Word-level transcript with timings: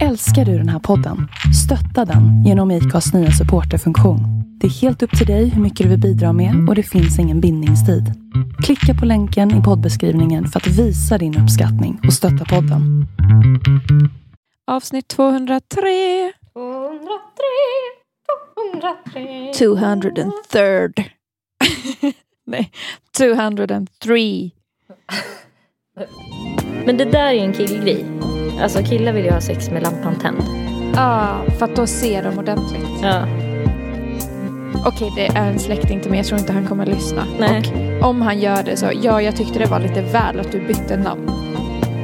Älskar 0.00 0.44
du 0.44 0.58
den 0.58 0.68
här 0.68 0.78
podden? 0.78 1.28
Stötta 1.64 2.04
den 2.04 2.44
genom 2.44 2.70
IKAs 2.70 3.14
nya 3.14 3.30
supporterfunktion. 3.30 4.20
Det 4.60 4.66
är 4.66 4.70
helt 4.70 5.02
upp 5.02 5.18
till 5.18 5.26
dig 5.26 5.48
hur 5.48 5.62
mycket 5.62 5.84
du 5.84 5.90
vill 5.90 6.00
bidra 6.00 6.32
med 6.32 6.68
och 6.68 6.74
det 6.74 6.82
finns 6.82 7.18
ingen 7.18 7.40
bindningstid. 7.40 8.04
Klicka 8.64 8.94
på 9.00 9.06
länken 9.06 9.60
i 9.60 9.62
poddbeskrivningen 9.62 10.46
för 10.46 10.60
att 10.60 10.66
visa 10.66 11.18
din 11.18 11.38
uppskattning 11.42 12.00
och 12.06 12.12
stötta 12.12 12.44
podden. 12.44 13.06
Avsnitt 14.66 15.08
203. 15.08 16.32
203, 16.52 17.12
203. 19.12 19.52
203. 19.58 21.04
Nej, 22.46 22.70
203. 23.18 24.50
Men 26.86 26.96
det 26.96 27.04
där 27.04 27.34
är 27.34 27.44
en 27.44 27.52
killgrej. 27.52 28.06
Alltså 28.62 28.82
killar 28.82 29.12
vill 29.12 29.24
ju 29.24 29.30
ha 29.30 29.40
sex 29.40 29.70
med 29.70 29.82
lampan 29.82 30.18
tänd. 30.18 30.42
Ja, 30.94 31.28
för 31.58 31.64
att 31.64 31.76
då 31.76 31.86
ser 31.86 32.22
de 32.22 32.38
ordentligt. 32.38 32.88
Ja. 33.02 33.26
Okej, 34.86 35.12
det 35.16 35.26
är 35.26 35.50
en 35.50 35.58
släkting 35.58 36.00
till 36.00 36.10
mig. 36.10 36.18
Jag 36.18 36.26
tror 36.26 36.40
inte 36.40 36.52
han 36.52 36.66
kommer 36.66 36.82
att 36.82 36.88
lyssna. 36.88 37.26
Nej. 37.38 37.62
Och 38.02 38.08
om 38.08 38.22
han 38.22 38.38
gör 38.40 38.62
det 38.62 38.76
så, 38.76 38.86
ja, 39.02 39.22
jag 39.22 39.36
tyckte 39.36 39.58
det 39.58 39.66
var 39.66 39.80
lite 39.80 40.02
väl 40.02 40.40
att 40.40 40.52
du 40.52 40.60
bytte 40.60 40.96
namn. 40.96 41.30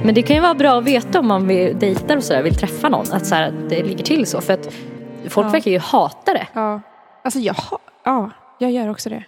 Men 0.04 0.14
det 0.14 0.22
kan 0.22 0.36
ju 0.36 0.42
vara 0.42 0.54
bra 0.54 0.78
att 0.78 0.84
veta 0.84 1.18
om 1.20 1.28
man 1.28 1.46
vill 1.48 1.78
dejtar 1.78 2.16
och 2.16 2.24
sådär, 2.24 2.42
vill 2.42 2.54
träffa 2.54 2.88
någon. 2.88 3.12
Att 3.12 3.26
så 3.26 3.34
här, 3.34 3.52
det 3.68 3.82
ligger 3.82 4.04
till 4.04 4.26
så. 4.26 4.40
För 4.40 4.52
att 4.54 4.68
folk 5.28 5.46
Ja. 5.46 5.50
verkar 5.50 5.70
ju 5.70 5.78
hata 5.78 6.32
det. 6.34 6.46
Ja. 6.52 6.80
Alltså, 7.24 7.38
jag, 7.40 7.56
ja, 8.04 8.30
jag 8.58 8.70
gör 8.70 8.90
också 8.90 9.10
det. 9.10 9.24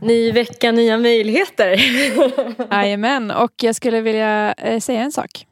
Ny 0.00 0.32
vecka, 0.32 0.72
nya 0.72 0.98
möjligheter. 0.98 1.80
Jajamän, 2.70 3.30
och 3.30 3.52
jag 3.62 3.74
skulle 3.74 4.00
vilja 4.00 4.52
eh, 4.52 4.80
säga 4.80 5.00
en 5.00 5.12
sak. 5.12 5.46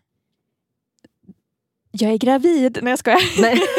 Jag 1.98 2.12
är 2.12 2.16
gravid. 2.18 2.78
Nej, 2.82 2.90
jag 2.90 2.98
skojar. 2.98 3.40
Nej, 3.40 3.60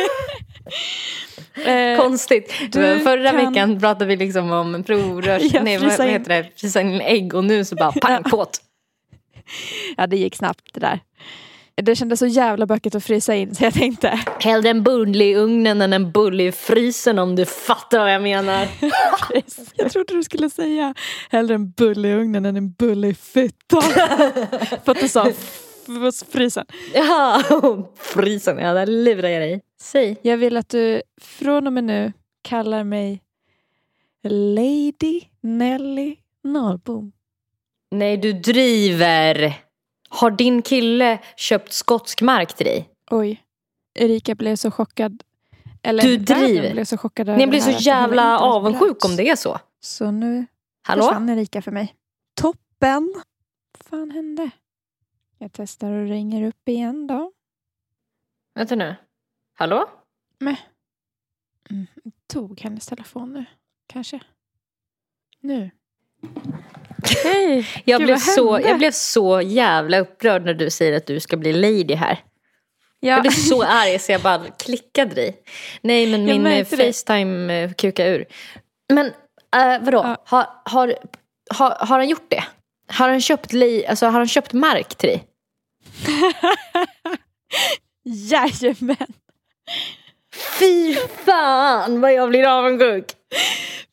Eh, 1.65 1.97
konstigt. 2.01 2.53
du 2.71 2.99
Förra 2.99 3.31
kan- 3.31 3.35
veckan 3.53 3.79
pratade 3.79 4.05
vi 4.05 4.15
liksom 4.15 4.51
om 4.51 4.83
provrörs... 4.83 5.43
Ja, 5.53 5.63
nej, 5.63 5.77
vad, 5.77 6.07
heter 6.07 6.29
det? 6.29 6.49
Frysa 6.55 6.81
in 6.81 7.01
ägg 7.01 7.33
och 7.35 7.43
nu 7.43 7.65
så 7.65 7.75
bara 7.75 7.91
pang 7.91 8.23
kåt. 8.31 8.61
ja, 9.97 10.07
det 10.07 10.17
gick 10.17 10.35
snabbt 10.35 10.73
det 10.73 10.79
där. 10.79 10.99
Det 11.81 11.95
kändes 11.95 12.19
så 12.19 12.25
jävla 12.27 12.65
bökigt 12.65 12.95
att 12.95 13.03
frysa 13.03 13.35
in 13.35 13.55
så 13.55 13.63
jag 13.63 13.73
tänkte 13.73 14.19
Hellre 14.39 14.69
en 14.69 14.83
bulle 14.83 15.23
i 15.25 15.35
ugnen 15.35 15.81
än 15.81 15.93
en 15.93 16.11
bulle 16.11 16.43
i 16.43 16.51
frysen 16.51 17.19
om 17.19 17.35
du 17.35 17.45
fattar 17.45 17.99
vad 17.99 18.13
jag 18.13 18.21
menar. 18.21 18.67
Jag 19.75 19.91
trodde 19.91 20.13
du 20.13 20.23
skulle 20.23 20.49
säga 20.49 20.93
hellre 21.29 21.55
en 21.55 21.69
bulle 21.71 22.07
i 22.07 22.13
ugnen 22.13 22.45
än 22.45 22.57
en 22.57 22.71
bulle 22.71 23.07
i 23.07 23.13
fittan. 23.13 23.81
För 24.85 24.91
att 24.91 24.99
du 24.99 25.07
sa 25.07 25.31
frysen. 26.29 26.65
Ja, 26.93 27.43
frysen. 27.95 28.57
Ja, 28.57 28.73
där 28.73 28.87
lurar 28.87 29.29
jag 29.29 29.41
dig. 29.41 29.61
Säg. 29.81 30.17
Jag 30.21 30.37
vill 30.37 30.57
att 30.57 30.69
du 30.69 31.01
från 31.21 31.67
och 31.67 31.73
med 31.73 31.83
nu 31.83 32.13
kallar 32.41 32.83
mig 32.83 33.21
Lady 34.23 35.21
Nelly 35.41 36.15
Norrbom. 36.43 37.11
Nej, 37.91 38.17
du 38.17 38.33
driver. 38.33 39.53
Har 40.09 40.31
din 40.31 40.61
kille 40.61 41.19
köpt 41.37 41.73
skotsk 41.73 42.21
mark 42.21 42.53
till 42.53 42.65
dig? 42.65 42.89
Oj, 43.11 43.43
Erika 43.99 44.35
blev 44.35 44.55
så 44.55 44.71
chockad. 44.71 45.23
Eller 45.83 46.03
Du 46.03 46.17
driver. 46.17 46.71
blev 46.73 46.85
så 46.85 46.97
chockad 46.97 47.29
Jag 47.41 47.49
blir 47.49 47.59
så 47.61 47.71
jävla 47.71 48.39
avundsjuk 48.39 49.05
om 49.05 49.15
det 49.15 49.29
är 49.29 49.35
så. 49.35 49.59
Så 49.79 50.11
nu 50.11 50.45
Hallå? 50.81 51.03
försvann 51.03 51.29
Erika 51.29 51.61
för 51.61 51.71
mig. 51.71 51.95
Toppen! 52.41 53.13
Vad 53.79 53.89
fan 53.99 54.11
hände? 54.11 54.49
Jag 55.37 55.51
testar 55.53 55.91
och 55.91 56.07
ringer 56.07 56.47
upp 56.47 56.69
igen 56.69 57.07
då. 57.07 57.31
Vänta 58.55 58.75
nu. 58.75 58.95
Hallå? 59.53 59.89
Mm, 61.69 61.87
tog 62.27 62.61
hennes 62.61 62.87
telefon 62.87 63.33
nu, 63.33 63.45
kanske. 63.87 64.19
Nu. 65.39 65.71
Hej! 67.23 67.67
Jag 67.85 67.99
Gud, 67.99 68.07
blev, 68.07 68.17
så, 68.17 68.59
jag 68.63 68.77
blev 68.77 68.91
så 68.91 69.41
jävla 69.41 69.99
upprörd 69.99 70.45
när 70.45 70.53
du 70.53 70.69
säger 70.69 70.97
att 70.97 71.05
du 71.05 71.19
ska 71.19 71.37
bli 71.37 71.53
lady 71.53 71.95
här. 71.95 72.23
Ja. 72.99 73.09
Jag 73.09 73.21
blev 73.21 73.31
så 73.31 73.63
arg 73.63 73.99
så 73.99 74.11
jag 74.11 74.21
bara 74.21 74.43
klickade 74.49 75.15
dig. 75.15 75.43
Nej 75.81 76.11
men 76.11 76.27
Jag 76.27 76.39
min 76.39 76.45
eh. 76.45 76.65
Facetime 76.65 77.63
eh, 77.63 77.73
kukade 77.73 78.09
ur. 78.09 78.25
Men 78.93 79.05
äh, 79.55 79.83
vadå? 79.85 79.97
Ja. 79.97 80.17
Har, 80.25 80.47
har, 80.65 80.95
har, 81.53 81.85
har 81.85 81.97
han 81.97 82.09
gjort 82.09 82.29
det? 82.29 82.43
Har 82.95 83.09
han 83.09 83.21
köpt, 83.21 83.53
li, 83.53 83.85
alltså, 83.85 84.05
har 84.05 84.19
han 84.19 84.27
köpt 84.27 84.53
mark 84.53 84.95
till 84.95 85.09
dig? 85.09 85.27
Jajamän! 88.03 89.13
Fy 90.59 90.95
fan 91.25 92.01
vad 92.01 92.13
jag 92.13 92.29
blir 92.29 92.47
avundsjuk. 92.47 93.05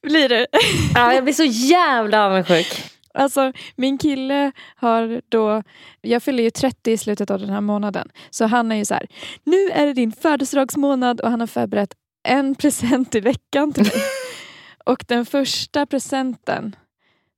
Blir 0.02 0.28
det? 0.28 0.46
Ja, 0.94 1.14
jag 1.14 1.24
blir 1.24 1.34
så 1.34 1.44
jävla 1.44 2.26
avundsjuk. 2.26 2.92
Alltså 3.14 3.52
min 3.76 3.98
kille 3.98 4.52
har 4.76 5.20
då, 5.28 5.62
jag 6.00 6.22
fyller 6.22 6.42
ju 6.42 6.50
30 6.50 6.90
i 6.90 6.98
slutet 6.98 7.30
av 7.30 7.38
den 7.38 7.50
här 7.50 7.60
månaden. 7.60 8.08
Så 8.30 8.44
han 8.44 8.72
är 8.72 8.76
ju 8.76 8.84
så 8.84 8.94
här, 8.94 9.06
nu 9.44 9.68
är 9.68 9.86
det 9.86 9.92
din 9.92 10.12
födelsedagsmånad 10.12 11.20
och 11.20 11.30
han 11.30 11.40
har 11.40 11.46
förberett 11.46 11.94
en 12.28 12.54
present 12.58 13.14
i 13.14 13.20
veckan 13.20 13.72
till 13.72 13.82
mig. 13.82 14.02
och 14.84 15.04
den 15.08 15.26
första 15.26 15.86
presenten 15.86 16.76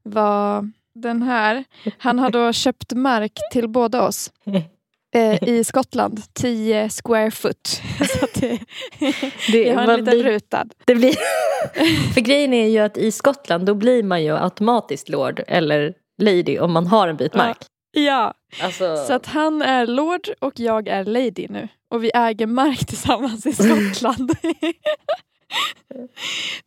var 0.02 0.70
den 0.94 1.22
här. 1.22 1.64
Han 1.98 2.18
har 2.18 2.30
då 2.30 2.52
köpt 2.62 2.92
mark 2.92 3.32
till 3.52 3.68
båda 3.68 4.02
oss. 4.06 4.32
Eh, 5.14 5.48
I 5.48 5.64
Skottland, 5.64 6.20
10 6.32 6.88
square 6.88 7.30
foot. 7.30 7.66
Så 8.20 8.26
det, 8.40 8.58
Det, 9.52 9.62
jag 9.64 9.74
har 9.74 9.88
en 9.92 10.04
liten 10.04 10.22
rutad. 10.22 10.64
det 10.84 10.94
blir, 10.94 11.14
för 12.14 12.20
grejen 12.20 12.52
är 12.54 12.68
ju 12.68 12.78
att 12.78 12.96
i 12.96 13.12
Skottland 13.12 13.66
då 13.66 13.74
blir 13.74 14.02
man 14.02 14.24
ju 14.24 14.36
automatiskt 14.36 15.08
lord 15.08 15.42
eller 15.46 15.94
lady 16.22 16.58
om 16.58 16.72
man 16.72 16.86
har 16.86 17.08
en 17.08 17.16
bit 17.16 17.34
mark. 17.34 17.56
Ja, 17.96 18.34
Alltså, 18.62 18.96
Så 19.06 19.12
att 19.12 19.26
han 19.26 19.62
är 19.62 19.86
lord 19.86 20.28
och 20.40 20.52
jag 20.60 20.88
är 20.88 21.04
lady 21.04 21.46
nu. 21.48 21.68
Och 21.90 22.04
vi 22.04 22.10
äger 22.14 22.46
mark 22.46 22.86
tillsammans 22.86 23.46
i 23.46 23.52
Skottland. 23.52 24.32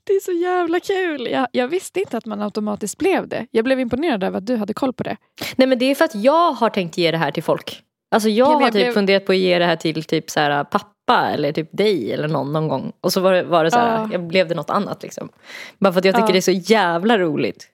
Det 0.04 0.14
är 0.14 0.20
så 0.20 0.32
jävla 0.32 0.80
kul. 0.80 1.28
Jag, 1.32 1.48
jag 1.52 1.68
visste 1.68 2.00
inte 2.00 2.18
att 2.18 2.26
man 2.26 2.42
automatiskt 2.42 2.98
blev 2.98 3.28
det. 3.28 3.48
Jag 3.52 3.66
blev 3.66 3.80
imponerad 3.80 4.24
över 4.24 4.38
att 4.38 4.46
du 4.46 4.56
hade 4.56 4.74
koll 4.74 4.94
på 4.94 5.04
det. 5.04 5.18
Nej 5.56 5.68
men 5.68 5.80
det 5.80 5.86
är 5.86 5.96
för 5.96 6.06
att 6.06 6.16
jag 6.16 6.52
har 6.52 6.70
tänkt 6.70 6.98
ge 6.98 7.12
det 7.12 7.18
här 7.18 7.32
till 7.32 7.44
folk. 7.44 7.82
Alltså 8.12 8.30
jag 8.30 8.46
Ja, 8.48 8.50
men 8.50 8.56
har 8.56 8.62
jag 8.62 8.74
typ 8.74 8.82
blev- 8.84 8.94
funderat 8.94 9.26
på 9.26 9.32
att 9.32 9.38
ge 9.38 9.60
det 9.60 9.66
här 9.66 9.76
till 9.76 10.04
typ 10.04 10.30
så 10.30 10.40
här, 10.40 10.64
pappa 10.64 11.30
eller 11.34 11.52
typ 11.52 11.70
dig 11.72 12.12
eller 12.14 12.28
någon 12.28 12.54
någon 12.54 12.68
gång. 12.68 12.92
Och 13.02 13.14
så 13.14 13.22
var 13.22 13.34
det, 13.34 13.44
var 13.44 13.64
det 13.64 13.72
så 13.72 13.78
här, 13.78 13.98
Ja. 14.02 14.10
jag 14.12 14.24
blev 14.28 14.48
det 14.48 14.56
något 14.56 14.70
annat 14.70 15.04
liksom. 15.04 15.30
Bara 15.80 15.94
för 15.94 16.00
att 16.00 16.06
jag 16.06 16.16
tycker 16.16 16.28
Ja. 16.28 16.32
det 16.32 16.40
är 16.40 16.42
så 16.62 16.72
jävla 16.74 17.18
roligt. 17.18 17.68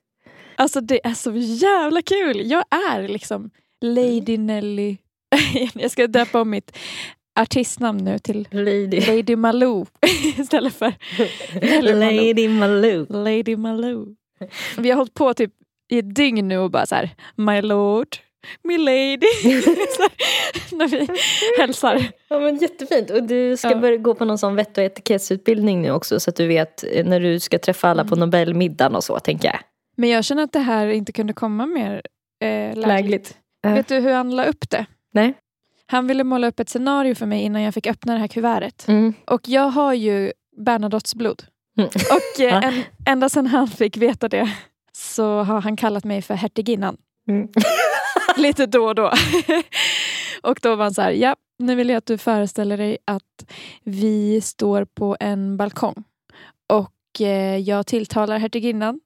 Alltså 0.56 0.80
det 0.80 1.06
är 1.06 1.14
så 1.14 1.32
jävla 1.36 2.02
kul. 2.02 2.50
Jag 2.50 2.64
är 2.94 3.08
liksom 3.08 3.50
Lady 3.84 4.38
Nelly. 4.38 4.96
jag 5.74 5.90
ska 5.90 6.06
döpa 6.06 6.40
om 6.40 6.50
mitt 6.50 6.78
artistnamn 7.40 8.04
nu 8.04 8.18
till 8.18 8.48
Lady, 8.50 9.00
Lady 9.00 9.36
Malou 9.36 9.86
istället 10.38 10.74
för. 10.74 10.92
Lady 11.92 12.48
Malou. 12.48 13.06
Lady 13.08 13.56
Malou. 13.56 14.06
Vi 14.78 14.90
har 14.90 14.96
hållit 14.96 15.14
på 15.14 15.34
typ 15.34 15.52
i 15.92 15.98
ett 15.98 16.14
dygn 16.14 16.48
nu 16.48 16.58
och 16.58 16.70
bara 16.70 16.86
så 16.86 16.94
här, 16.94 17.10
My 17.36 17.62
lord, 17.62 18.08
my 18.64 18.78
lady. 18.78 19.26
här, 19.44 20.10
när 20.76 20.88
vi 20.88 21.08
hälsar. 21.58 22.06
Ja 22.28 22.40
men 22.40 22.56
jättefint. 22.56 23.10
Och 23.10 23.22
du 23.22 23.56
ska 23.56 23.70
Ja. 23.70 23.76
börja 23.76 23.96
gå 23.96 24.14
på 24.14 24.24
någon 24.24 24.38
sån 24.38 24.54
vett 24.56 24.78
och 24.78 24.84
etikettsutbildning 24.84 25.82
nu 25.82 25.90
också 25.90 26.20
så 26.20 26.30
att 26.30 26.36
du 26.36 26.46
vet 26.46 26.84
eh, 26.92 27.04
när 27.06 27.20
du 27.20 27.40
ska 27.40 27.58
träffa 27.58 27.88
alla 27.88 28.02
Mm. 28.02 28.10
på 28.10 28.16
Nobelmiddagen 28.16 28.94
och 28.94 29.04
så 29.04 29.18
tänker 29.20 29.48
jag. 29.48 29.58
Men 29.96 30.10
jag 30.10 30.24
känner 30.24 30.42
att 30.42 30.52
det 30.52 30.58
här 30.58 30.86
inte 30.86 31.12
kunde 31.12 31.32
komma 31.32 31.66
mer 31.66 32.02
eh, 32.44 32.48
lägligt. 32.48 32.86
Lägligt. 32.86 33.36
Ja. 33.62 33.74
Vet 33.74 33.88
du 33.88 33.94
hur 33.94 34.12
han 34.12 34.36
la 34.36 34.44
upp 34.44 34.70
det? 34.70 34.86
Nej. 35.12 35.34
Han 35.86 36.06
ville 36.06 36.24
måla 36.24 36.46
upp 36.46 36.60
ett 36.60 36.68
scenario 36.68 37.14
för 37.14 37.26
mig 37.26 37.42
innan 37.42 37.62
jag 37.62 37.74
fick 37.74 37.86
öppna 37.86 38.12
det 38.12 38.18
här 38.18 38.28
kuvertet. 38.28 38.88
Mm. 38.88 39.14
Och 39.26 39.48
jag 39.48 39.68
har 39.68 39.94
ju 39.94 40.32
Bernadottes 40.56 41.14
blod. 41.14 41.42
Mm. 41.78 41.88
Och 41.88 42.40
eh, 42.40 42.64
en, 42.64 42.82
ända 43.06 43.28
sedan 43.28 43.46
han 43.46 43.68
fick 43.68 43.96
veta 43.96 44.28
det 44.28 44.52
så 44.92 45.42
har 45.42 45.60
han 45.60 45.76
kallat 45.76 46.04
mig 46.04 46.22
för 46.22 46.34
hertiginnan. 46.34 46.96
Mm. 47.28 47.48
Lite 48.36 48.66
då 48.66 48.86
och 48.86 48.94
då. 48.94 49.12
och 50.42 50.58
då 50.62 50.76
var 50.76 50.84
han 50.84 50.94
så 50.94 51.02
här, 51.02 51.10
ja, 51.10 51.36
nu 51.58 51.74
vill 51.74 51.88
jag 51.88 51.96
att 51.96 52.06
du 52.06 52.18
föreställer 52.18 52.76
dig 52.76 52.98
att 53.04 53.50
vi 53.82 54.40
står 54.40 54.84
på 54.84 55.16
en 55.20 55.56
balkong. 55.56 56.04
Och 56.66 57.20
eh, 57.20 57.58
jag 57.58 57.86
tilltalar 57.86 58.38
hertiginnan. 58.38 59.00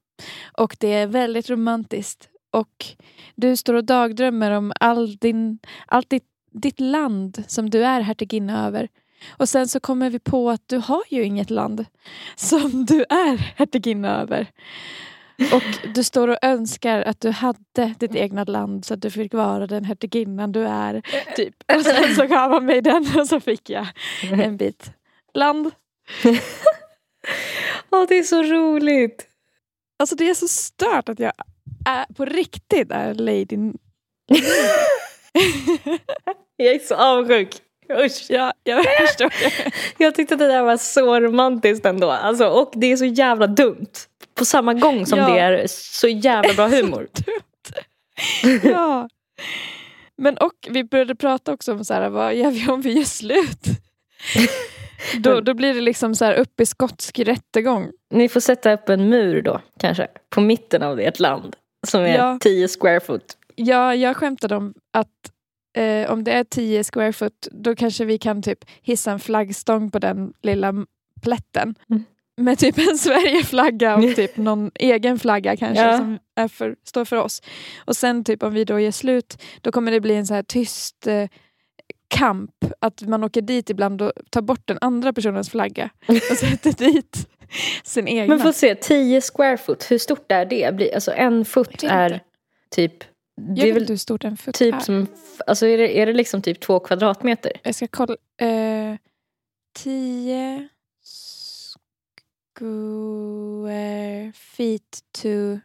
Och 0.52 0.76
det 0.80 0.92
är 0.92 1.06
väldigt 1.06 1.50
romantiskt. 1.50 2.28
Och 2.50 2.86
du 3.34 3.56
står 3.56 3.74
och 3.74 3.84
dagdrömmer 3.84 4.50
om 4.50 4.72
all 4.80 5.16
din, 5.16 5.58
allt 5.86 6.10
ditt, 6.10 6.24
ditt 6.58 6.80
land 6.80 7.44
som 7.46 7.70
du 7.70 7.84
är 7.84 8.00
hertiginna 8.00 8.66
över. 8.66 8.88
Och 9.28 9.48
sen 9.48 9.68
så 9.68 9.80
kommer 9.80 10.10
vi 10.10 10.18
på 10.18 10.50
att 10.50 10.62
du 10.66 10.76
har 10.78 11.02
ju 11.08 11.24
inget 11.24 11.50
land 11.50 11.84
som 12.36 12.84
du 12.84 13.04
är 13.08 13.36
hertiginna 13.36 14.20
över. 14.20 14.46
Och 15.52 15.90
du 15.94 16.04
står 16.04 16.28
och 16.28 16.38
önskar 16.42 17.02
att 17.02 17.20
du 17.20 17.30
hade 17.30 17.94
ditt 17.98 18.14
egna 18.14 18.44
land 18.44 18.84
så 18.84 18.94
att 18.94 19.02
du 19.02 19.10
fick 19.10 19.34
vara 19.34 19.66
den 19.66 19.84
hertiginnan 19.84 20.52
du 20.52 20.66
är. 20.66 21.02
Typ. 21.36 21.54
Och 21.76 21.82
sen 21.82 22.14
så 22.14 22.26
gav 22.26 22.52
han 22.52 22.66
mig 22.66 22.80
den 22.80 23.06
och 23.18 23.26
så 23.26 23.40
fick 23.40 23.70
jag 23.70 23.86
en 24.22 24.56
bit 24.56 24.90
land. 25.34 25.70
Åh, 27.90 28.04
det 28.08 28.18
är 28.18 28.22
så 28.22 28.42
roligt. 28.42 29.26
Alltså 29.98 30.16
det 30.16 30.30
är 30.30 30.34
så 30.34 30.48
stört 30.48 31.08
att 31.08 31.18
jag 31.18 31.32
är, 31.86 32.06
på 32.14 32.24
riktigt 32.24 32.90
är 32.90 33.14
lady. 33.14 33.72
Jag 36.56 36.74
är 36.74 36.78
så 36.78 36.94
avundsjuk. 36.94 37.48
Usch. 38.04 38.26
Ja, 38.28 38.52
jag 38.64 38.84
förstår 39.08 39.28
det. 39.28 39.70
Jag 40.04 40.14
tyckte 40.14 40.34
att 40.34 40.38
det 40.40 40.46
där 40.46 40.62
var 40.62 40.76
så 40.76 41.20
romantiskt 41.20 41.86
ändå. 41.86 42.10
Alltså, 42.10 42.46
och 42.48 42.72
det 42.74 42.92
är 42.92 42.96
så 42.96 43.04
jävla 43.04 43.46
dumt. 43.46 43.86
På 44.34 44.44
samma 44.44 44.74
gång 44.74 45.06
som 45.06 45.18
Ja. 45.18 45.28
det 45.28 45.40
är 45.40 45.66
så 45.68 46.08
jävla 46.08 46.54
bra 46.54 46.68
humor. 46.76 47.08
ja. 48.62 49.08
Men 50.16 50.38
och 50.38 50.52
vi 50.70 50.84
började 50.84 51.14
prata 51.14 51.52
också 51.52 51.72
om 51.72 51.84
så 51.84 51.94
här, 51.94 52.08
vad 52.08 52.34
gör 52.34 52.50
vi 52.50 52.68
om 52.68 52.80
vi 52.80 52.92
gör 52.92 53.04
slut? 53.04 53.62
Då, 55.14 55.40
då 55.40 55.54
blir 55.54 55.74
det 55.74 55.80
liksom 55.80 56.14
så 56.14 56.24
här 56.24 56.34
upp 56.34 56.60
i 56.60 56.66
skotsk 56.66 57.18
rättegång. 57.18 57.90
Ni 58.14 58.28
får 58.28 58.40
sätta 58.40 58.72
upp 58.72 58.88
en 58.88 59.08
mur 59.08 59.42
då 59.42 59.60
kanske. 59.80 60.06
På 60.30 60.40
mitten 60.40 60.82
av 60.82 61.00
ert 61.00 61.18
land. 61.20 61.56
Som 61.86 62.00
är 62.02 62.16
Ja. 62.16 62.38
10 62.40 62.68
square 62.68 63.00
foot. 63.00 63.24
Ja, 63.60 63.94
jag 63.94 64.16
skämtade 64.16 64.56
om 64.56 64.74
att 64.92 65.32
eh, 65.76 66.10
om 66.10 66.24
det 66.24 66.32
är 66.32 66.44
10 66.44 66.84
square 66.84 67.12
foot 67.12 67.48
då 67.50 67.74
kanske 67.74 68.04
vi 68.04 68.18
kan 68.18 68.42
typ 68.42 68.64
hissa 68.82 69.12
en 69.12 69.20
flaggstång 69.20 69.90
på 69.90 69.98
den 69.98 70.32
lilla 70.42 70.74
plätten. 71.22 71.74
Mm. 71.90 72.04
Med 72.36 72.58
typ 72.58 72.78
en 72.78 72.98
Sverigeflagga 72.98 73.96
och 73.96 74.02
typ 74.16 74.36
någon 74.36 74.70
egen 74.74 75.18
flagga 75.18 75.56
kanske 75.56 75.84
Ja. 75.84 75.98
som 75.98 76.18
är 76.36 76.48
för, 76.48 76.76
står 76.84 77.04
för 77.04 77.16
oss. 77.16 77.42
Och 77.84 77.96
sen 77.96 78.24
typ 78.24 78.42
om 78.42 78.54
vi 78.54 78.64
då 78.64 78.80
gör 78.80 78.90
slut 78.90 79.42
då 79.60 79.72
kommer 79.72 79.92
det 79.92 80.00
bli 80.00 80.14
en 80.14 80.26
så 80.26 80.34
här 80.34 80.42
tyst 80.42 81.06
eh, 81.06 81.28
kamp. 82.08 82.50
Att 82.80 83.02
man 83.02 83.24
åker 83.24 83.42
dit 83.42 83.70
ibland 83.70 84.02
och 84.02 84.12
tar 84.30 84.42
bort 84.42 84.62
den 84.64 84.78
andra 84.80 85.12
personens 85.12 85.50
flagga 85.50 85.90
och 86.08 86.16
sätter 86.38 86.72
dit 86.72 87.28
sin 87.84 88.08
egna. 88.08 88.36
Men 88.36 88.44
få 88.44 88.52
se, 88.52 88.74
10 88.74 89.20
square 89.20 89.56
foot, 89.56 89.90
hur 89.90 89.98
stort 89.98 90.32
är 90.32 90.44
det? 90.46 90.94
Alltså 90.94 91.12
en 91.12 91.44
foot 91.44 91.82
är 91.82 92.20
typ... 92.70 93.04
jag 93.46 93.56
Det 93.56 93.62
är 93.62 93.66
vet 93.66 93.82
väl 93.82 93.88
hur 93.88 93.96
stort 93.96 94.24
en 94.24 94.36
fot 94.36 94.54
typ 94.54 94.74
är. 94.74 94.80
som... 94.80 95.06
Alltså 95.46 95.66
är 95.66 95.78
det, 95.78 95.98
är 96.00 96.06
det 96.06 96.12
liksom 96.12 96.42
typ 96.42 96.60
två 96.60 96.80
kvadratmeter? 96.80 97.52
Jag 97.62 97.74
ska 97.74 97.86
kolla. 97.88 98.16
Eh, 98.40 98.96
10 99.76 100.68
square 102.58 104.32
feet 104.32 104.98
to 105.22 105.58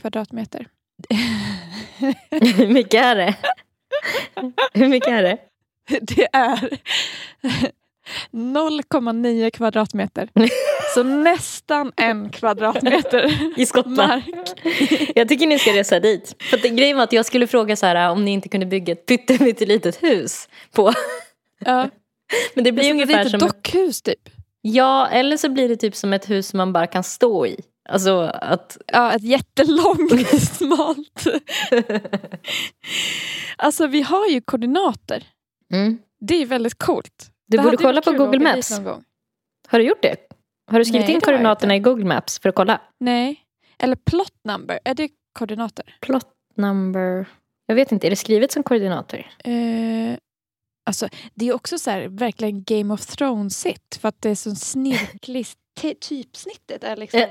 kvadratmeter. 0.00 0.68
Hur 2.30 2.68
mycket 2.68 3.04
är 3.04 3.16
det? 3.16 3.36
Hur 4.72 4.88
mycket 4.88 5.08
är 5.08 5.22
det? 5.22 5.38
Det 6.00 6.28
är 6.32 6.78
0,9 8.32 9.50
kvadratmeter. 9.50 10.28
Så 10.94 11.02
nästan 11.02 11.92
en 11.96 12.30
kvadratmeter 12.30 13.34
I 13.60 13.66
Skottland? 13.66 13.96
mark. 13.98 14.24
Jag 15.14 15.28
tycker 15.28 15.46
ni 15.46 15.58
ska 15.58 15.70
resa 15.72 16.00
dit. 16.00 16.36
För 16.42 16.56
att 16.56 16.62
det, 16.62 16.68
grejen 16.68 16.96
var 16.96 17.04
att 17.04 17.12
jag 17.12 17.26
skulle 17.26 17.46
fråga 17.46 17.76
så 17.76 17.86
här 17.86 18.10
om 18.10 18.24
ni 18.24 18.30
inte 18.30 18.48
kunde 18.48 18.66
bygga 18.66 18.92
ett 18.92 19.06
pytte- 19.10 19.38
pyttelitet 19.38 20.02
hus 20.02 20.48
på. 20.72 20.92
Ja. 21.64 21.88
Men 22.54 22.64
det 22.64 22.72
blir 22.72 22.82
Det 22.84 22.88
är 22.88 22.92
ungefär 22.92 23.24
som... 23.24 23.40
dockhus 23.40 24.02
typ. 24.02 24.28
Ja, 24.60 25.08
eller 25.08 25.36
så 25.36 25.48
blir 25.48 25.68
det 25.68 25.76
typ 25.76 25.96
som 25.96 26.12
ett 26.12 26.30
hus 26.30 26.54
man 26.54 26.72
bara 26.72 26.86
kan 26.86 27.02
stå 27.04 27.46
i. 27.46 27.60
Alltså 27.88 28.20
att... 28.34 28.78
Ja, 28.92 29.12
ett 29.12 29.22
jättelångt, 29.22 30.28
smalt. 30.56 31.26
Alltså 33.56 33.86
vi 33.86 34.02
har 34.02 34.26
ju 34.26 34.40
koordinater. 34.40 35.24
Mm. 35.72 35.98
Det 36.20 36.42
är 36.42 36.46
väldigt 36.46 36.78
coolt. 36.78 37.30
Du 37.48 37.56
Det 37.56 37.62
borde 37.62 37.76
kolla 37.76 38.02
på 38.02 38.12
Google 38.12 38.38
Maps. 38.38 38.78
Har 39.68 39.78
du 39.78 39.84
gjort 39.84 40.02
det? 40.02 40.16
Har 40.70 40.78
du 40.78 40.84
skrivit 40.84 41.06
Nej, 41.06 41.14
in 41.14 41.20
koordinaterna 41.20 41.76
i 41.76 41.78
Google 41.78 42.04
Maps 42.04 42.38
för 42.38 42.48
att 42.48 42.54
kolla? 42.54 42.80
Nej. 43.00 43.44
Eller 43.78 43.96
plot 43.96 44.34
number, 44.44 44.80
är 44.84 44.94
det 44.94 45.08
koordinater? 45.32 45.96
Plot 46.00 46.26
number... 46.54 47.26
Jag 47.66 47.74
vet 47.74 47.92
inte, 47.92 48.06
är 48.06 48.10
det 48.10 48.16
skrivet 48.16 48.52
som 48.52 48.62
koordinater? 48.62 49.30
Eh, 49.44 50.18
alltså, 50.86 51.08
det 51.34 51.48
är 51.48 51.52
också 51.54 51.78
så 51.78 51.90
här, 51.90 52.08
verkligen 52.08 52.64
Game 52.64 52.94
of 52.94 53.00
Thrones-igt. 53.06 53.98
För 54.00 54.08
att 54.08 54.22
det 54.22 54.30
är 54.30 54.34
så 54.34 54.54
snirkligt. 54.54 55.58
Ty- 55.80 55.94
Typsnittet 55.94 56.84
är 56.84 56.96
liksom... 56.96 57.20
Ja. 57.20 57.26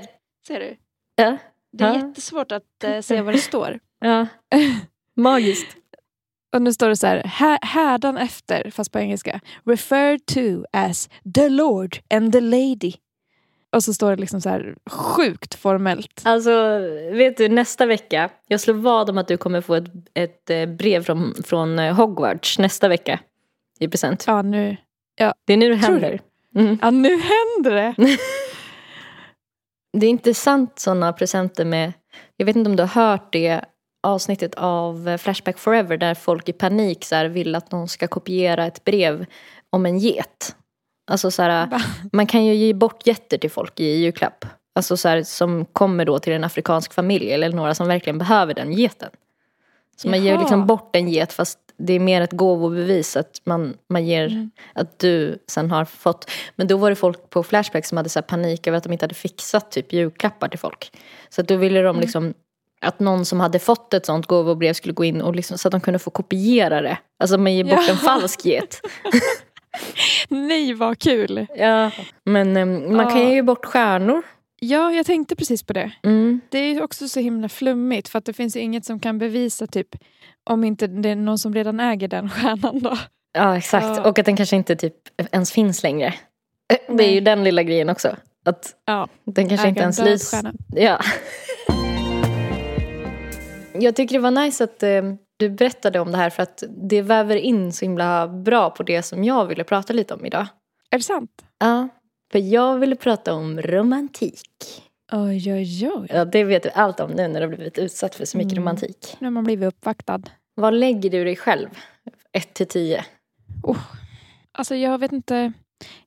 Ser 0.46 0.60
du? 0.60 0.76
Ja. 1.14 1.36
Det 1.72 1.84
är 1.84 1.88
Ja. 1.94 2.06
jättesvårt 2.06 2.52
att 2.52 2.84
eh, 2.84 3.00
se 3.00 3.20
vad 3.22 3.34
det 3.34 3.38
står. 3.38 3.78
Ja. 4.00 4.26
Magiskt. 5.16 5.76
Och 6.54 6.62
nu 6.62 6.72
står 6.72 6.88
det 6.88 6.96
så 6.96 7.06
här, 7.06 7.22
"Hä- 7.22 7.58
härdan 7.62 8.16
efter, 8.16 8.70
fast 8.70 8.92
på 8.92 8.98
engelska. 8.98 9.40
Referred 9.64 10.26
to 10.26 10.64
as 10.72 11.08
the 11.34 11.48
Lord 11.48 11.96
and 12.14 12.32
the 12.32 12.40
Lady. 12.40 12.92
Och 13.72 13.84
så 13.84 13.94
står 13.94 14.10
det 14.10 14.16
liksom 14.16 14.40
så 14.40 14.48
här 14.48 14.74
sjukt 14.90 15.54
formellt. 15.54 16.22
Alltså, 16.24 16.78
vet 17.12 17.36
du, 17.36 17.48
nästa 17.48 17.86
vecka, 17.86 18.30
jag 18.46 18.60
slår 18.60 18.74
vad 18.74 19.10
om 19.10 19.18
att 19.18 19.28
du 19.28 19.36
kommer 19.36 19.60
få 19.60 19.74
ett, 19.74 19.84
ett 20.14 20.50
eh, 20.50 20.66
brev 20.66 21.02
från, 21.04 21.34
från 21.44 21.78
eh, 21.78 21.94
Hogwarts 21.94 22.58
nästa 22.58 22.88
vecka. 22.88 23.20
I 23.80 23.88
present. 23.88 24.24
Ja, 24.26 24.42
nu, 24.42 24.76
Det 25.44 25.52
är 25.52 25.56
nu 25.56 25.68
det 25.68 25.76
händer. 25.76 26.20
Mm. 26.56 26.78
ja, 26.82 26.90
nu 26.90 27.08
händer 27.08 27.70
det. 27.70 27.94
Det 29.92 30.06
är 30.06 30.10
intressant 30.10 30.78
sådana 30.78 31.12
presenter 31.12 31.64
med, 31.64 31.92
jag 32.36 32.46
vet 32.46 32.56
inte 32.56 32.70
om 32.70 32.76
du 32.76 32.82
har 32.82 32.88
hört 33.10 33.32
det 33.32 33.64
avsnittet 34.02 34.54
av 34.54 35.08
eh, 35.08 35.16
Flashback 35.16 35.58
Forever 35.58 35.96
där 35.96 36.14
folk 36.14 36.48
i 36.48 36.52
panik 36.52 37.04
så 37.04 37.14
här, 37.14 37.26
vill 37.26 37.54
att 37.54 37.72
någon 37.72 37.88
ska 37.88 38.08
kopiera 38.08 38.66
ett 38.66 38.84
brev 38.84 39.26
om 39.70 39.86
en 39.86 39.98
get. 39.98 40.56
Alltså 41.10 41.30
så 41.30 41.42
här, 41.42 41.82
man 42.12 42.26
kan 42.26 42.44
ju 42.44 42.54
ge 42.54 42.74
bort 42.74 43.06
getter 43.06 43.38
till 43.38 43.50
folk 43.50 43.80
i 43.80 43.84
julklapp. 43.84 44.44
Alltså 44.74 44.96
så 44.96 45.08
här, 45.08 45.22
som 45.22 45.64
kommer 45.64 46.04
då 46.04 46.18
till 46.18 46.32
en 46.32 46.44
afrikansk 46.44 46.92
familj 46.94 47.32
eller 47.32 47.48
några 47.52 47.74
som 47.74 47.88
verkligen 47.88 48.18
behöver 48.18 48.54
den 48.54 48.72
geten. 48.72 49.10
Så 49.96 50.08
man 50.08 50.24
ger 50.24 50.38
liksom 50.38 50.66
bort 50.66 50.96
en 50.96 51.08
get 51.08 51.32
fast 51.32 51.58
det 51.78 51.92
är 51.92 52.00
mer 52.00 52.20
ett 52.20 52.32
gåvobevis 52.32 53.16
att 53.16 53.40
man, 53.44 53.76
man 53.88 54.06
ger, 54.06 54.26
Mm. 54.26 54.50
att 54.74 54.98
du 54.98 55.38
sen 55.46 55.70
har 55.70 55.84
fått. 55.84 56.30
Men 56.56 56.66
då 56.66 56.76
var 56.76 56.90
det 56.90 56.96
folk 56.96 57.30
på 57.30 57.42
Flashback 57.42 57.86
som 57.86 57.96
hade 57.96 58.08
så 58.08 58.22
panik 58.22 58.66
över 58.66 58.78
att 58.78 58.84
de 58.84 58.92
inte 58.92 59.04
hade 59.04 59.14
fixat 59.14 59.70
typ 59.70 59.92
julklappar 59.92 60.48
till 60.48 60.58
folk. 60.58 60.92
Så 61.28 61.40
att 61.40 61.48
då 61.48 61.56
ville 61.56 61.82
de 61.82 62.00
liksom 62.00 62.34
att 62.80 63.00
någon 63.00 63.24
som 63.24 63.40
hade 63.40 63.58
fått 63.58 63.94
ett 63.94 64.06
sånt 64.06 64.26
gåvobrev 64.26 64.72
skulle 64.72 64.94
gå 64.94 65.04
in 65.04 65.20
och 65.22 65.36
liksom, 65.36 65.58
så 65.58 65.68
att 65.68 65.72
de 65.72 65.80
kunde 65.80 65.98
få 65.98 66.10
kopiera 66.10 66.80
det. 66.80 66.98
Alltså 67.18 67.38
man 67.38 67.54
ger 67.54 67.64
bort 67.64 67.84
Ja. 67.86 67.90
en 67.90 67.96
falsk 67.96 68.44
get. 68.44 68.80
Nej, 70.28 70.74
vad 70.74 70.98
kul. 70.98 71.46
Ja. 71.56 71.90
Men 72.24 72.56
em, 72.56 72.96
man 72.96 73.06
kan 73.10 73.20
Ja. 73.22 73.28
ju 73.28 73.34
ge 73.34 73.42
bort 73.42 73.64
stjärnor. 73.64 74.22
Ja, 74.60 74.92
jag 74.92 75.06
tänkte 75.06 75.36
precis 75.36 75.62
på 75.62 75.72
det. 75.72 75.90
Mm. 76.02 76.40
Det 76.48 76.58
är 76.58 76.82
också 76.82 77.08
så 77.08 77.20
himla 77.20 77.48
flummigt 77.48 78.08
för 78.08 78.18
att 78.18 78.24
det 78.24 78.32
finns 78.32 78.56
inget 78.56 78.84
som 78.84 79.00
kan 79.00 79.18
bevisa 79.18 79.66
typ 79.66 79.88
om 80.50 80.64
inte 80.64 80.86
det 80.86 81.08
är 81.10 81.16
någon 81.16 81.38
som 81.38 81.54
redan 81.54 81.80
äger 81.80 82.08
den 82.08 82.30
stjärnan 82.30 82.80
då. 82.80 82.98
Ja 83.32 83.56
exakt. 83.56 83.86
Ja. 83.86 84.08
Och 84.08 84.18
att 84.18 84.26
den 84.26 84.36
kanske 84.36 84.56
inte 84.56 84.76
typ 84.76 84.94
ens 85.32 85.52
finns 85.52 85.82
längre. 85.82 86.14
Eh, 86.72 86.96
Det 86.96 87.04
är 87.04 87.12
ju 87.12 87.20
den 87.20 87.44
lilla 87.44 87.62
grejen 87.62 87.88
också. 87.88 88.16
Att 88.44 88.74
Ja, 88.86 89.08
den 89.24 89.48
kanske 89.48 89.68
inte 89.68 89.80
äga 89.80 89.82
en 89.82 89.82
ens 89.82 89.96
död 89.96 90.06
lys. 90.08 90.30
stjärna. 90.30 90.52
Ja. 90.76 90.98
Jag 93.80 93.96
tycker 93.96 94.14
det 94.14 94.20
var 94.20 94.30
nice 94.30 94.64
att 94.64 94.82
eh, 94.82 95.02
du 95.36 95.50
berättade 95.50 96.00
om 96.00 96.12
det 96.12 96.16
här 96.18 96.30
för 96.30 96.42
att 96.42 96.62
det 96.68 97.02
väver 97.02 97.36
in 97.36 97.72
så 97.72 97.84
himla 97.84 98.28
bra 98.28 98.70
på 98.70 98.82
det 98.82 99.02
som 99.02 99.24
jag 99.24 99.46
ville 99.46 99.64
prata 99.64 99.92
lite 99.92 100.14
om 100.14 100.26
idag. 100.26 100.46
Är 100.90 100.98
det 100.98 101.04
sant? 101.04 101.44
Ja, 101.58 101.88
för 102.32 102.38
jag 102.38 102.78
ville 102.78 102.96
prata 102.96 103.34
om 103.34 103.62
romantik. 103.62 104.82
Oj, 105.12 105.52
oj, 105.52 105.90
oj. 105.94 106.06
Ja, 106.10 106.24
det 106.24 106.44
vet 106.44 106.62
du 106.62 106.70
allt 106.70 107.00
om 107.00 107.10
nu 107.10 107.28
när 107.28 107.40
du 107.40 107.46
har 107.46 107.54
blivit 107.56 107.78
utsatt 107.78 108.14
för 108.14 108.24
så 108.24 108.38
mycket 108.38 108.52
Mm. 108.52 108.62
romantik. 108.62 109.16
Nu 109.18 109.26
har 109.26 109.30
man 109.32 109.44
blivit 109.44 109.68
uppvaktad. 109.68 110.22
Vad 110.54 110.74
lägger 110.74 111.10
du 111.10 111.24
dig 111.24 111.36
själv? 111.36 111.68
1 112.32 112.54
till 112.54 112.66
10? 112.66 113.04
Alltså 114.52 114.74
jag 114.74 114.98
vet 114.98 115.12
inte. 115.12 115.52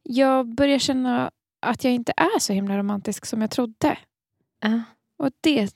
Jag 0.03 0.55
börjar 0.55 0.79
känna 0.79 1.31
att 1.65 1.83
jag 1.83 1.93
inte 1.93 2.13
är 2.17 2.39
så 2.39 2.53
himla 2.53 2.77
romantisk 2.77 3.25
som 3.25 3.41
jag 3.41 3.51
trodde. 3.51 3.97
Ja. 4.61 4.81
Och 5.23 5.29
det 5.41 5.69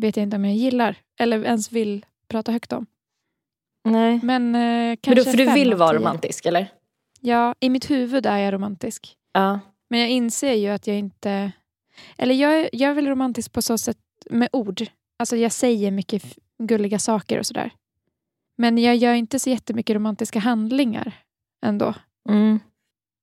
vet 0.00 0.16
jag 0.16 0.22
inte 0.22 0.36
om 0.36 0.44
jag 0.44 0.54
gillar. 0.54 0.96
Eller 1.20 1.44
ens 1.44 1.72
vill 1.72 2.06
prata 2.28 2.52
högt 2.52 2.72
om. 2.72 2.86
Nej. 3.84 4.20
Men 4.22 4.54
eh, 4.54 4.60
Men 4.60 4.96
kanske 4.96 5.24
då, 5.24 5.30
för 5.30 5.38
du 5.38 5.52
vill 5.52 5.74
vara 5.74 5.96
romantisk 5.96 6.46
eller? 6.46 6.66
Ja, 7.20 7.54
i 7.60 7.70
mitt 7.70 7.90
huvud 7.90 8.26
är 8.26 8.38
jag 8.38 8.54
romantisk. 8.54 9.16
Ja. 9.32 9.60
Men 9.90 10.00
jag 10.00 10.10
inser 10.10 10.52
ju 10.52 10.68
att 10.68 10.86
jag 10.86 10.96
inte... 10.96 11.52
Eller 12.16 12.34
jag, 12.34 12.68
jag 12.72 12.90
är 12.90 12.94
väl 12.94 13.08
romantisk 13.08 13.52
på 13.52 13.62
så 13.62 13.78
sätt 13.78 13.98
med 14.30 14.48
ord. 14.52 14.82
Alltså 15.18 15.36
jag 15.36 15.52
säger 15.52 15.90
mycket 15.90 16.38
gulliga 16.58 16.98
saker 16.98 17.38
och 17.38 17.46
sådär. 17.46 17.70
Men 18.58 18.78
jag 18.78 18.96
gör 18.96 19.14
inte 19.14 19.38
så 19.38 19.50
jättemycket 19.50 19.96
romantiska 19.96 20.38
handlingar 20.38 21.12
ändå. 21.66 21.94
Mm. 22.28 22.60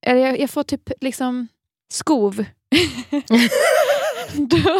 Eller 0.06 0.22
jag, 0.22 0.40
jag 0.40 0.50
får 0.50 0.63
typ 0.63 0.90
liksom 1.01 1.48
skov. 1.94 2.36
då, 4.36 4.80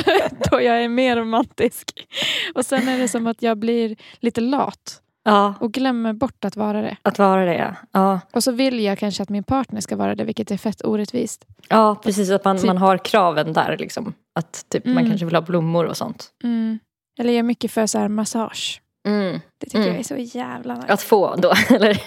då 0.51 0.62
jag 0.62 0.83
är 0.83 0.88
mer 0.89 1.15
romantisk. 1.17 2.07
Och 2.55 2.65
sen 2.65 2.88
är 2.88 3.00
det 3.00 3.07
som 3.07 3.27
att 3.27 3.41
jag 3.41 3.57
blir 3.57 3.95
lite 4.19 4.41
lat 4.41 4.98
Ja, 5.24 5.53
och 5.60 5.71
glömmer 5.71 6.13
bort 6.13 6.45
att 6.45 6.55
vara 6.55 6.81
det. 6.81 6.98
att 7.01 7.19
vara 7.19 7.45
det 7.45 7.55
ja. 7.55 7.75
ja. 7.91 8.19
Och 8.33 8.43
så 8.43 8.51
vill 8.51 8.79
jag 8.79 8.98
kanske 9.00 9.24
att 9.24 9.29
min 9.29 9.43
partner 9.43 9.81
ska 9.81 9.95
vara 9.95 10.15
det, 10.15 10.24
vilket 10.24 10.51
är 10.51 10.57
fett 10.57 10.86
orättvist. 10.86 11.45
Ja, 11.69 11.95
precis. 12.03 12.29
Att 12.29 12.45
man, 12.45 12.57
Typ- 12.57 12.65
man 12.65 12.77
har 12.77 12.98
kraven 12.98 13.53
där. 13.53 13.77
Liksom. 13.77 14.13
Att 14.36 14.65
typ, 14.69 14.86
man 14.86 14.98
Mm. 14.98 15.10
kanske 15.10 15.25
vill 15.25 15.36
ha 15.36 15.41
blommor 15.41 15.86
och 15.86 15.98
sånt. 15.98 16.27
Mm. 16.43 16.79
Eller 17.19 17.29
jag 17.33 17.39
är 17.39 17.43
mycket 17.43 17.71
för 17.71 17.88
så 17.88 17.98
här 18.00 18.07
massage. 18.07 18.81
Mm. 19.07 19.39
Det 19.60 19.65
tycker 19.65 19.77
Mm. 19.77 19.89
jag 19.89 20.00
är 20.00 20.03
så 20.03 20.38
jävla 20.38 20.75
nice. 20.75 20.88
Att 20.93 21.01
få 21.01 21.36
då, 21.36 21.53
eller? 21.75 22.01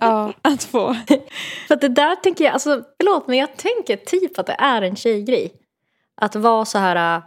Ja, 0.00 0.32
att 0.42 0.64
få. 0.64 0.94
För 1.68 1.76
det 1.80 1.88
där 1.88 2.16
tänker 2.16 2.44
jag, 2.44 2.52
alltså 2.52 2.82
förlåt 3.00 3.28
men 3.28 3.38
jag 3.38 3.56
tänker 3.56 3.96
typ 3.96 4.38
att 4.38 4.46
det 4.46 4.56
är 4.58 4.82
en 4.82 4.96
tjejgrej. 4.96 5.52
Att 6.16 6.36
vara 6.36 6.64
så 6.64 6.78
här, 6.78 7.16
äh, 7.16 7.22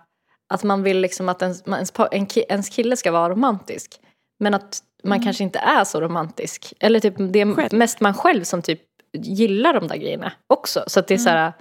att 0.50 0.63
man 0.63 0.84
vill 0.84 1.00
liksom 1.00 1.29
att 1.29 1.41
ens, 1.41 1.63
ens, 2.50 2.69
kille 2.69 2.98
ska 2.98 3.12
vara 3.12 3.29
romantisk. 3.29 4.00
Men 4.39 4.53
att 4.53 4.79
man 5.03 5.12
Mm. 5.15 5.24
kanske 5.24 5.43
inte 5.43 5.60
är 5.60 5.84
så 5.84 6.01
romantisk. 6.01 6.74
Eller 6.79 7.00
typ 7.00 7.13
det 7.17 7.39
är 7.39 7.55
Själv. 7.55 7.74
mest 7.74 8.00
man 8.00 8.13
själv 8.13 8.43
som 8.43 8.62
typ 8.62 8.81
gillar 9.13 9.74
de 9.74 9.88
där 9.88 9.96
grejerna 9.96 10.31
också. 10.48 10.84
Så 10.88 11.00
att 11.00 11.08
det 11.08 11.13
är 11.13 11.17
så 11.17 11.29
här, 11.29 11.53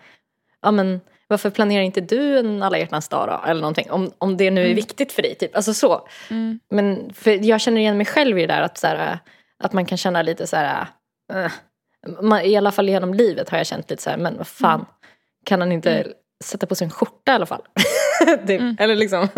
ja 0.63 0.71
men 0.71 1.01
varför 1.29 1.51
planerar 1.51 1.83
inte 1.83 2.01
du 2.01 2.39
en 2.39 2.63
alla 2.63 2.79
hjärtans 2.79 3.09
dag 3.09 3.29
då? 3.29 3.49
Eller 3.51 3.61
någonting. 3.61 3.91
Om, 3.91 4.11
om 4.19 4.37
det 4.37 4.51
nu 4.51 4.61
är 4.61 4.65
Mm. 4.65 4.77
viktigt 4.77 5.13
för 5.13 5.23
dig. 5.23 5.35
Typ. 5.35 5.57
Alltså 5.57 5.75
så. 5.75 6.09
Mm. 6.31 6.61
Men 6.71 7.13
för 7.15 7.45
jag 7.45 7.61
känner 7.61 7.81
igen 7.81 7.97
mig 7.97 8.07
själv 8.07 8.39
i 8.39 8.47
det 8.47 8.55
där 8.55 8.63
att, 8.63 8.79
så 8.79 8.87
här, 8.87 9.19
att 9.59 9.73
man 9.73 9.87
kan 9.87 9.99
känna 9.99 10.23
lite 10.23 10.47
så 10.47 10.57
här... 10.57 10.87
eh, 11.33 11.53
man, 12.23 12.41
I 12.41 12.57
alla 12.57 12.73
fall 12.73 12.89
genom 12.89 13.15
livet 13.15 13.49
har 13.51 13.59
jag 13.59 13.67
känt 13.67 13.91
lite 13.91 14.03
så 14.03 14.11
här, 14.11 14.17
men 14.17 14.37
vad 14.37 14.47
fan. 14.49 14.75
Mm. 14.75 14.87
Kan 15.45 15.61
han 15.61 15.73
inte 15.73 15.91
Mm. 16.01 16.13
Sätta 16.45 16.67
på 16.67 16.75
sig 16.75 16.85
en 16.85 16.91
skjorta 16.91 17.33
i 17.33 17.35
alla 17.35 17.47
fall? 17.47 17.63
typ. 18.47 18.61
Mm. 18.61 18.77
Eller 18.79 18.97
liksom 18.97 19.29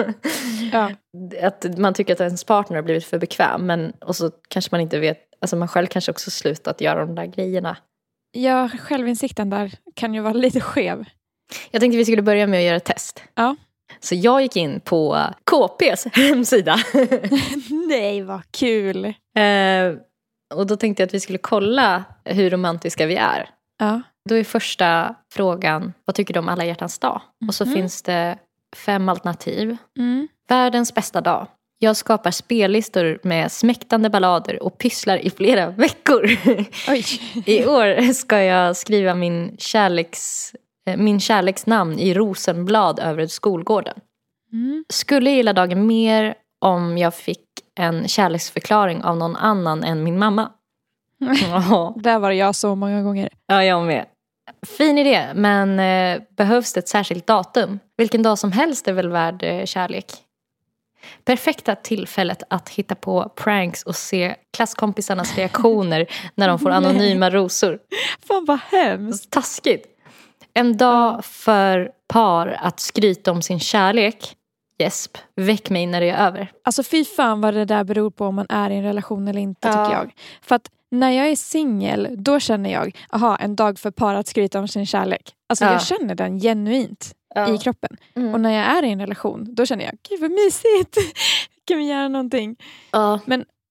Ja. 0.73 0.91
att 1.43 1.79
man 1.79 1.95
tycker 1.95 2.13
att 2.13 2.21
ens 2.21 2.45
partner 2.45 2.77
har 2.77 2.83
blivit 2.83 3.05
för 3.05 3.19
bekväm. 3.19 3.67
Men, 3.67 3.93
och 4.01 4.17
så 4.17 4.31
kanske 4.49 4.69
man 4.75 4.81
inte 4.81 4.99
vet, 4.99 5.19
alltså 5.41 5.57
man 5.57 5.69
själv 5.69 5.87
kanske 5.87 6.11
också 6.11 6.31
slutat 6.31 6.81
göra 6.81 7.07
de 7.07 7.15
där 7.15 7.27
grejerna. 7.27 7.77
ja, 8.33 8.69
självinsikten 8.69 9.51
där 9.51 9.73
kan 9.95 10.15
ju 10.15 10.21
vara 10.21 10.33
lite 10.33 10.61
skev. 10.61 11.05
Jag 11.71 11.81
tänkte 11.81 11.97
vi 11.97 12.05
skulle 12.05 12.23
börja 12.23 12.47
med 12.47 12.59
att 12.59 12.65
göra 12.65 12.77
ett 12.77 12.85
test. 12.85 13.23
Ja. 13.35 13.57
Så 14.01 14.15
jag 14.15 14.43
gick 14.43 14.57
in 14.57 14.81
på 14.81 15.19
KPs 15.45 16.07
hemsida. 16.13 16.77
Nej, 17.89 18.23
vad 18.23 18.41
kul. 18.51 19.05
Eh, 19.37 19.95
och 20.55 20.67
då 20.67 20.77
tänkte 20.77 21.03
jag 21.03 21.07
att 21.07 21.15
vi 21.15 21.21
skulle 21.21 21.39
kolla 21.39 22.05
hur 22.25 22.51
romantiska 22.51 23.07
vi 23.07 23.17
är. 23.17 23.49
Ja. 23.79 24.03
Då 24.29 24.35
är 24.35 24.45
första 24.45 25.15
frågan, 25.33 25.93
vad 26.05 26.15
tycker 26.17 26.35
du 26.35 26.41
om 26.41 26.49
alla 26.49 26.65
hjärtans 26.65 26.99
dag? 26.99 27.21
Och 27.49 27.55
så 27.55 27.65
Mhm. 27.65 27.75
finns 27.75 28.03
det 28.03 28.39
fem 28.77 29.09
alternativ. 29.09 29.77
Mm. 29.99 30.29
Världens 30.49 30.95
bästa 30.95 31.21
dag. 31.21 31.47
Jag 31.79 31.97
skapar 31.97 32.31
spellistor 32.31 33.19
med 33.23 33.53
smäktande 33.53 34.11
ballader 34.11 34.63
och 34.63 34.79
pysslar 34.79 35.17
i 35.17 35.31
flera 35.31 35.71
veckor. 35.71 36.27
I 37.47 37.67
år 37.67 38.13
ska 38.13 38.43
jag 38.43 38.77
skriva 38.77 39.15
min, 39.15 39.57
kärleks, 39.59 40.53
eh, 40.87 40.97
min 40.97 41.21
kärleksnamn 41.21 41.99
i 41.99 42.15
rosenblad 42.15 42.99
över 42.99 43.27
skolgården. 43.27 43.95
Mm. 44.53 44.85
Skulle 44.89 45.31
gilla 45.31 45.53
dagen 45.53 45.87
mer 45.87 46.35
om 46.59 46.99
jag 46.99 47.15
fick 47.15 47.45
en 47.79 48.09
kärleksförklaring 48.09 49.03
av 49.05 49.17
någon 49.17 49.37
annan 49.37 49.85
än 49.85 50.05
min 50.05 50.19
mamma. 50.19 50.51
Där 51.97 52.19
var 52.19 52.31
jag 52.31 52.55
så 52.55 52.75
många 52.75 53.03
gånger. 53.03 53.29
Ja, 53.47 53.65
jag 53.65 53.87
med. 53.87 54.07
Fin 54.67 54.99
idé, 54.99 55.27
men 55.35 55.81
eh, 55.81 56.23
behövs 56.37 56.73
det 56.73 56.81
ett 56.81 56.89
särskilt 56.89 57.27
datum? 57.27 57.79
Vilken 57.97 58.23
dag 58.23 58.39
som 58.39 58.53
helst 58.53 58.89
är 58.89 58.93
väl 58.93 59.09
värd 59.09 59.43
eh, 59.43 59.65
kärlek? 59.65 60.07
Perfekta 61.25 61.75
tillfället 61.75 62.43
att 62.51 62.69
hitta 62.69 62.95
på 62.95 63.33
pranks 63.37 63.83
och 63.83 63.97
se 63.97 64.35
klasskompisarnas 64.57 65.37
reaktioner 65.37 66.07
när 66.35 66.49
de 66.49 66.59
får 66.59 66.71
anonyma 66.71 67.31
rosor. 67.31 67.79
Fan 68.29 68.45
vad 68.45 68.59
hemskt. 68.61 69.31
Taskigt. 69.31 69.87
En 70.55 70.77
dag 70.77 71.25
för 71.25 71.91
par 72.09 72.47
att 72.61 72.81
skryta 72.81 73.33
om 73.33 73.43
sin 73.43 73.61
kärlek. 73.61 74.37
Jesp, 74.81 75.17
väck 75.37 75.71
mig 75.71 75.87
när 75.87 76.01
det 76.01 76.11
är 76.11 76.27
över. 76.27 76.53
Alltså 76.65 76.83
fy 76.83 77.05
fan 77.05 77.41
vad 77.41 77.55
det 77.55 77.65
där 77.65 77.85
beror 77.85 78.11
på 78.11 78.27
om 78.27 78.35
man 78.35 78.47
är 78.49 78.71
i 78.71 78.77
en 78.77 78.83
relation 78.83 79.29
eller 79.29 79.41
inte 79.41 79.69
Ja. 79.69 79.85
tycker 79.85 79.99
jag. 79.99 80.13
För 80.43 80.55
att 80.55 80.71
när 80.91 81.11
jag 81.11 81.29
är 81.29 81.37
singel 81.37 82.09
då 82.19 82.41
känner 82.41 82.73
jag, 82.73 82.97
aha 83.11 83.37
en 83.37 83.57
dag 83.57 83.79
för 83.79 83.91
par 83.91 84.15
att 84.15 84.27
skryta 84.27 84.59
om 84.61 84.69
sin 84.69 84.87
kärlek. 84.87 85.33
Alltså 85.49 85.65
Ja. 85.65 85.73
jag 85.73 85.83
känner 85.83 86.15
den 86.15 86.41
genuint 86.41 87.15
i 87.55 87.59
kroppen. 87.59 87.97
Mm. 88.17 88.35
Och 88.35 88.41
när 88.41 88.51
jag 88.51 88.65
är 88.67 88.83
i 88.85 88.91
en 88.91 89.01
relation 89.01 89.55
då 89.55 89.67
känner 89.67 89.85
jag, 89.85 89.95
gud 90.09 90.21
vad 90.21 90.31
mysigt. 90.31 90.97
kan 91.67 91.79
vi 91.79 91.85
göra 91.89 92.09
någonting? 92.09 92.57
Ja. 92.91 93.21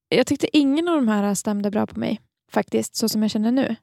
Jag 0.10 0.28
tyckte 0.28 0.58
ingen 0.58 0.88
av 0.88 0.96
de 0.96 1.08
här 1.08 1.36
stämde 1.36 1.72
bra 1.72 1.86
på 1.88 2.00
mig. 2.00 2.20
Faktiskt, 2.52 2.96
så 2.96 3.10
som 3.10 3.22
jag 3.22 3.32
känner 3.32 3.52
nu. 3.52 3.76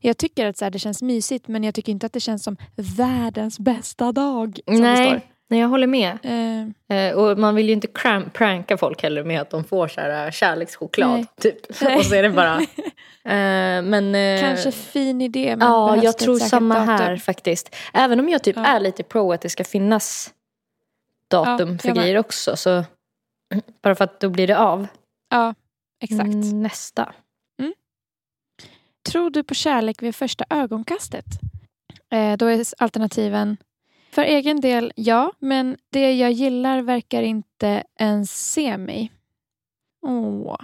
Jag 0.00 0.18
tycker 0.18 0.46
att 0.46 0.58
så 0.58 0.64
här, 0.64 0.70
det 0.70 0.78
känns 0.78 1.02
mysigt 1.02 1.48
men 1.48 1.64
jag 1.64 1.74
tycker 1.74 1.92
inte 1.92 2.06
att 2.06 2.12
det 2.12 2.20
känns 2.20 2.44
som 2.44 2.56
världens 2.96 3.58
bästa 3.58 4.12
dag. 4.12 4.60
Som 4.66 4.76
Nej, 4.76 5.06
står. 5.10 5.20
Nej, 5.52 5.60
jag 5.60 5.68
håller 5.68 5.86
med. 5.86 6.18
Eh, 6.22 6.42
Eh, 6.88 7.12
och 7.14 7.38
man 7.38 7.54
vill 7.54 7.66
ju 7.66 7.72
inte 7.72 7.86
cram- 7.86 8.30
pranka 8.30 8.76
folk 8.76 9.02
heller 9.02 9.24
med 9.24 9.40
att 9.40 9.50
de 9.50 9.64
får 9.64 9.88
så 9.88 10.00
här, 10.00 10.24
eh, 10.26 10.30
kärlekschoklad. 10.30 11.10
Nej. 11.10 11.26
Typ. 11.40 11.56
Nej. 11.82 11.96
Och 11.96 12.04
så 12.04 12.14
är 12.14 12.22
det 12.22 12.30
bara... 12.30 12.56
Eh, 13.24 13.82
men, 13.82 14.14
eh, 14.14 14.40
Kanske 14.40 14.72
fin 14.72 15.20
idé 15.22 15.56
men 15.56 15.68
Ja, 15.68 15.96
jag 16.02 16.18
tror 16.18 16.38
samma 16.38 16.74
datum? 16.74 16.88
här 16.88 17.16
faktiskt. 17.16 17.74
Även 17.92 18.20
om 18.20 18.28
jag 18.28 18.42
typ 18.42 18.56
Ja. 18.56 18.66
är 18.66 18.80
lite 18.80 19.02
pro 19.02 19.32
att 19.32 19.40
det 19.40 19.48
ska 19.48 19.64
finnas 19.64 20.30
datum 21.30 21.72
Ja, 21.72 21.78
för 21.78 21.90
grejer 22.00 22.18
också. 22.18 22.56
Så 22.56 22.84
bara 23.82 23.94
för 23.94 24.04
att 24.04 24.20
då 24.20 24.28
blir 24.30 24.46
det 24.46 24.58
av. 24.58 24.86
Ja, 25.30 25.54
exakt. 26.00 26.22
Mm, 26.24 26.62
Nästa. 26.62 27.12
Tror 29.10 29.30
du 29.30 29.42
på 29.42 29.54
kärlek 29.54 30.02
vid 30.02 30.14
första 30.14 30.44
ögonkastet? 30.50 31.24
Eh, 32.12 32.36
då 32.36 32.46
är 32.46 32.64
alternativen 32.78 33.56
för 34.14 34.22
egen 34.22 34.60
del 34.60 34.92
ja, 34.96 35.32
men 35.38 35.76
det 35.90 36.12
jag 36.12 36.32
gillar 36.32 36.82
verkar 36.82 37.22
inte 37.22 37.82
ens 37.98 38.52
se 38.52 38.78
mig. 38.78 39.12
Åh. 40.02 40.56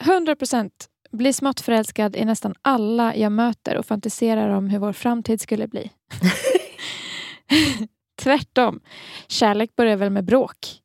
100% 0.00 0.70
blir 1.10 1.32
smått 1.32 1.60
förälskad 1.60 2.16
i 2.16 2.24
nästan 2.24 2.54
alla 2.62 3.16
jag 3.16 3.32
möter 3.32 3.76
och 3.76 3.86
fantiserar 3.86 4.48
om 4.48 4.68
hur 4.68 4.78
vår 4.78 4.92
framtid 4.92 5.40
skulle 5.40 5.68
bli. 5.68 5.90
Tvärtom. 8.16 8.80
Kärlek 9.26 9.76
börjar 9.76 9.96
väl 9.96 10.10
med 10.10 10.24
bråk. 10.24 10.82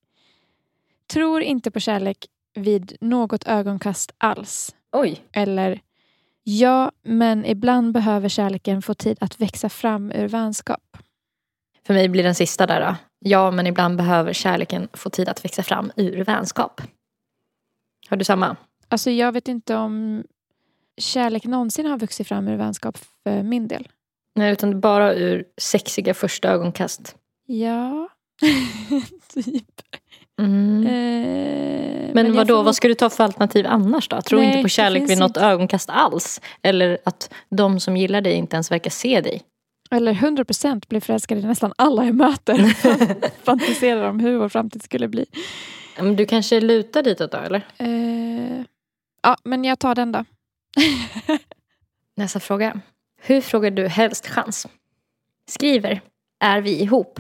Tror 1.08 1.42
inte 1.42 1.72
på 1.72 1.80
kärlek 1.80 2.26
vid 2.54 2.98
något 3.02 3.48
ögonkast 3.48 4.12
alls. 4.18 4.76
Oj. 4.92 5.24
Eller 5.32 5.82
ja, 6.44 6.92
men 7.04 7.46
ibland 7.46 7.94
behöver 7.94 8.30
kärleken 8.30 8.82
få 8.82 8.94
tid 8.94 9.18
att 9.22 9.42
växa 9.42 9.70
fram 9.70 10.12
ur 10.12 10.28
vänskap. 10.28 10.98
För 11.88 11.94
mig 11.94 12.10
blir 12.10 12.24
den 12.24 12.36
sista 12.36 12.68
där 12.68 12.82
då. 12.82 12.96
Ja, 13.20 13.52
men 13.52 13.68
ibland 13.68 13.98
behöver 13.98 14.34
kärleken 14.34 14.88
få 14.94 15.10
tid 15.10 15.30
att 15.30 15.46
växa 15.46 15.64
fram 15.64 15.92
ur 15.96 16.24
vänskap. 16.24 16.82
Har 18.10 18.18
du 18.18 18.24
samma? 18.26 18.56
Alltså 18.88 19.12
jag 19.12 19.32
vet 19.32 19.48
inte 19.48 19.76
om 19.76 20.24
kärlek 20.98 21.46
någonsin 21.46 21.86
har 21.86 21.98
vuxit 21.98 22.28
fram 22.28 22.48
ur 22.48 22.56
vänskap 22.58 22.98
för 23.24 23.44
min 23.44 23.68
del. 23.68 23.88
Nej, 24.36 24.52
utan 24.54 24.80
bara 24.80 25.14
ur 25.14 25.46
sexiga 25.58 26.14
första 26.14 26.50
ögonkast. 26.50 27.16
Ja, 27.46 28.10
typ. 29.34 29.66
Mm. 30.42 30.86
Eh, 30.88 32.14
Men, 32.14 32.26
jag 32.28 32.34
vadå, 32.34 32.56
får 32.58 32.64
vad 32.64 32.76
ska 32.76 32.88
du 32.88 32.94
ta 32.94 33.10
för 33.10 33.24
alternativ 33.24 33.66
annars 33.68 34.08
då? 34.08 34.22
Tror 34.22 34.40
Nej, 34.40 34.50
inte 34.50 34.62
på 34.62 34.68
kärlek 34.70 35.10
vid 35.10 35.20
något 35.20 35.30
inte. 35.30 35.42
ögonkast 35.42 35.90
alls? 35.90 36.42
Eller 36.62 36.98
att 37.04 37.34
de 37.50 37.80
som 37.80 37.98
gillar 37.98 38.22
dig 38.22 38.34
inte 38.34 38.56
ens 38.56 38.72
verkar 38.72 38.92
se 38.92 39.22
dig? 39.22 39.42
Eller 39.92 40.14
100% 40.14 40.88
blir 40.88 41.00
förälskad 41.00 41.38
i 41.38 41.42
nästan 41.42 41.74
alla 41.76 42.06
jag 42.06 42.16
möter. 42.16 42.58
Fantiserar 43.44 44.10
om 44.10 44.20
hur 44.20 44.38
vår 44.38 44.50
framtid 44.50 44.84
skulle 44.84 45.08
bli. 45.08 45.26
Men 45.98 46.16
Du 46.16 46.26
kanske 46.26 46.62
lutar 46.62 47.04
ditåt 47.04 47.32
då, 47.32 47.38
eller? 47.38 47.68
Eh, 47.78 48.64
ja, 49.22 49.38
men 49.44 49.64
jag 49.64 49.80
tar 49.80 49.96
den 49.96 50.12
då. 50.12 50.26
Nästa 52.16 52.40
fråga. 52.40 52.80
Hur 53.22 53.42
frågar 53.42 53.72
du 53.72 53.88
helst 53.88 54.28
chans? 54.28 54.68
Skriver. 55.48 56.02
Är 56.40 56.62
vi 56.62 56.82
ihop? 56.82 57.20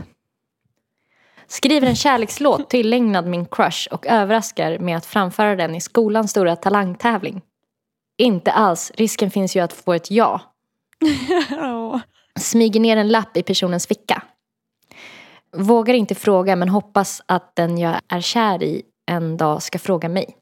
Skriver 1.47 1.87
en 1.87 1.95
kärlekslåt 1.95 2.69
tillägnad 2.69 3.27
min 3.27 3.45
crush 3.45 3.87
och 3.91 4.07
överraskar 4.07 4.79
med 4.79 4.97
att 4.97 5.05
framföra 5.05 5.55
den 5.55 5.75
i 5.75 5.81
skolans 5.81 6.31
stora 6.31 6.55
talangtävling. 6.55 7.41
Inte 8.17 8.51
alls. 8.51 8.91
Risken 8.95 9.31
finns 9.31 9.55
ju 9.55 9.59
att 9.59 9.73
få 9.73 9.93
ett 9.93 10.11
ja. 10.11 10.41
Smyger 12.39 12.79
ner 12.79 12.97
en 12.97 13.07
lapp 13.09 13.37
i 13.37 13.43
personens 13.43 13.87
ficka. 13.87 14.23
Vågar 15.57 15.93
inte 15.93 16.15
fråga 16.15 16.55
men 16.55 16.69
hoppas 16.69 17.21
att 17.25 17.55
den 17.55 17.77
jag 17.77 17.95
är 18.07 18.21
kär 18.21 18.63
i 18.63 18.81
en 19.11 19.37
dag 19.37 19.63
ska 19.63 19.79
fråga 19.79 20.09
mig. 20.09 20.37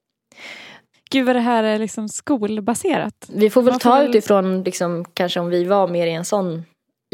Gud 1.11 1.25
vad 1.25 1.35
det 1.35 1.39
här 1.39 1.63
är 1.63 1.79
liksom 1.79 2.09
skolbaserat. 2.09 3.29
Vi 3.33 3.49
får 3.49 3.61
väl 3.61 3.71
Man 3.73 3.79
får 3.79 3.89
ta 3.89 3.95
väl- 3.97 4.09
utifrån 4.09 4.63
liksom, 4.63 5.05
kanske 5.13 5.39
om 5.39 5.49
vi 5.49 5.63
var 5.63 5.87
mer 5.87 6.07
i 6.07 6.13
en 6.13 6.25
sån 6.25 6.63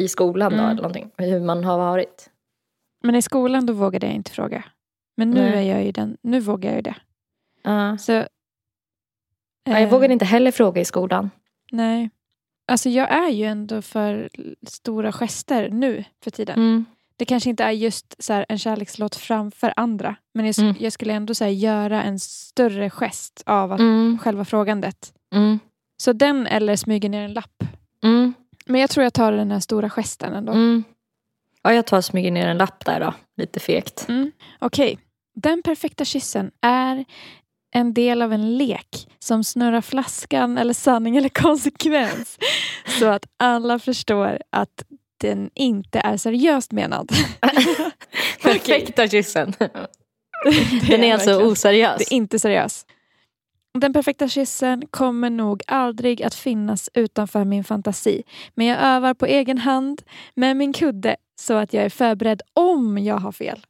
i 0.01 0.07
skolan 0.07 0.51
då 0.51 0.57
Mm. 0.57 0.69
eller 0.69 0.81
någonting. 0.81 1.11
Hur 1.17 1.39
man 1.39 1.63
har 1.63 1.77
varit. 1.77 2.29
Men 3.03 3.15
i 3.15 3.21
skolan 3.21 3.65
då 3.65 3.73
vågade 3.73 4.05
jag 4.05 4.15
inte 4.15 4.31
fråga. 4.31 4.63
Men 5.17 5.31
nu, 5.31 5.41
Nej. 5.41 5.67
är 5.69 5.75
jag 5.75 5.85
ju 5.85 5.91
den, 5.91 6.17
nu 6.21 6.39
vågar 6.39 6.69
jag 6.69 6.75
ju 6.75 6.81
det. 6.81 6.95
Ja. 7.63 7.97
Så, 7.97 8.11
Ja, 8.11 8.25
jag 9.73 9.81
eh, 9.81 9.89
vågade 9.89 10.13
inte 10.13 10.25
heller 10.25 10.51
fråga 10.51 10.81
i 10.81 10.85
skolan. 10.85 11.29
Nej. 11.71 12.09
Alltså 12.67 12.89
jag 12.89 13.11
är 13.11 13.29
ju 13.29 13.45
ändå 13.45 13.81
för 13.81 14.29
stora 14.67 15.11
gester 15.11 15.69
nu 15.69 16.03
för 16.23 16.31
tiden. 16.31 16.55
Mm. 16.59 16.85
Det 17.17 17.25
kanske 17.25 17.49
inte 17.49 17.63
är 17.63 17.71
just 17.71 18.23
så 18.23 18.33
här 18.33 18.45
en 18.49 18.59
kärlekslåt 18.59 19.15
framför 19.15 19.73
andra. 19.75 20.15
Men 20.33 20.45
jag, 20.45 20.59
Mm. 20.59 20.75
jag 20.79 20.93
skulle 20.93 21.13
ändå 21.13 21.33
här 21.39 21.47
göra 21.47 22.03
en 22.03 22.19
större 22.19 22.89
gest 22.89 23.43
av 23.45 23.71
att 23.71 23.79
Mm. 23.79 24.17
själva 24.21 24.45
frågandet. 24.45 25.13
Mm. 25.33 25.59
Så 25.97 26.13
den 26.13 26.47
eller 26.47 26.75
smyger 26.75 27.09
ner 27.09 27.21
en 27.21 27.33
lapp. 27.33 27.63
Mm. 28.03 28.33
Men 28.65 28.81
jag 28.81 28.89
tror 28.89 29.03
jag 29.03 29.13
tar 29.13 29.31
den 29.31 29.51
här 29.51 29.59
stora 29.59 29.89
gesten 29.89 30.33
ändå. 30.33 30.51
Mm. 30.51 30.83
Ja, 31.61 31.73
jag 31.73 31.85
tar 31.87 32.01
smyger 32.01 32.31
ner 32.31 32.47
en 32.47 32.57
lapp 32.57 32.85
där 32.85 32.99
då. 32.99 33.13
Lite 33.37 33.59
fegt. 33.59 34.07
Okej. 34.59 34.97
Den 35.35 35.61
perfekta 35.63 36.05
kyssen 36.05 36.51
är 36.61 37.05
en 37.75 37.93
del 37.93 38.21
av 38.21 38.33
en 38.33 38.57
lek 38.57 39.07
som 39.19 39.43
snurrar 39.43 39.81
flaskan 39.81 40.57
eller 40.57 40.73
sanning 40.73 41.17
eller 41.17 41.29
konsekvens. 41.43 42.37
så 42.99 43.05
att 43.05 43.25
alla 43.37 43.79
förstår 43.79 44.39
att 44.49 44.83
den 45.17 45.49
inte 45.53 45.99
är 45.99 46.17
seriöst 46.17 46.71
menad. 46.71 47.11
Perfekta 48.41 49.07
kyssen. 49.07 49.53
Den 50.89 51.03
är 51.03 51.13
alltså 51.13 51.41
oseriös. 51.41 51.97
Det 51.97 52.13
är 52.13 52.17
inte 52.17 52.39
seriös. 52.39 52.85
Den 53.79 53.93
perfekta 53.93 54.27
kyssen 54.27 54.83
kommer 54.89 55.29
nog 55.29 55.63
aldrig 55.67 56.23
att 56.23 56.35
finnas 56.35 56.89
utanför 56.93 57.45
min 57.45 57.63
fantasi. 57.63 58.23
Men 58.55 58.67
jag 58.67 58.79
övar 58.81 59.13
på 59.13 59.25
egen 59.25 59.57
hand 59.57 60.01
med 60.35 60.57
min 60.57 60.73
kudde 60.73 61.15
så 61.39 61.53
att 61.53 61.73
jag 61.73 61.85
är 61.85 61.89
förberedd 61.89 62.41
om 62.53 62.97
jag 62.97 63.17
har 63.17 63.31
fel. 63.31 63.65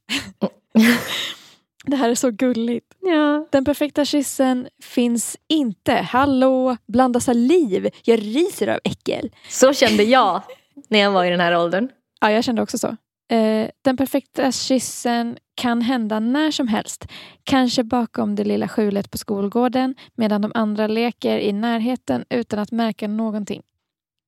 Det 1.88 1.96
här 1.96 2.10
är 2.10 2.16
så 2.16 2.32
gulligt. 2.32 2.96
Ja. 3.02 3.48
Den 3.52 3.66
perfekta 3.66 4.06
kyssen 4.06 4.68
finns 4.84 5.38
inte. 5.48 5.94
Hallå, 5.94 6.78
blanda 6.88 7.20
saliv. 7.20 7.90
Jag 8.04 8.20
ryser 8.20 8.68
av 8.68 8.80
äckel. 8.84 9.32
Så 9.50 9.74
kände 9.74 10.04
jag 10.04 10.42
när 10.90 11.00
jag 11.00 11.12
var 11.12 11.26
i 11.26 11.30
den 11.30 11.40
här 11.40 11.58
åldern. 11.58 11.90
Ja, 12.22 12.32
jag 12.32 12.44
kände 12.44 12.62
också 12.62 12.78
så. 12.78 12.88
Eh, 13.36 13.70
den 13.82 13.98
perfekta 13.98 14.52
kyssen 14.52 15.38
kan 15.56 15.82
hända 15.82 16.20
när 16.20 16.52
som 16.52 16.68
helst. 16.68 17.08
Kanske 17.44 17.84
bakom 17.84 18.36
det 18.36 18.44
lilla 18.44 18.68
skjulet 18.68 19.12
på 19.12 19.18
skolgården 19.18 19.96
medan 20.16 20.42
de 20.42 20.52
andra 20.56 20.88
leker 20.88 21.38
i 21.40 21.54
närheten 21.54 22.26
utan 22.30 22.60
att 22.60 22.72
märka 22.72 23.08
någonting. 23.08 23.62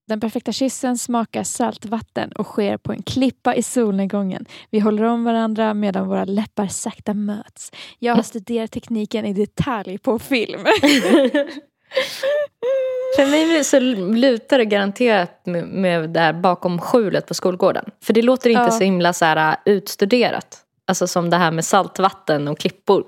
Den 0.08 0.20
perfekta 0.20 0.52
kyssen 0.52 0.98
smakar 0.98 1.44
saltvatten 1.44 2.32
och 2.32 2.46
sker 2.46 2.78
på 2.78 2.92
en 2.92 3.04
klippa 3.04 3.56
i 3.56 3.64
solnedgången. 3.64 4.46
Vi 4.70 4.80
håller 4.80 5.04
om 5.04 5.24
varandra 5.24 5.74
medan 5.74 6.08
våra 6.08 6.26
läppar 6.26 6.68
sakta 6.68 7.14
möts. 7.14 7.72
Jag 8.00 8.16
har 8.16 8.24
studerat 8.24 8.72
tekniken 8.72 9.26
i 9.26 9.34
detalj 9.34 9.98
på 9.98 10.20
film. 10.20 10.60
För 13.16 13.26
mig 13.32 13.64
så 13.64 13.80
lutar 13.80 14.58
det 14.58 14.66
garanterat 14.66 15.42
med, 15.46 16.10
det 16.10 16.20
här 16.20 16.34
bakom 16.34 16.80
skjulet 16.80 17.28
på 17.28 17.34
skolgården. 17.34 17.86
För 18.04 18.14
det 18.14 18.22
låter 18.22 18.50
inte 18.50 18.62
Ja. 18.62 18.72
så 18.72 18.84
himla 18.84 19.14
så 19.14 19.26
här, 19.26 19.52
äh, 19.52 19.56
utstuderat. 19.74 20.58
Alltså 20.88 21.08
som 21.08 21.30
det 21.30 21.38
här 21.38 21.52
med 21.52 21.66
saltvatten 21.66 22.48
och 22.48 22.60
klippor. 22.60 23.04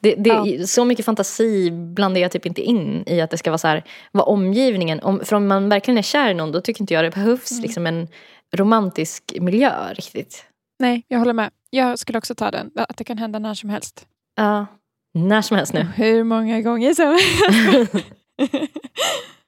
Det, 0.00 0.14
det, 0.14 0.70
Så 0.70 0.84
mycket 0.84 1.04
fantasi 1.04 1.70
blandar 1.70 2.20
jag 2.20 2.32
typ 2.32 2.46
inte 2.46 2.62
in 2.62 3.04
i 3.06 3.20
att 3.20 3.30
det 3.30 3.38
ska 3.38 3.50
vara 3.50 3.58
så 3.58 3.68
här, 3.68 3.84
vad 4.12 4.28
omgivningen, 4.28 5.00
om, 5.00 5.20
för 5.24 5.36
om 5.36 5.46
man 5.46 5.68
verkligen 5.68 5.98
är 5.98 6.02
kär 6.02 6.30
i 6.30 6.34
någon 6.34 6.52
då 6.52 6.60
tycker 6.60 6.82
inte 6.82 6.94
jag 6.94 7.04
det 7.04 7.10
behövs 7.10 7.50
Mm. 7.50 7.62
liksom 7.62 7.86
en 7.86 8.08
romantisk 8.56 9.36
miljö 9.40 9.92
riktigt. 9.92 10.44
Nej, 10.78 11.02
jag 11.08 11.18
håller 11.18 11.32
med. 11.32 11.50
Jag 11.70 11.98
skulle 11.98 12.18
också 12.18 12.34
ta 12.34 12.50
den. 12.50 12.70
Att 12.74 12.96
det 12.96 13.04
kan 13.04 13.18
hända 13.18 13.38
när 13.38 13.54
som 13.54 13.70
helst. 13.70 14.06
Ja, 14.36 14.66
när 15.14 15.42
som 15.42 15.56
helst 15.56 15.72
nu. 15.72 15.86
Hur 15.96 16.24
många 16.24 16.60
gånger 16.60 16.94
som 16.94 17.06
helst. 17.06 17.94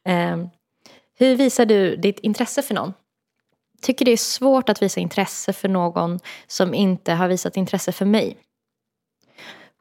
Eh, 0.06 0.37
hur 1.18 1.37
visar 1.37 1.66
du 1.66 1.96
ditt 1.96 2.18
intresse 2.18 2.62
för 2.62 2.75
någon? 2.75 2.92
Tycker 3.82 4.04
det 4.04 4.12
är 4.12 4.16
svårt 4.16 4.68
att 4.68 4.82
visa 4.82 5.00
intresse 5.00 5.52
för 5.52 5.68
någon 5.68 6.18
som 6.46 6.74
inte 6.74 7.12
har 7.12 7.28
visat 7.28 7.57
intresse 7.57 7.92
för 7.92 8.05
mig. 8.05 8.37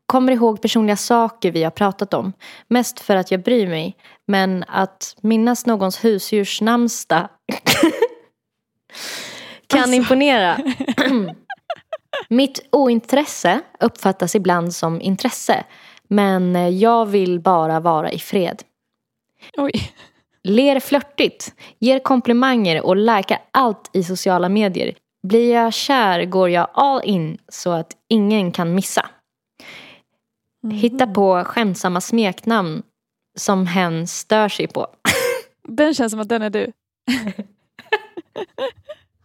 Kommer 0.09 0.31
ihåg 0.31 0.61
personliga 0.61 0.95
saker 0.95 1.51
vi 1.51 1.63
har 1.63 1.71
pratat 1.71 2.13
om. 2.13 2.33
Mest 2.67 2.99
för 2.99 3.15
att 3.15 3.31
jag 3.31 3.43
bryr 3.43 3.67
mig. 3.67 3.95
Men 4.27 4.63
att 4.67 5.15
minnas 5.21 5.65
någons 5.65 6.05
husdjurs 6.05 6.61
namnsdag 6.61 7.27
kan 9.67 9.79
Alltså. 9.79 9.95
imponera. 9.95 10.57
Mitt 12.29 12.59
ointresse 12.71 13.61
uppfattas 13.79 14.35
ibland 14.35 14.73
som 14.73 15.01
intresse. 15.01 15.63
Men 16.07 16.77
jag 16.79 17.05
vill 17.05 17.39
bara 17.39 17.79
vara 17.79 18.11
i 18.11 18.19
fred. 18.19 18.63
Oj. 19.57 19.71
Ler 20.43 20.79
flörtigt, 20.79 21.53
ger 21.79 21.99
komplimanger 21.99 22.85
och 22.85 22.95
likar 22.95 23.39
allt 23.51 23.89
i 23.93 24.03
sociala 24.03 24.49
medier. 24.49 24.95
Blir 25.27 25.53
jag 25.53 25.73
kär 25.73 26.25
går 26.25 26.49
jag 26.49 26.67
all 26.73 27.01
in 27.03 27.37
så 27.47 27.71
att 27.71 27.91
ingen 28.07 28.51
kan 28.51 28.75
missa. 28.75 29.09
Hitta 30.71 31.07
på 31.07 31.43
skämtsamma 31.43 32.01
smeknamn 32.01 32.83
som 33.37 33.67
hen 33.67 34.07
stör 34.07 34.49
sig 34.49 34.67
på. 34.67 34.87
Den 35.67 35.93
känns 35.93 36.11
som 36.11 36.19
att 36.19 36.29
den 36.29 36.41
är 36.41 36.49
du. 36.49 36.71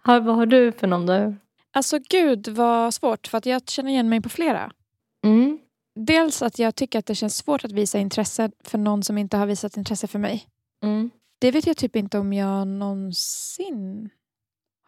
Har, 0.03 0.21
vad 0.21 0.37
har 0.37 0.47
du 0.47 0.73
för 0.73 0.87
någon 0.87 1.07
då? 1.07 1.35
Alltså 1.73 1.99
gud 2.09 2.49
vad 2.49 2.95
svårt 2.95 3.27
för 3.27 3.39
att 3.39 3.47
jag 3.47 3.69
känner 3.69 3.91
igen 3.91 4.09
mig 4.09 4.21
på 4.21 4.29
flera. 4.29 4.73
Mm. 5.25 5.59
Dels 6.01 6.43
att 6.43 6.59
jag 6.59 6.75
tycker 6.75 6.99
att 6.99 7.07
det 7.07 7.15
känns 7.15 7.37
svårt 7.37 7.65
att 7.65 7.73
visa 7.73 7.99
intresse 7.99 8.51
för 8.65 8.79
någon 8.79 9.03
som 9.03 9.19
inte 9.19 9.37
har 9.37 9.47
visat 9.47 9.77
intresse 9.77 10.07
för 10.07 10.19
mig. 10.19 10.47
Mm. 10.83 11.11
Det 11.39 11.51
vet 11.51 11.67
jag 11.67 11.77
typ 11.77 11.97
inte 11.97 12.19
om 12.19 12.33
jag 12.33 12.69
någonsin 12.69 14.11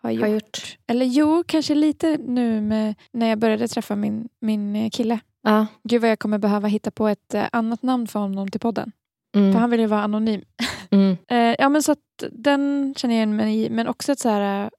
har 0.03 0.11
gjort. 0.11 0.23
Har 0.23 0.29
gjort. 0.29 0.79
Eller 0.87 1.07
jo, 1.07 1.45
kanske 1.47 1.75
lite 1.75 2.19
nu 2.19 2.61
med, 2.61 2.95
när 3.13 3.27
jag 3.29 3.39
började 3.39 3.69
träffa 3.69 3.97
min, 3.97 4.29
min 4.41 4.91
kille. 4.91 5.21
Ja. 5.47 5.67
Gud 5.83 6.01
vad 6.01 6.11
jag 6.11 6.19
kommer 6.19 6.39
behöva 6.39 6.69
hitta 6.69 6.91
på 6.91 7.09
ett 7.09 7.35
eh, 7.35 7.45
annat 7.53 7.83
namn 7.83 8.07
för 8.07 8.19
honom 8.21 8.51
till 8.51 8.61
podden. 8.61 8.93
För 9.35 9.41
Mm. 9.41 9.55
han 9.55 9.71
vill 9.71 9.81
ju 9.81 9.87
vara 9.87 10.03
anonym. 10.03 10.41
Mm. 10.91 11.17
Eh, 11.29 11.55
ja 11.59 11.69
men 11.69 11.83
så 11.83 11.93
att 11.93 11.99
den 12.33 12.95
känner 12.97 13.15
jag 13.15 13.19
igen 13.19 13.37
mig 13.37 13.65
i. 13.65 13.71
Men 13.71 13.89
också 13.89 14.13
ett 14.13 14.19
så 14.19 14.29
här, 14.29 14.65
eh, 14.65 14.71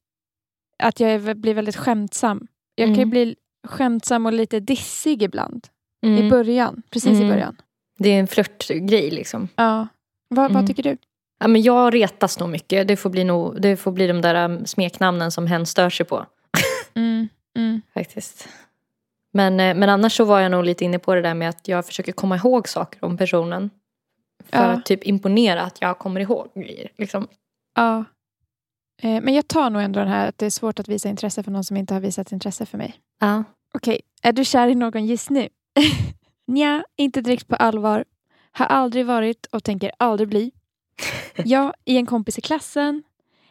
att 0.83 0.99
jag 0.99 1.37
blir 1.37 1.53
väldigt 1.53 1.75
skämtsam. 1.75 2.47
Jag 2.75 2.85
kan 2.87 2.95
ju 2.95 3.01
Mm. 3.01 3.09
bli 3.09 3.35
skämtsam 3.67 4.25
och 4.25 4.33
lite 4.33 4.59
dissig 4.59 5.23
ibland. 5.23 5.67
I 6.05 6.07
Mm. 6.07 6.29
början. 6.29 6.81
Precis 6.89 7.11
i 7.11 7.15
Mm. 7.15 7.27
början. 7.29 7.55
Det 7.99 8.09
är 8.09 8.19
en 8.19 8.27
flörtgrej 8.27 9.11
liksom. 9.11 9.47
Ja. 9.55 9.87
Vad, 10.29 10.45
Mm. 10.45 10.53
vad 10.53 10.67
tycker 10.67 10.83
du? 10.83 10.97
Ja, 11.39 11.47
men 11.47 11.61
jag 11.61 11.93
retas 11.93 12.39
nog 12.39 12.49
mycket. 12.49 12.87
Det 12.87 12.97
får 12.97 13.09
bli, 13.09 13.23
nog, 13.23 13.61
det 13.61 13.77
får 13.77 13.91
bli 13.91 14.07
de 14.07 14.21
där 14.21 14.65
smeknamnen 14.65 15.31
som 15.31 15.47
hen 15.47 15.65
stör 15.65 15.89
sig 15.89 16.05
på. 16.05 16.25
Mm. 16.93 17.27
Mm. 17.57 17.81
faktiskt. 17.93 18.47
Men, 19.37 19.59
eh, 19.59 19.75
men 19.75 19.89
annars 19.89 20.13
så 20.17 20.25
var 20.25 20.39
jag 20.39 20.51
nog 20.51 20.63
lite 20.65 20.85
inne 20.85 20.99
på 20.99 21.15
det 21.15 21.21
där 21.21 21.33
med 21.33 21.49
att 21.49 21.67
jag 21.67 21.85
försöker 21.85 22.11
komma 22.11 22.35
ihåg 22.35 22.67
saker 22.69 23.05
om 23.05 23.17
personen. 23.17 23.69
För 24.43 24.57
Ja. 24.63 24.63
att 24.63 24.85
typ 24.85 25.03
imponera 25.03 25.61
att 25.61 25.81
jag 25.81 25.99
kommer 25.99 26.19
ihåg 26.21 26.47
grejer. 26.55 26.89
Liksom. 26.97 27.27
Ja. 27.75 28.05
Eh, 29.01 29.21
men 29.21 29.33
jag 29.33 29.47
tar 29.47 29.69
nog 29.69 29.81
ändå 29.81 29.99
den 29.99 30.09
här 30.09 30.27
att 30.29 30.37
det 30.37 30.45
är 30.45 30.49
svårt 30.49 30.79
att 30.79 30.87
visa 30.87 31.09
intresse 31.09 31.43
för 31.43 31.51
någon 31.51 31.63
som 31.63 31.77
inte 31.77 31.93
har 31.93 32.01
visat 32.01 32.31
intresse 32.31 32.65
för 32.65 32.77
mig. 32.77 32.95
Ja. 33.19 33.43
Okej, 33.73 34.01
är 34.21 34.33
du 34.33 34.45
kär 34.45 34.67
i 34.67 34.75
någon 34.75 35.05
just 35.05 35.29
nu? 35.29 35.49
Nja, 36.47 36.83
inte 36.95 37.21
direkt 37.21 37.47
på 37.47 37.55
allvar. 37.55 38.05
Har 38.51 38.65
aldrig 38.65 39.05
varit 39.05 39.45
och 39.45 39.63
tänker 39.63 39.91
aldrig 39.99 40.29
bli. 40.29 40.51
Jag 41.35 41.73
i 41.85 41.97
en 41.97 42.05
kompis 42.05 42.37
i 42.37 42.41
klassen. 42.41 43.03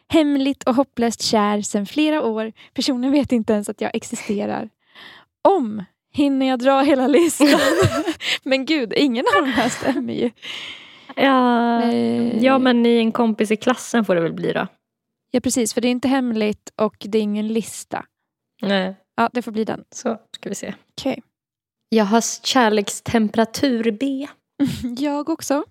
Hemligt 0.09 0.63
och 0.63 0.75
hopplöst 0.75 1.21
kär 1.21 1.61
sedan 1.61 1.85
flera 1.85 2.23
år. 2.23 2.51
Personen 2.73 3.11
vet 3.11 3.31
inte 3.31 3.53
ens 3.53 3.69
att 3.69 3.81
jag 3.81 3.91
existerar. 3.95 4.69
Om 5.41 5.83
hinner 6.13 6.45
jag 6.47 6.59
dra 6.59 6.81
hela 6.81 7.07
listan. 7.07 7.59
men 8.43 8.65
gud, 8.65 8.93
ingen 8.95 9.25
av 9.37 9.45
de 9.45 9.51
här 9.51 9.69
stämmer 9.69 10.13
ju. 10.13 10.31
Ja, 11.15 11.81
Eh, 11.83 12.43
ja, 12.43 12.57
men 12.57 12.85
i 12.85 12.97
en 12.97 13.11
kompis 13.11 13.51
i 13.51 13.55
klassen 13.55 14.05
får 14.05 14.15
det 14.15 14.21
väl 14.21 14.33
bli 14.33 14.53
då. 14.53 14.67
Ja, 15.31 15.39
precis. 15.39 15.73
För 15.73 15.81
det 15.81 15.87
är 15.87 15.91
inte 15.91 16.07
hemligt 16.07 16.71
och 16.75 16.95
det 16.99 17.17
är 17.17 17.21
ingen 17.21 17.47
lista. 17.47 18.05
Nej, 18.61 18.95
Ja, 19.15 19.29
det 19.33 19.41
får 19.41 19.51
bli 19.51 19.63
den. 19.63 19.83
så 19.91 20.17
ska 20.35 20.49
vi 20.49 20.55
se. 20.55 20.73
Okej. 20.97 21.23
Jag 21.89 22.05
har 22.05 22.45
kärlekstemperatur 22.45 23.91
B. 23.91 24.27
Jag 25.03 25.29
också. 25.29 25.63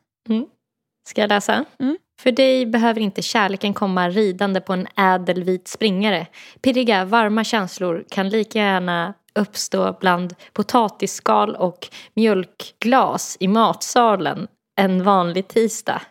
Ska 1.08 1.20
jag 1.20 1.28
läsa? 1.28 1.64
Mm. 1.78 1.96
För 2.20 2.32
dig 2.32 2.66
behöver 2.66 3.00
inte 3.00 3.22
kärleken 3.22 3.74
komma 3.74 4.08
ridande 4.08 4.60
på 4.60 4.72
en 4.72 4.86
ädel 4.96 5.44
vit 5.44 5.68
springare. 5.68 6.26
Pirriga, 6.60 7.04
varma 7.04 7.44
känslor 7.44 8.04
kan 8.08 8.28
lika 8.28 8.58
gärna 8.58 9.14
uppstå 9.36 9.96
bland 10.00 10.34
potatisskal 10.52 11.56
och 11.56 11.88
mjölkglas 12.14 13.36
i 13.40 13.48
matsalen 13.48 14.48
en 14.80 15.04
vanlig 15.04 15.48
tisdag. 15.48 16.02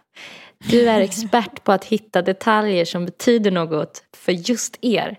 Du 0.69 0.89
är 0.89 0.99
expert 1.01 1.63
på 1.63 1.71
att 1.71 1.85
hitta 1.85 2.21
detaljer 2.21 2.85
som 2.85 3.05
betyder 3.05 3.51
något 3.51 4.03
för 4.17 4.31
just 4.31 4.77
er. 4.81 5.17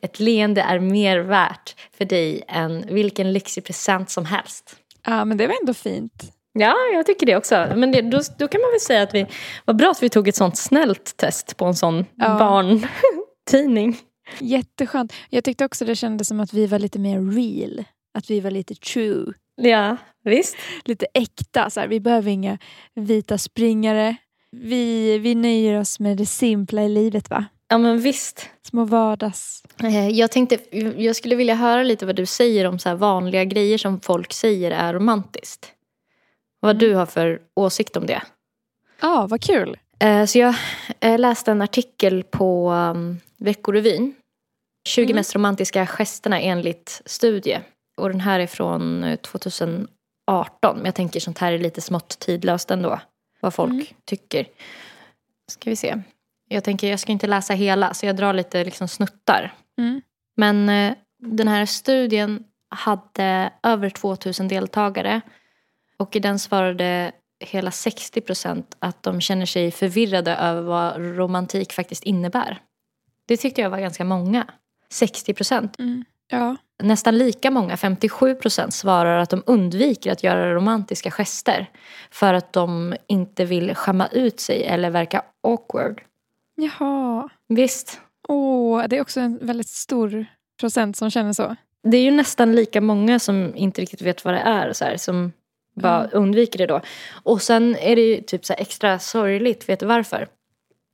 ett 0.00 0.20
leende 0.20 0.60
är 0.62 0.78
mer 0.78 1.18
värt 1.18 1.74
för 1.98 2.04
dig 2.04 2.42
än 2.48 2.84
vilken 2.94 3.32
lyxig 3.32 3.64
present 3.64 4.10
som 4.10 4.24
helst. 4.24 4.76
Ja, 5.06 5.24
men 5.24 5.36
det 5.36 5.46
var 5.46 5.54
ändå 5.60 5.74
fint. 5.74 6.22
Ja, 6.52 6.74
jag 6.94 7.06
tycker 7.06 7.26
det 7.26 7.36
också. 7.36 7.66
Men 7.76 7.92
det, 7.92 8.00
då, 8.02 8.20
då 8.38 8.48
kan 8.48 8.60
man 8.60 8.70
väl 8.70 8.80
säga 8.80 9.02
att 9.02 9.14
vi 9.14 9.26
var 9.64 9.74
bra 9.74 9.90
att 9.90 10.02
vi 10.02 10.08
tog 10.08 10.28
ett 10.28 10.36
sånt 10.36 10.58
snällt 10.58 11.16
test 11.16 11.56
på 11.56 11.64
en 11.64 11.74
sån 11.74 12.04
Ja. 12.14 12.38
barntidning. 12.38 13.98
Jätteskönt. 14.40 15.12
Jag 15.30 15.44
tyckte 15.44 15.64
också 15.64 15.84
det 15.84 15.96
kändes 15.96 16.28
som 16.28 16.40
att 16.40 16.52
vi 16.52 16.66
var 16.66 16.78
lite 16.78 16.98
mer 16.98 17.20
real. 17.32 17.84
Att 18.14 18.30
vi 18.30 18.40
var 18.40 18.50
lite 18.50 18.74
true. 18.74 19.32
Ja, 19.56 19.96
visst. 20.24 20.56
Lite 20.84 21.06
äkta. 21.14 21.70
Så 21.70 21.80
här, 21.80 21.88
vi 21.88 22.00
behöver 22.00 22.30
inga 22.30 22.58
vita 22.94 23.38
springare. 23.38 24.16
Vi, 24.50 25.18
vi 25.18 25.34
nöjer 25.34 25.80
oss 25.80 26.00
med 26.00 26.16
det 26.16 26.26
simpla 26.26 26.82
i 26.82 26.88
livet 26.88 27.30
va? 27.30 27.44
Ja, 27.68 27.78
men 27.78 27.98
visst. 28.00 28.48
Små 28.62 28.84
vardags... 28.84 29.62
Eh, 29.82 30.08
Jag 30.08 30.30
tänkte, 30.30 30.58
jag 31.02 31.16
skulle 31.16 31.36
vilja 31.36 31.54
höra 31.54 31.82
lite 31.82 32.06
vad 32.06 32.16
du 32.16 32.26
säger 32.26 32.64
om 32.64 32.78
så 32.78 32.88
här 32.88 32.96
vanliga 32.96 33.44
grejer 33.44 33.78
som 33.78 34.00
folk 34.00 34.32
säger 34.32 34.70
är 34.70 34.94
romantiskt. 34.94 35.72
Vad 36.60 36.78
du 36.78 36.94
har 36.94 37.06
för 37.06 37.40
åsikt 37.56 37.96
om 37.96 38.06
det. 38.06 38.22
Ja, 39.00 39.26
vad 39.30 39.42
kul. 39.42 39.76
Eh, 40.02 40.24
Så 40.26 40.38
jag 40.38 40.54
eh, 41.00 41.18
läste 41.18 41.50
en 41.50 41.62
artikel 41.62 42.22
på 42.24 42.70
um, 42.72 43.20
Veckorevyn. 43.38 44.14
20 44.88 45.02
Mm. 45.04 45.16
mest 45.16 45.34
romantiska 45.34 45.86
gesterna 45.86 46.40
enligt 46.40 47.02
studie. 47.06 47.60
Och 47.96 48.08
den 48.10 48.20
här 48.20 48.40
är 48.40 48.46
från 48.46 49.04
eh, 49.04 49.16
2018. 49.16 49.86
Men 50.76 50.84
jag 50.84 50.94
tänker 50.94 51.20
sånt 51.20 51.38
här 51.38 51.52
är 51.52 51.58
lite 51.58 51.80
smått 51.80 52.18
tidlöst 52.18 52.70
ändå. 52.70 53.00
Vad 53.40 53.54
folk 53.54 53.72
Mm. 53.72 53.86
tycker. 54.04 54.46
Ska 55.50 55.70
vi 55.70 55.76
se. 55.76 56.02
Jag 56.48 56.64
tänker 56.64 56.90
jag 56.90 57.00
ska 57.00 57.12
inte 57.12 57.26
läsa 57.26 57.54
hela 57.54 57.94
så 57.94 58.06
jag 58.06 58.16
drar 58.16 58.32
lite 58.32 58.64
liksom 58.64 58.88
snuttar. 58.88 59.54
Mm. 59.78 60.02
Men 60.36 60.68
eh, 60.68 60.94
den 61.18 61.48
här 61.48 61.66
studien 61.66 62.44
hade 62.70 63.52
över 63.62 63.90
2000 63.90 64.48
deltagare. 64.48 65.20
Och 65.98 66.16
i 66.16 66.20
den 66.20 66.38
svarade 66.38 67.12
hela 67.42 67.70
60 67.70 68.20
procent 68.20 68.76
att 68.78 69.02
de 69.02 69.20
känner 69.20 69.46
sig 69.46 69.70
förvirrade 69.70 70.36
över 70.36 70.62
vad 70.62 71.16
romantik 71.16 71.72
faktiskt 71.72 72.04
innebär. 72.04 72.58
Det 73.26 73.36
tyckte 73.36 73.60
jag 73.60 73.70
var 73.70 73.78
ganska 73.78 74.04
många. 74.04 74.46
60 74.90 75.34
procent. 75.34 75.78
Mm. 75.78 76.04
Ja. 76.28 76.56
Nästan 76.82 77.18
lika 77.18 77.50
många, 77.50 77.76
57 77.76 78.34
procent, 78.34 78.74
svarar 78.74 79.18
att 79.18 79.30
de 79.30 79.42
undviker 79.46 80.12
att 80.12 80.22
göra 80.22 80.54
romantiska 80.54 81.10
gester. 81.10 81.70
För 82.10 82.34
att 82.34 82.52
de 82.52 82.96
inte 83.06 83.44
vill 83.44 83.74
skämma 83.74 84.06
ut 84.06 84.40
sig 84.40 84.64
eller 84.64 84.90
verka 84.90 85.22
awkward. 85.42 86.02
Jaha. 86.54 87.28
Visst, 87.48 88.00
Åh, 88.28 88.84
det 88.88 88.96
är 88.96 89.00
också 89.00 89.20
en 89.20 89.38
väldigt 89.42 89.68
stor 89.68 90.26
procent 90.60 90.96
som 90.96 91.10
känner 91.10 91.32
så. 91.32 91.56
det 91.82 91.96
är 91.96 92.02
ju 92.02 92.10
nästan 92.10 92.52
lika 92.52 92.80
många 92.80 93.18
som 93.18 93.56
inte 93.56 93.80
riktigt 93.80 94.02
vet 94.02 94.24
vad 94.24 94.34
det 94.34 94.40
är. 94.40 94.72
Så 94.72 94.84
här, 94.84 94.96
som 94.96 95.32
bara 95.74 95.98
Mm. 95.98 96.10
undviker 96.12 96.58
det 96.58 96.66
då. 96.66 96.80
Och 97.22 97.42
sen 97.42 97.76
är 97.80 97.96
det 97.96 98.02
ju 98.02 98.20
typ 98.20 98.44
så 98.44 98.52
extra 98.58 98.98
sorgligt. 98.98 99.68
Vet 99.68 99.80
du 99.80 99.86
varför? 99.86 100.28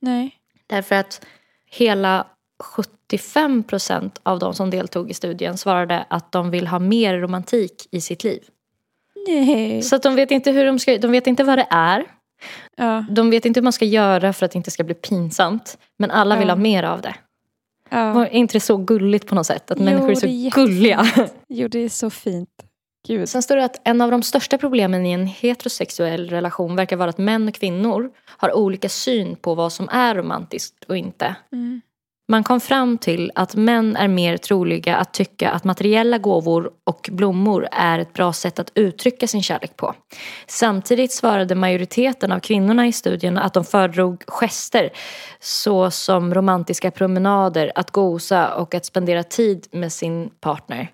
Nej. 0.01 0.31
Därför 0.67 0.95
att 0.95 1.25
hela 1.71 2.27
75 2.63 3.63
procent 3.63 4.19
av 4.23 4.39
de 4.39 4.53
som 4.53 4.69
deltog 4.69 5.11
i 5.11 5.13
studien 5.13 5.57
svarade 5.57 6.05
att 6.09 6.31
de 6.31 6.51
vill 6.51 6.67
ha 6.67 6.79
mer 6.79 7.17
romantik 7.17 7.87
i 7.91 8.01
sitt 8.01 8.23
liv. 8.23 8.43
Nej. 9.27 9.81
Så 9.81 9.95
att 9.95 10.03
de 10.03 10.15
vet 10.15 10.31
inte 10.31 10.51
hur 10.51 10.65
de 10.65 10.79
ska, 10.79 10.97
de 10.97 11.11
vet 11.11 11.27
inte 11.27 11.43
vad 11.43 11.57
det 11.57 11.67
är. 11.69 12.05
Ja. 12.77 13.05
De 13.11 13.29
vet 13.29 13.45
inte 13.45 13.59
hur 13.59 13.63
man 13.63 13.73
ska 13.73 13.85
göra 13.85 14.33
för 14.33 14.45
att 14.45 14.51
det 14.51 14.57
inte 14.57 14.71
ska 14.71 14.83
bli 14.83 14.95
pinsamt. 14.95 15.77
Men 15.97 16.11
alla 16.11 16.35
vill 16.37 16.47
Ja. 16.47 16.53
ha 16.53 16.59
mer 16.61 16.83
av 16.83 17.01
det. 17.01 17.15
ja. 17.89 18.13
Var 18.13 18.25
inte 18.25 18.53
det 18.55 18.59
så 18.59 18.77
gulligt 18.77 19.27
på 19.27 19.35
något 19.35 19.45
sätt? 19.47 19.71
Att 19.71 19.77
Jo, 19.79 19.83
människor 19.85 20.11
är 20.11 20.15
så 20.15 20.25
är 20.27 20.51
gulliga. 20.51 21.05
Jo, 21.47 21.67
det 21.67 21.79
är 21.79 21.89
så 21.89 22.09
fint. 22.09 22.49
Gud. 23.07 23.29
Sen 23.29 23.43
står 23.43 23.55
det 23.55 23.65
att 23.65 23.81
en 23.83 24.01
av 24.01 24.11
de 24.11 24.23
största 24.23 24.57
problemen 24.57 25.05
i 25.05 25.11
en 25.11 25.27
heterosexuell 25.27 26.29
relation 26.29 26.75
verkar 26.75 26.97
vara 26.97 27.09
att 27.09 27.17
män 27.17 27.47
och 27.47 27.53
kvinnor 27.53 28.11
har 28.25 28.57
olika 28.57 28.89
syn 28.89 29.35
på 29.35 29.55
vad 29.55 29.73
som 29.73 29.89
är 29.89 30.15
romantiskt 30.15 30.83
och 30.83 30.97
inte. 30.97 31.35
Mm. 31.51 31.81
Man 32.29 32.43
kom 32.43 32.59
fram 32.59 32.97
till 32.97 33.31
att 33.35 33.55
män 33.55 33.95
är 33.95 34.07
mer 34.07 34.37
troliga 34.37 34.95
att 34.95 35.13
tycka 35.13 35.51
att 35.51 35.63
materiella 35.63 36.17
gåvor 36.17 36.71
och 36.83 37.09
blommor 37.11 37.67
är 37.71 37.99
ett 37.99 38.13
bra 38.13 38.33
sätt 38.33 38.59
att 38.59 38.71
uttrycka 38.75 39.27
sin 39.27 39.43
kärlek 39.43 39.75
på. 39.75 39.95
Samtidigt 40.47 41.11
svarade 41.11 41.55
majoriteten 41.55 42.31
av 42.31 42.39
kvinnorna 42.39 42.87
i 42.87 42.91
studien 42.91 43.37
att 43.37 43.53
de 43.53 43.65
föredrog 43.65 44.23
gester 44.27 44.89
såsom 45.39 46.33
romantiska 46.33 46.91
promenader, 46.91 47.71
att 47.75 47.91
gosa 47.91 48.55
och 48.55 48.75
att 48.75 48.85
spendera 48.85 49.23
tid 49.23 49.67
med 49.71 49.93
sin 49.93 50.29
partner. 50.29 50.91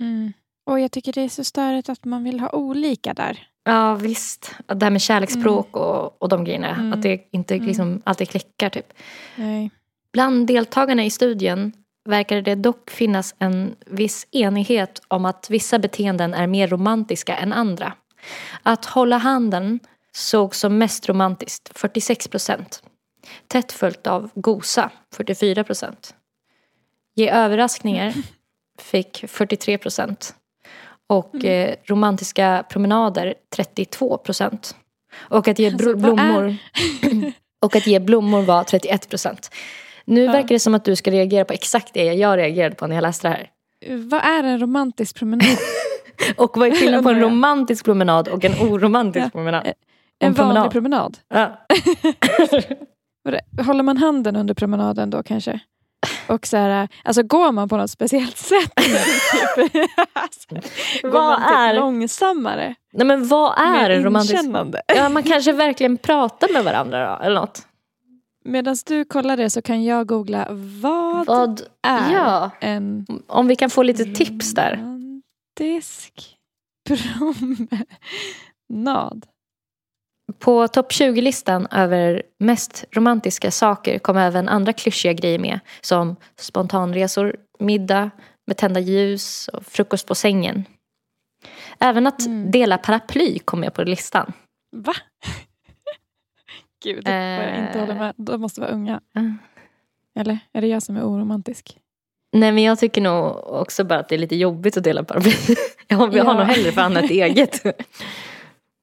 Mm. 0.00 0.32
Och 0.72 0.80
jag 0.80 0.92
tycker 0.92 1.12
det 1.12 1.20
är 1.20 1.28
så 1.28 1.44
störigt 1.44 1.88
att 1.88 2.04
man 2.04 2.24
vill 2.24 2.40
ha 2.40 2.50
olika 2.50 3.14
där. 3.14 3.46
Ja 3.64 3.94
visst, 3.94 4.54
det 4.66 4.84
här 4.84 4.90
med 4.90 5.02
kärleksspråk 5.02 5.76
och, 5.76 6.22
och 6.22 6.28
de 6.28 6.44
grejerna. 6.44 6.68
Mm. 6.68 6.92
Att 6.92 7.02
det 7.02 7.28
inte 7.30 7.58
liksom 7.58 8.02
alltid 8.04 8.28
klickar 8.28 8.68
typ. 8.68 8.92
Nej. 9.36 9.70
Bland 10.12 10.46
deltagarna 10.46 11.04
i 11.04 11.10
studien 11.10 11.72
verkar 12.04 12.42
det 12.42 12.54
dock 12.54 12.90
finnas 12.90 13.34
en 13.38 13.74
viss 13.86 14.26
enighet 14.30 15.02
om 15.08 15.24
att 15.24 15.50
vissa 15.50 15.78
beteenden 15.78 16.34
är 16.34 16.46
mer 16.46 16.68
romantiska 16.68 17.36
än 17.36 17.52
andra. 17.52 17.92
Att 18.62 18.84
hålla 18.84 19.16
handen 19.16 19.80
sågs 20.12 20.58
som 20.58 20.78
mest 20.78 21.08
romantiskt, 21.08 21.78
46 21.78 22.28
procent. 22.28 22.82
Tätt 23.46 23.72
följt 23.72 24.06
av 24.06 24.30
gosa, 24.34 24.90
44 25.14 25.64
procent. 25.64 26.14
Ge 27.14 27.30
överraskningar 27.30 28.14
fick 28.78 29.24
43 29.28 29.78
procent. 29.78 30.34
Och 31.08 31.44
eh, 31.44 31.74
romantiska 31.84 32.64
promenader 32.68 33.34
32 33.56 34.18
procent. 34.18 34.76
Och 35.18 35.48
att 35.48 35.58
ge 35.58 35.66
Alltså, 35.72 35.96
blommor 35.96 36.56
och 37.64 37.76
att 37.76 37.86
ge 37.86 37.98
blommor 38.00 38.42
var 38.42 38.64
31 38.64 39.08
procent. 39.08 39.50
Nu 40.04 40.24
Ja. 40.24 40.32
verkar 40.32 40.48
det 40.48 40.58
som 40.58 40.74
att 40.74 40.84
du 40.84 40.96
ska 40.96 41.10
reagera 41.10 41.44
på 41.44 41.52
exakt 41.52 41.94
det 41.94 42.04
jag 42.04 42.36
reagerade 42.38 42.74
på 42.74 42.86
när 42.86 42.94
jag 42.94 43.02
läste 43.02 43.28
det 43.28 43.34
här. 43.34 43.50
Vad 43.98 44.20
är 44.24 44.44
en 44.44 44.58
romantisk 44.60 45.16
promenad? 45.16 45.46
Och 46.36 46.56
vad 46.56 46.68
är 46.68 46.72
skillnaden 46.72 47.04
på 47.04 47.10
en 47.10 47.20
romantisk 47.20 47.84
promenad 47.84 48.28
och 48.28 48.44
en 48.44 48.52
oromantisk 48.52 49.26
Ja. 49.26 49.30
promenad? 49.30 49.66
en 49.66 49.72
En 50.28 50.34
promenad. 50.34 50.56
vanlig 50.56 50.72
promenad? 50.72 51.18
Ja. 51.28 51.66
Vad 53.24 53.34
det- 53.34 53.62
Håller 53.62 53.82
man 53.82 53.96
handen 53.96 54.36
under 54.36 54.54
promenaden 54.54 55.10
då 55.10 55.22
kanske? 55.22 55.60
Och 56.28 56.46
så 56.46 56.56
här, 56.56 56.88
alltså 57.04 57.22
går 57.22 57.52
man 57.52 57.68
på 57.68 57.76
något 57.76 57.90
speciellt 57.90 58.36
sätt? 58.36 58.72
typ, 59.56 59.90
alltså, 60.12 60.54
går 61.02 61.10
Vad 61.10 61.24
man 61.40 61.40
typ 61.40 61.50
är- 61.58 61.74
långsammare? 61.74 62.74
Nej 62.92 63.06
men 63.06 63.28
vad 63.28 63.58
är 63.58 63.72
Mer 63.72 63.90
en 63.90 64.02
romantisk... 64.04 64.34
inkännande? 64.34 64.82
Ja, 64.86 65.08
man 65.08 65.22
kanske 65.22 65.52
verkligen 65.52 65.98
pratar 65.98 66.52
med 66.52 66.64
varandra 66.64 67.10
då, 67.18 67.24
eller 67.24 67.40
något. 67.40 67.66
Medan 68.44 68.76
du 68.86 69.04
kollar 69.04 69.36
det 69.36 69.50
så 69.50 69.62
kan 69.62 69.84
jag 69.84 70.06
googla 70.06 70.46
vad, 70.82 71.26
Vad... 71.26 71.62
är 71.82 72.12
Ja, 72.12 72.50
en 72.60 73.06
om 73.26 73.46
vi 73.46 73.56
kan 73.56 73.70
få 73.70 73.82
lite 73.82 74.04
tips 74.04 74.54
där. 74.54 74.76
romantisk 74.76 76.36
promenad? 78.68 79.26
På 80.42 80.68
topp 80.68 80.92
20-listan 80.92 81.66
över 81.70 82.22
mest 82.38 82.84
romantiska 82.90 83.50
saker 83.50 83.98
kom 83.98 84.16
även 84.16 84.48
andra 84.48 84.72
klyschiga 84.72 85.12
grejer 85.12 85.38
med. 85.38 85.60
Som 85.80 86.16
spontanresor, 86.36 87.36
middag 87.58 88.10
med 88.46 88.56
tända 88.56 88.80
ljus 88.80 89.48
och 89.48 89.66
frukost 89.66 90.06
på 90.06 90.14
sängen. 90.14 90.64
Även 91.78 92.06
att 92.06 92.26
Mm. 92.26 92.50
dela 92.50 92.78
paraply 92.78 93.38
kom 93.38 93.60
med 93.60 93.74
på 93.74 93.82
listan. 93.82 94.32
Va? 94.76 94.92
Gud, 96.84 97.04
vad 97.04 97.14
jag 97.14 97.58
inte 97.58 97.80
håller 97.80 97.94
med. 97.94 98.14
De 98.16 98.40
måste 98.40 98.60
vara 98.60 98.70
unga. 98.70 99.00
Eller 100.18 100.38
är 100.52 100.60
det 100.60 100.66
jag 100.66 100.82
som 100.82 100.96
är 100.96 101.02
oromantisk? 101.02 101.78
Nej 102.32 102.52
men 102.52 102.62
jag 102.62 102.78
tycker 102.78 103.00
nog 103.00 103.36
också 103.46 103.84
bara 103.84 103.98
att 103.98 104.08
det 104.08 104.14
är 104.14 104.18
lite 104.18 104.36
jobbigt 104.36 104.76
att 104.76 104.84
dela 104.84 105.04
paraply. 105.04 105.32
jag 105.88 105.96
har, 105.96 106.16
Ja. 106.16 106.24
nog 106.32 106.42
hellre 106.46 106.72
fan 106.72 106.96
ett 106.96 107.10
eget. 107.10 107.62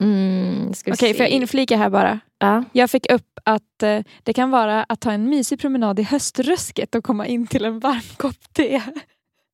Mm, 0.04 0.70
Okej, 0.88 0.98
se. 0.98 1.14
får 1.14 1.22
jag 1.24 1.30
inflika 1.30 1.78
här 1.78 1.90
bara? 1.90 2.20
Ja. 2.40 2.64
Jag 2.72 2.90
fick 2.92 3.12
upp 3.12 3.40
att 3.44 3.84
eh, 3.84 4.00
det 4.24 4.34
kan 4.34 4.52
vara 4.52 4.84
att 4.90 5.00
ta 5.02 5.12
en 5.12 5.30
mysig 5.30 5.60
promenad 5.60 6.00
i 6.00 6.04
höströsket 6.04 6.96
och 6.96 7.04
komma 7.04 7.28
in 7.28 7.48
till 7.48 7.66
en 7.66 7.80
varm 7.80 8.02
kopp 8.18 8.54
te. 8.54 8.82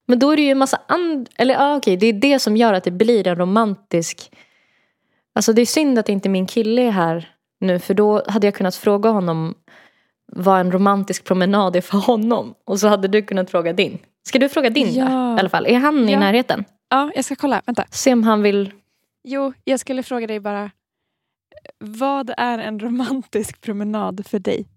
Men 0.07 0.19
då 0.19 0.31
är 0.31 0.35
det 0.35 0.41
ju 0.41 0.49
en 0.51 0.57
massa 0.57 0.79
andra, 0.87 1.31
eller 1.37 1.53
ja 1.53 1.75
okej, 1.75 1.97
det 1.97 2.05
är 2.07 2.13
det 2.13 2.39
som 2.39 2.57
gör 2.57 2.73
att 2.73 2.83
det 2.83 2.91
blir 2.91 3.27
en 3.27 3.35
romantisk 3.35 4.31
Alltså 5.37 5.53
det 5.53 5.61
är 5.61 5.65
synd 5.65 5.99
att 5.99 6.09
inte 6.09 6.29
min 6.29 6.47
kille 6.47 6.81
är 6.81 6.91
här 6.91 7.29
nu 7.59 7.79
för 7.79 7.93
då 7.93 8.23
hade 8.27 8.47
jag 8.47 8.53
kunnat 8.55 8.75
fråga 8.75 9.09
honom 9.09 9.55
vad 10.31 10.59
en 10.59 10.71
romantisk 10.71 11.23
promenad 11.23 11.75
är 11.75 11.81
för 11.81 11.97
honom. 11.97 12.53
Och 12.65 12.79
så 12.79 12.87
hade 12.87 13.07
du 13.07 13.21
kunnat 13.21 13.51
fråga 13.51 13.73
din. 13.73 13.97
Ska 14.27 14.39
du 14.39 14.49
fråga 14.49 14.69
din 14.69 14.93
Ja. 14.93 15.05
då, 15.05 15.11
i 15.11 15.39
alla 15.39 15.49
fall? 15.49 15.65
Är 15.65 15.77
han 15.79 16.09
i 16.09 16.11
Ja. 16.11 16.19
närheten? 16.19 16.65
Ja, 16.89 17.11
jag 17.15 17.25
ska 17.25 17.35
kolla. 17.35 17.61
Vänta. 17.65 17.85
Se 17.91 18.13
om 18.13 18.23
han 18.23 18.41
vill... 18.41 18.71
Jo, 19.27 19.53
jag 19.63 19.79
skulle 19.79 20.03
fråga 20.03 20.27
dig 20.27 20.39
bara. 20.39 20.71
Vad 21.79 22.31
är 22.37 22.57
en 22.57 22.79
romantisk 22.79 23.61
promenad 23.61 24.27
för 24.27 24.39
dig? 24.39 24.67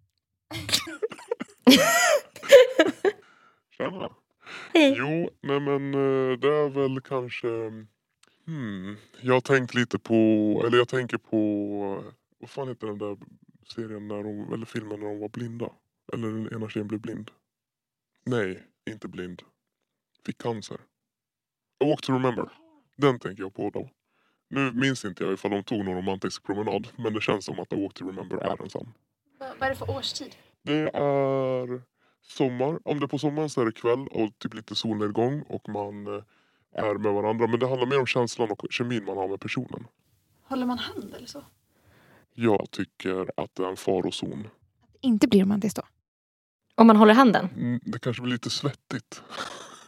Hej. 4.75 4.95
Jo, 4.99 5.31
nej 5.41 5.61
men 5.61 5.95
eh, 5.95 6.39
det 6.39 6.49
är 6.49 6.69
väl 6.69 7.01
kanske... 7.01 7.49
Hmm, 8.47 8.97
jag 9.21 9.45
tänker 9.45 9.79
lite 9.79 9.99
på, 9.99 10.15
eller 10.67 10.79
jag 10.79 10.89
tänker 10.89 11.19
på, 11.19 12.05
vad 12.39 12.51
fan 12.51 12.69
heter 12.69 12.87
den 12.87 12.99
där 12.99 13.17
serien 13.75 14.09
när 14.09 14.23
de, 14.23 14.53
eller 14.53 14.67
filmen 14.67 15.01
när 15.01 15.07
de 15.07 15.19
var 15.19 15.29
blinda? 15.29 15.71
Eller 16.13 16.29
den 16.29 16.53
ena 16.53 16.69
tjejen 16.69 16.89
blev 16.89 17.01
blind. 17.01 17.31
Nej, 18.25 18.63
inte 18.91 19.09
blind. 19.09 19.43
Fick 20.27 20.39
cancer. 20.39 20.79
A 21.81 21.85
Walk 21.85 22.01
to 22.01 22.13
Remember. 22.13 22.49
Den 22.97 23.19
tänker 23.19 23.43
jag 23.43 23.55
på 23.55 23.71
då. 23.71 23.91
Nu 24.51 24.73
minns 24.73 25.05
inte 25.05 25.25
jag 25.25 25.33
ifall 25.33 25.51
de 25.51 25.63
tog 25.65 25.85
någon 25.85 25.95
romantisk 25.97 26.43
promenad. 26.47 26.89
Men 26.97 27.13
det 27.15 27.21
känns 27.21 27.45
som 27.45 27.61
att 27.61 27.73
A 27.73 27.77
Walk 27.77 27.95
to 27.95 28.07
Remember 28.09 28.37
är 28.37 28.63
en 28.63 28.71
sån. 28.71 28.93
Vad 29.39 29.63
är 29.63 29.71
det 29.71 29.77
för 29.77 29.91
årstid? 29.91 30.35
Det 30.63 30.91
är 30.95 31.83
sommar. 32.23 32.79
Om 32.85 33.01
det 33.01 33.05
är 33.07 33.09
på 33.09 33.19
sommaren 33.19 33.51
så 33.51 33.61
är 33.61 33.65
det 33.67 33.73
kväll 33.73 34.07
och 34.11 34.39
typ 34.39 34.55
lite 34.55 34.75
solnedgång 34.75 35.43
och 35.49 35.69
man 35.69 36.07
eh, 36.07 36.23
är 36.75 36.95
med 36.95 37.13
varandra. 37.13 37.47
Men 37.47 37.61
det 37.61 37.69
handlar 37.69 37.87
mer 37.87 38.01
om 38.01 38.07
känslan 38.07 38.51
och 38.51 38.67
kemin 38.71 39.05
man 39.05 39.17
har 39.17 39.29
med 39.29 39.41
personen. 39.41 39.87
Håller 40.43 40.67
man 40.67 40.79
hand 40.79 41.15
eller 41.17 41.27
så? 41.27 41.43
Jag 42.35 42.71
tycker 42.71 43.31
att 43.37 43.55
det 43.55 43.63
är 43.63 43.69
en 43.69 43.77
farozon. 43.77 44.49
Inte 45.01 45.29
blir 45.29 45.43
romantiskt 45.43 45.77
då? 45.77 45.83
Om 46.75 46.87
man 46.87 46.97
håller 46.97 47.15
handen. 47.15 47.49
Mm, 47.57 47.81
Det 47.85 47.99
kanske 47.99 48.23
blir 48.23 48.33
lite 48.33 48.51
svettigt. 48.51 49.23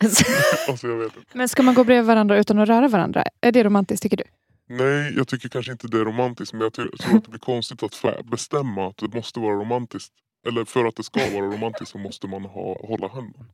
alltså 0.69 0.89
jag 0.89 0.97
vet 0.97 1.17
inte. 1.17 1.39
Men 1.39 1.49
ska 1.49 1.63
man 1.63 1.75
gå 1.75 1.85
bredvid 1.85 2.07
varandra 2.07 2.39
utan 2.39 2.59
att 2.59 2.69
röra 2.69 2.89
varandra? 2.89 3.25
Är 3.41 3.53
det 3.53 3.65
romantiskt 3.65 4.03
tycker 4.03 4.17
du? 4.17 4.25
Nej, 4.71 5.15
jag 5.17 5.29
tycker 5.29 5.49
kanske 5.49 5.73
inte 5.73 5.89
det 5.89 5.99
är 5.99 6.05
romantiskt. 6.05 6.53
Men 6.53 6.63
jag 6.63 6.73
tror 6.73 6.91
att 7.17 7.25
det 7.25 7.31
blir 7.31 7.39
konstigt 7.41 7.83
att 7.83 8.25
bestämma 8.31 8.89
att 8.89 8.97
det 8.97 9.15
måste 9.15 9.41
vara 9.41 9.55
romantiskt. 9.55 10.13
Eller 10.49 10.65
för 10.65 10.85
att 10.85 10.97
det 10.97 11.03
ska 11.03 11.21
vara 11.21 11.47
romantiskt 11.47 11.93
så 11.93 11.99
måste 11.99 12.27
man 12.27 12.43
ha, 12.45 12.87
hålla 12.87 13.09
handen. 13.09 13.45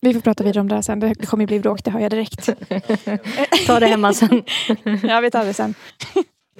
Vi 0.00 0.14
får 0.14 0.20
prata 0.20 0.44
vidare 0.44 0.60
om 0.60 0.68
det 0.68 0.74
här 0.74 0.82
sen. 0.82 1.00
Det 1.00 1.26
kommer 1.26 1.46
bli 1.46 1.60
bråk, 1.60 1.84
det 1.84 1.90
hör 1.90 2.00
jag 2.00 2.10
direkt. 2.10 2.46
Ta 3.66 3.80
det 3.80 3.86
hemma 3.86 4.12
sen. 4.12 4.42
ja, 5.02 5.20
vi 5.20 5.30
tar 5.30 5.44
det 5.44 5.54
sen. 5.54 5.74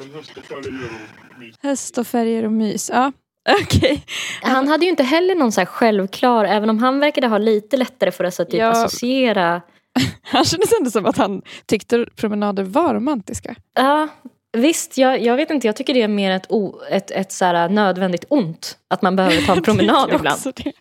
En 0.00 0.10
höst 0.14 0.36
och 0.36 0.44
färger 0.44 0.90
och 1.34 1.38
mys. 1.38 1.56
Häst 1.62 1.98
och 1.98 2.06
färger 2.06 2.44
och 2.44 2.52
mys. 2.52 2.90
Ja, 2.94 3.12
okej. 3.62 4.04
Han 4.42 4.68
hade 4.68 4.84
ju 4.84 4.90
inte 4.90 5.02
heller 5.02 5.34
någon 5.34 5.52
så 5.52 5.60
här 5.60 5.66
självklar, 5.66 6.44
även 6.44 6.70
om 6.70 6.78
han 6.78 7.00
verkade 7.00 7.26
ha 7.26 7.38
lite 7.38 7.76
lättare 7.76 8.10
för 8.10 8.24
att 8.24 8.34
så 8.34 8.44
typ 8.44 8.54
Ja. 8.54 8.68
associera. 8.70 9.62
Han 10.22 10.44
kändes 10.44 10.72
ändå 10.78 10.90
som 10.90 11.06
att 11.06 11.16
han 11.16 11.42
tyckte 11.66 12.06
promenader 12.16 12.62
var 12.62 12.94
romantiska. 12.94 13.54
Ja, 13.74 14.08
visst, 14.52 14.98
jag, 14.98 15.22
jag 15.22 15.36
vet 15.36 15.50
inte, 15.50 15.66
jag 15.66 15.76
tycker 15.76 15.94
det 15.94 16.02
är 16.02 16.08
mer 16.08 16.30
ett, 16.30 16.46
o, 16.48 16.80
ett, 16.90 17.10
ett 17.10 17.32
så 17.32 17.68
nödvändigt 17.68 18.24
ont. 18.28 18.78
Att 18.90 19.02
man 19.02 19.16
behöver 19.16 19.46
ta 19.46 19.52
en 19.56 19.62
promenad 19.62 20.12
ibland. 20.14 20.34
också 20.36 20.52
det. 20.52 20.72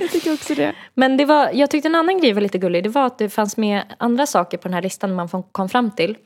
Jag 0.00 0.10
tycker 0.10 0.32
också 0.34 0.54
det. 0.54 0.74
Men 0.94 1.16
det 1.16 1.24
var, 1.24 1.50
jag 1.54 1.70
tyckte 1.70 1.88
en 1.88 1.94
annan 1.94 2.20
grej 2.20 2.32
var 2.32 2.40
lite 2.40 2.58
gullig. 2.58 2.82
Det 2.84 2.88
var 2.88 3.06
att 3.06 3.18
det 3.18 3.28
fanns 3.28 3.56
med 3.56 3.82
andra 3.98 4.26
saker 4.26 4.58
på 4.58 4.68
den 4.68 4.74
här 4.74 4.82
listan 4.82 5.14
man 5.14 5.28
kom- 5.28 5.42
kom 5.52 5.68
fram 5.68 5.90
till. 5.90 6.16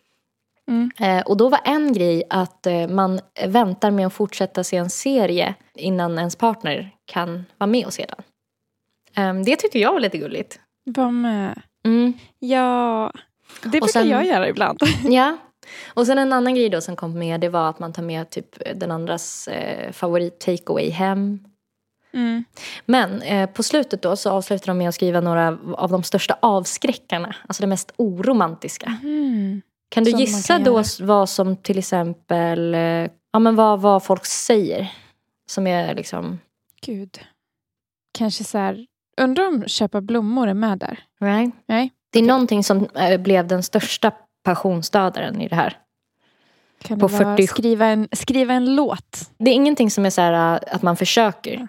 Mm. 0.68 0.90
Eh, 1.00 1.26
och 1.26 1.36
då 1.36 1.48
var 1.48 1.60
en 1.64 1.92
grej 1.92 2.22
att 2.30 2.66
eh, 2.66 2.88
man 2.88 3.20
väntar 3.46 3.90
med 3.90 4.06
att 4.06 4.12
fortsätta 4.12 4.64
se 4.64 4.76
en 4.76 4.90
serie 4.90 5.54
innan 5.74 6.18
ens 6.18 6.36
partner 6.36 6.90
kan 7.04 7.44
vara 7.58 7.68
med 7.70 7.86
och 7.86 7.92
se 7.92 8.06
den. 8.08 9.38
Eh, 9.38 9.44
det 9.44 9.56
tyckte 9.56 9.78
jag 9.78 9.92
var 9.92 10.00
lite 10.00 10.18
gulligt. 10.18 10.60
Var 10.84 11.10
med. 11.10 11.62
Mm. 11.84 12.12
Ja, 12.38 13.12
det 13.62 13.68
brukar 13.68 13.86
sen- 13.86 14.08
jag 14.08 14.26
göra 14.26 14.48
ibland. 14.48 14.80
Ja. 15.04 15.36
Och 15.94 16.06
sen 16.06 16.18
en 16.18 16.32
annan 16.32 16.54
grej 16.54 16.68
då 16.68 16.80
som 16.80 16.96
kom 16.96 17.18
med 17.18 17.40
det 17.40 17.48
var 17.48 17.68
att 17.70 17.78
man 17.78 17.92
tar 17.92 18.02
med 18.02 18.30
typ 18.30 18.46
den 18.74 18.90
andras 18.90 19.48
eh, 19.48 19.92
favorit 19.92 20.40
takeaway 20.40 20.90
hem. 20.90 21.44
Mm. 22.12 22.44
Men 22.86 23.22
eh, 23.22 23.50
på 23.50 23.62
slutet 23.62 24.02
då 24.02 24.16
så 24.16 24.30
avslutar 24.30 24.66
de 24.66 24.78
med 24.78 24.88
att 24.88 24.94
skriva 24.94 25.20
några 25.20 25.58
av 25.74 25.90
de 25.90 26.02
största 26.02 26.36
avskräckarna. 26.42 27.36
Alltså 27.46 27.62
det 27.62 27.66
mest 27.66 27.92
oromantiska. 27.96 28.98
Mm. 29.02 29.62
Kan 29.88 30.04
du 30.04 30.10
Som 30.10 30.20
gissa 30.20 30.54
kan 30.54 30.64
då 30.64 30.72
göra. 30.72 31.06
vad 31.06 31.28
som 31.28 31.56
till 31.56 31.78
exempel, 31.78 32.74
eh, 32.74 32.80
ja 33.32 33.38
men 33.38 33.56
vad, 33.56 33.80
vad 33.80 34.02
folk 34.04 34.26
säger? 34.26 34.92
Som 35.50 35.66
är 35.66 35.94
liksom, 35.94 36.38
Gud. 36.86 37.18
Kanske 38.18 38.44
så 38.44 38.58
här, 38.58 38.86
undrar 39.20 39.48
om 39.48 39.64
köpa 39.66 40.00
blommor 40.00 40.48
är 40.48 40.54
med 40.54 40.78
där? 40.78 40.98
right? 41.20 41.54
Nej. 41.66 41.90
Det 42.12 42.18
är 42.18 42.22
någonting 42.22 42.64
som 42.64 42.88
eh, 42.94 43.20
blev 43.20 43.46
den 43.46 43.62
största 43.62 44.12
passionsdödaren 44.44 45.40
i 45.40 45.48
det 45.48 45.56
här. 45.56 45.76
Kan 46.82 46.98
På 46.98 47.06
det 47.06 47.12
vara 47.12 47.36
40 47.36 47.46
skriva, 47.46 47.86
en, 47.86 48.08
skriva 48.12 48.54
en 48.54 48.74
låt? 48.74 49.30
Det 49.38 49.50
är 49.50 49.54
ingenting 49.54 49.90
som 49.90 50.06
är 50.06 50.10
så 50.10 50.20
här 50.20 50.54
eh, 50.54 50.74
att 50.74 50.82
man 50.82 50.96
försöker. 50.96 51.68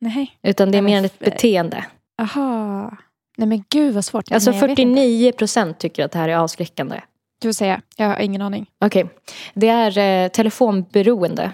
Nej. 0.00 0.38
Utan 0.42 0.70
det 0.70 0.78
är 0.78 0.82
Nej, 0.82 1.00
mer 1.00 1.04
ett 1.06 1.18
beteende. 1.18 1.84
Aha. 2.22 2.96
Nej 3.36 3.48
men 3.48 3.64
gud 3.70 3.94
vad 3.94 4.04
svårt. 4.04 4.32
Alltså 4.32 4.50
Nej, 4.50 4.60
jag 4.60 4.68
vet 4.68 4.78
inte. 4.78 4.94
49 5.00 5.32
procent 5.32 5.78
tycker 5.78 6.04
att 6.04 6.12
det 6.12 6.18
här 6.18 6.28
är 6.28 6.36
avskräckande. 6.36 7.00
Du 7.40 7.48
får 7.48 7.52
säga, 7.52 7.80
jag 7.96 8.06
har 8.06 8.18
ingen 8.18 8.42
aning. 8.42 8.66
Okej. 8.84 9.08
Det 9.54 9.68
är 9.68 9.98
eh, 10.24 10.28
telefonberoende. 10.28 11.52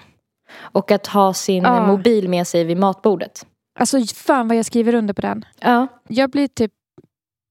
Och 0.57 0.91
att 0.91 1.07
ha 1.07 1.35
sin 1.35 1.67
Ah. 1.67 1.87
mobil 1.87 2.29
med 2.29 2.47
sig 2.47 2.65
vid 2.65 2.77
matbordet. 2.77 3.47
Alltså 3.79 3.99
fan 4.15 4.49
vad 4.49 4.57
jag 4.57 4.65
skriver 4.67 4.95
under 4.95 5.15
på 5.15 5.21
den. 5.21 5.45
Ja. 5.61 5.87
Jag 6.09 6.31
blir 6.31 6.49
typ 6.49 6.73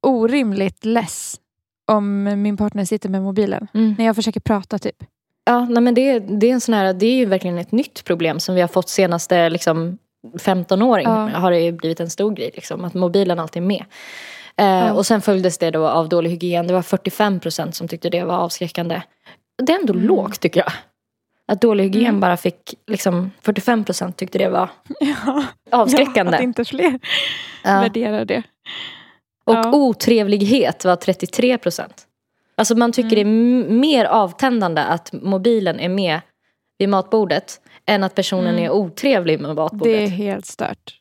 orimligt 0.08 0.86
less 0.86 1.40
om 1.92 2.24
min 2.24 2.58
partner 2.58 2.86
sitter 2.86 3.10
med 3.10 3.22
mobilen. 3.22 3.68
Mm. 3.74 3.96
När 3.98 4.06
jag 4.06 4.16
försöker 4.16 4.40
prata 4.40 4.80
typ. 4.80 4.96
Ja, 5.46 5.66
nej, 5.70 5.84
men 5.84 5.94
det, 5.94 6.20
det, 6.20 6.50
är 6.50 6.54
en 6.54 6.62
sån 6.62 6.74
här, 6.76 6.94
det 6.94 7.06
är 7.06 7.16
ju 7.16 7.26
verkligen 7.26 7.58
ett 7.58 7.72
nytt 7.72 8.04
problem 8.04 8.40
som 8.40 8.56
vi 8.56 8.62
har 8.62 8.68
fått 8.68 8.90
senaste 8.90 9.50
liksom, 9.50 9.98
15 10.40 10.82
åring 10.82 11.06
Ja. 11.06 11.28
har 11.30 11.52
det 11.52 11.72
blivit 11.72 12.00
en 12.00 12.10
stor 12.10 12.32
grej. 12.32 12.52
Liksom, 12.54 12.86
att 12.86 12.94
mobilen 12.94 13.40
alltid 13.40 13.64
är 13.64 13.68
med. 13.68 13.86
Eh, 14.56 14.96
Och 14.96 15.06
sen 15.06 15.22
följdes 15.22 15.58
det 15.58 15.72
då 15.72 15.88
av 15.88 16.10
dålig 16.10 16.30
hygien. 16.30 16.68
Det 16.68 16.74
var 16.74 16.82
45 16.82 17.40
procent 17.40 17.76
som 17.76 17.88
tyckte 17.88 18.10
det 18.10 18.24
var 18.24 18.36
avskräckande. 18.38 19.02
Det 19.64 19.74
är 19.74 19.80
ändå 19.80 19.94
Mm. 19.94 20.06
lågt 20.06 20.40
tycker 20.40 20.60
jag. 20.60 20.72
Att 21.48 21.62
dålig 21.62 21.84
hygien 21.84 22.06
Mm. 22.10 22.20
bara 22.20 22.38
fick, 22.38 22.74
liksom 22.88 23.32
45 23.42 23.84
procent 23.84 24.18
tyckte 24.18 24.38
det 24.38 24.50
var 24.50 24.70
Ja. 25.26 25.44
avskräckande. 25.72 26.38
att 26.38 26.44
inte 26.44 26.66
fler 26.66 27.00
Ja. 27.64 27.80
värderar 27.82 28.26
det. 28.26 28.44
Och 29.46 29.56
Ja. 29.56 29.72
otrevlighet 29.74 30.86
var 30.86 30.96
33 30.96 31.58
procent. 31.58 32.08
Alltså 32.56 32.76
man 32.76 32.92
tycker 32.92 33.18
Mm. 33.18 33.62
det 33.62 33.68
är 33.68 33.74
mer 33.80 34.06
avtändande 34.06 34.82
att 34.82 35.14
mobilen 35.14 35.80
är 35.80 35.90
med 35.90 36.22
vid 36.78 36.90
matbordet 36.90 37.62
än 37.86 38.04
att 38.04 38.16
personen 38.16 38.50
Mm. 38.54 38.64
är 38.64 38.70
otrevlig 38.72 39.40
med 39.42 39.56
matbordet. 39.56 39.84
Det 39.84 40.04
är 40.04 40.08
helt 40.08 40.46
stört. 40.46 41.00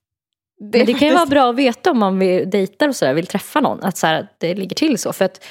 Men 0.60 0.86
det 0.86 0.94
kan 0.94 1.08
ju 1.08 1.14
vara 1.14 1.26
bra 1.26 1.50
att 1.50 1.56
veta 1.56 1.90
om 1.90 1.98
man 1.98 2.18
vill, 2.18 2.50
dejtar 2.50 2.88
och 2.88 2.96
sådär, 2.96 3.14
vill 3.14 3.26
träffa 3.26 3.60
någon. 3.60 3.82
Att 3.82 3.96
så 3.96 4.06
här, 4.06 4.28
det 4.38 4.54
ligger 4.54 4.76
till 4.76 4.98
så. 4.98 5.12
För 5.12 5.24
att 5.24 5.44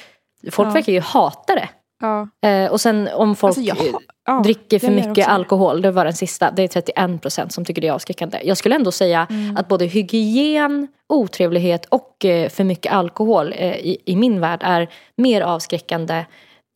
folk 0.50 0.68
Ja. 0.68 0.72
verkar 0.72 0.92
ju 0.92 1.00
hata 1.00 1.54
det. 1.54 1.68
Ja. 2.00 2.28
Eh, 2.48 2.70
och 2.72 2.80
sen 2.80 3.08
om 3.14 3.36
folk 3.36 3.58
Alltså, 3.58 3.62
jag- 3.84 3.94
Ja, 4.36 4.42
dricker 4.42 4.78
för 4.78 4.90
mycket 4.90 5.28
alkohol, 5.28 5.82
det 5.82 5.90
var 5.90 6.04
den 6.04 6.14
sista. 6.14 6.50
Det 6.50 6.62
är 6.62 6.68
31 6.68 7.22
procent 7.22 7.52
som 7.52 7.64
tycker 7.64 7.82
det 7.82 7.88
är 7.88 7.92
avskräckande. 7.92 8.40
Jag 8.44 8.56
skulle 8.56 8.74
ändå 8.74 8.92
säga 8.92 9.26
Mm. 9.30 9.56
att 9.56 9.68
både 9.68 9.84
hygien, 9.86 10.88
otrevlighet 11.08 11.84
och 11.88 12.24
eh, 12.24 12.48
för 12.48 12.64
mycket 12.64 12.92
alkohol 12.92 13.52
eh, 13.56 13.76
i, 13.76 13.96
i 14.04 14.16
min 14.16 14.40
värld 14.40 14.60
är 14.64 14.88
mer 15.16 15.40
avskräckande 15.40 16.24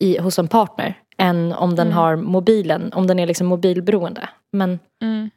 i, 0.04 0.18
hos 0.18 0.38
en 0.38 0.48
partner 0.48 0.94
än 1.18 1.52
om 1.52 1.76
den 1.76 1.86
Mm. 1.86 1.98
har 1.98 2.16
mobilen, 2.16 2.92
om 2.92 3.06
den 3.06 3.18
är 3.18 3.26
liksom 3.26 3.46
mobilberoende. 3.46 4.28
Men 4.52 4.78
Mm. 5.02 5.30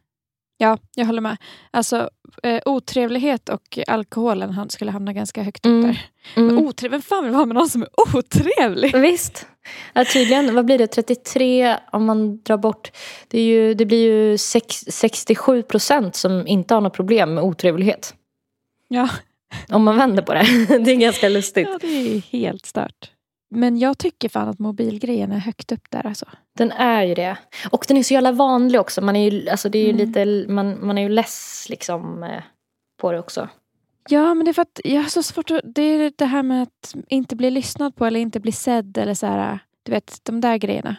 Ja, 0.61 0.77
jag 0.95 1.05
håller 1.05 1.21
med. 1.21 1.37
Alltså, 1.71 2.09
eh, 2.43 2.61
otrevlighet 2.65 3.49
och 3.49 3.79
alkoholen 3.87 4.49
han 4.51 4.69
skulle 4.69 4.91
hamna 4.91 5.13
ganska 5.13 5.43
högt 5.43 5.65
upp 5.65 5.69
Mm. 5.69 5.83
där. 5.83 6.09
mm, 6.35 6.55
Men 6.55 6.65
otrevlig, 6.67 6.91
vem 6.91 7.01
fan 7.01 7.23
vill 7.23 7.33
vara 7.33 7.45
med 7.45 7.55
någon 7.55 7.69
som 7.69 7.81
är 7.81 7.87
otrevlig? 8.17 8.95
visst. 8.97 9.47
Ja, 9.93 10.05
tydligen, 10.05 10.55
vad 10.55 10.65
blir 10.65 10.77
det, 10.77 10.87
33 10.87 11.77
om 11.91 12.05
man 12.05 12.41
drar 12.41 12.57
bort. 12.57 12.91
Det, 13.27 13.39
är 13.39 13.43
ju, 13.43 13.73
det 13.73 13.85
blir 13.85 14.03
ju 14.03 14.37
sex, 14.37 14.75
67 14.87 15.63
procent 15.63 16.15
som 16.15 16.47
inte 16.47 16.73
har 16.73 16.81
något 16.81 16.93
problem 16.93 17.33
med 17.33 17.43
otrevlighet. 17.43 18.15
Ja. 18.87 19.09
Om 19.69 19.83
man 19.83 19.97
vänder 19.97 20.23
på 20.23 20.33
det. 20.33 20.45
Det 20.85 20.91
är 20.91 20.95
ganska 20.95 21.29
lustigt. 21.29 21.67
ja, 21.71 21.77
det 21.81 21.87
är 21.87 22.21
helt 22.31 22.65
stört. 22.65 23.11
Men 23.55 23.77
jag 23.79 23.97
tycker 23.97 24.29
fan 24.29 24.47
att 24.49 24.59
mobilgrejen 24.59 25.31
är 25.31 25.39
högt 25.39 25.71
upp 25.71 25.83
där 25.89 26.07
alltså. 26.07 26.25
Den 26.59 26.71
är 26.71 27.03
ju 27.03 27.13
det. 27.15 27.37
Och 27.71 27.85
den 27.87 27.97
är 27.97 28.03
så 28.03 28.13
jävla 28.13 28.31
vanlig 28.31 28.79
också. 28.81 29.01
Man 29.01 29.15
är 29.15 29.31
ju, 29.31 29.49
alltså 29.49 29.69
det 29.69 29.77
är 29.79 29.83
ju 29.83 29.89
Mm. 29.89 30.07
lite, 30.07 30.51
man, 30.53 30.87
man 30.87 30.97
är 30.97 31.01
ju 31.01 31.09
less 31.09 31.65
liksom 31.69 32.23
eh, 32.23 32.41
på 33.01 33.11
det 33.11 33.19
också. 33.19 33.49
Ja, 34.09 34.33
men 34.33 34.45
det 34.45 34.51
är 34.51 34.53
för 34.53 34.61
att 34.61 34.79
jag 34.83 35.01
har 35.01 35.09
så 35.09 35.23
svårt 35.23 35.51
att... 35.51 35.61
Det 35.63 35.81
är 35.81 36.11
det 36.15 36.25
här 36.25 36.43
med 36.43 36.63
att 36.63 36.95
inte 37.07 37.35
bli 37.35 37.51
lyssnad 37.51 37.95
på 37.95 38.05
eller 38.05 38.19
inte 38.19 38.39
bli 38.39 38.51
sedd 38.51 38.97
eller 38.97 39.13
så 39.13 39.25
här. 39.27 39.59
Du 39.83 39.91
vet, 39.91 40.19
de 40.23 40.41
där 40.41 40.57
grejerna 40.57 40.95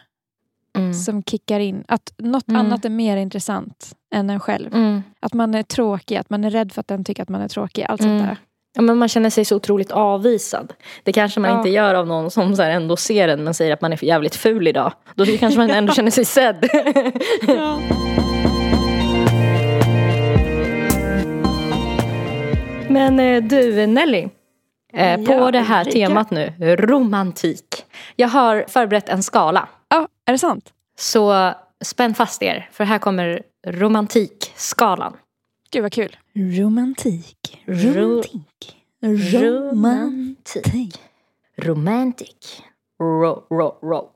Mm. 0.77 0.94
som 0.94 1.23
kickar 1.23 1.61
in. 1.61 1.85
Att 1.88 2.12
något 2.18 2.49
Mm. 2.49 2.61
annat 2.61 2.85
är 2.85 2.88
mer 2.90 3.16
intressant 3.16 3.96
än 4.14 4.31
en 4.31 4.40
själv. 4.40 4.75
Mm. 4.75 5.03
Att 5.20 5.35
man 5.35 5.55
är 5.55 5.62
tråkig, 5.62 6.16
att 6.16 6.31
man 6.31 6.44
är 6.44 6.51
rädd 6.51 6.73
för 6.73 6.81
att 6.81 6.88
den 6.88 7.05
tycker 7.05 7.23
att 7.23 7.29
man 7.29 7.40
är 7.40 7.49
tråkig. 7.49 7.83
Allt 7.88 8.01
Mm. 8.01 8.18
sånt 8.18 8.29
där. 8.31 8.37
Ja, 8.72 8.83
men 8.83 8.98
man 8.98 9.09
känner 9.09 9.30
sig 9.30 9.44
så 9.44 9.56
otroligt 9.56 9.92
avvisad. 9.92 10.72
Det 11.02 11.12
kanske 11.12 11.40
man 11.40 11.50
Ja. 11.50 11.56
inte 11.56 11.68
gör 11.70 11.94
av 11.94 12.06
någon 12.06 12.30
som 12.30 12.56
så 12.56 12.62
ändå 12.62 12.96
ser 12.96 13.28
en 13.28 13.44
men 13.44 13.54
säger 13.54 13.72
att 13.72 13.80
man 13.80 13.92
är 13.92 13.96
för 13.96 14.06
jävligt 14.06 14.37
ful 14.37 14.68
idag. 14.68 14.92
Då 15.14 15.24
kanske 15.38 15.59
man 15.61 15.70
ändå 15.70 15.92
känner 15.92 16.11
sig 16.11 16.24
sedd. 16.24 16.68
Ja. 17.48 17.78
men 22.88 23.20
eh, 23.20 23.42
du 23.42 23.87
Nelly. 23.87 24.28
Eh, 24.92 25.24
på 25.24 25.33
Ja, 25.33 25.50
det 25.50 25.59
här 25.61 25.80
Ulrika. 25.87 26.06
temat 26.09 26.30
nu, 26.30 26.52
romantik. 26.76 27.85
Jag 28.16 28.28
har 28.28 28.64
förberett 28.68 29.09
en 29.09 29.22
skala. 29.22 29.68
Ja, 29.88 30.09
är 30.26 30.33
det 30.33 30.38
sant? 30.38 30.72
Så 30.98 31.52
spänn 31.85 32.14
fast 32.14 32.42
er, 32.42 32.68
för 32.72 32.85
här 32.85 32.98
kommer 32.98 33.42
romantikskalan. 33.66 35.16
Gud 35.70 35.83
vad 35.83 35.92
kul. 35.92 36.16
Romantik. 36.40 37.37
Romantik. 37.66 38.76
Romantik. 39.03 40.94
Romantic. 41.61 42.62
Ro, 42.98 43.44
ro, 43.50 43.79
ro. 43.83 44.11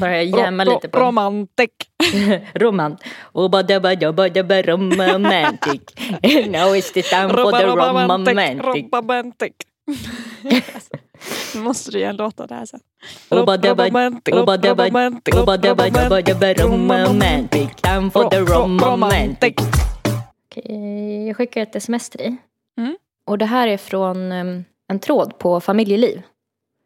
Börjar 0.00 0.22
jämma 0.22 0.64
Ro- 0.64 0.74
lite 0.74 0.88
på 0.88 0.98
Romantik. 0.98 1.72
romant. 2.54 3.02
Oba 3.32 3.62
dabba 3.62 3.94
dabba 3.94 4.28
dabba 4.28 4.62
romantic. 4.62 5.82
Now 6.48 6.74
it's 6.76 6.92
the 6.92 7.02
time 7.02 7.28
for 7.28 7.50
the 7.52 7.66
romantic. 7.66 8.36
Romantik. 8.92 9.54
Nu 11.54 11.60
måste 11.60 11.90
du 11.90 11.98
göra 11.98 12.10
en 12.10 12.16
låt 12.16 12.40
av 12.40 12.46
det 12.48 12.54
här 12.54 12.66
sen. 12.66 12.80
Romantik. 13.30 14.34
Romantik. 14.34 15.34
dabba 15.34 15.56
dabba 15.56 16.54
romantic. 16.54 17.70
Time 17.82 18.10
for 18.10 18.30
the 18.30 18.38
Ro- 18.40 18.46
ro- 18.46 18.78
romantic. 18.78 19.54
Okej, 20.50 21.26
Jag 21.26 21.36
skickar 21.36 21.62
ett 21.62 21.76
sms 21.76 22.10
till 22.10 22.18
dig. 22.18 22.36
Mm. 22.78 22.96
Och 23.26 23.38
det 23.38 23.44
här 23.44 23.68
är 23.68 23.76
från 23.76 24.32
em, 24.32 24.64
en 24.88 24.98
tråd 24.98 25.38
på 25.38 25.60
familjeliv. 25.60 26.22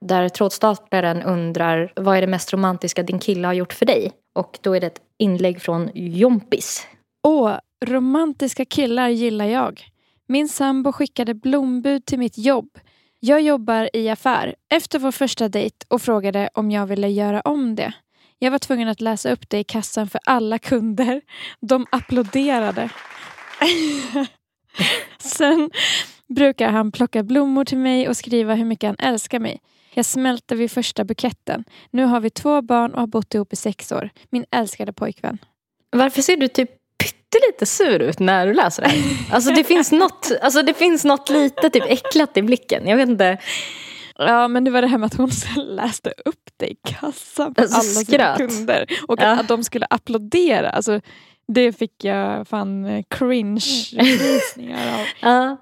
Där 0.01 0.29
trådstaplaren 0.29 1.23
undrar 1.23 1.93
vad 1.97 2.17
är 2.17 2.21
det 2.21 2.27
mest 2.27 2.53
romantiska 2.53 3.03
din 3.03 3.19
kille 3.19 3.47
har 3.47 3.55
gjort 3.55 3.73
för 3.73 3.87
dig? 3.87 4.13
Och 4.35 4.59
då 4.63 4.77
är 4.77 4.81
det 4.81 4.87
ett 4.87 5.01
inlägg 5.19 5.63
från 5.63 5.91
Jompis. 5.95 6.87
Åh, 7.23 7.55
romantiska 7.85 8.65
killar 8.65 9.09
gillar 9.09 9.47
jag. 9.47 9.81
Min 10.27 10.49
sambo 10.49 10.93
skickade 10.93 11.35
blombud 11.35 12.05
till 12.05 12.19
mitt 12.19 12.39
jobb. 12.39 12.79
Jag 13.21 13.41
jobbar 13.41 13.91
i 13.93 14.09
affär 14.09 14.55
efter 14.75 14.99
vår 14.99 15.13
första 15.13 15.49
dejt 15.49 15.87
och 15.89 16.03
frågade 16.03 16.51
om 16.55 16.71
jag 16.71 16.87
ville 16.87 17.09
göra 17.09 17.41
om 17.41 17.75
det. 17.75 17.93
Jag 18.39 18.51
var 18.51 18.59
tvungen 18.59 18.89
att 18.89 19.01
läsa 19.01 19.33
upp 19.33 19.49
det 19.49 19.59
i 19.59 19.65
kassan 19.65 20.09
för 20.09 20.21
alla 20.25 20.59
kunder. 20.59 21.21
De 21.61 21.87
applåderade. 21.91 22.91
Sen 25.19 25.71
brukar 26.29 26.69
han 26.69 26.93
plocka 26.93 27.23
blommor 27.23 27.65
till 27.65 27.79
mig 27.79 28.09
och 28.09 28.17
skriva 28.17 28.55
hur 28.55 28.65
mycket 28.65 28.87
han 28.89 28.97
älskar 29.13 29.39
mig. 29.41 29.61
Jag 29.95 30.05
smälte 30.05 30.55
vid 30.55 30.71
första 30.71 31.05
buketten. 31.05 31.65
Nu 31.91 32.05
har 32.05 32.21
vi 32.21 32.31
två 32.31 32.63
barn 32.63 32.95
och 32.95 33.01
har 33.01 33.07
bott 33.07 33.35
ihop 33.35 33.53
i 33.53 33.57
sex 33.57 33.93
år. 33.93 34.11
Min 34.31 34.45
älskade 34.51 34.93
pojkvän. 34.93 35.39
Varför 35.91 36.23
ser 36.23 36.37
du 36.37 36.49
typ 36.49 36.71
pyttelite 37.05 37.67
sur 37.67 37.99
ut 38.03 38.19
när 38.19 38.47
du 38.47 38.55
läser 38.55 38.83
det 38.83 38.89
här? 38.89 39.03
Alltså 39.35 39.51
det 39.55 39.65
finns 39.65 39.93
något, 39.93 40.33
alltså 40.43 40.63
det 40.63 40.75
finns 40.75 41.05
något 41.05 41.31
lite 41.31 41.71
typ 41.71 41.85
äcklat 41.87 42.37
i 42.37 42.43
blicken. 42.43 42.87
Jag 42.89 42.97
vet 42.97 43.09
inte. 43.09 43.39
Ja, 44.19 44.49
men 44.49 44.65
det 44.65 44.71
var 44.71 44.83
det 44.83 44.89
här 44.89 44.99
med 44.99 45.07
att 45.07 45.15
hon 45.15 45.31
läste 45.57 46.13
upp 46.25 46.51
det 46.57 46.67
i 46.67 46.75
kassan 46.85 47.55
för 47.55 47.63
Alltså, 47.63 47.77
alla 47.77 48.05
sina 48.05 48.37
kunder. 48.37 48.87
Och 49.09 49.21
Ja. 49.21 49.41
att 49.41 49.49
de 49.49 49.65
skulle 49.65 49.87
applådera. 49.91 50.71
Alltså, 50.71 51.01
det 51.49 51.73
fick 51.73 52.05
jag 52.05 52.49
fan 52.49 52.85
eh, 52.85 53.03
cringe-visningar 53.11 55.01
av. 55.01 55.07
Ja. 55.21 55.57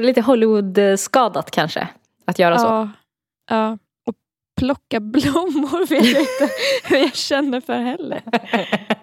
Lite 0.00 0.20
Hollywood-skadat 0.20 1.50
kanske. 1.50 1.88
Att 2.26 2.38
göra 2.38 2.58
så. 2.58 2.88
Ja. 3.50 3.78
Och 4.06 4.14
plocka 4.60 5.00
blommor 5.00 5.86
vet 5.88 6.04
jag 6.12 6.20
inte 6.20 6.48
hur 6.84 6.96
jag 6.96 7.14
känner 7.14 7.60
för 7.60 7.78
heller. 7.78 8.22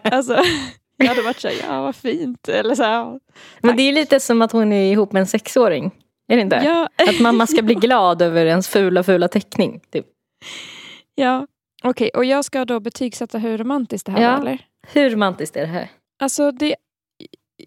Alltså, 0.01 0.38
jag 0.97 1.05
hade 1.07 1.21
varit 1.21 1.39
såhär, 1.39 1.55
ja 1.67 1.81
vad 1.81 1.95
fint. 1.95 2.47
Eller 2.49 2.75
så 2.75 2.83
här. 2.83 3.19
Men 3.62 3.77
det 3.77 3.83
är 3.83 3.93
lite 3.93 4.19
som 4.19 4.41
att 4.41 4.51
hon 4.51 4.73
är 4.73 4.91
ihop 4.91 5.12
med 5.12 5.19
en 5.19 5.27
sexåring. 5.27 5.91
Är 6.27 6.36
det 6.36 6.41
inte? 6.41 6.62
Ja, 6.65 6.89
Att 7.09 7.19
mamma 7.19 7.47
ska 7.47 7.62
bli 7.62 7.75
glad 7.75 8.21
över 8.21 8.45
ens 8.45 8.67
fula, 8.67 9.03
fula 9.03 9.27
teckning. 9.27 9.79
Typ. 9.91 10.05
ja. 11.15 11.47
Okej, 11.83 12.09
och 12.13 12.25
jag 12.25 12.45
ska 12.45 12.65
då 12.65 12.79
betygsätta 12.79 13.38
hur 13.38 13.57
romantiskt 13.57 14.05
det 14.05 14.12
här 14.12 14.21
Ja. 14.21 14.31
var 14.31 14.39
eller? 14.39 14.59
Hur 14.88 15.09
romantiskt 15.09 15.55
är 15.55 15.62
det 15.62 15.67
här? 15.67 15.89
Alltså 16.23 16.51
det, 16.51 16.75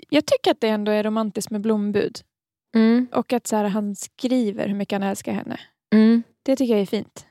jag 0.09 0.27
tycker 0.27 0.51
att 0.51 0.61
det 0.61 0.69
ändå 0.69 0.93
är 0.93 1.03
romantiskt 1.03 1.51
med 1.51 1.61
blombud. 1.61 2.19
Mm. 2.75 3.09
Och 3.13 3.33
att 3.33 3.47
så 3.47 3.57
här, 3.57 3.65
han 3.65 3.97
skriver 3.97 4.69
hur 4.69 4.75
mycket 4.75 5.01
han 5.01 5.09
älskar 5.09 5.33
henne. 5.33 5.61
Mm. 5.95 6.23
Det 6.43 6.57
tycker 6.57 6.73
jag 6.73 6.83
är 6.83 6.87
fint. 6.87 7.27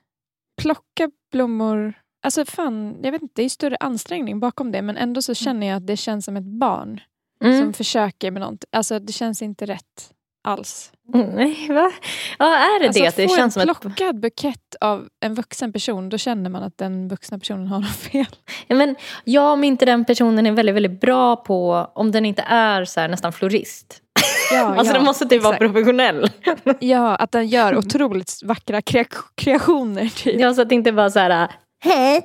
Plocka 0.61 1.11
blommor. 1.31 1.93
Alltså 2.23 2.45
fan, 2.45 2.97
jag 3.03 3.11
vet 3.11 3.21
inte, 3.21 3.41
det 3.41 3.45
är 3.45 3.49
större 3.49 3.77
ansträngning 3.79 4.39
bakom 4.39 4.71
det. 4.71 4.81
Men 4.81 4.97
ändå 4.97 5.21
så 5.21 5.33
känner 5.33 5.67
jag 5.67 5.77
att 5.77 5.87
det 5.87 5.97
känns 5.97 6.25
som 6.25 6.37
ett 6.37 6.59
barn. 6.59 7.01
Mm. 7.43 7.61
Som 7.61 7.73
försöker 7.73 8.31
med 8.31 8.41
något. 8.41 8.65
Alltså 8.71 8.99
det 8.99 9.13
känns 9.13 9.41
inte 9.41 9.65
rätt 9.65 10.14
alls. 10.45 10.91
Nej, 11.13 11.67
va? 11.69 11.91
Ja, 12.39 12.45
är 12.45 12.79
det 12.79 12.87
Alltså, 12.87 13.01
det? 13.03 13.07
att 13.07 13.15
det 13.15 13.27
få 13.27 13.35
känns 13.35 13.53
som 13.53 13.61
en 13.61 13.69
ett... 13.69 13.79
plockad 13.81 14.19
bukett 14.19 14.75
av 14.81 15.07
en 15.19 15.33
vuxen 15.35 15.73
person. 15.73 16.09
Då 16.09 16.17
känner 16.17 16.49
man 16.49 16.63
att 16.63 16.77
den 16.77 17.07
vuxna 17.07 17.39
personen 17.39 17.67
har 17.67 17.79
något 17.79 17.95
fel. 17.95 18.25
Ja, 18.67 18.75
men, 18.75 18.95
ja, 19.23 19.51
om 19.51 19.63
inte 19.63 19.85
den 19.85 20.05
personen 20.05 20.45
är 20.45 20.51
väldigt, 20.51 20.75
väldigt 20.75 21.01
bra 21.01 21.35
på... 21.35 21.87
Om 21.95 22.11
den 22.11 22.25
inte 22.25 22.41
är 22.47 22.85
så 22.85 22.99
här, 22.99 23.07
nästan 23.07 23.33
florist. 23.33 24.01
Ja, 24.51 24.65
alltså 24.65 24.85
ja, 24.85 24.93
den 24.93 25.05
måste 25.05 25.25
typ 25.25 25.43
vara 25.43 25.57
professionell. 25.57 26.29
Ja, 26.79 27.15
att 27.15 27.31
den 27.31 27.47
gör 27.47 27.77
otroligt 27.77 28.41
vackra 28.43 28.81
krea- 28.81 29.23
kreationer. 29.35 30.05
Typ. 30.23 30.39
Ja, 30.39 30.53
så 30.53 30.61
att 30.61 30.69
det 30.69 30.75
inte 30.75 30.91
bara 30.91 31.09
så 31.09 31.19
här... 31.19 31.51
Hej! 31.83 32.21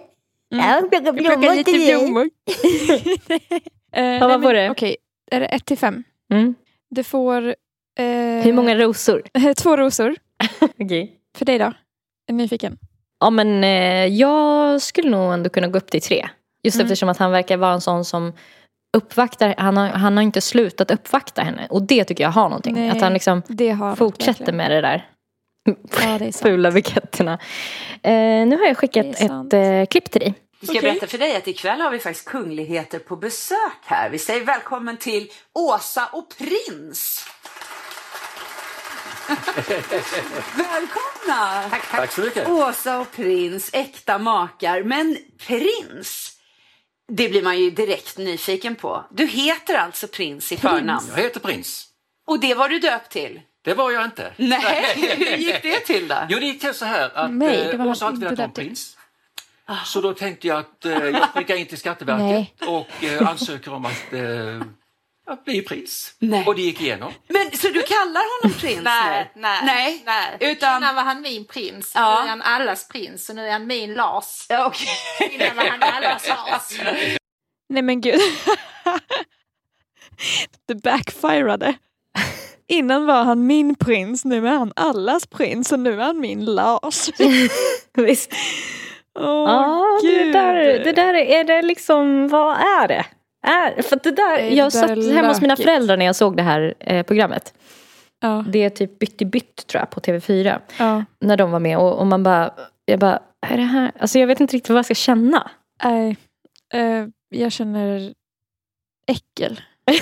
Mm. 0.55 0.67
Jag 0.69 0.81
plockar 0.91 1.07
Jag 1.07 1.17
plockar 1.17 1.37
blommor 1.37 1.57
lite 1.57 1.73
till 1.73 1.87
blommor. 1.99 2.31
Eh, 3.93 4.03
nej, 4.03 4.21
vad 4.21 4.43
får 4.43 4.55
det? 4.55 4.71
Okej, 4.71 4.97
är 5.31 5.41
det 5.41 5.47
ett 5.47 5.65
till 5.67 5.79
fem? 5.79 6.03
Mm. 6.33 6.55
Det 6.91 7.05
får... 7.05 7.55
Eh, 8.01 8.45
Hur 8.45 8.53
många 8.53 8.75
rosor? 8.75 9.23
Två 9.55 9.77
rosor. 9.77 10.17
Okej. 10.79 11.17
För 11.39 11.45
dig 11.45 11.59
då? 11.59 11.73
Är 12.29 12.33
nyfiken? 12.33 12.79
Ja, 13.21 13.31
men 13.31 13.65
eh, 13.65 14.07
jag 14.07 14.83
skulle 14.83 15.11
nog 15.11 15.33
ändå 15.33 15.51
kunna 15.51 15.69
gå 15.69 15.79
upp 15.79 15.91
till 15.91 16.03
tre. 16.03 16.29
Just 16.63 16.75
Mm. 16.75 16.85
eftersom 16.85 17.09
att 17.09 17.19
han 17.19 17.31
verkar 17.31 17.57
vara 17.57 17.73
en 17.73 17.81
sån 17.81 18.05
som 18.05 18.33
uppvaktar. 18.97 19.55
Han 19.59 19.77
har, 19.77 19.87
han 19.89 20.17
har 20.17 20.25
inte 20.25 20.41
slutat 20.41 20.91
uppvakta 20.91 21.43
henne. 21.43 21.67
Och 21.71 21.83
det 21.83 22.05
tycker 22.05 22.25
jag 22.25 22.31
har 22.31 22.49
någonting. 22.49 22.75
Nej, 22.75 22.91
att 22.91 23.01
han 23.01 23.13
liksom 23.13 23.43
Det 23.49 23.71
har 23.71 23.89
något, 23.89 23.99
fortsätter 23.99 24.53
med 24.53 24.71
det 24.71 24.81
där. 24.81 25.09
Ja, 26.03 26.19
det. 26.19 26.37
Fula 26.43 26.71
buketterna. 26.71 27.39
Eh, 28.03 28.13
nu 28.47 28.57
har 28.57 28.67
jag 28.67 28.77
skickat 28.77 29.07
ett 29.07 29.53
eh, 29.53 29.85
klipp 29.91 30.11
till 30.11 30.21
dig. 30.21 30.35
Jag 30.61 30.69
ska 30.69 30.79
Okej. 30.79 30.91
berätta 30.91 31.07
för 31.07 31.19
dig 31.19 31.37
att 31.37 31.49
ikväll 31.49 31.81
har 31.81 31.91
vi 31.91 31.99
faktiskt 31.99 32.25
kungligheter 32.29 32.99
på 32.99 33.17
besök 33.17 33.83
här. 33.85 34.11
Vi 34.11 34.19
säger 34.19 34.45
välkommen 34.45 34.97
till 34.97 35.29
Åsa 35.59 36.09
och 36.13 36.27
prins. 36.39 37.27
Välkomna! 40.55 41.71
Tack, 41.71 41.91
Tack 41.91 42.13
så 42.13 42.21
mycket. 42.21 42.49
Åsa 42.49 42.99
och 42.99 43.13
prins, 43.13 43.71
äkta 43.73 44.19
makar. 44.19 44.83
Men 44.83 45.17
prins, 45.47 46.33
det 47.13 47.29
blir 47.29 47.43
man 47.43 47.59
ju 47.61 47.71
direkt 47.71 48.19
nyfiken 48.19 48.75
på. 48.75 49.05
Du 49.11 49.27
heter 49.27 49.75
alltså 49.75 50.07
prins 50.09 50.53
i 50.53 50.57
förnamn. 50.57 51.07
Jag 51.17 51.23
heter 51.23 51.41
Prins. 51.41 51.87
Och 52.27 52.41
det 52.41 52.55
var 52.55 52.69
du 52.69 52.79
döpt 52.79 53.13
till? 53.13 53.41
Det 53.65 53.75
var 53.75 53.91
jag 53.91 54.05
inte. 54.05 54.33
Nej, 54.37 54.87
hur 54.95 55.37
gick 55.37 55.63
det 55.63 55.81
till 55.81 56.09
då? 56.09 56.17
Jo, 56.29 56.39
det 56.39 56.47
gick 56.47 56.61
till 56.61 56.75
så 56.75 56.85
här 56.85 57.11
att 57.15 57.31
Nej, 57.31 57.69
det 57.71 57.77
var 57.77 57.85
eh, 57.85 57.91
Åsa 57.91 58.05
har 58.05 58.13
inte 58.13 58.25
velat 58.25 58.39
ha 58.39 58.45
en 58.45 58.53
prins. 58.53 58.97
Så 59.85 60.01
då 60.01 60.15
tänkte 60.15 60.49
jag 60.49 60.59
att 60.59 60.85
eh, 60.85 60.93
jag 60.93 61.23
skickar 61.29 61.57
in 61.57 61.67
till 61.67 61.79
Skatteverket 61.79 62.63
och 62.69 63.05
eh, 63.05 63.29
ansöker 63.29 63.73
om 63.75 63.85
att, 63.85 64.13
eh, 64.13 64.63
att 65.31 65.45
bli 65.45 65.63
prins. 65.63 66.15
Nej. 66.19 66.45
Och 66.47 66.55
det 66.55 66.63
gick 66.63 66.81
igenom. 66.81 67.13
Men 67.29 67.51
så 67.59 67.69
du 67.69 67.83
kallar 67.83 68.43
honom 68.43 68.59
prins 68.59 68.81
Nej, 68.83 69.31
nu? 69.35 69.41
nej, 69.41 69.61
nej. 69.65 70.03
nej. 70.07 70.37
Utan... 70.53 70.77
Innan 70.83 70.95
var 70.95 71.03
han 71.03 71.21
min 71.23 71.45
prins, 71.45 71.93
Ja. 71.95 72.19
nu 72.21 72.25
är 72.27 72.29
han 72.29 72.43
allas 72.43 72.89
prins 72.89 73.29
och 73.29 73.37
nu 73.37 73.47
är 73.49 73.53
han 73.53 73.67
min 73.67 73.95
Lars. 73.95 74.47
Ja, 74.49 74.67
okej. 74.67 74.89
Innan 75.35 75.57
var 75.57 75.65
han 75.65 75.83
allas 75.83 76.29
Lars. 76.29 76.81
Nej 77.69 77.83
men 77.83 78.01
gud. 78.01 78.21
det 80.69 80.75
backfirade. 80.75 81.75
Innan 82.69 83.07
var 83.07 83.25
han 83.25 83.47
min 83.47 83.75
prins, 83.75 84.25
nu 84.25 84.49
är 84.49 84.53
han 84.59 84.73
allas 84.77 85.27
prins 85.27 85.73
och 85.73 85.79
nu 85.81 86.01
är 86.01 86.05
han 86.05 86.21
min 86.21 86.45
Lars. 86.45 87.11
Visst. 87.97 88.33
Åh 89.19 89.25
Ja, 89.51 89.99
det 90.03 90.09
gud. 90.09 90.33
där, 90.33 90.55
det 90.85 90.93
där 90.93 91.15
är, 91.15 91.41
är 91.41 91.45
det 91.45 91.63
liksom, 91.63 92.29
vad 92.29 92.57
är 92.57 92.89
det? 92.89 93.07
Är, 93.43 93.83
för 93.83 93.97
att 93.97 94.03
det 94.03 94.11
där, 94.11 94.37
det 94.37 94.49
jag 94.55 94.73
satt 94.73 94.91
hemma 94.91 95.29
hos 95.29 95.41
mina 95.41 95.57
föräldrar 95.57 95.97
när 95.97 96.07
jag 96.07 96.17
såg 96.17 96.37
det 96.37 96.43
här 96.43 96.75
eh, 96.81 97.03
programmet. 97.07 97.55
Ja, 98.21 98.45
Det 98.49 98.59
är 98.65 98.71
typ 98.71 98.99
Bytt 98.99 99.23
i 99.23 99.25
bytt 99.25 99.67
tror 99.67 99.81
jag 99.81 99.91
på 99.91 100.01
TV4. 100.01 100.61
ja. 100.79 101.05
När 101.21 101.37
de 101.37 101.51
var 101.51 101.61
med 101.61 101.79
och, 101.79 101.99
och 101.99 102.07
man 102.07 102.23
bara, 102.23 102.55
jag 102.85 102.99
bara, 102.99 103.23
är 103.47 103.57
det 103.57 103.63
här, 103.63 103.93
alltså 104.01 104.19
jag 104.19 104.27
vet 104.27 104.41
inte 104.41 104.57
riktigt 104.57 104.71
vad 104.71 104.79
jag 104.79 104.85
ska 104.85 104.95
känna. 104.95 105.51
Nej, 105.85 106.17
eh, 106.75 107.07
jag 107.29 107.53
känner 107.53 108.15
äckel. 109.07 109.61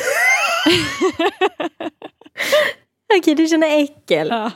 Okej, 3.18 3.34
du 3.34 3.46
känner 3.46 3.82
äckel. 3.82 4.28
Ja. 4.30 4.50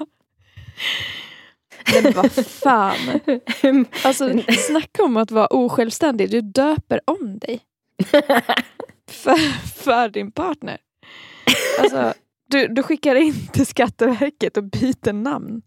Men 1.94 2.12
vad 2.12 2.32
fan. 2.32 2.96
Alltså 4.04 4.30
snacka 4.68 5.04
om 5.04 5.16
att 5.16 5.30
vara 5.30 5.46
osjälvständig. 5.46 6.30
Du 6.30 6.40
döper 6.40 7.00
om 7.04 7.38
dig. 7.38 7.60
För, 9.10 9.36
för 9.82 10.08
din 10.08 10.32
partner. 10.32 10.78
Alltså, 11.80 12.14
du, 12.48 12.68
du 12.68 12.82
skickar 12.82 13.14
in 13.14 13.46
till 13.52 13.66
Skatteverket 13.66 14.56
och 14.56 14.64
byter 14.64 15.12
namn. 15.12 15.62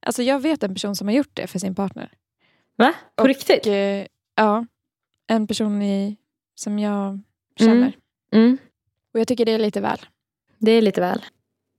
Alltså 0.00 0.22
jag 0.22 0.40
vet 0.40 0.62
en 0.62 0.74
person 0.74 0.96
som 0.96 1.08
har 1.08 1.14
gjort 1.14 1.30
det 1.34 1.46
för 1.46 1.58
sin 1.58 1.74
partner. 1.74 2.12
Va? 2.76 2.94
På 3.16 3.22
Och, 3.22 3.28
riktigt? 3.28 3.66
eh, 3.66 4.06
ja, 4.34 4.66
en 5.26 5.46
person 5.46 5.82
i, 5.82 6.16
som 6.54 6.78
jag 6.78 7.20
känner. 7.58 7.92
Mm. 8.32 8.44
Mm. 8.44 8.58
Och 9.14 9.20
jag 9.20 9.28
tycker 9.28 9.44
det 9.46 9.52
är 9.52 9.58
lite 9.58 9.80
väl. 9.80 9.98
Det 10.58 10.70
är 10.72 10.82
lite 10.82 11.00
väl. 11.00 11.24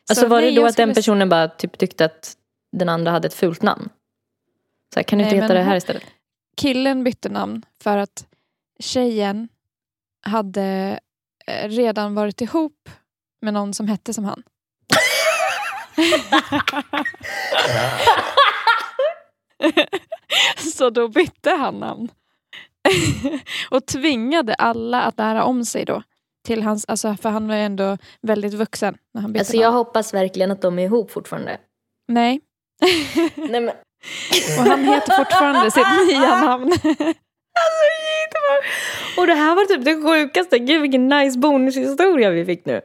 Alltså 0.10 0.24
Så 0.24 0.28
var 0.30 0.42
nej, 0.42 0.56
det 0.56 0.62
då 0.62 0.68
att 0.68 0.78
den 0.78 0.94
personen 0.94 1.30
bara 1.30 1.48
typ 1.48 1.78
tyckte 1.78 2.06
att 2.06 2.38
den 2.72 2.90
andra 2.90 3.12
hade 3.12 3.28
ett 3.28 3.34
fult 3.34 3.62
namn? 3.62 3.90
Så 4.94 5.00
här, 5.00 5.04
kan 5.04 5.20
du 5.20 5.24
inte 5.26 5.36
Nej, 5.36 5.42
heta 5.42 5.54
men 5.54 5.64
det 5.64 5.70
här 5.70 5.76
istället? 5.78 6.04
Killen 6.58 7.04
bytte 7.04 7.30
namn 7.30 7.66
för 7.84 7.98
att 7.98 8.26
tjejen 8.80 9.50
hade 10.26 11.00
eh, 11.48 11.70
redan 11.70 12.16
varit 12.16 12.42
ihop 12.42 12.90
med 13.42 13.54
någon 13.54 13.74
som 13.74 13.88
hette 13.88 14.14
som 14.14 14.26
han. 14.26 14.44
Så 20.74 20.90
då 20.90 21.08
bytte 21.08 21.50
han 21.50 21.80
namn. 21.80 22.12
och 23.72 23.86
tvingade 23.86 24.54
alla 24.54 25.02
att 25.02 25.18
lära 25.18 25.44
om 25.44 25.66
sig 25.66 25.86
då. 25.86 26.04
Till 26.46 26.64
hans, 26.64 26.86
alltså, 26.88 27.16
för 27.16 27.30
han 27.30 27.48
var 27.48 27.56
ju 27.56 27.62
ändå 27.62 27.98
väldigt 28.22 28.54
vuxen 28.54 28.98
när 29.14 29.22
han 29.22 29.34
bytte 29.34 29.42
Alltså 29.42 29.58
jag 29.58 29.72
hoppas 29.72 30.14
verkligen 30.14 30.52
att 30.52 30.62
de 30.62 30.80
är 30.80 30.84
ihop 30.84 31.12
fortfarande. 31.12 31.58
Nej. 32.08 32.42
Nej 33.36 33.62
men 33.62 33.70
Och 34.60 34.66
han 34.66 34.84
heter 34.84 35.16
fortfarande 35.18 35.72
sitt 35.72 36.08
nya 36.08 36.42
namn. 36.42 36.72
Och 39.18 39.28
det 39.28 39.34
här 39.34 39.56
var 39.56 39.66
typ 39.66 39.86
det 39.86 40.02
sjukaste. 40.02 40.60
Gud 40.60 40.82
vilken 40.82 41.08
nice 41.10 41.40
bonushistoria 41.40 42.30
vi 42.30 42.46
fick 42.46 42.66
nu. 42.66 42.82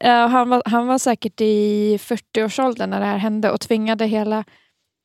Ja, 0.00 0.26
han, 0.26 0.48
var, 0.50 0.62
han 0.64 0.86
var 0.86 0.98
säkert 0.98 1.40
i 1.40 1.96
40-årsåldern 1.96 2.90
när 2.90 3.00
det 3.00 3.06
här 3.06 3.18
hände 3.18 3.50
och 3.50 3.60
tvingade 3.60 4.06
hela... 4.06 4.44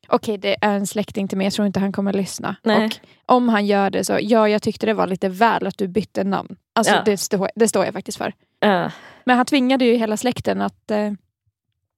Okej, 0.08 0.38
det 0.38 0.56
är 0.62 0.76
en 0.76 0.88
släkting 0.88 1.28
till 1.28 1.38
mig. 1.38 1.46
Jag 1.46 1.54
tror 1.54 1.68
inte 1.68 1.80
han 1.80 1.92
kommer 1.92 2.14
lyssna. 2.14 2.56
Nej. 2.64 2.90
Och 3.26 3.36
om 3.36 3.50
han 3.50 3.66
gör 3.66 3.90
det 3.90 4.04
så, 4.04 4.18
ja, 4.22 4.50
jag 4.50 4.62
tyckte 4.62 4.86
det 4.86 4.94
var 4.94 5.08
lite 5.08 5.30
väl 5.30 5.68
att 5.68 5.78
du 5.78 5.88
bytte 5.88 6.24
namn. 6.24 6.56
Alltså, 6.76 6.94
Ja. 6.94 7.02
det, 7.06 7.18
står, 7.18 7.50
det 7.56 7.68
står 7.68 7.86
jag 7.86 7.94
faktiskt 7.94 8.18
för. 8.18 8.34
Ja. 8.60 8.92
Men 9.24 9.38
han 9.38 9.46
tvingade 9.46 9.86
ju 9.86 9.94
hela 9.96 10.18
släkten 10.18 10.62
att, 10.62 10.92
eh, 10.92 11.12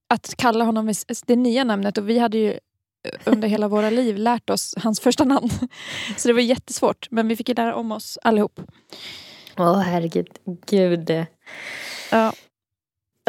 att 0.08 0.34
kalla 0.36 0.64
honom 0.64 0.92
det 1.26 1.36
nya 1.36 1.64
namnet 1.64 1.98
och 1.98 2.08
vi 2.08 2.18
hade 2.18 2.38
ju 2.38 2.58
under 3.24 3.48
hela 3.48 3.68
våra 3.68 3.90
liv 3.90 4.16
lärt 4.16 4.50
oss 4.50 4.74
hans 4.82 5.00
första 5.00 5.24
namn. 5.24 5.50
Så 6.16 6.28
det 6.28 6.34
var 6.34 6.40
jättesvårt, 6.40 7.06
men 7.10 7.28
vi 7.28 7.36
fick 7.36 7.48
ju 7.48 7.54
lära 7.54 7.74
om 7.74 7.92
oss 7.92 8.18
allihop. 8.22 8.60
Åh 9.58 9.78
herregud. 9.78 10.28
Gud. 10.66 11.10
Ja. 12.10 12.32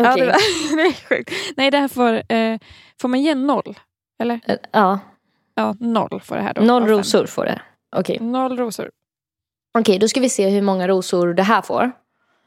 Okej. 0.01 0.09
Ja, 0.09 0.15
det, 0.15 0.25
var, 0.25 0.33
är 0.85 1.09
sjukt. 1.09 1.31
Nej, 1.57 1.71
det 1.71 1.77
här 1.77 1.87
får, 1.87 2.33
eh, 2.33 2.59
får 3.01 3.07
man 3.07 3.21
ge 3.21 3.35
noll? 3.35 3.79
Eller? 4.19 4.39
Eh, 4.47 4.55
ja. 4.71 4.99
Ja, 5.55 5.75
noll 5.79 6.21
får 6.23 6.35
det 6.35 6.41
här 6.41 6.53
då. 6.53 6.61
Noll 6.61 6.87
rosor 6.87 7.25
får 7.25 7.45
det. 7.45 7.61
Okej. 7.95 8.19
Noll 8.19 8.57
rosor. 8.57 8.91
Okej, 9.77 9.99
då 9.99 10.07
ska 10.07 10.19
vi 10.19 10.29
se 10.29 10.49
hur 10.49 10.61
många 10.61 10.87
rosor 10.87 11.33
det 11.33 11.43
här 11.43 11.61
får. 11.61 11.91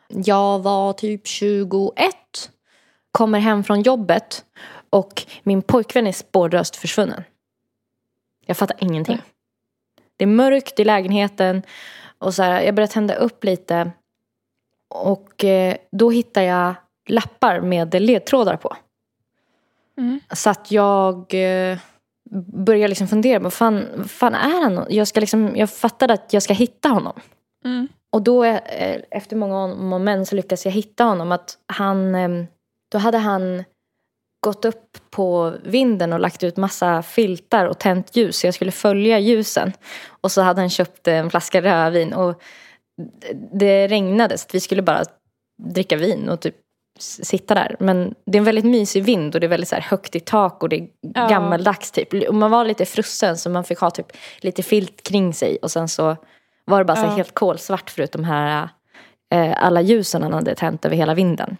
Jag 0.09 0.59
var 0.63 0.93
typ 0.93 1.27
21. 1.27 1.93
Kommer 3.13 3.39
hem 3.39 3.65
från 3.65 3.83
jobbet. 3.83 4.45
Och 4.91 5.27
min 5.43 5.63
pojkvän 5.63 6.07
är 6.07 6.13
spårlöst 6.13 6.77
försvunnen. 6.77 7.25
Jag 8.47 8.57
fattar 8.57 8.77
ingenting. 8.81 9.23
Det 10.17 10.25
är 10.25 10.29
mörkt 10.29 10.81
i 10.81 10.85
lägenheten. 10.85 11.63
Och 12.19 12.35
så 12.35 12.43
här, 12.43 12.61
jag 12.61 12.75
börjar 12.75 12.89
tända 12.89 13.15
upp 13.15 13.45
lite. 13.45 13.91
Och 14.89 15.45
eh, 15.45 15.77
då 15.91 16.11
hittar 16.11 16.43
jag 16.43 16.75
lappar 17.07 17.61
med 17.61 18.03
ledtrådar 18.03 18.57
på. 18.57 18.77
Mm. 19.99 20.21
Så 20.33 20.51
att 20.51 20.71
jag 20.73 21.35
eh, 21.35 21.79
börjar 22.65 22.89
liksom 22.89 23.09
fundera. 23.09 23.39
Vad 23.39 23.53
fan, 23.53 23.87
vad 23.97 24.11
fan 24.11 24.35
är 24.35 24.63
han? 24.63 24.87
Jag, 24.91 25.09
ska 25.09 25.21
liksom, 25.21 25.57
jag 25.57 25.71
fattade 25.71 26.15
att 26.15 26.33
jag 26.33 26.43
ska 26.43 26.55
hitta 26.55 26.89
honom. 26.89 27.21
Mm. 27.65 27.89
Och 28.11 28.23
då 28.23 28.45
eh, 28.45 29.01
efter 29.11 29.37
många 29.37 29.59
om 29.65 29.93
och 29.93 30.01
men 30.01 30.27
så 30.27 30.35
lyckas 30.35 30.65
jag 30.65 30.73
hitta 30.73 31.05
honom. 31.05 31.33
Att 31.33 31.59
han, 31.67 32.15
eh, 32.15 32.45
då 32.89 32.99
hade 32.99 33.19
han 33.19 33.65
gått 34.47 34.65
upp 34.65 34.99
på 35.11 35.55
vinden 35.65 36.13
och 36.13 36.21
lagt 36.21 36.43
ut 36.43 36.57
massa 36.57 37.03
filtar 37.03 37.67
och 37.67 37.79
tänt 37.79 38.17
ljus. 38.17 38.39
Så 38.39 38.47
jag 38.47 38.55
skulle 38.55 38.73
följa 38.73 39.19
ljusen. 39.19 39.73
Och 40.21 40.33
så 40.33 40.43
hade 40.43 40.61
han 40.61 40.71
köpt 40.71 41.09
en 41.09 41.31
flaska 41.31 41.63
rödvin. 41.63 42.13
Och 42.13 42.41
det 43.53 43.87
regnade 43.89 44.39
så 44.39 44.47
vi 44.53 44.61
skulle 44.61 44.83
bara 44.83 45.05
dricka 45.63 45.97
vin 45.97 46.29
och 46.29 46.41
typ 46.41 46.55
sitta 46.99 47.55
där. 47.55 47.77
Men 47.81 48.15
det 48.27 48.39
är 48.39 48.41
en 48.41 48.45
väldigt 48.45 48.65
mysig 48.65 49.05
vind 49.05 49.35
och 49.35 49.41
det 49.41 49.47
är 49.47 49.49
väldigt 49.49 49.69
så 49.69 49.77
högt 49.77 50.17
i 50.17 50.21
tak 50.21 50.63
och 50.63 50.69
det 50.69 50.77
är 50.77 50.89
Ja. 51.15 51.29
gammaldags 51.29 51.91
typ. 51.91 52.29
Och 52.29 52.35
man 52.35 52.51
var 52.51 52.65
lite 52.65 52.85
frusen 52.85 53.37
så 53.37 53.51
man 53.51 53.65
fick 53.65 53.79
ha 53.79 53.91
typ 53.91 54.07
lite 54.41 54.63
filt 54.63 55.03
kring 55.03 55.35
sig. 55.35 55.59
Och 55.63 55.71
sen 55.71 55.89
så 55.89 56.17
var 56.65 56.79
det 56.79 56.85
bara 56.85 56.97
så 56.97 57.07
Ja. 57.07 57.11
helt 57.11 57.35
kolsvart 57.35 57.91
förutom 57.91 58.25
här 58.25 58.69
eh, 59.35 59.65
alla 59.65 59.81
ljusen 59.81 60.23
han 60.23 60.33
hade 60.33 60.55
tänt 60.55 60.85
över 60.85 60.97
hela 60.97 61.15
vinden. 61.15 61.57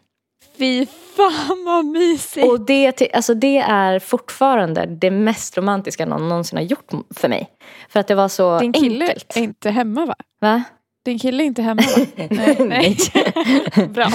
Fy 0.59 0.87
fan 1.17 1.65
vad 1.67 1.85
mysigt. 1.85 2.47
Och 2.47 2.61
det, 2.61 3.15
alltså 3.15 3.35
det 3.35 3.59
är 3.59 3.99
fortfarande 3.99 4.87
det 4.87 5.11
mest 5.11 5.57
romantiska 5.59 6.07
någon 6.07 6.29
någonsin 6.29 6.57
har 6.59 6.65
gjort 6.65 6.91
för 7.17 7.29
mig. 7.29 7.49
För 7.89 8.01
att 8.01 8.07
det 8.07 8.15
var 8.15 8.29
så 8.29 8.59
Din 8.59 8.73
kille 8.73 9.05
enkelt. 9.05 9.37
är 9.37 9.41
inte 9.41 9.71
hemma 9.71 10.07
va? 10.07 10.15
Va? 10.41 10.63
Din 11.05 11.19
kille 11.19 11.43
är 11.43 11.47
inte 11.47 11.63
hemma 11.63 11.83
va? 11.97 12.07
Nej. 12.31 12.57
nej. 12.61 12.97
Bra. 13.89 14.09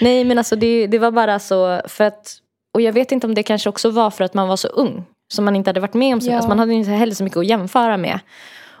Nej 0.00 0.24
men 0.24 0.38
alltså 0.38 0.56
det, 0.56 0.86
det 0.86 0.98
var 0.98 1.10
bara 1.10 1.38
så 1.38 1.80
för 1.88 2.04
att 2.04 2.36
Och 2.74 2.80
jag 2.80 2.92
vet 2.92 3.12
inte 3.12 3.26
om 3.26 3.34
det 3.34 3.42
kanske 3.42 3.68
också 3.68 3.90
var 3.90 4.10
för 4.10 4.24
att 4.24 4.34
man 4.34 4.48
var 4.48 4.56
så 4.56 4.68
ung. 4.68 5.04
Så 5.34 5.42
man 5.42 5.56
inte 5.56 5.68
hade 5.68 5.80
varit 5.80 5.94
med 5.94 6.14
om 6.14 6.20
så 6.20 6.30
Ja. 6.30 6.34
alltså 6.36 6.48
man 6.48 6.58
hade 6.58 6.74
inte 6.74 6.90
heller 6.90 7.14
så 7.14 7.24
mycket 7.24 7.36
att 7.38 7.46
jämföra 7.46 7.96
med. 7.96 8.20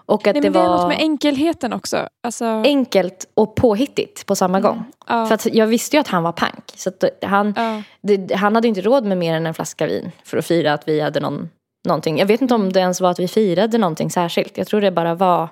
Och 0.06 0.26
att 0.26 0.34
Nej, 0.34 0.42
det 0.42 0.50
men 0.50 0.52
det 0.52 0.58
är 0.58 0.68
var 0.68 0.76
något 0.76 0.88
med 0.88 0.98
enkelheten 0.98 1.72
också. 1.72 2.08
Alltså, 2.22 2.44
enkelt 2.44 3.30
och 3.34 3.54
påhittigt 3.56 4.26
på 4.26 4.36
samma 4.36 4.60
gång. 4.60 4.84
ja, 5.06 5.26
För 5.26 5.34
att 5.34 5.46
jag 5.54 5.66
visste 5.66 5.96
ju 5.96 6.00
att 6.00 6.08
han 6.08 6.22
var 6.22 6.32
pank. 6.32 6.72
Så 6.74 6.90
han, 7.22 7.52
ja. 7.56 7.82
det, 8.02 8.34
han 8.34 8.54
hade 8.54 8.68
inte 8.68 8.80
råd 8.80 9.04
med 9.04 9.18
mer 9.18 9.34
än 9.34 9.46
en 9.46 9.54
flaska 9.54 9.86
vin 9.86 10.10
för 10.24 10.36
att 10.36 10.46
fira 10.46 10.72
att 10.72 10.88
vi 10.88 11.00
hade 11.00 11.20
någon, 11.20 11.50
någonting. 11.86 12.18
Jag 12.18 12.26
vet 12.26 12.40
inte 12.40 12.54
om 12.54 12.72
det 12.72 12.80
ens 12.80 13.00
var 13.00 13.10
att 13.10 13.18
vi 13.18 13.28
firade 13.28 13.78
någonting 13.78 14.10
särskilt. 14.10 14.58
Jag 14.58 14.66
tror 14.66 14.80
det 14.80 14.90
bara 14.90 15.14
var 15.14 15.48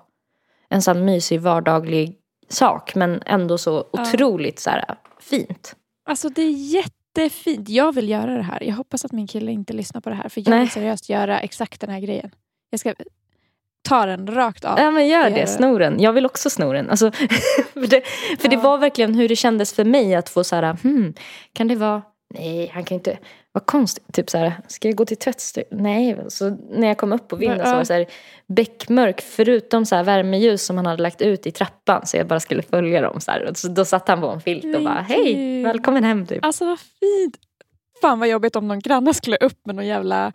en 0.68 0.82
sån 0.82 1.04
mysig 1.04 1.40
vardaglig 1.40 2.16
sak. 2.48 2.94
Men 2.94 3.22
ändå 3.26 3.58
så 3.58 3.84
Ja. 3.92 4.02
otroligt 4.02 4.58
så 4.58 4.70
här, 4.70 4.84
fint. 5.20 5.76
Alltså 6.08 6.28
det 6.28 6.42
är 6.42 6.50
jättefint. 6.74 7.68
Jag 7.68 7.94
vill 7.94 8.08
göra 8.08 8.36
det 8.36 8.42
här. 8.42 8.62
Jag 8.62 8.74
hoppas 8.74 9.04
att 9.04 9.12
min 9.12 9.26
kille 9.26 9.52
inte 9.52 9.72
lyssnar 9.72 10.00
på 10.00 10.10
det 10.10 10.16
här. 10.16 10.28
För 10.28 10.40
jag 10.40 10.48
Nej. 10.50 10.60
vill 10.60 10.70
seriöst 10.70 11.08
göra 11.08 11.40
exakt 11.40 11.80
den 11.80 11.90
här 11.90 12.00
grejen. 12.00 12.30
Jag 12.70 12.80
ska 12.80 12.94
ta 13.88 14.06
den 14.06 14.26
rakt 14.26 14.64
av. 14.64 14.78
Ja 14.78 14.90
men 14.90 15.08
gör 15.08 15.24
det 15.24 15.30
det, 15.30 15.36
gör 15.36 15.46
det. 15.46 15.52
sno 15.52 15.78
den. 15.78 16.00
Jag 16.00 16.12
vill 16.12 16.26
också 16.26 16.50
sno 16.50 16.72
den. 16.72 16.90
Alltså, 16.90 17.10
för 17.72 17.86
det, 17.86 18.02
för 18.40 18.48
det 18.48 18.54
Ja. 18.56 18.60
var 18.60 18.78
verkligen 18.78 19.14
hur 19.14 19.28
det 19.28 19.36
kändes 19.36 19.72
för 19.74 19.84
mig 19.84 20.14
att 20.14 20.28
få 20.28 20.44
så 20.44 20.56
här, 20.56 20.76
hmm, 20.82 21.14
kan 21.52 21.68
det 21.68 21.74
vara, 21.76 22.02
nej 22.34 22.70
han 22.74 22.84
kan 22.84 22.94
inte, 22.94 23.18
vad 23.52 23.66
konstigt, 23.66 24.04
typ 24.12 24.30
så 24.30 24.38
här, 24.38 24.52
ska 24.68 24.88
jag 24.88 24.96
gå 24.96 25.04
till 25.04 25.16
tvättstugan? 25.16 25.68
Nej, 25.82 26.16
så 26.28 26.50
när 26.70 26.88
jag 26.88 26.96
kom 26.98 27.12
upp 27.12 27.28
på 27.28 27.36
vinden 27.36 27.58
så 27.58 27.66
Ja. 27.66 27.72
var 27.72 27.80
det 27.80 27.86
så 27.86 27.92
här 27.92 28.06
beckmörk 28.56 29.20
förutom 29.20 29.86
så 29.86 29.96
här 29.96 30.04
värmeljus 30.04 30.62
som 30.64 30.76
han 30.76 30.86
hade 30.86 31.02
lagt 31.02 31.22
ut 31.22 31.46
i 31.46 31.50
trappan 31.50 32.06
så 32.06 32.16
jag 32.16 32.26
bara 32.26 32.40
skulle 32.40 32.62
följa 32.62 33.00
dem 33.00 33.20
så 33.20 33.30
här. 33.30 33.48
Och 33.50 33.56
så, 33.56 33.68
då 33.68 33.84
satt 33.84 34.08
han 34.08 34.20
på 34.20 34.28
en 34.28 34.40
filt 34.40 34.76
och 34.76 34.82
bara, 34.82 35.00
hej, 35.08 35.62
välkommen 35.64 36.04
hem 36.04 36.26
typ. 36.26 36.44
Alltså 36.44 36.64
vad 36.64 36.78
fint. 36.80 37.36
Fan 38.02 38.18
vad 38.18 38.28
jobbigt 38.28 38.56
om 38.56 38.68
någon 38.68 38.80
granne 38.80 39.14
skulle 39.14 39.36
upp 39.36 39.66
med 39.66 39.74
någon 39.76 39.86
jävla 39.86 40.32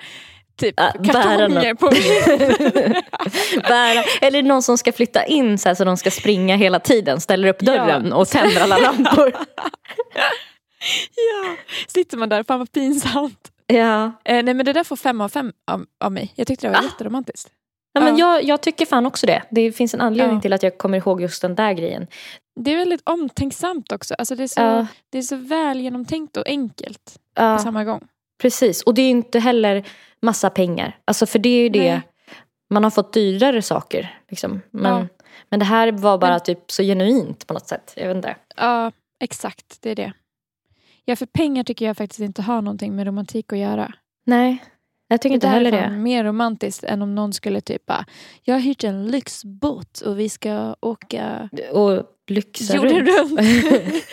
typ 0.58 0.74
Ja, 0.78 0.91
bära 0.99 1.14
kartonger 1.24 1.74
på. 1.74 1.89
Bära, 3.68 4.03
eller 4.22 4.43
någon 4.43 4.64
som 4.64 4.78
ska 4.78 4.91
flytta 4.93 5.26
in 5.26 5.58
så, 5.58 5.70
här, 5.70 5.76
så 5.76 5.84
de 5.86 5.97
ska 5.97 6.12
springa 6.12 6.55
hela 6.55 6.80
tiden, 6.80 7.22
ställer 7.22 7.47
upp 7.47 7.60
dörren 7.60 8.14
och 8.14 8.28
tänder 8.28 8.62
alla 8.62 8.78
lampor. 8.78 9.32
ja. 11.16 11.55
Sitter 11.88 12.18
man 12.18 12.30
där, 12.30 12.43
fan 12.43 12.60
vad 12.60 12.72
pinsamt. 12.72 13.51
ja. 13.68 14.05
Eh, 14.05 14.43
nej 14.43 14.53
men 14.53 14.66
det 14.66 14.74
där 14.74 14.84
får 14.84 14.95
fem 14.95 15.22
av 15.22 15.30
fem 15.30 15.51
av, 15.72 15.86
av 16.03 16.12
mig. 16.12 16.32
Jag 16.36 16.47
tyckte 16.47 16.68
det 16.68 16.72
var 16.74 16.80
Va? 16.82 16.88
jätteromantiskt. 16.91 17.49
Ja, 17.93 18.01
men 18.01 18.18
Ja. 18.18 18.34
jag, 18.36 18.43
jag 18.43 18.62
tycker 18.62 18.86
fan 18.86 19.05
också 19.05 19.26
det. 19.28 19.43
Det 19.51 19.72
finns 19.72 19.93
en 19.93 20.01
anledning 20.01 20.36
Ja. 20.38 20.41
till 20.41 20.53
att 20.53 20.64
jag 20.64 20.78
kommer 20.78 20.97
ihåg 20.97 21.22
just 21.22 21.41
den 21.41 21.55
där 21.55 21.74
grejen. 21.74 22.08
Det 22.60 22.74
är 22.74 22.78
väldigt 22.78 23.01
omtänksamt 23.03 23.91
också. 23.91 24.16
Alltså 24.18 24.36
det, 24.36 24.43
är 24.43 24.47
så, 24.47 24.62
Ja. 24.62 24.88
det 25.10 25.18
är 25.18 25.22
så 25.22 25.36
väl 25.36 25.80
genomtänkt 25.80 26.38
och 26.38 26.47
enkelt 26.47 27.03
på 27.36 27.43
Ja, 27.43 27.60
samma 27.60 27.84
gång. 27.84 28.08
Precis. 28.41 28.81
Och 28.83 28.93
det 28.93 29.01
är 29.01 29.09
inte 29.09 29.39
heller 29.39 29.88
massa 30.21 30.49
pengar. 30.49 30.97
Alltså 31.05 31.25
för 31.25 31.39
det 31.39 31.49
är 31.49 31.61
ju 31.63 31.69
det. 31.69 31.91
Nej. 31.91 32.01
Man 32.69 32.83
har 32.83 32.91
fått 32.91 33.13
dyrare 33.13 33.61
saker. 33.61 34.19
Liksom. 34.29 34.61
Men, 34.71 34.91
Ja. 34.91 35.07
men 35.49 35.59
det 35.59 35.65
här 35.65 35.91
var 35.91 36.17
bara 36.17 36.39
typ 36.39 36.71
så 36.71 36.83
genuint 36.83 37.47
på 37.47 37.53
något 37.53 37.67
sätt. 37.67 37.93
Jag 37.97 38.07
vet 38.07 38.15
inte. 38.15 38.35
Ja, 38.57 38.91
exakt. 39.19 39.81
Det 39.81 39.89
är 39.91 39.95
det. 39.95 40.13
Ja, 41.05 41.15
för 41.15 41.25
pengar 41.25 41.63
tycker 41.63 41.85
jag 41.85 41.97
faktiskt 41.97 42.19
inte 42.19 42.41
har 42.41 42.61
någonting 42.61 42.95
med 42.95 43.07
romantik 43.07 43.53
att 43.53 43.59
göra. 43.59 43.93
Nej, 44.25 44.57
jag 45.07 45.21
tycker 45.21 45.33
inte 45.33 45.47
där 45.47 45.53
heller 45.53 45.71
är 45.71 45.81
fan 45.83 45.91
det. 45.91 45.97
mer 45.97 46.23
romantiskt 46.23 46.83
än 46.83 47.01
om 47.01 47.15
någon 47.15 47.33
skulle 47.33 47.61
typ 47.61 47.85
bara, 47.85 48.05
jag 48.43 48.55
har 48.55 48.59
hyrt 48.59 48.83
en 48.83 49.07
lyxbåt 49.07 50.01
och 50.01 50.19
vi 50.19 50.29
ska 50.29 50.75
åka 50.81 51.49
Och 51.71 52.03
lyxa 52.27 52.77
runt. 52.77 53.07
runt. 53.09 53.39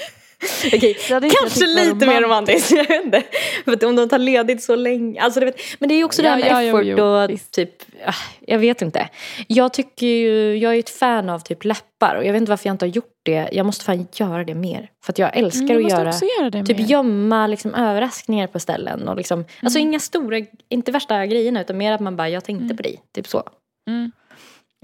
Okej, 0.67 0.97
kanske 1.09 1.67
lite 1.67 2.07
mer 2.07 2.21
romantiskt. 2.21 2.71
Jag 2.77 2.89
vet 2.89 3.05
inte. 3.05 3.23
För 3.65 3.85
om 3.87 3.97
de 3.97 4.09
tar 4.09 4.19
ledigt 4.19 4.63
så 4.63 4.77
länge. 4.77 5.21
Alltså, 5.21 5.41
vet, 5.41 5.61
men 5.79 5.89
det 5.89 5.95
är 5.95 5.97
ju 5.97 6.05
också 6.05 6.23
det 6.23 6.29
här 6.29 6.39
Ja, 6.39 6.45
med 6.45 6.53
ja, 6.53 6.63
jo, 6.63 6.69
effort 6.79 6.99
jo, 6.99 7.05
och 7.05 7.31
visst. 7.31 7.53
typ, 7.53 7.71
ah, 8.07 8.13
jag 8.41 8.59
vet 8.59 8.83
inte. 8.83 9.09
Jag 9.49 9.73
tycker 9.73 10.07
ju, 10.07 10.57
jag 10.57 10.75
är 10.75 10.79
ett 10.79 10.91
fan 10.91 11.29
av 11.31 11.39
typ 11.39 11.65
läppar 11.65 12.15
och 12.17 12.25
jag 12.25 12.33
vet 12.33 12.41
inte 12.41 12.51
varför 12.51 12.67
jag 12.69 12.75
inte 12.75 12.85
har 12.85 12.91
gjort 12.91 13.13
det. 13.23 13.49
Jag 13.53 13.67
måste 13.67 13.85
fan 13.85 14.07
göra 14.13 14.45
det 14.45 14.55
mer. 14.55 14.89
För 15.05 15.13
att 15.13 15.19
jag 15.19 15.37
älskar 15.37 15.71
Mm, 15.75 15.85
att 15.87 15.91
göra, 15.93 16.13
göra 16.41 16.65
typ 16.65 16.79
mer. 16.79 16.85
gömma 16.87 17.47
liksom, 17.47 17.75
överraskningar 17.75 18.47
på 18.47 18.61
ställen. 18.61 19.09
Och 19.09 19.17
liksom, 19.17 19.45
Alltså 19.63 19.79
Mm. 19.79 19.89
inga 19.89 20.01
stora, 20.01 20.41
inte 20.69 20.93
värsta 20.93 21.27
grejerna 21.27 21.61
utan 21.61 21.77
mer 21.79 21.93
att 21.93 22.01
man 22.01 22.17
bara, 22.17 22.29
jag 22.29 22.45
tänkte 22.45 22.75
på 22.77 22.83
dig. 22.83 23.01
Typ 23.15 23.27
så. 23.27 23.43
Mm. 23.89 24.13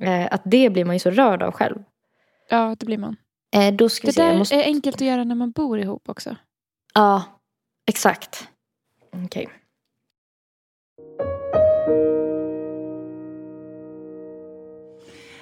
Eh, 0.02 0.34
att 0.34 0.42
det 0.44 0.70
blir 0.70 0.84
man 0.84 0.96
ju 0.96 1.00
så 1.00 1.10
rörd 1.10 1.42
av 1.42 1.52
själv. 1.52 1.76
Ja, 2.50 2.76
det 2.78 2.86
blir 2.86 2.98
man. 2.98 3.16
Eh, 3.56 3.74
då 3.74 3.88
ska 3.88 4.06
Det 4.06 4.12
se, 4.12 4.22
där 4.22 4.38
måste... 4.38 4.54
är 4.54 4.64
enkelt 4.64 4.96
att 4.96 5.00
göra 5.00 5.24
när 5.24 5.34
man 5.34 5.50
bor 5.50 5.78
ihop 5.78 6.08
också. 6.08 6.36
Ja, 6.94 7.22
exakt. 7.90 8.48
Okej. 9.24 9.48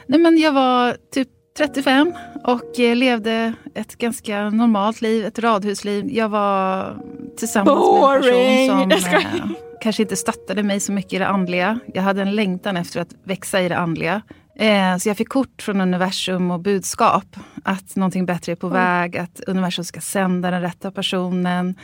Nej, 0.07 0.21
men 0.21 0.39
jag 0.39 0.53
var 0.53 0.97
typ 1.13 1.29
35 1.59 2.13
och 2.45 2.81
eh, 2.81 2.97
levde 2.97 3.53
ett 3.75 3.97
ganska 3.97 4.51
normalt 4.51 5.01
liv, 5.01 5.25
ett 5.25 5.39
radhusliv. 5.39 6.13
Jag 6.13 6.29
var 6.29 6.97
tillsammans 7.37 7.79
Boring! 7.79 8.67
med 8.77 8.83
en 8.83 8.91
person 8.91 9.21
som 9.23 9.41
eh, 9.51 9.57
kanske 9.81 10.03
inte 10.03 10.17
stöttade 10.17 10.63
mig 10.63 10.81
så 10.81 10.93
mycket 10.93 11.13
i 11.13 11.19
det 11.19 11.27
andliga. 11.27 11.79
Jag 11.95 12.03
hade 12.03 12.23
en 12.23 12.37
längtan 12.37 12.77
efter 12.77 13.01
att 13.01 13.15
växa 13.25 13.61
i 13.61 13.69
det 13.69 13.77
andliga. 13.77 14.23
Eh, 14.59 14.97
så 14.97 15.09
jag 15.09 15.17
fick 15.17 15.29
kort 15.29 15.63
från 15.63 15.81
universum 15.81 16.51
och 16.51 16.61
budskap 16.61 17.37
att 17.65 17.97
någonting 17.97 18.27
bättre 18.27 18.53
är 18.53 18.57
på 18.57 18.69
väg, 18.69 19.17
att 19.17 19.41
universum 19.47 19.85
ska 19.85 20.01
sända 20.01 20.51
den 20.51 20.63
rätta 20.63 20.91
personen. 20.91 21.75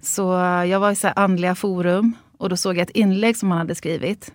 Så 0.00 0.22
jag 0.66 0.80
var 0.80 0.90
i 0.90 0.96
så 0.96 1.08
andliga 1.08 1.54
forum 1.54 2.12
och 2.38 2.48
då 2.48 2.56
såg 2.56 2.76
jag 2.76 2.82
ett 2.82 2.90
inlägg 2.90 3.36
som 3.36 3.50
han 3.50 3.58
hade 3.58 3.74
skrivit. 3.74 4.32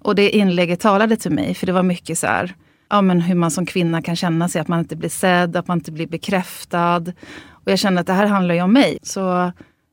Och 0.00 0.14
det 0.14 0.30
inlägget 0.30 0.80
talade 0.80 1.16
till 1.16 1.30
mig, 1.30 1.54
för 1.54 1.66
det 1.66 1.72
var 1.72 1.82
mycket 1.82 2.18
så 2.18 2.26
här, 2.26 2.54
ja, 2.90 3.02
men 3.02 3.20
hur 3.20 3.34
man 3.34 3.50
som 3.50 3.66
kvinna 3.66 4.02
kan 4.02 4.16
känna 4.16 4.48
sig, 4.48 4.60
att 4.60 4.68
man 4.68 4.78
inte 4.78 4.96
blir 4.96 5.08
sedd, 5.08 5.56
att 5.56 5.68
man 5.68 5.78
inte 5.78 5.92
blir 5.92 6.06
bekräftad. 6.06 7.12
Och 7.50 7.72
jag 7.72 7.78
kände 7.78 8.00
att 8.00 8.06
det 8.06 8.12
här 8.12 8.26
handlar 8.26 8.54
ju 8.54 8.62
om 8.62 8.72
mig. 8.72 8.98
Så 9.02 9.20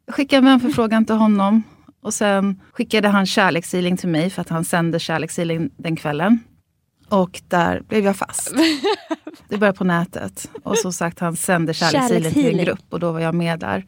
jag 0.06 0.16
skickade 0.16 0.38
en 0.38 0.46
vänförfrågan 0.46 1.06
till 1.06 1.16
honom. 1.16 1.64
Och 2.02 2.14
sen 2.14 2.62
skickade 2.74 3.08
han 3.08 3.26
kärlekshealing 3.26 3.98
till 3.98 4.10
mig, 4.10 4.30
för 4.30 4.42
att 4.42 4.50
han 4.50 4.66
sände 4.66 5.00
kärlekshealing 5.00 5.70
den 5.78 5.96
kvällen. 5.96 6.40
Och 7.10 7.42
där 7.48 7.82
blev 7.88 8.06
jag 8.06 8.16
fast. 8.16 8.54
Det 9.50 9.58
började 9.58 9.78
på 9.78 9.84
nätet. 9.84 10.50
Och 10.64 10.78
som 10.78 10.94
sagt, 10.94 11.20
han 11.20 11.36
sände 11.36 11.74
kärlekshealing 11.74 12.32
till 12.32 12.60
en 12.60 12.66
grupp 12.66 12.86
och 12.90 13.00
då 13.00 13.12
var 13.12 13.20
jag 13.20 13.36
med 13.36 13.60
där. 13.60 13.86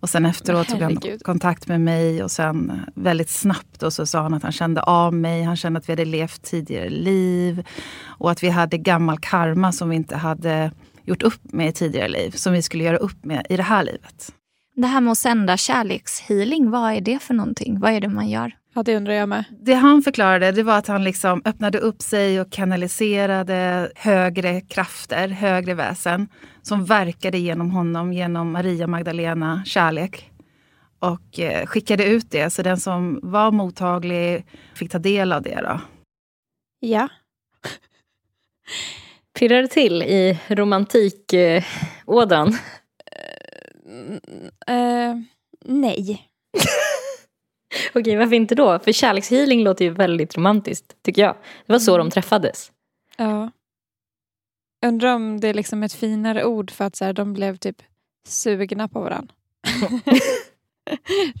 Och 0.00 0.10
sen 0.10 0.26
efteråt 0.26 0.68
tog 0.68 0.82
han 0.82 0.98
kontakt 1.24 1.68
med 1.68 1.80
mig 1.80 2.22
och 2.22 2.30
sen 2.30 2.72
väldigt 2.94 3.30
snabbt 3.30 3.82
och 3.82 3.92
så 3.92 4.06
sa 4.06 4.22
han 4.22 4.34
att 4.34 4.42
han 4.42 4.52
kände 4.52 4.82
av 4.82 5.14
mig. 5.14 5.42
Han 5.42 5.56
kände 5.56 5.78
att 5.78 5.88
vi 5.88 5.92
hade 5.92 6.04
levt 6.04 6.42
tidigare 6.42 6.88
liv 6.88 7.66
och 8.04 8.30
att 8.30 8.42
vi 8.42 8.48
hade 8.48 8.78
gammal 8.78 9.18
karma 9.18 9.72
som 9.72 9.88
vi 9.88 9.96
inte 9.96 10.16
hade 10.16 10.72
gjort 11.04 11.22
upp 11.22 11.40
med 11.42 11.68
i 11.68 11.72
tidigare 11.72 12.08
liv. 12.08 12.30
Som 12.30 12.52
vi 12.52 12.62
skulle 12.62 12.84
göra 12.84 12.96
upp 12.96 13.24
med 13.24 13.46
i 13.48 13.56
det 13.56 13.62
här 13.62 13.82
livet. 13.82 14.32
Det 14.74 14.86
här 14.86 15.00
med 15.00 15.12
att 15.12 15.18
sända 15.18 15.56
kärlekshealing, 15.56 16.70
vad 16.70 16.92
är 16.92 17.00
det 17.00 17.18
för 17.18 17.34
någonting? 17.34 17.80
Vad 17.80 17.92
är 17.92 18.00
det 18.00 18.08
man 18.08 18.28
gör? 18.28 18.52
Ja, 18.80 18.84
det 18.84 18.96
undrar 18.96 19.14
jag 19.14 19.28
med. 19.28 19.44
Det 19.50 19.74
han 19.74 20.02
förklarade 20.02 20.52
det 20.52 20.62
var 20.62 20.78
att 20.78 20.86
han 20.86 21.04
liksom 21.04 21.42
öppnade 21.44 21.78
upp 21.78 22.02
sig 22.02 22.40
och 22.40 22.52
kanaliserade 22.52 23.90
högre 23.96 24.60
krafter, 24.60 25.28
högre 25.28 25.74
väsen 25.74 26.28
som 26.62 26.84
verkade 26.84 27.38
genom 27.38 27.70
honom, 27.70 28.12
genom 28.12 28.52
Maria 28.52 28.86
Magdalena 28.86 29.62
kärlek. 29.66 30.30
Och 30.98 31.40
eh, 31.40 31.66
skickade 31.66 32.04
ut 32.04 32.30
det, 32.30 32.50
så 32.50 32.62
den 32.62 32.76
som 32.76 33.20
var 33.22 33.50
mottaglig 33.50 34.46
fick 34.74 34.90
ta 34.90 34.98
del 34.98 35.32
av 35.32 35.42
det. 35.42 35.60
Då. 35.62 35.80
Ja. 36.80 37.08
Pirrar 39.38 39.62
det 39.62 39.68
till 39.68 40.02
i 40.02 40.40
romantikådran? 40.48 42.56
Mm, 43.86 44.20
eh, 44.66 45.16
nej. 45.64 46.26
Okej, 47.94 48.16
varför 48.16 48.34
inte 48.34 48.54
då? 48.54 48.78
För 48.78 48.92
kärlekshealing 48.92 49.62
låter 49.62 49.84
ju 49.84 49.90
väldigt 49.90 50.36
romantiskt, 50.36 51.02
tycker 51.02 51.22
jag. 51.22 51.36
Det 51.66 51.72
var 51.72 51.80
så 51.80 51.98
de 51.98 52.10
träffades. 52.10 52.72
Ja. 53.16 53.50
Undrar 54.86 55.14
om 55.14 55.40
det 55.40 55.48
är 55.48 55.54
liksom 55.54 55.82
ett 55.82 55.92
finare 55.92 56.44
ord 56.44 56.70
för 56.70 56.84
att 56.84 56.96
så 56.96 57.04
här, 57.04 57.12
de 57.12 57.32
blev 57.32 57.56
typ 57.56 57.82
sugna 58.26 58.88
på 58.88 59.00
varandra. 59.00 59.34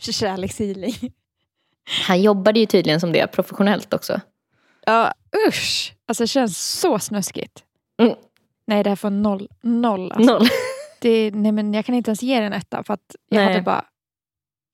Kärlekshealing. 0.00 0.94
Han 2.06 2.22
jobbade 2.22 2.60
ju 2.60 2.66
tydligen 2.66 3.00
som 3.00 3.12
det 3.12 3.26
professionellt 3.26 3.94
också. 3.94 4.20
Ja, 4.86 5.12
usch. 5.48 5.94
Alltså 6.06 6.22
det 6.22 6.28
känns 6.28 6.80
så 6.80 6.98
snuskigt. 6.98 7.64
Mm. 8.02 8.14
Nej, 8.66 8.82
det 8.82 8.90
här 8.90 8.96
får 8.96 9.10
noll. 9.10 9.48
Noll. 9.62 10.12
Alltså. 10.12 10.32
Noll. 10.32 10.48
Det, 11.00 11.30
nej, 11.30 11.52
men 11.52 11.74
jag 11.74 11.84
kan 11.84 11.94
inte 11.94 12.10
ens 12.10 12.22
ge 12.22 12.34
den 12.34 12.44
en 12.44 12.52
etta 12.52 12.82
för 12.82 12.94
att 12.94 13.16
jag 13.28 13.38
Nej. 13.38 13.46
hade 13.46 13.62
bara... 13.62 13.84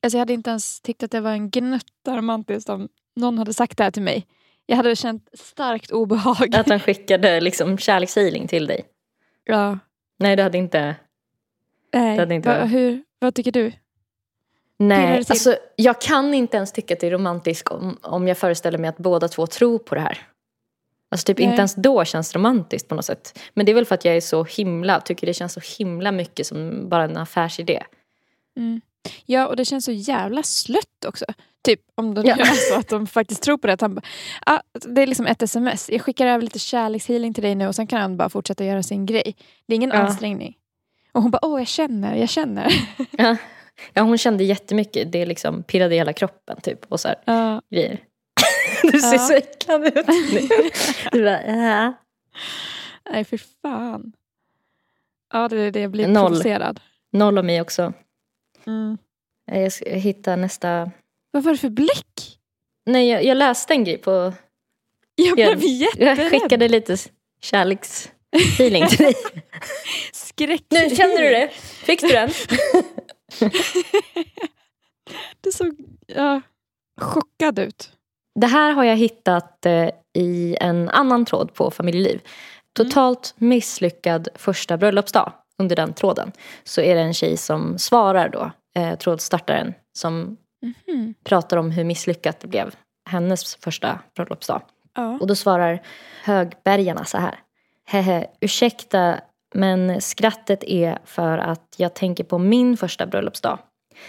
Alltså 0.07 0.17
jag 0.17 0.21
hade 0.21 0.33
inte 0.33 0.51
ens 0.51 0.81
tyckt 0.81 1.03
att 1.03 1.11
det 1.11 1.21
var 1.21 1.31
en 1.31 1.51
gnutta 1.51 2.17
romantiskt 2.17 2.69
om 2.69 2.89
någon 3.17 3.39
hade 3.39 3.55
sagt 3.55 3.79
det 3.79 3.85
här 3.85 3.91
till 3.91 4.03
mig. 4.03 4.27
Jag 4.67 4.77
hade 4.77 4.97
känt 4.97 5.29
starkt 5.33 5.91
obehag. 5.91 6.57
Att 6.57 6.69
han 6.69 6.81
skickade 6.87 7.41
liksom 7.41 7.79
kärlekshealing 7.79 8.49
till 8.49 8.67
dig. 8.67 8.85
Ja. 9.45 9.79
Nej, 10.19 10.37
du 10.37 10.43
hade 10.43 10.59
inte... 10.59 10.97
Nej. 11.95 12.17
Det 12.17 12.23
hade 12.23 12.35
inte 12.35 12.49
Va, 12.49 12.65
hur, 12.65 13.05
vad 13.19 13.35
tycker 13.35 13.53
du? 13.53 13.73
Nej, 14.77 15.19
det 15.19 15.31
alltså 15.31 15.57
jag 15.77 16.01
kan 16.01 16.35
inte 16.35 16.57
ens 16.57 16.73
tycka 16.73 16.95
att 16.95 17.01
det 17.01 17.07
är 17.07 17.11
romantiskt 17.11 17.69
om, 17.69 17.99
om 18.03 18.29
jag 18.29 18.39
föreställer 18.39 18.79
mig 18.79 18.89
att 18.89 18.99
båda 18.99 19.29
två 19.29 19.47
tror 19.47 19.79
på 19.79 19.95
det 19.95 20.01
här. 20.01 20.19
Alltså 21.09 21.25
typ 21.25 21.39
Nej. 21.39 21.47
inte 21.47 21.59
ens 21.59 21.75
då 21.75 22.05
känns 22.05 22.33
det 22.33 22.39
romantiskt 22.39 22.89
på 22.89 22.95
något 22.95 23.05
sätt. 23.05 23.39
Men 23.55 23.67
det 23.67 23.73
är 23.73 23.75
väl 23.75 23.87
för 23.87 23.95
att 23.95 24.05
jag 24.05 24.17
är 24.17 24.21
så 24.21 24.45
himla, 24.45 25.01
tycker 25.01 25.27
det 25.27 25.35
känns 25.35 25.53
så 25.53 25.61
himla 25.79 26.13
mycket 26.13 26.47
som 26.47 26.89
bara 26.89 27.05
en 27.05 27.17
affärsidé. 27.17 27.83
Mm. 28.57 28.81
Ja, 29.27 29.47
och 29.47 29.57
det 29.57 29.65
känns 29.65 29.85
så 29.85 29.93
jävla 29.93 30.43
slött 30.43 31.05
också. 31.07 31.25
Typ 31.65 31.81
om 31.95 32.15
det 32.15 32.23
Ja. 32.27 32.37
så 32.71 32.79
att 32.79 32.89
de 32.89 33.07
faktiskt 33.07 33.43
tror 33.43 33.59
på 33.59 33.67
det. 33.67 33.73
Att 33.73 33.81
han 33.81 33.95
bara, 33.95 34.03
ah, 34.47 34.61
det 34.73 35.03
är 35.03 35.07
liksom 35.07 35.27
ett 35.27 35.43
sms. 35.43 35.91
Jag 35.91 36.01
skickar 36.01 36.27
över 36.27 36.43
lite 36.43 36.59
kärlekshealing 36.59 37.35
till 37.35 37.43
dig 37.43 37.55
nu 37.55 37.67
och 37.69 37.75
sen 37.75 37.87
kan 37.87 38.01
han 38.01 38.17
bara 38.17 38.29
fortsätta 38.29 38.65
göra 38.65 38.83
sin 38.83 39.07
grej. 39.07 39.37
Det 39.69 39.75
är 39.75 39.77
ingen 39.77 39.91
Ja. 39.91 39.97
ansträngning. 39.97 40.57
Och 41.13 41.23
hon 41.23 41.31
bara, 41.31 41.39
åh 41.43 41.61
jag 41.61 41.69
känner, 41.69 42.17
jag 42.17 42.29
känner. 42.29 42.73
Ja. 43.11 43.37
ja, 43.93 44.03
hon 44.03 44.19
kände 44.19 44.45
jättemycket. 44.45 45.13
Det 45.13 45.27
liksom 45.27 45.63
pirrade 45.63 45.95
i 45.95 45.99
hela 45.99 46.13
kroppen 46.13 46.61
typ 46.61 46.85
och 46.93 47.01
så 47.01 47.09
här 47.09 47.17
Ja. 47.25 47.63
grejer. 47.71 48.01
Du 48.83 49.01
ser 49.01 49.13
Ja. 49.13 49.19
så 49.19 49.33
äcklad 49.35 49.85
ut 49.87 50.07
nu. 50.33 50.49
Du 51.13 51.25
bara, 51.25 51.47
ja. 51.47 51.93
Nej, 53.13 53.25
för 53.25 53.41
fan. 53.63 54.13
Ja, 55.33 55.49
det 55.49 55.61
är 55.61 55.71
det 55.71 55.81
jag 55.81 55.91
blir 55.91 56.09
Noll. 56.09 56.27
provocerad. 56.31 56.81
Noll 57.13 57.39
av 57.39 57.45
mig 57.45 57.61
också. 57.61 57.93
Mm. 58.67 58.99
Jag 59.53 59.73
ska 59.73 59.91
hitta 59.91 60.37
nästa. 60.37 60.91
Vad 61.31 61.43
var 61.43 61.53
det 61.53 61.59
för 61.59 61.71
blick? 61.71 62.39
Nej, 62.87 63.09
jag, 63.09 63.25
jag 63.25 63.37
läste 63.37 63.73
en 63.75 63.85
grej 63.85 63.99
på... 63.99 64.33
Jag 65.15 65.35
blev 65.35 65.65
jätterädd. 65.65 66.19
jag 66.19 66.31
skickade 66.31 66.69
lite 66.69 66.97
kärleksfeeling 67.41 68.87
till 68.89 68.99
dig. 68.99 69.15
Skräck. 70.13 70.65
Nu 70.69 70.97
känner 70.97 71.23
du 71.23 71.31
det? 71.31 71.49
Fick 71.85 72.01
du 72.01 72.09
den? 72.09 72.31
Det 75.41 75.53
såg 75.53 75.77
ja, 76.07 76.41
chockad 77.01 77.59
ut. 77.59 77.93
Det 78.35 78.47
här 78.47 78.73
har 78.73 78.85
jag 78.85 78.97
hittat 78.97 79.67
eh, 79.67 79.89
i 80.15 80.57
en 80.61 80.89
annan 80.89 81.25
tråd 81.25 81.55
på 81.55 81.71
familjeliv. 81.71 82.21
Totalt 82.73 83.35
misslyckad 83.37 84.29
första 84.35 84.77
bröllopsdag. 84.77 85.33
Under 85.63 85.77
den 85.77 85.93
tråden 85.93 86.33
så 86.65 86.81
är 86.81 86.95
det 86.95 87.01
en 87.01 87.15
tjej 87.15 87.37
som 87.37 87.79
svarar 87.79 88.29
då, 88.29 88.51
eh, 88.81 88.99
trådstartaren, 88.99 89.75
som 89.99 90.37
Mhm. 90.87 91.15
pratar 91.25 91.57
om 91.57 91.71
hur 91.71 91.85
misslyckat 91.85 92.41
det 92.41 92.49
blev 92.49 92.75
hennes 93.11 93.55
första 93.57 93.99
bröllopsdag. 94.17 94.63
Ja. 94.95 95.19
Och 95.21 95.27
då 95.27 95.35
svarar 95.35 95.83
högbergarna 96.25 97.05
så 97.05 97.19
här. 97.19 97.39
Hehe, 97.89 98.27
ursäkta 98.41 99.21
men 99.55 100.01
skrattet 100.01 100.65
är 100.65 100.99
för 101.05 101.39
att 101.39 101.75
jag 101.77 101.95
tänker 101.95 102.25
på 102.25 102.39
min 102.39 102.77
första 102.77 103.07
bröllopsdag. 103.07 103.59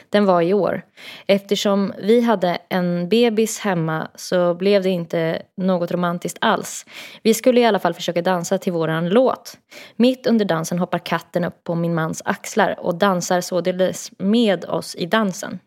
Den 0.09 0.25
var 0.25 0.41
i 0.41 0.53
år. 0.53 0.81
Eftersom 1.27 1.93
vi 1.97 2.21
hade 2.21 2.57
en 2.69 3.09
bebis 3.09 3.59
hemma 3.59 4.07
så 4.15 4.53
blev 4.53 4.83
det 4.83 4.89
inte 4.89 5.41
något 5.57 5.91
romantiskt 5.91 6.37
alls. 6.41 6.85
Vi 7.21 7.33
skulle 7.33 7.59
i 7.59 7.65
alla 7.65 7.79
fall 7.79 7.93
försöka 7.93 8.21
dansa 8.21 8.57
till 8.57 8.73
våran 8.73 9.09
låt. 9.09 9.57
Mitt 9.95 10.27
under 10.27 10.45
dansen 10.45 10.79
hoppar 10.79 10.99
katten 10.99 11.43
upp 11.43 11.63
på 11.63 11.75
min 11.75 11.93
mans 11.93 12.21
axlar 12.25 12.79
och 12.79 12.95
dansar 12.95 13.41
således 13.41 14.11
med 14.17 14.65
oss 14.65 14.95
i 14.95 15.05
dansen. 15.05 15.59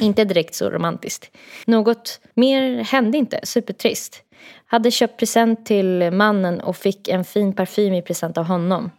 Inte 0.00 0.24
direkt 0.24 0.54
så 0.54 0.70
romantiskt. 0.70 1.36
Något 1.66 2.20
mer 2.34 2.84
hände 2.84 3.18
inte, 3.18 3.40
supertrist. 3.42 4.22
Hade 4.66 4.90
köpt 4.90 5.18
present 5.18 5.66
till 5.66 6.10
mannen 6.10 6.60
och 6.60 6.76
fick 6.76 7.08
en 7.08 7.24
fin 7.24 7.52
parfym 7.52 7.94
i 7.94 8.02
present 8.02 8.38
av 8.38 8.44
honom. 8.44 8.90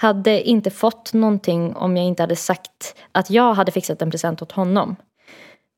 Hade 0.00 0.42
inte 0.42 0.70
fått 0.70 1.12
någonting 1.12 1.76
om 1.76 1.96
jag 1.96 2.06
inte 2.06 2.22
hade 2.22 2.36
sagt 2.36 2.96
att 3.12 3.30
jag 3.30 3.54
hade 3.54 3.72
fixat 3.72 4.02
en 4.02 4.10
present 4.10 4.42
åt 4.42 4.52
honom. 4.52 4.96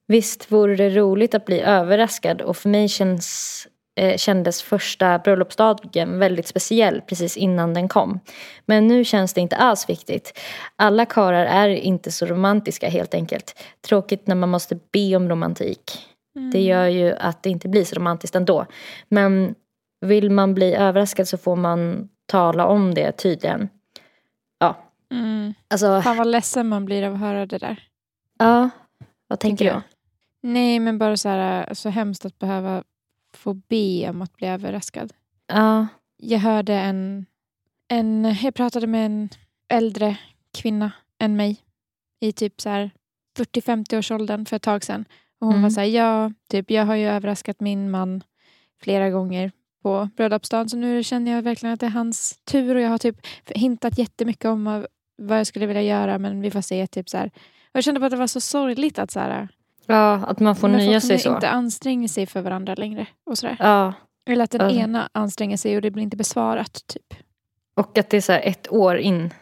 Visst 0.07 0.53
vore 0.53 0.77
det 0.77 0.91
roligt 0.91 1.35
att 1.35 1.45
bli 1.45 1.61
överraskad 1.61 2.41
och 2.41 2.57
för 2.57 2.69
mig 2.69 2.89
känns, 2.89 3.67
eh, 4.01 4.17
kändes 4.17 4.63
första 4.63 5.19
bröllopsdagen 5.19 6.19
väldigt 6.19 6.47
speciell 6.47 7.01
precis 7.01 7.37
innan 7.37 7.75
den 7.75 7.89
kom. 7.89 8.21
Men 8.67 8.87
nu 8.87 9.05
känns 9.05 9.35
det 9.35 9.41
inte 9.41 9.57
alls 9.57 9.89
viktigt. 9.89 10.39
Alla 10.77 11.07
karlar 11.07 11.45
är 11.45 11.69
inte 11.69 12.13
så 12.13 12.27
romantiska 12.27 12.89
helt 12.89 13.15
enkelt. 13.15 13.63
Tråkigt 13.89 14.27
när 14.27 14.35
man 14.35 14.49
måste 14.49 14.79
be 14.93 15.17
om 15.17 15.29
romantik. 15.29 15.99
Det 16.53 16.63
gör 16.63 16.87
ju 16.87 17.13
att 17.13 17.43
det 17.43 17.51
inte 17.51 17.69
blir 17.69 17.85
så 17.85 17.97
romantiskt 17.97 18.37
ändå. 18.37 18.67
Men 19.09 19.55
vill 20.01 20.31
man 20.31 20.55
bli 20.55 20.75
överraskad 20.75 21.29
så 21.29 21.37
får 21.39 21.57
man 21.57 22.09
tala 22.27 22.67
om 22.67 22.95
det 22.95 23.13
tydligen. 23.13 23.69
Mm. 25.13 25.55
alltså, 25.71 26.03
Fan 26.03 26.17
vad 26.17 26.27
ledsen 26.27 26.69
man 26.69 26.85
blir 26.85 27.03
av 27.03 27.15
att 27.15 27.21
höra 27.21 27.47
det 27.47 27.59
där. 27.59 27.83
ja. 28.39 28.71
Vad 29.27 29.41
tänker 29.41 29.75
du? 29.75 29.81
Nej 30.41 30.79
men 30.79 30.99
bara 30.99 31.17
så 31.17 31.29
här, 31.29 31.75
så 31.75 31.89
hemskt 31.89 32.25
att 32.25 32.39
behöva 32.39 32.85
få 33.35 33.55
be 33.55 34.11
om 34.11 34.23
att 34.23 34.37
bli 34.37 34.47
överraskad. 34.49 35.13
Ja, 35.47 35.87
Jag 36.17 36.39
hörde 36.39 36.75
en, 36.75 37.27
en 37.89 38.37
jag 38.43 38.55
pratade 38.55 38.87
med 38.87 39.07
en 39.07 39.29
äldre 39.69 40.17
kvinna 40.59 40.93
än 41.19 41.37
mig 41.37 41.57
i 42.21 42.33
typ 42.33 42.61
så 42.61 42.69
här 42.69 42.91
40-50-årsåldern 43.39 44.47
för 44.47 44.57
ett 44.57 44.63
tag 44.63 44.85
sedan. 44.85 45.05
Och 45.41 45.47
hon 45.47 45.53
Mm. 45.55 45.63
var 45.63 45.71
så 45.71 45.81
här, 45.81 45.87
ja, 45.87 46.31
typ 46.51 46.71
jag 46.71 46.87
har 46.87 46.95
ju 46.95 47.07
överraskat 47.09 47.61
min 47.61 47.91
man 47.91 48.23
flera 48.83 49.11
gånger 49.11 49.53
på 49.83 50.11
bröllopsdagen 50.17 50.69
så 50.69 50.77
nu 50.77 51.03
känner 51.05 51.33
jag 51.33 51.43
verkligen 51.43 51.73
att 51.75 51.81
det 51.81 51.87
är 51.87 51.91
hans 51.91 52.39
tur 52.45 52.75
och 52.75 52.81
jag 52.81 52.91
har 52.91 52.99
typ 52.99 53.27
hintat 53.47 53.99
jättemycket 53.99 54.45
om 54.45 54.87
vad- 55.17 55.39
jag 55.39 55.47
skulle 55.47 55.67
vilja 55.67 55.83
göra 55.83 56.19
men 56.19 56.41
vi 56.41 56.51
får 56.51 56.61
se. 56.61 56.87
Typ 56.87 57.09
så 57.09 57.19
här. 57.19 57.31
Jag 57.73 57.85
kände 57.85 58.01
bara 58.01 58.07
att 58.07 58.11
det 58.13 58.17
var 58.17 58.27
så 58.27 58.41
sorgligt 58.41 58.99
att 58.99 59.11
så 59.11 59.21
här, 59.21 59.49
ja 59.87 60.15
att 60.15 60.41
man 60.41 60.57
får 60.57 60.69
men 60.69 60.79
nöja 60.79 61.01
sig 61.01 61.19
så. 61.19 61.35
inte 61.35 61.49
anstränger 61.49 62.09
sig 62.09 62.27
för 62.27 62.41
varandra 62.43 62.75
längre. 62.75 63.07
Och 63.25 63.39
så 63.39 63.47
där. 63.47 63.57
Ja, 63.61 63.93
Eller 64.27 64.45
att 64.45 64.51
den 64.51 64.61
Alltså. 64.61 64.81
ena 64.81 65.09
anstränger 65.13 65.57
sig 65.57 65.77
och 65.77 65.83
det 65.83 65.91
blir 65.91 66.03
inte 66.03 66.17
besvarat. 66.17 66.87
Typ. 66.87 67.15
och 67.75 67.99
att 67.99 68.11
det 68.11 68.17
är 68.17 68.21
så 68.21 68.33
ett 68.33 68.73
år 68.73 68.97
in 68.97 69.35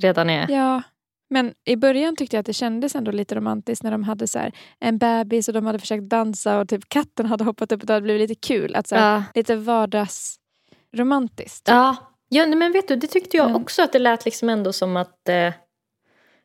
redan 0.00 0.30
är... 0.30 0.50
Ja, 0.50 0.82
men 1.30 1.54
i 1.64 1.76
början 1.76 2.16
tyckte 2.16 2.36
jag 2.36 2.40
att 2.40 2.46
det 2.46 2.52
kändes 2.52 2.94
ändå 2.94 3.10
lite 3.10 3.34
romantiskt 3.34 3.82
när 3.84 3.90
de 3.90 4.02
hade 4.04 4.26
så 4.26 4.38
här 4.38 4.52
en 4.80 4.98
bebis 4.98 5.48
och 5.48 5.54
de 5.54 5.66
hade 5.66 5.78
försökt 5.78 6.08
dansa 6.08 6.58
och 6.58 6.68
typ 6.68 6.88
katten 6.88 7.26
hade 7.26 7.44
hoppat 7.44 7.72
upp 7.72 7.80
och 7.80 7.86
det 7.86 7.92
hade 7.92 8.04
blivit 8.04 8.28
lite 8.30 8.48
kul. 8.48 8.74
Att 8.74 8.86
så 8.86 8.96
här, 8.96 9.14
Ja. 9.14 9.22
Lite 9.34 9.56
vardagsromantiskt. 9.56 11.68
Ja. 11.68 11.96
Ja, 12.32 12.46
nej, 12.46 12.56
men 12.56 12.72
vet 12.72 12.88
du, 12.88 12.96
det 12.96 13.06
tyckte 13.06 13.36
jag 13.36 13.50
Ja. 13.50 13.54
också 13.56 13.82
att 13.82 13.92
det 13.92 13.98
lät 13.98 14.24
liksom 14.24 14.48
ändå 14.48 14.72
som 14.72 14.96
att 14.96 15.28
eh, 15.28 15.34
det 15.34 15.54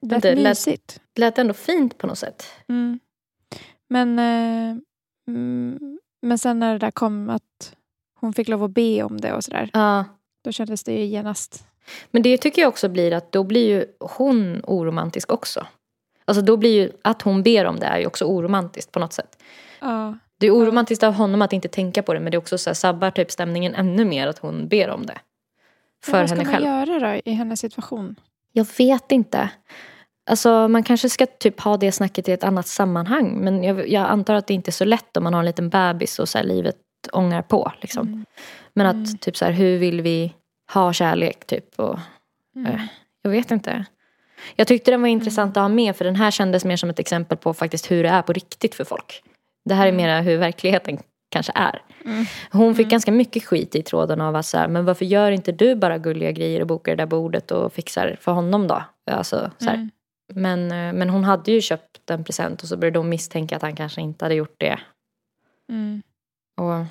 lät 0.01 0.21
det 0.21 0.35
mysigt. 0.35 1.01
det 1.13 1.21
lät 1.21 1.37
ändå 1.37 1.53
fint 1.53 1.97
på 1.97 2.07
något 2.07 2.17
sätt. 2.17 2.43
Mm. 2.69 2.99
Men, 3.89 4.19
eh, 4.19 4.77
mm, 5.27 5.99
men 6.21 6.37
sen 6.37 6.59
när 6.59 6.73
det 6.73 6.79
där 6.79 6.91
kom 6.91 7.29
att 7.29 7.75
hon 8.19 8.33
fick 8.33 8.47
lov 8.47 8.63
att 8.63 8.71
be 8.71 9.03
om 9.03 9.21
det 9.21 9.33
och 9.33 9.43
sådär. 9.43 9.69
Ja. 9.73 10.05
Då 10.43 10.51
kändes 10.51 10.83
det 10.83 10.91
ju 10.93 11.05
genast. 11.05 11.67
Men 12.11 12.21
det 12.21 12.37
tycker 12.37 12.61
jag 12.61 12.69
också 12.69 12.89
blir 12.89 13.13
att 13.13 13.31
då 13.31 13.43
blir 13.43 13.67
ju 13.69 13.85
hon 13.99 14.61
oromantisk 14.63 15.31
också. 15.31 15.67
Alltså 16.25 16.41
då 16.41 16.57
blir 16.57 16.71
ju 16.71 16.91
att 17.01 17.21
hon 17.21 17.43
ber 17.43 17.65
om 17.65 17.79
det 17.79 17.85
är 17.85 17.99
ju 17.99 18.05
också 18.05 18.25
oromantiskt 18.25 18.91
på 18.91 18.99
något 18.99 19.13
sätt. 19.13 19.43
Ja. 19.79 20.17
Det 20.37 20.47
är 20.47 20.51
oromantiskt 20.51 21.03
av 21.03 21.13
honom 21.13 21.41
att 21.41 21.53
inte 21.53 21.67
tänka 21.67 22.03
på 22.03 22.13
det 22.13 22.19
men 22.19 22.31
det 22.31 22.35
är 22.35 22.39
också 22.39 22.57
så 22.57 22.69
här, 22.69 22.75
sabbar 22.75 23.11
typ 23.11 23.31
stämningen 23.31 23.75
ännu 23.75 24.05
mer 24.05 24.27
att 24.27 24.39
hon 24.39 24.67
ber 24.67 24.89
om 24.89 25.05
det. 25.05 25.17
För 26.05 26.11
vad 26.11 26.29
ska 26.29 26.35
henne 26.37 26.43
man 26.51 26.53
själv. 26.53 26.65
göra 26.65 26.99
då 27.15 27.21
i 27.25 27.33
hennes 27.33 27.59
situation? 27.59 28.15
Jag 28.53 28.67
vet 28.77 29.11
inte. 29.11 29.49
Alltså 30.29 30.67
man 30.67 30.83
kanske 30.83 31.09
ska 31.09 31.25
typ 31.25 31.59
ha 31.59 31.77
det 31.77 31.91
snacket 31.91 32.29
i 32.29 32.31
ett 32.31 32.43
annat 32.43 32.67
sammanhang. 32.67 33.37
Men 33.37 33.63
jag, 33.63 33.89
jag 33.89 34.09
antar 34.09 34.33
att 34.35 34.47
det 34.47 34.53
inte 34.53 34.69
är 34.69 34.71
så 34.73 34.85
lätt 34.85 35.17
om 35.17 35.23
man 35.23 35.33
har 35.33 35.39
en 35.39 35.45
liten 35.45 35.69
bebis 35.69 36.19
och 36.19 36.29
så 36.29 36.43
livet 36.43 36.75
ångar 37.11 37.41
på. 37.41 37.71
Liksom. 37.81 38.07
Mm. 38.07 38.25
Men 38.73 38.85
att 38.87 38.93
Mm. 38.95 39.17
typ 39.17 39.37
så 39.37 39.45
här, 39.45 39.51
hur 39.51 39.77
vill 39.77 40.01
vi 40.01 40.33
ha 40.73 40.93
kärlek 40.93 41.47
typ? 41.47 41.79
Och, 41.79 41.99
Mm. 42.55 42.71
eh, 42.73 42.81
jag 43.21 43.31
vet 43.31 43.51
inte. 43.51 43.85
Jag 44.55 44.67
tyckte 44.67 44.91
den 44.91 45.01
var 45.01 45.07
intressant 45.09 45.57
att 45.57 45.61
ha 45.61 45.69
med 45.69 45.95
för 45.95 46.05
den 46.05 46.15
här 46.15 46.31
kändes 46.31 46.65
mer 46.65 46.77
som 46.77 46.89
ett 46.89 46.99
exempel 46.99 47.37
på 47.37 47.53
faktiskt 47.53 47.91
hur 47.91 48.03
det 48.03 48.09
är 48.09 48.21
på 48.21 48.33
riktigt 48.33 48.75
för 48.75 48.83
folk. 48.83 49.23
Det 49.65 49.73
här 49.73 49.83
är 49.87 49.89
Mm. 49.91 49.97
mera 50.05 50.21
hur 50.21 50.37
verkligheten 50.37 50.97
kanske 51.29 51.51
är. 51.55 51.81
Mm. 52.05 52.25
Hon 52.51 52.75
fick 52.75 52.83
Mm. 52.83 52.89
ganska 52.89 53.11
mycket 53.11 53.45
skit 53.45 53.75
i 53.75 53.81
tråden 53.83 54.21
av 54.21 54.35
att 54.35 54.45
så 54.45 54.57
här, 54.57 54.67
men 54.67 54.85
varför 54.85 55.05
gör 55.05 55.31
inte 55.31 55.51
du 55.51 55.75
bara 55.75 55.97
gulliga 55.97 56.31
grejer 56.31 56.61
och 56.61 56.67
bokar 56.67 56.91
det 56.91 57.01
där 57.03 57.07
bordet 57.07 57.51
och 57.51 57.73
fixar 57.73 58.17
för 58.21 58.31
honom 58.31 58.67
då? 58.67 58.83
Alltså, 59.11 59.51
så. 59.57 59.69
Mm. 59.69 59.89
Men, 60.33 60.71
eh, 60.71 60.93
men 60.93 61.09
hon 61.09 61.23
hade 61.23 61.51
ju 61.51 61.61
köpt 61.61 62.09
en 62.09 62.23
present 62.23 62.61
och 62.63 62.67
så 62.69 62.77
började 62.77 62.99
hon 62.99 63.09
misstänka 63.09 63.55
att 63.55 63.61
han 63.61 63.75
kanske 63.75 64.01
inte 64.01 64.25
hade 64.25 64.35
gjort 64.35 64.55
det. 64.57 64.79
Mm. 65.69 66.01
Och, 66.57 66.85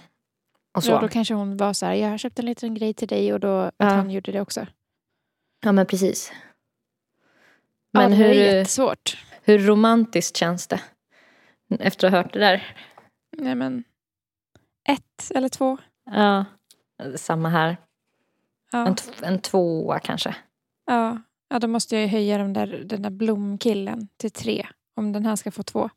och 0.76 0.84
så. 0.84 0.90
Ja, 0.90 1.00
då 1.00 1.08
kanske 1.08 1.34
hon 1.34 1.56
var 1.56 1.72
så 1.72 1.86
här, 1.86 1.94
jag 1.94 2.08
har 2.10 2.18
köpt 2.18 2.38
en 2.38 2.46
liten 2.46 2.74
grej 2.74 2.94
till 2.94 3.08
dig 3.08 3.32
och 3.32 3.40
då 3.40 3.58
att 3.60 3.74
Ja. 3.76 3.86
han 3.86 4.10
gjorde 4.10 4.32
det 4.32 4.40
också. 4.40 4.66
Ja 5.64 5.72
men 5.72 5.86
precis. 5.86 6.32
Men 7.92 8.10
Men 8.10 8.20
ja, 8.20 8.26
det 8.26 8.32
hur, 8.34 8.42
är 8.42 8.56
jättesvårt. 8.56 9.16
hur 9.42 9.58
romantiskt 9.58 10.36
känns 10.36 10.66
det? 10.66 10.80
Efter 11.80 12.06
att 12.06 12.12
ha 12.12 12.22
hört 12.22 12.32
det 12.32 12.38
där. 12.38 12.76
Nej 13.36 13.54
men, 13.54 13.84
ett 14.88 15.30
eller 15.34 15.48
två. 15.48 15.78
Ja, 16.10 16.44
samma 17.16 17.48
här. 17.48 17.76
Ja, 18.72 18.86
En, 18.86 18.96
en 19.22 19.38
tvåa 19.38 19.98
kanske. 19.98 20.36
ja. 20.86 21.18
ja 21.50 21.58
då 21.58 21.66
måste 21.68 21.94
jag 21.94 22.02
ju 22.02 22.08
höja 22.08 22.38
den 22.38 22.52
där, 22.52 22.66
den 22.84 23.02
där 23.02 23.10
blomkillen 23.10 24.08
till 24.16 24.30
tre. 24.30 24.66
Om 24.96 25.12
den 25.12 25.26
här 25.26 25.36
ska 25.36 25.50
få 25.50 25.62
två. 25.62 25.90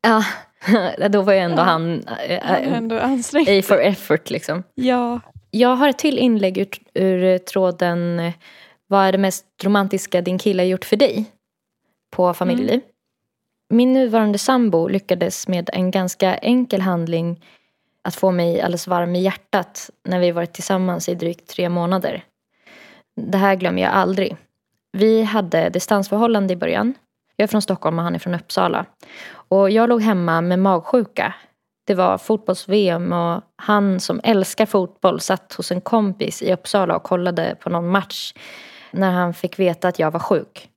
Ja, 0.00 0.24
då 1.08 1.22
var 1.22 1.32
ju 1.32 1.38
ändå 1.38 1.56
Ja. 1.58 1.62
han 1.62 2.02
ändå 2.48 2.98
ansträngd. 3.00 3.48
A 3.48 3.62
for 3.62 3.80
effort 3.80 4.30
liksom. 4.30 4.62
Ja. 4.74 5.20
Jag 5.50 5.76
har 5.76 5.88
ett 5.88 5.98
till 5.98 6.18
inlägg 6.18 6.58
ur, 6.58 6.68
ur 6.94 7.38
tråden 7.38 8.18
eh, 8.18 8.32
Vad 8.86 9.04
är 9.06 9.12
det 9.12 9.18
mest 9.18 9.46
romantiska 9.62 10.20
din 10.20 10.38
kille 10.38 10.62
har 10.62 10.68
gjort 10.68 10.84
för 10.84 10.96
dig? 10.96 11.24
På 12.10 12.34
familjeliv. 12.34 12.80
Min 13.68 13.92
nuvarande 13.92 14.38
sambo 14.38 14.88
lyckades 14.88 15.48
med 15.48 15.70
en 15.72 15.90
ganska 15.90 16.36
enkel 16.36 16.80
handling 16.80 17.40
att 18.02 18.14
få 18.14 18.30
mig 18.30 18.60
alldeles 18.60 18.86
varm 18.86 19.14
i 19.14 19.22
hjärtat 19.22 19.90
när 20.04 20.20
vi 20.20 20.30
varit 20.30 20.52
tillsammans 20.52 21.08
i 21.08 21.14
drygt 21.14 21.48
tre 21.48 21.68
månader. 21.68 22.24
Det 23.16 23.38
här 23.38 23.54
glömmer 23.54 23.82
jag 23.82 23.92
aldrig. 23.92 24.36
Vi 24.92 25.22
hade 25.22 25.68
distansförhållande 25.68 26.52
i 26.52 26.56
början. 26.56 26.94
Jag 27.36 27.44
är 27.44 27.48
från 27.48 27.62
Stockholm 27.62 27.98
och 27.98 28.04
han 28.04 28.14
är 28.14 28.18
från 28.18 28.34
Uppsala. 28.34 28.86
Och 29.28 29.70
jag 29.70 29.88
låg 29.88 30.02
hemma 30.02 30.40
med 30.40 30.58
magsjuka. 30.58 31.34
Det 31.86 31.94
var 31.94 32.18
fotbolls-VM 32.18 33.12
och 33.12 33.42
han 33.56 34.00
som 34.00 34.20
älskar 34.24 34.66
fotboll 34.66 35.20
satt 35.20 35.52
hos 35.52 35.72
en 35.72 35.80
kompis 35.80 36.42
i 36.42 36.52
Uppsala 36.52 36.96
och 36.96 37.02
kollade 37.02 37.56
på 37.60 37.70
någon 37.70 37.88
match 37.88 38.32
när 38.90 39.10
han 39.10 39.34
fick 39.34 39.58
veta 39.58 39.88
att 39.88 39.98
jag 39.98 40.10
var 40.10 40.20
sjuk. 40.20 40.70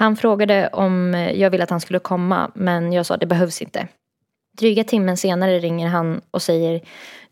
Han 0.00 0.16
frågade 0.16 0.68
om 0.68 1.14
jag 1.34 1.50
ville 1.50 1.64
att 1.64 1.70
han 1.70 1.80
skulle 1.80 1.98
komma 1.98 2.50
men 2.54 2.92
jag 2.92 3.06
sa 3.06 3.16
det 3.16 3.26
behövs 3.26 3.62
inte. 3.62 3.88
Dryga 4.58 4.84
timmen 4.84 5.16
senare 5.16 5.58
ringer 5.58 5.88
han 5.88 6.20
och 6.30 6.42
säger 6.42 6.80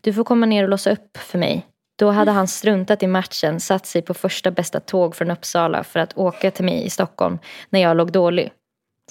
du 0.01 0.13
får 0.13 0.23
komma 0.23 0.45
ner 0.45 0.63
och 0.63 0.69
låsa 0.69 0.91
upp 0.91 1.17
för 1.17 1.37
mig. 1.37 1.65
Då 1.95 2.11
hade 2.11 2.31
han 2.31 2.47
struntat 2.47 3.03
i 3.03 3.07
matchen, 3.07 3.59
satt 3.59 3.85
sig 3.85 4.01
på 4.01 4.13
första 4.13 4.51
bästa 4.51 4.79
tåg 4.79 5.15
från 5.15 5.31
Uppsala 5.31 5.83
för 5.83 5.99
att 5.99 6.17
åka 6.17 6.51
till 6.51 6.65
mig 6.65 6.85
i 6.85 6.89
Stockholm 6.89 7.39
när 7.69 7.79
jag 7.79 7.97
låg 7.97 8.11
dålig. 8.11 8.51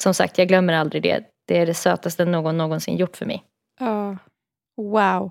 Som 0.01 0.15
sagt, 0.15 0.39
jag 0.39 0.49
glömmer 0.49 0.73
aldrig 0.73 1.03
det. 1.03 1.25
Det 1.47 1.59
är 1.59 1.67
det 1.67 1.75
sötaste 1.75 2.25
någon 2.25 2.57
någonsin 2.59 2.97
gjort 2.97 3.17
för 3.17 3.27
mig. 3.27 3.43
ja. 3.81 4.17
Wow. 4.77 5.31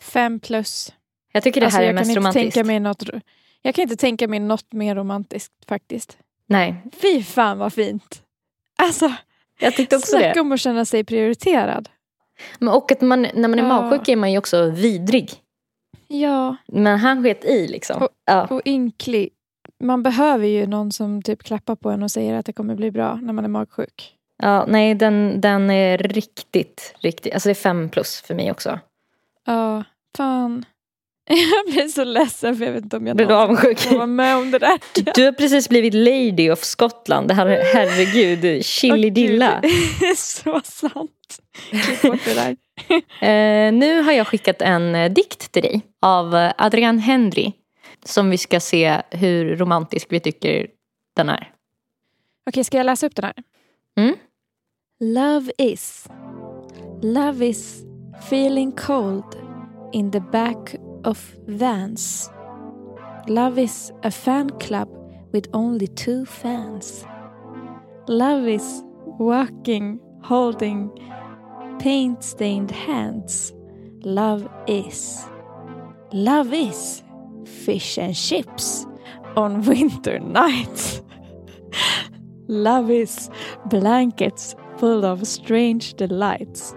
Fem 0.00 0.40
plus. 0.40 0.92
Jag 1.32 1.42
tycker 1.42 1.60
det 1.60 1.66
Alltså, 1.66 1.78
här 1.78 1.84
är 1.84 1.88
jag 1.88 1.96
kan 1.98 2.06
mest 2.06 2.16
romantiskt. 2.16 2.54
tänka 2.54 2.66
mig 2.66 2.80
något, 2.80 3.02
jag 3.62 3.74
kan 3.74 3.82
inte 3.82 3.96
tänka 3.96 4.28
mig 4.28 4.38
något 4.40 4.72
mer 4.72 4.94
romantiskt 4.94 5.52
faktiskt. 5.68 6.18
Nej, 6.48 6.82
Fy 7.02 7.22
fan 7.22 7.58
vad 7.58 7.72
fint. 7.72 8.22
Alltså, 8.78 9.12
jag 9.58 9.74
tyckte 9.76 9.96
också 9.96 10.06
snacka 10.10 10.32
det. 10.34 10.40
om 10.40 10.52
att 10.52 10.60
känna 10.60 10.84
sig 10.84 11.04
prioriterad. 11.04 11.88
Men 12.58 12.68
Och 12.68 12.92
att 12.92 13.00
man, 13.00 13.22
när 13.22 13.48
man 13.48 13.54
är 13.58 13.62
Ja. 13.62 13.68
magsjuk 13.68 14.08
är 14.08 14.16
man 14.16 14.32
ju 14.32 14.38
också 14.38 14.70
vidrig. 14.70 15.30
Ja, 16.08 16.56
Men 16.66 16.98
han 16.98 17.22
sket 17.22 17.44
i 17.44 17.68
liksom. 17.68 18.08
Ja. 18.24 18.46
och 18.46 18.62
ynklig. 18.64 19.28
Man 19.84 20.02
behöver 20.02 20.46
ju 20.46 20.66
någon 20.66 20.92
som 20.92 21.22
typ 21.22 21.42
klappar 21.42 21.76
på 21.76 21.90
en 21.90 22.02
och 22.02 22.10
säger 22.10 22.34
att 22.34 22.46
det 22.46 22.52
kommer 22.52 22.74
bli 22.74 22.90
bra 22.90 23.14
när 23.22 23.32
man 23.32 23.44
är 23.44 23.48
magsjuk. 23.48 24.14
ja, 24.42 24.64
nej 24.68 24.94
den, 24.94 25.40
den 25.40 25.70
är 25.70 25.98
riktigt, 25.98 26.94
riktigt, 26.98 27.34
alltså 27.34 27.48
det 27.48 27.52
är 27.52 27.54
fem 27.54 27.88
plus 27.88 28.20
för 28.20 28.34
mig 28.34 28.50
också. 28.50 28.78
Ja, 29.46 29.84
fan. 30.16 30.64
Jag 31.28 31.74
blir 31.74 31.88
så 31.88 32.04
ledsen 32.04 32.56
för 32.56 32.64
jag 32.64 32.72
vet 32.72 32.84
inte 32.84 32.96
om 32.96 33.06
jag 33.06 33.16
Blir 33.16 33.26
du 33.26 33.32
någonsin 33.32 33.76
får 33.76 33.96
vara 33.96 34.06
med 34.06 34.36
om 34.36 34.50
det 34.50 34.58
där. 34.58 34.78
Du 35.14 35.24
har 35.24 35.32
precis 35.32 35.68
blivit 35.68 35.94
lady 35.94 36.50
of 36.50 36.64
Scotland. 36.64 37.28
Det 37.28 37.34
här, 37.34 37.46
herregud, 37.74 38.64
chili-dilla. 38.64 39.60
Gud, 39.62 39.72
Det 40.00 40.06
är 40.06 40.14
så 40.14 40.60
sant. 40.64 41.38
Klipp 41.70 42.02
bort 42.02 42.24
det 42.24 42.34
där. 42.34 42.56
Eh, 43.20 43.72
nu 43.72 44.02
har 44.02 44.12
jag 44.12 44.26
skickat 44.26 44.62
en 44.62 44.94
eh, 44.94 45.12
dikt 45.12 45.52
till 45.52 45.62
dig 45.62 45.80
av 46.02 46.36
eh, 46.36 46.52
Adrian 46.58 46.98
Henry 46.98 47.52
Som 48.04 48.30
vi 48.30 48.38
ska 48.38 48.60
se 48.60 49.02
hur 49.10 49.56
romantisk 49.56 50.06
vi 50.10 50.20
tycker 50.20 50.66
den 51.16 51.28
är. 51.28 51.52
Okej, 52.50 52.64
ska 52.64 52.76
jag 52.76 52.86
läsa 52.86 53.06
upp 53.06 53.14
den 53.14 53.24
här? 53.24 53.34
Mm. 53.98 54.16
Love 55.00 55.52
is. 55.58 56.06
Love 57.02 57.46
is 57.46 57.82
feeling 58.28 58.72
cold 58.72 59.36
in 59.92 60.12
the 60.12 60.20
back 60.20 60.74
of 61.04 61.36
vans. 61.46 62.30
Love 63.28 63.58
is 63.58 63.92
a 64.02 64.10
fan 64.10 64.50
club 64.58 64.88
with 65.32 65.48
only 65.52 65.88
two 65.88 66.24
fans. 66.24 67.04
Love 68.08 68.46
is 68.46 68.82
walking, 69.18 70.00
holding 70.22 70.90
paint 71.78 72.22
stained 72.22 72.70
hands. 72.70 73.52
Love 74.04 74.48
is. 74.66 75.24
Love 76.12 76.52
is 76.52 77.02
fish 77.44 77.98
and 77.98 78.14
chips 78.14 78.86
on 79.36 79.62
winter 79.66 80.18
nights. 80.18 81.02
Love 82.48 82.90
is 82.90 83.28
blankets 83.66 84.54
full 84.78 85.04
of 85.04 85.26
strange 85.26 85.94
delights. 85.94 86.74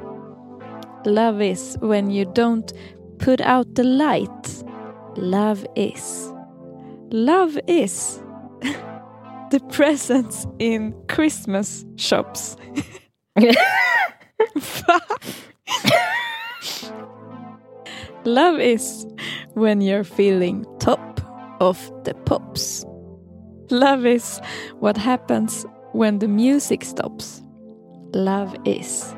Love 1.06 1.42
is 1.42 1.78
when 1.82 2.10
you 2.10 2.26
don't 2.26 2.74
put 3.20 3.42
out 3.42 3.76
the 3.76 3.84
light. 3.84 4.64
Love 5.16 5.66
is. 5.76 6.34
Love 7.12 7.60
is 7.68 8.22
the 9.52 9.60
presents 9.70 10.48
in 10.60 10.94
Christmas 11.08 11.86
shops. 11.98 12.56
Love 18.26 18.60
is 18.60 19.06
when 19.54 19.82
you're 19.82 20.04
feeling 20.04 20.66
top 20.80 21.22
of 21.60 21.92
the 22.04 22.14
pops. 22.26 22.86
Love 23.70 24.06
is 24.06 24.42
what 24.80 24.98
happens 24.98 25.66
when 25.94 26.20
the 26.20 26.28
music 26.28 26.84
stops. 26.84 27.42
Love 28.14 28.56
is. 28.66 29.14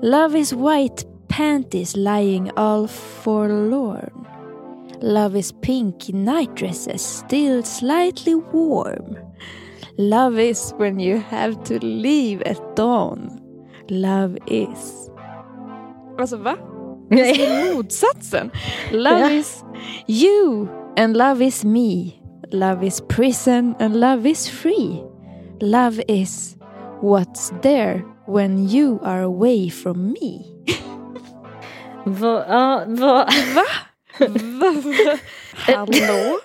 Love 0.00 0.34
is 0.34 0.54
white 0.54 1.04
panties 1.38 1.96
lying 1.96 2.50
all 2.56 2.88
forlorn. 2.88 4.26
Love 5.00 5.36
is 5.36 5.52
pink 5.52 6.08
night 6.12 6.52
dresses 6.56 7.00
still 7.00 7.62
slightly 7.62 8.34
warm. 8.34 9.16
Love 9.96 10.36
is 10.40 10.72
when 10.78 10.98
you 10.98 11.18
have 11.18 11.62
to 11.62 11.78
leave 11.78 12.42
at 12.42 12.58
dawn. 12.74 13.40
Love 13.88 14.36
is. 14.48 15.10
Alltså 16.18 16.36
va? 16.36 16.56
Det 17.10 17.30
är 17.30 17.74
motsatsen. 17.74 18.50
Love 18.92 19.20
Ja. 19.20 19.30
is 19.30 19.64
you 20.08 20.68
and 20.96 21.16
love 21.16 21.44
is 21.44 21.64
me. 21.64 22.20
Love 22.50 22.86
is 22.86 23.00
prison 23.00 23.74
and 23.78 24.00
love 24.00 24.28
is 24.30 24.48
free. 24.48 25.04
Love 25.60 26.02
is 26.08 26.56
what's 27.00 27.52
there 27.62 28.02
when 28.26 28.68
you 28.68 28.98
are 29.04 29.22
away 29.22 29.70
from 29.70 30.12
me. 30.12 30.57
Va, 32.04 32.44
ja, 32.48 32.84
va, 32.86 33.28
Va? 33.54 33.64
Va? 34.18 34.70
Va? 35.04 35.18
Hallå? 35.54 36.38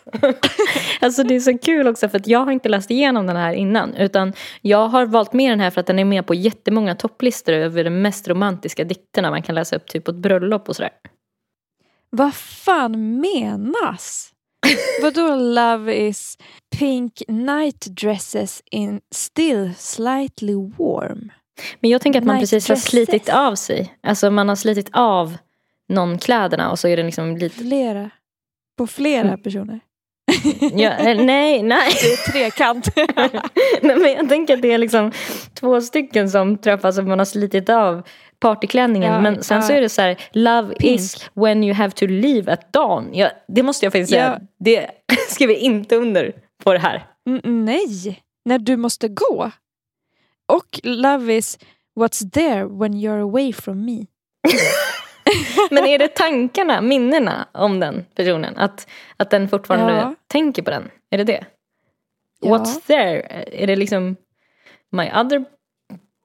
Alltså 1.02 1.24
det 1.24 1.36
är 1.36 1.40
så 1.40 1.58
kul 1.58 1.88
också 1.88 2.10
för 2.10 2.18
att 2.18 2.28
jag 2.28 2.40
har 2.40 2.52
inte 2.52 2.70
läst 2.70 2.92
igenom 2.92 3.28
den 3.28 3.36
här 3.36 3.54
innan. 3.54 3.96
Utan 3.96 4.34
jag 4.62 4.88
har 4.88 5.06
valt 5.06 5.34
med 5.34 5.52
den 5.52 5.60
här 5.60 5.70
för 5.70 5.82
att 5.82 5.88
den 5.88 6.00
är 6.00 6.06
med 6.06 6.26
på 6.26 6.34
jättemånga 6.34 6.96
topplistor 6.96 7.54
över 7.54 7.84
de 7.84 7.90
mest 7.90 8.28
romantiska 8.28 8.84
dikterna 8.84 9.30
man 9.30 9.42
kan 9.42 9.56
läsa 9.56 9.76
upp 9.76 9.88
typ 9.88 10.04
på 10.04 10.12
ett 10.12 10.18
bröllop 10.18 10.70
och 10.70 10.76
sådär. 10.76 10.92
Vad 12.10 12.34
fan 12.36 13.22
menas? 13.22 14.30
Vadå 15.02 15.36
love 15.36 16.08
is 16.08 16.38
pink 16.78 17.22
night 17.28 17.86
dresses 18.02 18.62
in 18.72 19.02
still 19.16 19.74
slightly 19.78 20.56
warm? 20.78 21.32
Men 21.80 21.92
jag 21.92 22.02
tänker 22.02 22.20
att 22.20 22.26
man 22.26 22.36
Night 22.36 22.42
precis 22.50 22.68
har 22.70 22.76
dresses. 22.76 22.90
slitit 22.90 23.30
av 23.30 23.56
sig. 23.56 23.94
Alltså 24.04 24.32
man 24.32 24.50
har 24.50 24.56
slitit 24.56 24.90
av 24.94 25.38
någon 25.90 26.18
kläderna 26.18 26.72
och 26.72 26.80
så 26.80 26.88
är 26.88 26.98
det 26.98 27.04
liksom 27.04 27.38
lite... 27.38 27.56
Flera. 27.56 28.10
På 28.78 28.88
flera 28.88 29.38
personer. 29.38 29.80
Ja, 30.76 30.90
eh, 30.92 31.18
nej, 31.26 31.64
nej. 31.64 31.92
Det 32.02 32.14
är 32.14 32.32
trekant. 32.32 32.88
nej. 33.82 33.96
Men 34.00 34.12
jag 34.12 34.30
tänker 34.30 34.54
att 34.54 34.62
det 34.62 34.72
är 34.72 34.78
liksom 34.78 35.12
två 35.54 35.82
stycken 35.82 36.30
som 36.30 36.58
träffas 36.58 36.98
och 36.98 37.04
man 37.04 37.20
har 37.20 37.26
slitit 37.26 37.70
av 37.70 38.04
partyklänningen. 38.40 39.14
Ja, 39.14 39.22
men 39.22 39.44
sen 39.44 39.64
så 39.64 39.72
ja. 39.74 39.78
är 39.78 39.82
det 39.82 39.90
så 39.90 40.02
här, 40.02 40.18
love 40.32 40.76
Pink. 40.76 41.00
is 41.00 41.30
when 41.34 41.64
you 41.64 41.74
have 41.74 41.92
to 41.92 42.06
leave 42.06 42.54
at 42.54 42.74
dawn. 42.74 43.10
Ja, 43.14 43.30
det 43.48 43.64
måste 43.64 43.86
jag 43.86 43.94
faktiskt 43.94 44.12
säga. 44.12 44.40
Ja. 44.40 44.48
Det 44.60 44.90
skriver 45.30 45.54
inte 45.54 45.96
under 45.96 46.32
på 46.64 46.74
det 46.74 46.80
här. 46.80 47.06
N- 47.30 47.42
nej, 47.66 48.22
när 48.46 48.60
du 48.60 48.78
måste 48.78 49.08
gå. 49.08 49.52
Och 50.46 50.80
love 50.84 51.34
is 51.38 51.60
what's 51.96 52.32
there 52.32 52.66
when 52.66 52.94
you're 52.94 53.22
away 53.22 53.54
from 53.54 53.86
me. 53.86 54.06
Men 55.72 55.86
är 55.86 55.98
det 56.00 56.08
tankarna, 56.16 56.82
minnena 56.82 57.48
om 57.52 57.80
den 57.80 58.06
personen? 58.16 58.58
Att, 58.58 58.88
att 59.18 59.30
den 59.30 59.50
fortfarande 59.50 59.94
Ja. 59.94 60.16
tänker 60.28 60.62
på 60.62 60.70
den? 60.72 60.92
Är 61.10 61.18
det 61.18 61.24
det? 61.24 61.46
Ja. 62.40 62.58
What's 62.58 62.82
there? 62.88 63.22
Är 63.52 63.68
det 63.68 63.76
liksom 63.76 64.16
my 64.92 65.12
other 65.12 65.46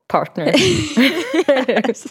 partner? 0.08 0.54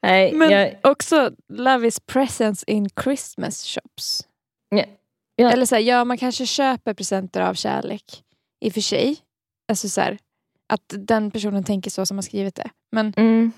Nej, 0.00 0.32
Men 0.32 0.50
jag, 0.50 0.74
också 0.82 1.30
love 1.48 1.86
is 1.88 2.00
presents 2.00 2.64
in 2.66 2.88
Christmas 3.02 3.64
shops. 3.64 4.26
ja, 4.68 4.84
ja. 5.36 5.50
Eller 5.50 5.66
så 5.66 5.74
här, 5.74 5.82
ja 5.82 6.04
man 6.04 6.18
kanske 6.18 6.46
köper 6.46 6.94
presenter 6.94 7.40
av 7.40 7.54
kärlek. 7.54 8.22
I 8.60 8.68
och 8.68 8.72
för 8.72 8.80
sig. 8.80 9.16
Alltså 9.68 9.88
så 9.88 10.00
här, 10.00 10.18
att 10.72 10.82
den 11.08 11.30
personen 11.30 11.64
tänker 11.64 11.90
så 11.90 12.06
som 12.06 12.16
har 12.16 12.22
skrivit 12.22 12.54
det. 12.54 12.70
Men 12.92 13.12
Mm. 13.16 13.52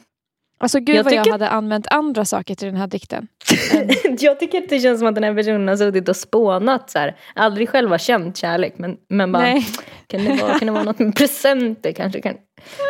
alltså 0.60 0.80
gud 0.80 0.96
Jag 0.96 1.04
vad 1.04 1.12
jag 1.12 1.24
tycker- 1.24 1.32
hade 1.32 1.48
använt 1.48 1.86
andra 1.90 2.24
saker 2.24 2.54
till 2.54 2.66
den 2.68 2.76
här 2.76 2.86
dikten. 2.86 3.28
jag 4.20 4.40
tycker 4.40 4.58
att 4.62 4.68
det 4.68 4.80
känns 4.80 4.98
som 4.98 5.08
att 5.08 5.14
den 5.14 5.24
här 5.24 5.34
personen 5.34 5.68
har 5.68 5.76
suttit 5.76 6.08
och 6.08 6.16
spånat 6.16 6.90
så 6.90 6.98
här. 6.98 7.16
Aldrig 7.34 7.68
själv 7.68 7.90
har 7.90 7.98
känt 7.98 8.36
kärlek 8.36 8.74
men, 8.78 8.96
men 9.08 9.32
bara 9.32 9.42
Nej. 9.42 9.66
kan 10.06 10.24
det, 10.24 10.34
vara, 10.42 10.58
kan 10.58 10.66
det 10.66 10.72
vara 10.72 10.82
något 10.84 10.98
med 10.98 11.16
presenter 11.16 11.92
kanske? 11.92 12.20
Kan, 12.20 12.34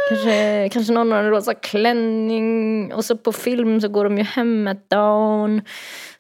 kanske, 0.08 0.68
kanske 0.72 0.92
någon 0.92 1.12
har 1.12 1.18
en 1.18 1.30
rosa 1.30 1.54
klänning 1.54 2.92
och 2.94 3.04
så 3.04 3.16
på 3.16 3.32
film 3.32 3.80
så 3.80 3.88
går 3.88 4.04
de 4.04 4.18
ju 4.18 4.24
hem 4.24 4.68
at 4.68 4.90
dawn. 4.90 5.62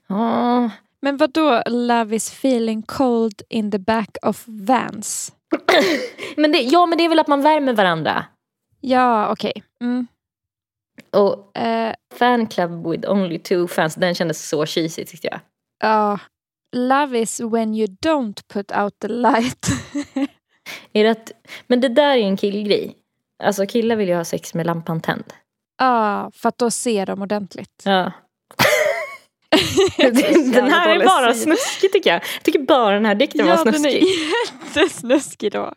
Ja. 0.08 0.70
Men 1.02 1.16
vad 1.16 1.32
då 1.32 1.62
love 1.66 2.16
is 2.16 2.32
feeling 2.32 2.82
cold 2.82 3.42
in 3.48 3.70
the 3.70 3.78
back 3.78 4.16
of 4.22 4.44
vans? 4.46 5.32
Men 6.36 6.52
det, 6.52 6.58
ja 6.58 6.86
men 6.86 6.98
det 6.98 7.04
är 7.04 7.08
väl 7.08 7.18
att 7.18 7.28
man 7.28 7.42
värmer 7.42 7.72
varandra. 7.72 8.24
Ja 8.80 9.32
okej. 9.32 9.62
Mm. 9.80 10.06
Och 11.10 11.48
Eh, 11.58 11.94
fan 12.14 12.46
club 12.46 12.86
with 12.86 13.10
only 13.10 13.38
two 13.38 13.66
fans, 13.66 13.94
den 13.94 14.14
kändes 14.14 14.48
så 14.48 14.66
cheesy 14.66 15.04
tyckte 15.04 15.28
jag. 15.28 15.40
Ja. 15.80 16.18
Love 16.76 17.18
is 17.18 17.40
when 17.40 17.74
you 17.74 17.86
don't 17.86 18.48
put 18.48 18.72
out 18.72 18.98
the 18.98 19.08
light. 19.08 19.66
Är 20.92 21.04
det 21.04 21.10
att, 21.10 21.32
men 21.66 21.80
det 21.80 21.88
där 21.88 22.16
är 22.16 22.22
en 22.22 22.36
killgrej. 22.36 22.96
Alltså 23.42 23.66
killar 23.66 23.96
vill 23.96 24.08
ju 24.08 24.14
ha 24.14 24.24
sex 24.24 24.54
med 24.54 24.66
lampan 24.66 25.00
tänd. 25.00 25.24
Ja, 25.78 26.30
för 26.34 26.48
att 26.48 26.58
då 26.58 26.70
ser 26.70 27.06
de 27.06 27.22
ordentligt. 27.22 27.82
Ja. 27.84 28.12
Det 29.96 30.52
den 30.52 30.70
här 30.70 30.88
är 30.88 31.04
bara 31.04 31.32
stil. 31.34 31.42
snuskig 31.42 31.92
tycker 31.92 32.10
jag. 32.10 32.22
Jag 32.34 32.42
tycker 32.42 32.58
bara 32.58 32.94
den 32.94 33.04
här 33.06 33.14
dikten 33.14 33.46
Ja, 33.46 33.56
var 33.56 33.64
den 33.64 33.74
snuskig. 33.74 34.02
är 34.02 34.06
jättesnuskig 34.74 35.52
då. 35.52 35.72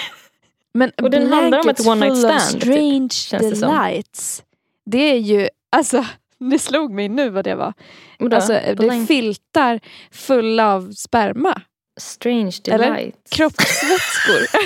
Men 0.74 0.90
Och 1.02 1.10
den 1.10 1.32
handlar 1.32 1.58
om 1.60 1.68
ett 1.68 1.86
one 1.86 2.06
night 2.08 2.18
stand, 2.18 2.52
typ, 2.52 2.62
strange 2.62 3.08
det 3.50 3.56
som. 3.56 3.68
delights. 3.74 4.42
Det 4.86 4.98
är 4.98 5.18
ju, 5.18 5.48
alltså, 5.72 6.06
det 6.50 6.58
slog 6.58 6.92
mig 6.92 7.08
nu 7.08 7.30
vad 7.30 7.44
det 7.44 7.54
var. 7.54 7.72
Vadå? 8.18 8.36
Alltså, 8.36 8.52
det 8.52 8.86
är 8.86 9.06
filtar 9.06 9.80
fulla 10.12 10.74
av 10.74 10.92
sperma. 10.92 11.60
Strange 12.00 12.52
Eller? 12.70 12.90
delight. 12.90 13.14
Kroppsvätskor. 13.30 14.60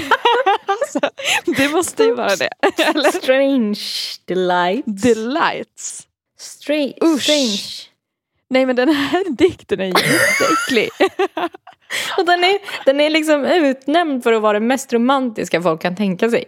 alltså, 0.67 1.01
det 1.57 1.69
måste 1.69 2.03
ju 2.05 2.15
vara 2.15 2.37
det. 2.37 2.51
Eller? 2.85 3.11
Strange 3.13 3.81
delight. 4.25 4.85
Delights. 4.87 6.07
Strange. 6.39 6.93
Usch. 7.05 7.23
Strange. 7.23 7.92
Nej 8.53 8.67
men 8.67 8.77
den 8.77 8.89
här 8.89 9.25
dikten 9.37 9.81
är 9.81 9.85
jätteäcklig. 9.85 10.91
Och 12.19 12.27
den 12.27 12.45
är, 12.45 12.85
den 12.85 13.01
är 13.01 13.11
liksom 13.11 13.45
utnämnd 13.45 14.23
för 14.23 14.33
att 14.33 14.43
vara 14.43 14.61
det 14.61 14.67
mest 14.67 14.93
romantiska 14.93 15.63
folk 15.63 15.83
kan 15.83 15.97
tänka 15.97 16.31
sig. 16.31 16.45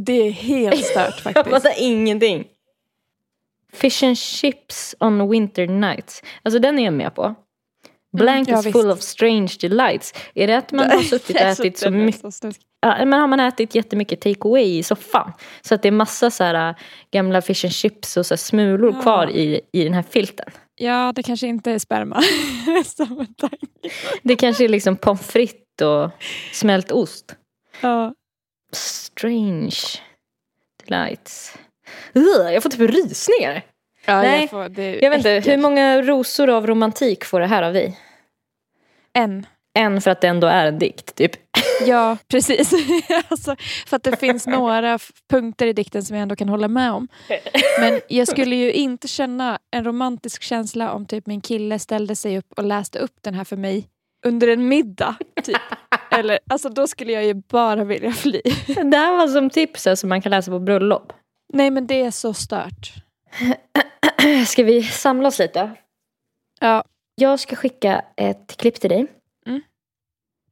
det 0.00 0.12
är 0.12 0.30
helt 0.30 0.84
stört 0.84 0.96
Jag 1.24 1.34
faktiskt. 1.34 1.50
fattar 1.50 1.72
ingenting. 1.78 2.44
Fish 3.72 4.04
and 4.04 4.18
chips 4.18 4.94
on 5.00 5.30
winter 5.30 5.66
nights. 5.66 6.22
Alltså 6.42 6.58
den 6.58 6.78
är 6.78 6.84
jag 6.84 6.94
med 6.94 7.14
på. 7.14 7.34
Blankets 8.12 8.50
ja, 8.50 8.60
visst. 8.60 8.72
full 8.72 8.90
of 8.90 9.00
strange 9.00 9.56
delights. 9.60 10.14
Är 10.34 10.46
det 10.46 10.58
att 10.58 10.72
man 10.72 10.90
har 10.90 11.02
suttit 11.02 11.36
och 11.36 11.42
ätit 11.42 11.78
så 11.78 11.90
mycket. 11.90 12.22
Ja, 12.80 13.04
men 13.04 13.20
har 13.20 13.26
man 13.26 13.40
ätit 13.40 13.74
jättemycket 13.74 14.20
take 14.20 14.48
away 14.48 14.78
i 14.78 14.82
soffan. 14.82 15.32
Så 15.60 15.74
att 15.74 15.82
det 15.82 15.88
är 15.88 15.92
massa 15.92 16.30
så 16.30 16.44
här, 16.44 16.68
äh, 16.68 16.74
gamla 17.10 17.42
fish 17.42 17.64
and 17.64 17.72
chips 17.72 18.16
och 18.16 18.26
så 18.26 18.36
smulor 18.36 18.92
Ja. 18.94 19.02
kvar 19.02 19.30
i, 19.30 19.60
i 19.72 19.84
den 19.84 19.94
här 19.94 20.04
filten. 20.10 20.46
Ja, 20.82 21.12
det 21.16 21.22
kanske 21.22 21.46
inte 21.46 21.72
är 21.72 21.78
sperma. 21.78 22.22
Det 24.22 24.36
kanske 24.36 24.64
är 24.64 24.68
liksom 24.68 24.96
pommes 24.96 25.26
frites 25.26 25.82
och 25.82 26.10
smält 26.52 26.92
ost. 26.92 27.36
ja. 27.80 28.14
Strange 28.72 29.76
delights. 30.84 31.58
Jag 32.52 32.62
får 32.62 32.70
typ 32.70 32.80
rysningar. 32.80 33.62
Ja, 34.04 34.22
Nej, 34.22 34.40
jag, 34.40 34.50
får, 34.50 34.62
Jag 34.80 35.10
vet 35.10 35.16
inte, 35.16 35.30
äckligt. 35.30 35.48
hur 35.48 35.56
många 35.62 36.02
rosor 36.02 36.50
av 36.50 36.66
romantik 36.66 37.24
får 37.24 37.40
det 37.40 37.46
här 37.46 37.62
av 37.62 37.72
dig? 37.72 37.98
En. 39.12 39.46
En 39.74 40.00
för 40.00 40.10
att 40.10 40.20
det 40.20 40.28
ändå 40.28 40.46
är 40.46 40.66
en 40.66 40.78
dikt, 40.78 41.14
typ. 41.14 41.32
Ja, 41.86 42.16
precis. 42.28 42.72
alltså, 43.28 43.56
för 43.86 43.96
att 43.96 44.02
det 44.02 44.16
finns 44.16 44.46
några 44.46 44.98
punkter 45.30 45.66
i 45.66 45.72
dikten 45.72 46.04
som 46.04 46.16
jag 46.16 46.22
ändå 46.22 46.36
kan 46.36 46.48
hålla 46.48 46.68
med 46.68 46.92
om. 46.92 47.08
Men 47.80 48.00
jag 48.08 48.28
skulle 48.28 48.56
ju 48.56 48.72
inte 48.72 49.08
känna 49.08 49.58
en 49.70 49.84
romantisk 49.84 50.42
känsla 50.42 50.92
om 50.92 51.06
typ 51.06 51.26
min 51.26 51.40
kille 51.40 51.78
ställde 51.78 52.16
sig 52.16 52.38
upp 52.38 52.52
och 52.56 52.64
läste 52.64 52.98
upp 52.98 53.14
den 53.20 53.34
här 53.34 53.44
för 53.44 53.56
mig 53.56 53.88
under 54.26 54.48
en 54.48 54.68
middag. 54.68 55.16
Typ. 55.44 55.56
Eller, 56.10 56.38
alltså, 56.50 56.68
då 56.68 56.86
skulle 56.86 57.12
jag 57.12 57.24
ju 57.24 57.34
bara 57.34 57.84
vilja 57.84 58.12
fly. 58.12 58.40
Det 58.66 58.96
här 58.96 59.16
var 59.16 59.28
som 59.28 59.50
tips 59.50 59.86
som 59.94 60.08
man 60.08 60.22
kan 60.22 60.30
läsa 60.30 60.50
på 60.50 60.58
bröllop. 60.58 61.12
Nej 61.52 61.70
men 61.70 61.86
det 61.86 62.02
är 62.02 62.10
så 62.10 62.34
stört. 62.34 62.92
Ska 64.46 64.64
vi 64.64 64.82
samla 64.82 65.28
oss 65.28 65.38
lite? 65.38 65.70
Ja, 66.60 66.84
Jag 67.14 67.40
ska 67.40 67.56
skicka 67.56 68.04
ett 68.16 68.56
klipp 68.56 68.74
till 68.80 68.90
dig 68.90 69.06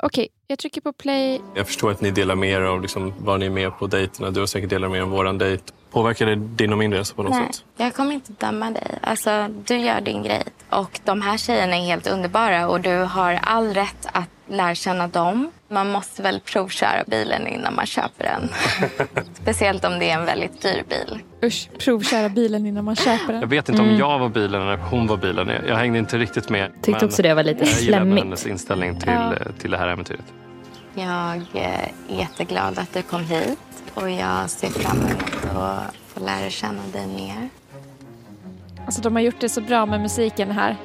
okej. 0.02 0.28
Jag 0.46 0.58
trycker 0.58 0.80
på 0.80 0.92
play. 0.92 1.40
Jag 1.54 1.66
förstår 1.66 1.90
att 1.90 2.00
ni 2.00 2.10
delar 2.10 2.34
med 2.34 2.50
er 2.50 2.60
av 2.60 2.82
liksom 2.82 3.12
vad 3.18 3.40
ni 3.40 3.46
är 3.46 3.50
med 3.50 3.78
på 3.78 3.86
dejterna. 3.86 4.30
Du 4.30 4.40
har 4.40 4.46
säkert 4.46 4.70
delat 4.70 4.90
med 4.90 4.98
er 4.98 5.02
av 5.02 5.08
våran 5.08 5.38
dejt. 5.38 5.64
Påverkar 5.90 6.26
det 6.26 6.34
din 6.36 6.72
och 6.72 6.78
min 6.78 6.92
resa 6.92 7.14
på 7.14 7.22
något 7.22 7.32
Nej, 7.32 7.46
sätt? 7.52 7.64
jag 7.76 7.94
kommer 7.94 8.12
inte 8.12 8.32
döma 8.32 8.70
dig. 8.70 8.98
Alltså, 9.00 9.48
du 9.64 9.76
gör 9.76 10.00
din 10.00 10.22
grej. 10.22 10.42
Och 10.70 11.00
de 11.04 11.22
här 11.22 11.36
tjejerna 11.38 11.76
är 11.76 11.80
helt 11.84 12.06
underbara 12.06 12.68
och 12.68 12.80
du 12.80 12.96
har 12.96 13.38
all 13.42 13.74
rätt 13.74 14.06
att 14.12 14.28
lära 14.50 14.74
känna 14.74 15.08
dem. 15.08 15.50
Man 15.68 15.90
måste 15.90 16.22
väl 16.22 16.40
provköra 16.40 17.04
bilen 17.06 17.46
innan 17.46 17.74
man 17.74 17.86
köper 17.86 18.24
den. 18.24 18.48
Speciellt 19.42 19.84
om 19.84 19.98
det 19.98 20.10
är 20.10 20.14
en 20.18 20.24
väldigt 20.24 20.62
dyr 20.62 20.82
bil. 20.88 21.18
Usch, 21.44 21.68
provköra 21.78 22.28
bilen 22.28 22.66
innan 22.66 22.84
man 22.84 22.96
köper 22.96 23.32
den. 23.32 23.40
Jag 23.40 23.48
vet 23.48 23.68
inte 23.68 23.82
om 23.82 23.88
Mm. 23.88 24.00
jag 24.00 24.18
var 24.18 24.28
bilen 24.28 24.62
eller 24.62 24.76
hon 24.76 25.06
var 25.06 25.16
bilen. 25.16 25.48
Jag, 25.48 25.68
jag 25.68 25.76
hängde 25.76 25.98
inte 25.98 26.18
riktigt 26.18 26.48
med. 26.48 26.70
Tyckte 26.82 27.04
också 27.06 27.22
det 27.22 27.34
var 27.34 27.42
lite 27.42 27.60
jag 27.64 27.68
slemmigt. 27.68 28.24
hennes 28.24 28.46
inställning 28.46 29.00
till, 29.00 29.08
Ja. 29.12 29.34
eh, 29.34 29.46
till 29.58 29.70
det 29.70 29.78
här 29.78 29.88
äventyret. 29.88 30.24
Jag 30.94 31.42
är 31.54 31.88
jätteglad 32.08 32.78
att 32.78 32.94
du 32.94 33.02
kom 33.02 33.24
hit 33.24 33.58
och 33.94 34.10
jag 34.10 34.50
ser 34.50 34.68
fram 34.68 34.98
emot 34.98 35.56
att 35.56 35.94
få 36.06 36.20
lära 36.24 36.50
känna 36.50 36.82
dig 36.92 37.06
mer. 37.06 37.48
Alltså 38.86 39.00
de 39.02 39.14
har 39.16 39.22
gjort 39.22 39.40
det 39.40 39.48
så 39.48 39.60
bra 39.60 39.86
med 39.86 40.00
musiken 40.00 40.50
här 40.50 40.76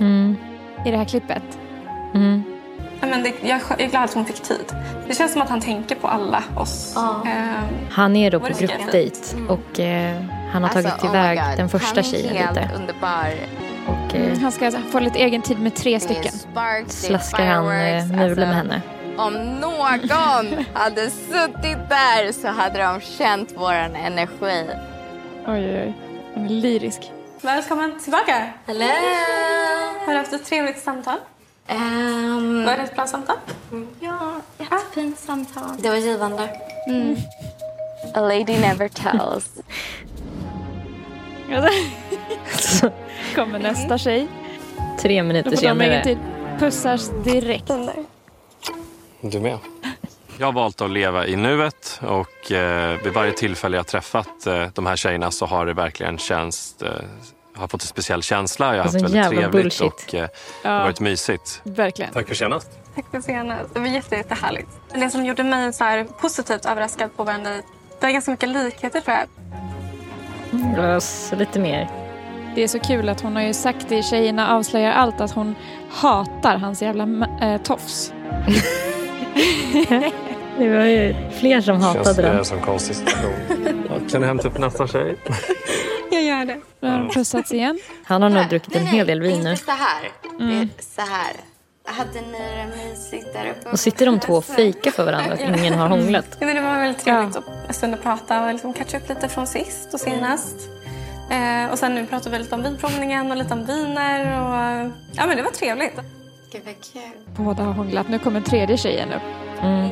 Mm. 0.00 0.36
i 0.86 0.90
det 0.90 0.96
här 0.96 1.04
klippet. 1.04 1.42
Mm. 2.14 2.42
Ja, 3.00 3.06
men 3.06 3.22
det, 3.22 3.32
jag 3.42 3.60
är 3.80 3.88
glad 3.90 4.04
att 4.04 4.14
hon 4.14 4.24
fick 4.24 4.40
tid. 4.42 4.74
Det 5.08 5.14
känns 5.14 5.32
som 5.32 5.42
att 5.42 5.48
han 5.48 5.60
tänker 5.60 5.94
på 5.94 6.08
alla 6.08 6.42
oss. 6.56 6.96
Ehm, 7.26 7.64
Han 7.90 8.16
är 8.16 8.30
då 8.30 8.40
på 8.40 8.48
gruppdejt 8.58 9.36
och 9.48 9.80
eh, 9.80 10.22
han 10.52 10.62
har 10.62 10.70
tagit 10.70 10.86
Alltså, 10.92 11.06
oh 11.06 11.12
iväg 11.12 11.38
God. 11.38 11.56
den 11.56 11.68
första 11.68 12.02
tjejen 12.02 12.36
helt 12.36 12.56
lite. 12.56 12.70
underbar. 12.76 13.34
Och 13.88 14.14
Mm, 14.14 14.32
eh, 14.32 14.38
han 14.38 14.52
ska 14.52 14.70
få 14.70 15.00
lite 15.00 15.18
egen 15.18 15.42
tid 15.42 15.60
med 15.60 15.74
tre 15.74 16.00
stycken. 16.00 16.32
sparks, 16.32 17.02
slaskar 17.02 17.46
han 17.46 17.70
eh, 17.70 18.02
Alltså, 18.22 18.40
med 18.40 18.54
henne. 18.54 18.82
Om 19.18 19.60
någon 19.60 20.64
hade 20.74 21.10
suttit 21.10 21.88
där 21.88 22.32
så 22.32 22.48
hade 22.48 22.78
de 22.78 23.00
känt 23.00 23.52
våran 23.56 23.96
energi. 23.96 24.64
Oj, 25.46 25.66
oj, 25.66 25.82
oj. 25.82 25.94
Han 26.34 26.44
är 26.44 26.48
lyrisk. 26.48 27.12
välkommen 27.42 28.00
tillbaka. 28.00 28.52
Hello! 28.66 28.86
Har 30.06 30.12
du 30.12 30.18
haft 30.18 30.32
ett 30.32 30.44
trevligt 30.44 30.78
samtal? 30.78 31.18
Um, 31.70 32.64
Var 32.64 32.76
det 32.76 32.82
ett 32.82 32.94
bra 32.94 33.06
samtal? 33.06 33.36
ja, 34.00 34.40
jättefint 34.58 35.18
samtal. 35.18 35.64
Det 35.78 35.88
var 35.88 35.96
givande. 35.96 36.48
Mm. 36.88 37.16
A 38.14 38.20
lady 38.20 38.58
never 38.60 38.88
tells. 38.88 39.50
Kommer 43.34 43.58
nästa 43.58 43.98
tjej. 43.98 44.28
Tre 44.98 45.22
minuter 45.22 45.56
senare. 45.56 46.18
Pussas 46.58 47.10
direkt. 47.24 47.70
Du 49.20 49.40
med. 49.40 49.58
Jag 50.38 50.46
har 50.46 50.52
valt 50.52 50.80
att 50.80 50.90
leva 50.90 51.26
i 51.26 51.36
nuet 51.36 52.00
och 52.02 52.52
eh, 52.52 53.02
vid 53.04 53.12
varje 53.12 53.32
tillfälle 53.32 53.76
jag 53.76 53.86
träffat 53.86 54.46
eh, 54.46 54.66
de 54.74 54.86
här 54.86 54.96
tjejerna 54.96 55.30
så 55.30 55.46
har 55.46 55.66
det 55.66 55.72
verkligen 55.74 56.18
känts, 56.18 56.82
eh, 56.82 56.88
har 57.56 57.68
fått 57.68 57.82
en 57.82 57.86
speciell 57.88 58.22
känsla. 58.22 58.66
Jag 58.66 58.74
har 58.74 58.80
Alltså, 58.82 58.98
haft 59.02 59.14
väldigt 59.14 59.30
trevligt 59.30 59.50
bullshit. 59.62 59.80
och 59.92 60.14
eh, 60.14 60.28
det 60.62 60.68
har 60.68 60.74
Ja, 60.78 60.82
varit 60.82 61.00
mysigt. 61.00 61.60
verkligen. 61.64 62.12
Tack 62.12 62.28
för 62.28 62.34
senast. 62.34 62.68
Tack 62.94 63.04
för 63.10 63.20
senast. 63.20 63.74
Det 63.74 63.80
var 63.80 63.86
jätte, 63.86 64.16
jättehärligt. 64.16 64.68
Det 64.94 65.10
som 65.10 65.24
gjorde 65.24 65.44
mig 65.44 65.72
så 65.72 65.84
här 65.84 66.04
positivt 66.04 66.66
överraskad 66.66 67.16
på 67.16 67.24
dejt, 67.24 67.62
det 68.00 68.06
är 68.06 68.10
ganska 68.10 68.30
mycket 68.30 68.48
likheter 68.48 69.00
tror 69.00 69.16
jag. 69.16 69.26
Mm, 70.52 71.00
lite 71.38 71.58
mer. 71.58 71.88
Det 72.54 72.62
är 72.62 72.68
så 72.68 72.78
kul 72.80 73.08
att 73.08 73.20
hon 73.20 73.36
har 73.36 73.42
ju 73.42 73.54
sagt 73.54 73.92
i 73.92 74.02
Tjejerna 74.02 74.48
avslöjar 74.56 74.92
allt 74.92 75.20
att 75.20 75.30
hon 75.32 75.54
hatar 75.90 76.56
hans 76.56 76.82
jävla 76.82 77.28
äh, 77.42 77.62
tofs. 77.62 78.12
Det 80.58 80.68
var 80.68 80.84
ju 80.84 81.14
fler 81.40 81.60
som 81.60 81.80
Känns 81.82 81.96
hatade 81.96 82.22
det 82.22 82.28
den. 82.28 82.44
som 82.44 82.60
konstig 82.60 82.96
situation. 82.96 83.34
Ja, 83.88 83.94
Kan 84.10 84.20
du 84.20 84.26
hämta 84.26 84.48
upp 84.48 84.58
nästa 84.58 84.86
tjej? 84.86 85.16
Jag 86.10 86.22
gör 86.22 86.44
det. 86.44 86.60
Då 86.80 86.86
har 86.86 86.98
de 86.98 87.08
pussats 87.08 87.52
igen. 87.52 87.78
Han 88.04 88.22
har 88.22 88.30
nog 88.30 88.48
druckit 88.48 88.76
en 88.76 88.84
Nej, 88.84 88.92
hel 88.92 89.06
del 89.06 89.20
vin 89.20 89.40
nu. 89.44 89.50
Inte 89.50 89.64
så 89.64 89.70
här. 89.70 90.10
Mm. 90.40 90.48
Det 90.48 90.62
är 90.62 90.68
så 91.04 91.12
här. 91.12 91.32
Hade 91.84 92.20
ni 92.20 92.38
det 92.38 92.76
mysigt 92.76 93.26
där 93.32 93.50
uppe? 93.50 93.70
Och 93.70 93.80
sitter 93.80 94.06
de 94.06 94.20
två 94.20 94.32
och 94.34 94.44
fejkar 94.44 94.90
för 94.90 95.04
varandra 95.04 95.32
att 95.34 95.40
ingen 95.40 95.74
har 95.74 95.88
hånglat. 95.88 96.24
Ja, 96.40 96.46
men 96.46 96.56
det 96.56 96.62
var 96.62 96.78
väldigt 96.78 97.04
trevligt 97.04 97.36
att 97.36 97.44
en 97.68 97.74
stund 97.74 97.94
att 97.94 98.02
prata 98.02 98.44
och 98.46 98.52
liksom 98.52 98.72
catcha 98.72 98.96
upp 98.98 99.08
lite 99.08 99.28
från 99.28 99.46
sist 99.46 99.94
och 99.94 100.00
senast. 100.00 100.56
Eh, 101.30 101.72
och 101.72 101.78
sen 101.78 101.94
nu 101.94 102.06
pratar 102.06 102.30
vi 102.30 102.38
lite 102.38 102.54
om 102.54 102.62
vinprovningen 102.62 103.30
och 103.30 103.36
lite 103.36 103.54
om 103.54 103.64
viner. 103.66 104.20
Och, 104.20 104.90
ja, 105.12 105.26
men 105.26 105.36
det 105.36 105.42
var 105.42 105.50
trevligt. 105.50 105.94
Gud 106.52 106.62
vad 106.64 106.74
kul. 106.92 107.44
Båda 107.44 107.62
har 107.62 107.72
hånglat. 107.72 108.08
Nu 108.08 108.18
kommer 108.18 108.40
tredje 108.40 108.76
tjejen 108.76 109.08
upp. 109.08 109.22
Mm. 109.62 109.88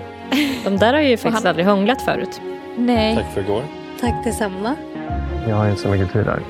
De 0.65 0.77
där 0.77 0.93
har 0.95 1.01
ju 1.01 1.17
faktiskt 1.17 1.45
han- 1.45 1.51
aldrig 1.51 1.67
hånglat 1.67 2.03
förut. 2.03 2.41
Nej. 2.79 3.17
Tack 3.17 3.33
för 3.35 3.41
igår. 3.41 3.63
Tack 4.01 4.25
detsamma. 4.25 4.77
Jag 5.49 5.57
har 5.57 5.69
inte 5.69 5.83
så 5.83 5.89
mycket 5.89 6.13
tid 6.13 6.25
där. 6.25 6.41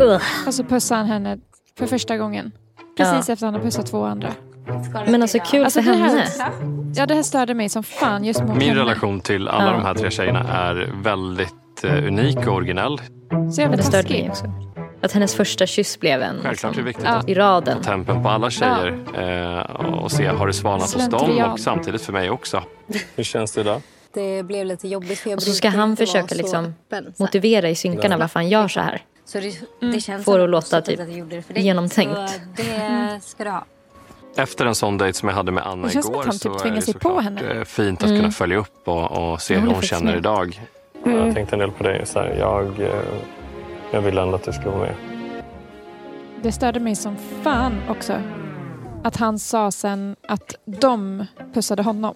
Ugh. 0.00 0.22
Och 0.46 0.54
så 0.54 0.64
pussar 0.64 0.96
han 0.96 1.06
henne 1.06 1.38
för 1.78 1.86
första 1.86 2.16
gången. 2.16 2.52
Precis 2.96 3.28
efter 3.28 3.46
han 3.46 3.54
har 3.54 3.60
pussat 3.60 3.86
två 3.86 4.04
andra. 4.04 4.28
Men 5.06 5.22
alltså 5.22 5.38
kul 5.38 5.64
Alltså, 5.64 5.82
för 5.82 5.90
det 5.92 5.96
här- 5.98 6.08
henne. 6.08 6.92
Ja, 6.96 7.06
det 7.06 7.14
här 7.14 7.22
störde 7.22 7.54
mig 7.54 7.68
som 7.68 7.82
fan 7.82 8.24
just 8.24 8.42
mot 8.42 8.56
Min 8.56 8.68
henne. 8.68 8.80
relation 8.80 9.20
till 9.20 9.48
alla 9.48 9.64
Ja. 9.66 9.72
de 9.72 9.82
här 9.82 9.94
tre 9.94 10.10
tjejerna 10.10 10.40
är 10.52 10.92
väldigt 11.02 11.84
eh, 11.84 11.92
unik 12.06 12.36
och 12.46 12.54
originell. 12.54 12.98
Så 13.28 13.60
jävla 13.60 13.68
Men 13.68 13.76
det 13.76 13.82
störde 13.82 14.08
mig 14.08 14.28
taskig. 14.28 14.30
också. 14.30 14.73
Att 15.04 15.12
hennes 15.12 15.34
första 15.34 15.66
kyss 15.66 16.00
blev 16.00 16.22
en 16.22 16.40
Självklart 16.42 16.70
liksom, 16.72 16.84
viktigt 16.84 17.04
Ja. 17.04 17.10
att 17.10 17.28
i 17.28 17.34
raden. 17.34 17.78
ta 17.82 17.90
tempen 17.90 18.22
på 18.22 18.28
alla 18.28 18.50
tjejer 18.50 18.98
eh, 19.14 19.76
och 19.86 20.12
se 20.12 20.26
har 20.26 20.46
det 20.46 20.52
svalnat 20.52 20.92
hos 20.94 21.08
dem 21.08 21.38
och 21.52 21.60
samtidigt 21.60 22.02
för 22.02 22.12
mig 22.12 22.30
också. 22.30 22.62
Hur 23.16 23.24
känns 23.24 23.52
det 23.52 23.60
idag? 23.60 23.80
Det 24.14 24.42
blev 24.42 24.66
lite 24.66 24.88
jobbigt 24.88 25.18
för 25.18 25.30
jag 25.30 25.36
Och 25.36 25.42
så 25.42 25.52
ska 25.52 25.68
han 25.68 25.96
försöka 25.96 26.34
liksom 26.34 26.64
öppen, 26.64 27.14
motivera 27.16 27.68
i 27.68 27.74
synkarna 27.74 28.16
varför 28.16 28.40
han 28.40 28.48
gör 28.48 28.68
så 28.68 28.80
här. 28.80 29.02
Så 29.24 29.40
det, 29.40 29.54
Mm. 29.82 29.94
det 29.94 30.00
känns 30.00 30.24
Får 30.24 30.38
det 30.38 30.44
att 30.44 30.50
låta 30.50 30.80
typ 30.80 31.00
att 31.00 31.08
jag 31.08 31.18
gjorde 31.18 31.36
det 31.36 31.42
för 31.42 31.54
dig. 31.54 31.62
genomtänkt. 31.62 32.14
Så 32.30 32.38
det 32.62 33.20
ska 33.22 33.44
du 33.44 33.50
ha. 33.50 33.64
Efter 34.36 34.66
en 34.66 34.74
sån 34.74 34.98
dejt 34.98 35.18
som 35.18 35.28
jag 35.28 35.36
hade 35.36 35.52
med 35.52 35.66
Anna 35.66 35.90
igår 35.92 36.20
att 36.20 36.26
han 36.26 36.38
typ 36.38 36.52
så 36.60 36.68
är 36.68 36.70
det 36.70 36.82
sig 36.82 36.94
på 36.94 37.00
såklart 37.00 37.24
henne. 37.24 37.40
eh, 37.54 37.64
fint 37.64 38.02
att 38.02 38.08
Mm. 38.08 38.20
kunna 38.20 38.30
följa 38.32 38.56
upp 38.58 38.88
och, 38.88 39.32
och 39.32 39.40
se 39.42 39.54
Ja, 39.54 39.60
hur 39.60 39.68
hon 39.68 39.82
känner 39.82 40.04
med. 40.04 40.16
idag. 40.16 40.60
Mm. 41.06 41.26
Jag 41.26 41.34
tänkte 41.34 41.54
en 41.56 41.60
del 41.60 41.70
på 41.70 41.82
dig. 41.84 42.02
Så 42.06 42.18
här, 42.18 42.36
jag, 42.38 42.80
eh, 42.80 42.88
jag 43.92 44.00
vill 44.00 44.18
ändå 44.18 44.34
att 44.34 44.44
du 44.44 44.52
ska 44.52 44.70
vara 44.70 44.80
med. 44.80 44.94
Det 46.42 46.52
störde 46.52 46.80
mig 46.80 46.94
som 46.96 47.16
fan 47.42 47.80
också. 47.90 48.12
Att 49.04 49.16
han 49.16 49.38
sa 49.38 49.70
sen 49.70 50.16
att 50.28 50.54
de 50.64 51.26
pussade 51.54 51.82
honom. 51.82 52.14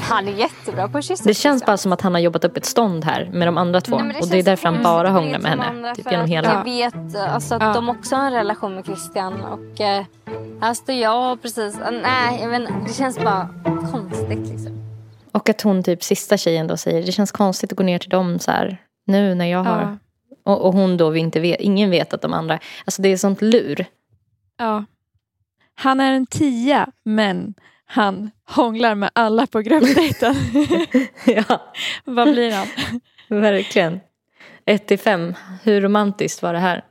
Han 0.00 0.28
är 0.28 0.32
jättebra 0.32 0.88
på 0.88 0.98
att 0.98 1.04
kyssa. 1.04 1.24
Det 1.26 1.34
känns 1.34 1.66
bara 1.66 1.76
som 1.76 1.92
att 1.92 2.00
han 2.00 2.14
har 2.14 2.20
jobbat 2.20 2.44
upp 2.44 2.56
ett 2.56 2.64
stånd 2.64 3.04
här 3.04 3.30
med 3.32 3.48
de 3.48 3.58
andra 3.58 3.80
två. 3.80 3.98
Nej, 3.98 4.12
det 4.12 4.20
och 4.20 4.28
det 4.28 4.38
är 4.38 4.42
därför 4.42 4.68
han 4.68 4.82
bara 4.82 5.10
hånglar 5.10 5.38
med 5.38 5.50
henne. 5.50 5.94
Typ 5.94 6.10
genom 6.10 6.26
hela... 6.26 6.52
Jag 6.54 6.64
vet 6.64 7.16
alltså, 7.16 7.54
att 7.54 7.62
Ja. 7.62 7.72
de 7.72 7.88
också 7.88 8.16
har 8.16 8.26
en 8.26 8.32
relation 8.32 8.74
med 8.74 8.84
Christian 8.84 9.44
och 9.44 9.80
eh, 9.80 10.04
här 10.60 10.74
står 10.74 10.94
jag 10.94 11.42
precis. 11.42 11.78
eh, 11.78 11.90
Nej, 12.02 12.40
jag 12.42 12.48
vet, 12.48 12.68
det 12.86 12.92
känns 12.94 13.18
bara 13.18 13.48
konstigt 13.92 14.48
liksom. 14.48 14.80
Och 15.32 15.48
att 15.48 15.60
hon 15.62 15.82
typ 15.82 16.02
sista 16.02 16.36
tjejen 16.36 16.66
då 16.66 16.76
säger 16.76 17.02
det 17.06 17.12
känns 17.12 17.32
konstigt 17.32 17.72
att 17.72 17.76
gå 17.78 17.84
ner 17.84 17.98
till 17.98 18.10
dem 18.10 18.38
så 18.38 18.50
här 18.50 18.78
nu 19.06 19.34
när 19.34 19.46
jag 19.46 19.64
har... 19.64 19.80
Ja. 19.80 19.96
Och, 20.44 20.66
och 20.66 20.72
hon 20.72 20.96
då 20.96 21.10
vi 21.10 21.20
inte 21.20 21.40
vet, 21.40 21.60
ingen 21.60 21.90
vet 21.90 22.14
att 22.14 22.22
de 22.22 22.32
andra... 22.32 22.58
Alltså 22.84 23.02
det 23.02 23.08
är 23.08 23.16
sånt 23.16 23.42
lur. 23.42 23.86
ja. 24.58 24.84
Han 25.76 26.00
är 26.00 26.12
en 26.12 26.26
tia, 26.26 26.88
men 27.04 27.54
han 27.84 28.30
hånglar 28.48 28.94
med 28.94 29.10
alla 29.12 29.46
på 29.46 29.60
gruppdejten. 29.60 30.34
ja, 31.26 31.72
Vad 32.04 32.32
blir 32.32 32.52
han? 32.52 32.66
verkligen. 33.40 34.00
Ett 34.64 34.86
till 34.86 34.98
fem. 34.98 35.34
Hur 35.62 35.80
romantiskt 35.80 36.42
var 36.42 36.52
det 36.52 36.58
här? 36.58 36.84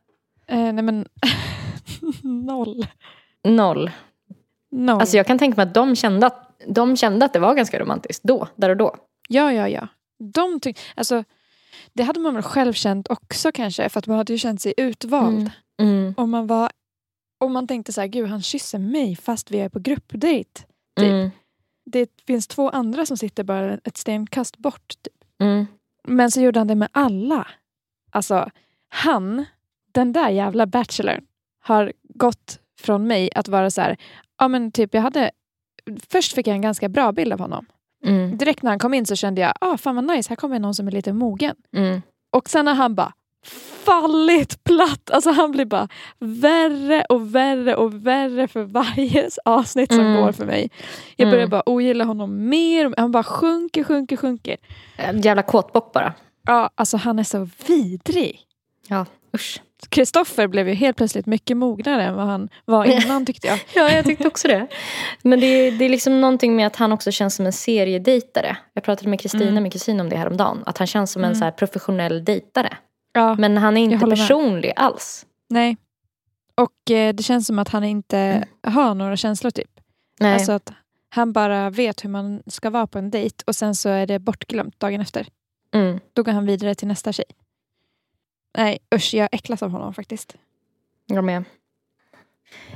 Eh, 0.48 0.58
nej 0.74 0.84
men, 0.84 1.06
noll. 2.24 2.88
Noll. 3.44 3.92
Noll. 4.72 5.00
Alltså 5.02 5.18
jag 5.18 5.28
kan 5.28 5.40
tänka 5.40 5.56
mig 5.56 5.64
att 5.68 5.74
de 5.74 5.96
kände 5.96 6.28
att, 6.28 6.58
de 6.68 6.98
kände 6.98 7.26
att 7.26 7.34
det 7.34 7.40
var 7.40 7.56
ganska 7.56 7.80
romantiskt 7.80 8.24
då, 8.24 8.48
där 8.56 8.70
och 8.70 8.78
då. 8.78 8.96
Ja, 9.30 9.54
ja, 9.54 9.68
ja. 9.70 9.88
De 10.34 10.60
tyck, 10.60 10.80
alltså, 10.96 11.24
det 11.94 12.04
hade 12.04 12.20
man 12.20 12.34
väl 12.34 12.44
själv 12.44 12.74
känt 12.74 13.10
också 13.10 13.52
kanske 13.52 13.90
för 13.90 14.00
att 14.00 14.08
man 14.08 14.18
hade 14.18 14.34
ju 14.34 14.40
känt 14.40 14.62
sig 14.62 14.74
utvald. 14.78 15.52
Mm. 15.82 16.14
Om 16.18 16.30
man 16.30 16.48
var 16.48 16.72
om 17.44 17.54
man 17.54 17.68
tänkte 17.68 17.94
så 17.94 18.02
här, 18.02 18.08
gud 18.08 18.28
han 18.28 18.42
kysser 18.42 18.80
mig 18.80 19.16
fast 19.16 19.52
vi 19.52 19.60
är 19.60 19.70
på 19.70 19.80
gruppdate. 19.80 20.62
Typ. 20.96 21.10
Mm. 21.10 21.32
Det 21.86 22.10
finns 22.28 22.48
två 22.48 22.70
andra 22.70 23.06
som 23.06 23.18
sitter 23.18 23.44
bara 23.44 23.74
ett 23.74 23.98
stenkast 23.98 24.58
bort. 24.58 24.88
Typ. 24.88 25.14
Mm. 25.42 25.66
Men 26.08 26.32
så 26.32 26.42
gjorde 26.42 26.60
han 26.60 26.68
det 26.68 26.76
med 26.76 26.90
alla. 26.92 27.48
Alltså, 28.12 28.50
han, 28.90 29.46
den 29.92 30.14
där 30.14 30.30
jävla 30.30 30.66
bachelorn, 30.66 31.26
har 31.60 31.94
gått 32.04 32.60
från 32.80 33.08
mig 33.08 33.30
att 33.36 33.48
vara 33.48 33.72
så 33.72 33.82
här, 33.82 33.98
ja 34.38 34.48
men 34.48 34.72
typ 34.72 34.94
jag 34.94 35.02
hade, 35.02 35.32
först 36.10 36.34
fick 36.34 36.48
jag 36.48 36.56
en 36.56 36.62
ganska 36.62 36.90
bra 36.90 37.12
bild 37.12 37.34
av 37.34 37.40
honom. 37.40 37.66
Mm. 38.04 38.38
Direkt 38.38 38.64
när 38.64 38.72
han 38.72 38.80
kom 38.80 38.94
in 38.94 39.06
så 39.06 39.16
kände 39.16 39.42
jag, 39.42 39.54
ah 39.62 39.78
fan 39.78 39.96
vad 39.96 40.04
nice, 40.06 40.30
här 40.30 40.36
kommer 40.36 40.60
någon 40.60 40.76
som 40.76 40.88
är 40.88 40.92
lite 40.92 41.14
mogen. 41.14 41.56
Mm. 41.76 42.02
Och 42.32 42.50
sen 42.50 42.68
har 42.68 42.74
han 42.74 42.96
bara 42.96 43.14
fallit 43.86 44.64
platt. 44.64 45.10
Alltså 45.12 45.32
han 45.32 45.52
blir 45.52 45.66
bara 45.66 45.88
värre 46.20 47.06
och 47.10 47.36
värre 47.36 47.76
och 47.76 48.08
värre 48.08 48.48
för 48.48 48.64
varje 48.64 49.30
avsnitt 49.46 49.94
som 49.94 50.06
Mm. 50.06 50.22
går 50.22 50.32
för 50.32 50.46
mig. 50.46 50.70
Jag 51.16 51.28
börjar 51.28 51.44
Mm. 51.44 51.50
bara 51.50 51.64
ogilla 51.70 52.04
honom 52.04 52.50
mer. 52.50 52.94
Han 52.98 53.12
bara 53.12 53.24
sjunker, 53.24 53.84
sjunker, 53.84 54.18
sjunker. 54.18 54.58
En 54.98 55.22
jävla 55.22 55.42
kåtbock 55.44 55.94
bara. 55.94 56.14
Ja, 56.48 56.70
alltså 56.76 56.98
han 56.98 57.20
är 57.20 57.24
så 57.24 57.50
vidrig. 57.68 58.40
Ja, 58.88 59.06
usch. 59.36 59.62
Kristoffer 59.90 60.48
blev 60.48 60.68
ju 60.70 60.74
helt 60.74 60.98
plötsligt 60.98 61.26
mycket 61.26 61.58
mognare 61.58 62.04
än 62.04 62.16
vad 62.16 62.26
han 62.26 62.50
var 62.66 62.86
innan 62.86 63.26
tyckte 63.26 63.48
jag. 63.48 63.60
Ja, 63.76 63.92
jag 63.92 64.06
tyckte 64.06 64.28
också 64.28 64.48
det. 64.48 64.68
Men 65.22 65.40
det 65.40 65.46
är, 65.46 65.72
det 65.72 65.86
är 65.86 65.90
liksom 65.90 66.22
någonting 66.22 66.56
med 66.56 66.68
att 66.68 66.76
han 66.76 66.92
också 66.92 67.12
känns 67.12 67.36
som 67.36 67.46
en 67.46 67.54
seriedejtare. 67.54 68.58
Jag 68.74 68.84
pratade 68.84 69.10
med 69.10 69.20
Kristina, 69.20 69.44
Mm. 69.48 69.64
min 69.64 69.72
kusin, 69.72 70.00
om 70.00 70.10
det 70.10 70.16
häromdagen. 70.16 70.64
Att 70.66 70.78
han 70.78 70.88
känns 70.88 71.12
som 71.12 71.22
en 71.24 71.30
Mm. 71.30 71.40
så 71.40 71.46
här 71.46 71.52
professionell 71.52 72.26
dejtare. 72.26 72.78
Ja, 73.14 73.36
Men 73.36 73.58
han 73.58 73.78
är 73.78 73.82
inte 73.84 73.96
håller 73.96 74.08
med. 74.18 74.18
personlig 74.28 74.74
alls. 74.76 75.26
nej. 75.50 75.78
Och 76.56 76.92
eh, 76.92 77.14
det 77.14 77.24
känns 77.24 77.48
som 77.48 77.60
att 77.60 77.70
han 77.70 77.84
inte 77.84 78.44
har 78.68 78.96
några 78.96 79.18
känslor 79.18 79.52
typ. 79.52 79.70
Nej. 80.20 80.34
Alltså 80.34 80.52
att 80.52 80.74
han 81.10 81.34
bara 81.34 81.70
vet 81.70 82.04
hur 82.04 82.10
man 82.10 82.44
ska 82.48 82.70
vara 82.70 82.88
på 82.88 83.00
en 83.00 83.12
dejt 83.12 83.44
och 83.48 83.56
sen 83.56 83.76
så 83.76 83.90
är 83.90 84.08
det 84.08 84.20
bortglömt 84.20 84.80
dagen 84.80 85.02
efter. 85.02 85.28
Mm. 85.76 86.00
Då 86.14 86.24
går 86.24 86.32
han 86.32 86.46
vidare 86.46 86.76
till 86.76 86.88
nästa 86.88 87.12
tjej. 87.14 87.26
Nej 88.58 88.80
usch, 88.96 89.14
jag 89.14 89.30
äcklas 89.32 89.64
av 89.64 89.70
honom 89.70 89.94
faktiskt. 89.94 90.36
Jag 91.06 91.24
med. 91.24 91.44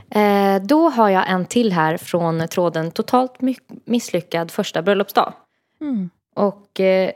Eh, 0.10 0.64
då 0.64 0.90
har 0.90 1.10
jag 1.10 1.30
en 1.30 1.46
till 1.46 1.74
här 1.74 1.98
från 1.98 2.48
tråden 2.48 2.92
Totalt 2.92 3.42
my- 3.42 3.56
misslyckad 3.86 4.52
första 4.52 4.82
bröllopsdag. 4.82 5.34
Mm. 5.82 6.10
Och 6.36 6.80
eh, 6.80 7.12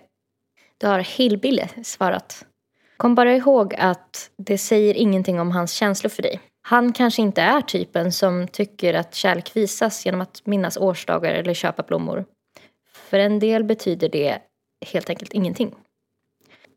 då 0.78 0.88
har 0.88 1.00
Hillbille 1.00 1.70
svarat. 1.84 2.46
Kom 2.98 3.16
bara 3.16 3.36
ihåg 3.36 3.76
att 3.78 4.30
det 4.38 4.58
säger 4.58 4.94
ingenting 4.94 5.40
om 5.40 5.52
hans 5.52 5.74
känslor 5.74 6.10
för 6.10 6.24
dig. 6.24 6.40
Han 6.62 6.94
kanske 6.94 7.22
inte 7.22 7.42
är 7.42 7.62
typen 7.62 8.12
som 8.12 8.48
tycker 8.48 8.94
att 8.94 9.16
kärlek 9.16 9.56
visas 9.56 10.06
genom 10.06 10.22
att 10.22 10.42
minnas 10.46 10.78
årsdagar 10.78 11.34
eller 11.34 11.54
köpa 11.54 11.84
blommor. 11.84 12.26
För 12.94 13.20
en 13.20 13.40
del 13.40 13.64
betyder 13.64 14.10
det 14.10 14.40
helt 14.86 15.10
enkelt 15.10 15.34
ingenting. 15.34 15.76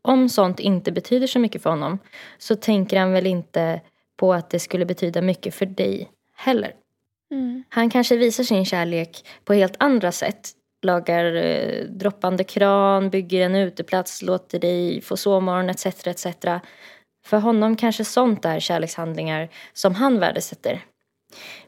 Om 0.05 0.29
sånt 0.29 0.59
inte 0.59 0.91
betyder 0.91 1.27
så 1.27 1.39
mycket 1.39 1.61
för 1.63 1.69
honom 1.69 1.99
så 2.37 2.55
tänker 2.55 2.99
han 2.99 3.11
väl 3.11 3.27
inte 3.27 3.81
på 4.17 4.33
att 4.33 4.49
det 4.49 4.59
skulle 4.59 4.85
betyda 4.85 5.21
mycket 5.21 5.55
för 5.55 5.65
dig 5.65 6.09
heller. 6.35 6.73
Han 7.69 7.89
kanske 7.89 8.17
visar 8.17 8.43
sin 8.43 8.65
kärlek 8.65 9.27
på 9.45 9.53
helt 9.53 9.75
andra 9.79 10.11
sätt. 10.11 10.51
Lagar 10.81 11.35
eh, 11.35 11.83
droppande 11.83 12.43
kran, 12.43 13.09
bygger 13.09 13.45
en 13.45 13.55
uteplats, 13.55 14.21
låter 14.21 14.59
dig 14.59 15.01
få 15.01 15.17
sovmorgon 15.17 15.69
etc. 15.69 15.85
etc. 15.85 16.25
För 17.25 17.37
honom 17.37 17.75
kanske 17.75 18.05
sånt 18.05 18.45
är 18.45 18.59
kärlekshandlingar 18.59 19.49
som 19.73 19.95
han 19.95 20.19
värdesätter. 20.19 20.81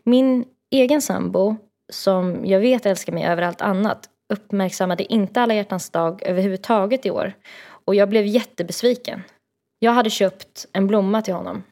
Min 0.04 0.46
egen 0.72 1.02
sambo, 1.02 1.56
som 1.90 2.46
jag 2.46 2.60
vet 2.60 2.86
älskar 2.86 3.14
mig 3.14 3.26
över 3.26 3.42
allt 3.42 3.62
annat, 3.62 4.10
uppmärksammade 4.34 5.14
inte 5.14 5.42
alla 5.42 5.54
hjärtans 5.54 5.90
dag 5.90 6.24
överhuvudtaget 6.26 7.06
i 7.06 7.12
år. 7.12 7.34
Och 7.88 7.96
jag 7.96 8.10
blev 8.10 8.26
jättebesviken. 8.26 9.24
Jag 9.80 9.92
hade 9.92 10.10
köpt 10.10 10.66
en 10.74 10.88
blomma 10.88 11.22
till 11.22 11.34
honom. 11.34 11.64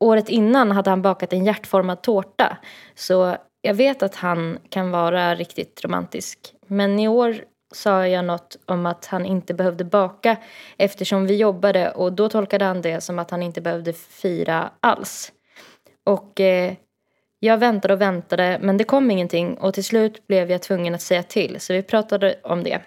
Året 0.00 0.28
innan 0.28 0.70
hade 0.70 0.90
han 0.90 1.02
bakat 1.02 1.32
en 1.32 1.44
hjärtformad 1.44 2.02
tårta. 2.02 2.56
Så 2.94 3.36
jag 3.62 3.74
vet 3.74 4.02
att 4.02 4.14
han 4.14 4.58
kan 4.68 4.90
vara 4.90 5.34
riktigt 5.34 5.84
romantisk. 5.84 6.54
Men 6.66 6.98
i 6.98 7.08
år 7.08 7.36
sa 7.74 8.06
jag 8.06 8.24
något 8.24 8.56
om 8.66 8.86
att 8.86 9.06
han 9.06 9.26
inte 9.26 9.54
behövde 9.54 9.84
baka 9.84 10.36
eftersom 10.76 11.26
vi 11.26 11.36
jobbade 11.36 11.90
och 11.90 12.12
då 12.12 12.28
tolkade 12.28 12.64
han 12.64 12.82
det 12.82 13.00
som 13.00 13.18
att 13.18 13.30
han 13.30 13.42
inte 13.42 13.60
behövde 13.60 13.92
fira 13.92 14.70
alls. 14.80 15.32
Och 16.04 16.40
eh, 16.40 16.74
jag 17.38 17.58
väntade 17.58 17.94
och 17.94 18.00
väntade 18.00 18.58
men 18.62 18.76
det 18.76 18.84
kom 18.84 19.10
ingenting 19.10 19.58
och 19.58 19.74
till 19.74 19.84
slut 19.84 20.26
blev 20.26 20.50
jag 20.50 20.62
tvungen 20.62 20.94
att 20.94 21.02
säga 21.02 21.22
till 21.22 21.60
så 21.60 21.72
vi 21.72 21.82
pratade 21.82 22.40
om 22.42 22.62
det. 22.62 22.80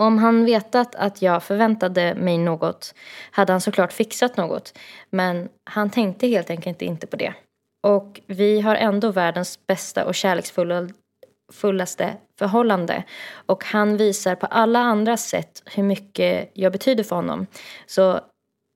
Om 0.00 0.18
han 0.18 0.44
vetat 0.44 0.94
att 0.94 1.22
jag 1.22 1.42
förväntade 1.42 2.14
mig 2.14 2.38
något 2.38 2.94
hade 3.30 3.52
han 3.52 3.60
såklart 3.60 3.92
fixat 3.92 4.36
något. 4.36 4.78
Men 5.10 5.48
han 5.64 5.90
tänkte 5.90 6.26
helt 6.26 6.50
enkelt 6.50 6.82
inte 6.82 7.06
på 7.06 7.16
det. 7.16 7.34
Och 7.82 8.20
vi 8.26 8.60
har 8.60 8.76
ändå 8.76 9.10
världens 9.10 9.66
bästa 9.66 10.04
och 10.04 10.14
kärleksfullaste 10.14 12.16
förhållande. 12.38 13.04
Och 13.46 13.64
han 13.64 13.96
visar 13.96 14.34
på 14.34 14.46
alla 14.46 14.78
andra 14.78 15.16
sätt 15.16 15.62
hur 15.74 15.82
mycket 15.82 16.50
jag 16.54 16.72
betyder 16.72 17.04
för 17.04 17.16
honom. 17.16 17.46
Så 17.86 18.20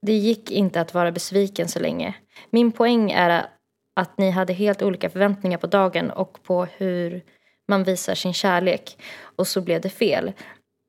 det 0.07 0.13
gick 0.13 0.51
inte 0.51 0.81
att 0.81 0.95
vara 0.95 1.13
besviken 1.13 1.69
så 1.69 1.81
länge. 1.81 2.15
Min 2.51 2.73
poäng 2.73 3.11
är 3.11 3.47
att 3.97 4.19
ni 4.19 4.31
hade 4.31 4.53
helt 4.53 4.83
olika 4.83 5.11
förväntningar 5.11 5.59
på 5.59 5.67
dagen 5.67 6.11
och 6.11 6.43
på 6.43 6.65
hur 6.65 7.23
man 7.69 7.85
visar 7.85 8.15
sin 8.15 8.35
kärlek. 8.35 9.03
Och 9.37 9.47
så 9.47 9.61
blev 9.61 9.81
det 9.81 9.91
fel. 9.91 10.33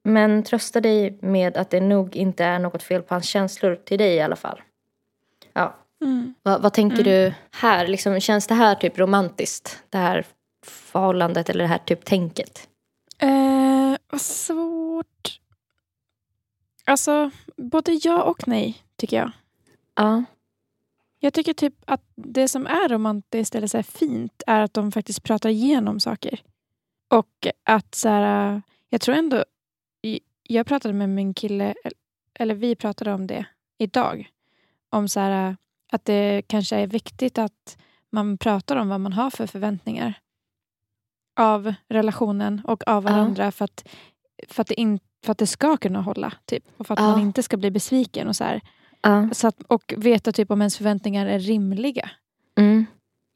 Men 0.03 0.43
trösta 0.43 0.81
dig 0.81 1.17
med 1.21 1.57
att 1.57 1.69
det 1.69 1.81
nog 1.81 2.15
inte 2.15 2.43
är 2.45 2.59
något 2.59 2.83
fel 2.83 3.01
på 3.01 3.15
hans 3.15 3.25
känslor 3.25 3.75
till 3.75 3.97
dig 3.97 4.15
i 4.15 4.21
alla 4.21 4.35
fall. 4.35 4.61
Ja. 5.53 5.75
Mm. 6.01 6.33
Vad, 6.43 6.61
vad 6.61 6.73
tänker 6.73 6.99
Mm. 6.99 7.05
du 7.05 7.33
här? 7.51 7.87
Liksom, 7.87 8.19
känns 8.19 8.47
det 8.47 8.53
här 8.55 8.75
typ 8.75 8.99
romantiskt? 8.99 9.83
Det 9.89 9.97
här 9.97 10.25
förhållandet 10.65 11.49
eller 11.49 11.63
det 11.63 11.67
här 11.67 11.77
typ 11.77 12.05
tänket? 12.05 12.69
Eh, 13.17 13.95
vad 14.11 14.21
svårt. 14.21 15.39
Alltså, 16.85 17.31
både 17.57 17.91
ja 18.03 18.23
och 18.23 18.47
nej 18.47 18.77
tycker 18.97 19.17
jag. 19.17 19.31
Ja. 19.95 20.23
Jag 21.19 21.33
tycker 21.33 21.53
typ 21.53 21.73
att 21.85 22.01
det 22.15 22.47
som 22.47 22.67
är 22.67 22.89
romantiskt 22.89 23.55
eller 23.55 23.67
så 23.67 23.83
fint 23.83 24.43
är 24.47 24.59
att 24.61 24.73
de 24.73 24.91
faktiskt 24.91 25.23
pratar 25.23 25.49
igenom 25.49 25.99
saker. 25.99 26.39
Och 27.07 27.47
att 27.63 27.95
så 27.95 28.09
här, 28.09 28.61
jag 28.89 29.01
tror 29.01 29.15
ändå, 29.15 29.43
jag 30.43 30.65
pratade 30.65 30.93
med 30.93 31.09
min 31.09 31.33
kille, 31.33 31.73
eller 32.39 32.55
vi 32.55 32.75
pratade 32.75 33.13
om 33.13 33.27
det 33.27 33.45
idag. 33.77 34.29
Om 34.89 35.07
så 35.07 35.19
här, 35.19 35.55
att 35.91 36.05
det 36.05 36.41
kanske 36.47 36.75
är 36.75 36.87
viktigt 36.87 37.37
att 37.37 37.77
man 38.09 38.37
pratar 38.37 38.75
om 38.75 38.89
vad 38.89 39.01
man 39.01 39.13
har 39.13 39.29
för 39.29 39.47
förväntningar. 39.47 40.13
Av 41.39 41.73
relationen 41.89 42.61
och 42.65 42.87
av 42.87 43.03
varandra 43.03 43.51
för, 43.51 43.65
att, 43.65 43.89
för, 44.47 44.61
att 44.61 44.67
det 44.67 44.79
in, 44.79 44.99
för 45.25 45.31
att 45.31 45.37
det 45.37 45.47
ska 45.47 45.77
kunna 45.77 46.01
hålla. 46.01 46.33
Typ. 46.45 46.63
Och 46.77 46.87
för 46.87 46.93
att 46.93 46.99
Ja. 46.99 47.07
man 47.11 47.19
inte 47.21 47.43
ska 47.43 47.57
bli 47.57 47.71
besviken. 47.71 48.27
och 48.27 48.35
så 48.35 48.43
här. 48.43 48.61
Ja. 49.01 49.29
Så 49.33 49.47
att, 49.47 49.61
och 49.61 49.93
veta 49.97 50.31
typ 50.31 50.51
om 50.51 50.61
ens 50.61 50.77
förväntningar 50.77 51.25
är 51.25 51.39
rimliga. 51.39 52.09
Mm. 52.57 52.85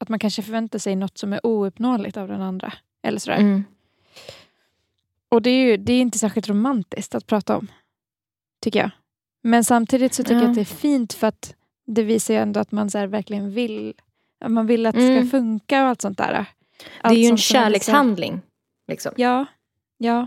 Att 0.00 0.08
man 0.08 0.18
kanske 0.18 0.42
förväntar 0.42 0.78
sig 0.78 0.96
något 0.96 1.18
som 1.18 1.32
är 1.32 1.46
ouppnåeligt 1.46 2.16
av 2.16 2.28
den 2.28 2.42
andra. 2.42 2.72
Eller 3.02 3.18
sådär. 3.18 3.38
Mm. 3.38 3.64
Och 5.28 5.42
det 5.42 5.50
är 5.50 5.64
ju 5.70 5.76
det 5.76 5.92
är 5.92 6.00
inte 6.00 6.18
särskilt 6.18 6.48
romantiskt 6.48 7.14
att 7.14 7.26
prata 7.26 7.56
om. 7.56 7.66
Tycker 8.62 8.80
jag. 8.80 8.90
Men 9.42 9.64
samtidigt 9.64 10.14
så 10.14 10.22
tycker 10.22 10.34
Ja. 10.34 10.40
jag 10.42 10.48
att 10.50 10.54
det 10.54 10.60
är 10.60 10.64
fint 10.64 11.12
för 11.12 11.26
att 11.26 11.54
det 11.86 12.02
visar 12.02 12.34
ju 12.34 12.40
ändå 12.40 12.60
att 12.60 12.72
man 12.72 12.90
så 12.90 13.06
verkligen 13.06 13.50
vill 13.54 13.94
att 14.40 14.50
man 14.50 14.66
vill 14.66 14.86
att 14.86 14.94
det 14.94 15.00
Mm. 15.12 15.26
ska 15.26 15.30
funka 15.38 15.82
och 15.82 15.88
allt 15.88 16.02
sånt 16.02 16.18
där. 16.18 16.32
Det 16.32 16.36
är 16.38 16.46
Allt 17.00 17.18
ju 17.18 17.24
en 17.24 17.38
kärlekshandling. 17.38 18.40
Liksom. 18.88 19.12
Ja. 19.16 19.46
ja. 19.98 20.26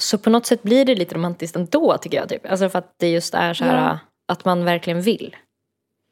Så 0.00 0.18
på 0.18 0.30
något 0.30 0.46
sätt 0.46 0.62
blir 0.62 0.84
det 0.84 0.94
lite 0.94 1.14
romantiskt 1.14 1.56
ändå 1.56 1.98
tycker 1.98 2.16
jag. 2.16 2.28
Typ. 2.28 2.46
Alltså 2.50 2.68
för 2.68 2.78
att 2.78 2.94
det 2.96 3.08
just 3.10 3.34
är 3.34 3.54
så 3.54 3.64
här 3.64 3.76
Ja. 3.88 3.98
att 4.26 4.44
man 4.44 4.64
verkligen 4.64 5.02
vill. 5.02 5.36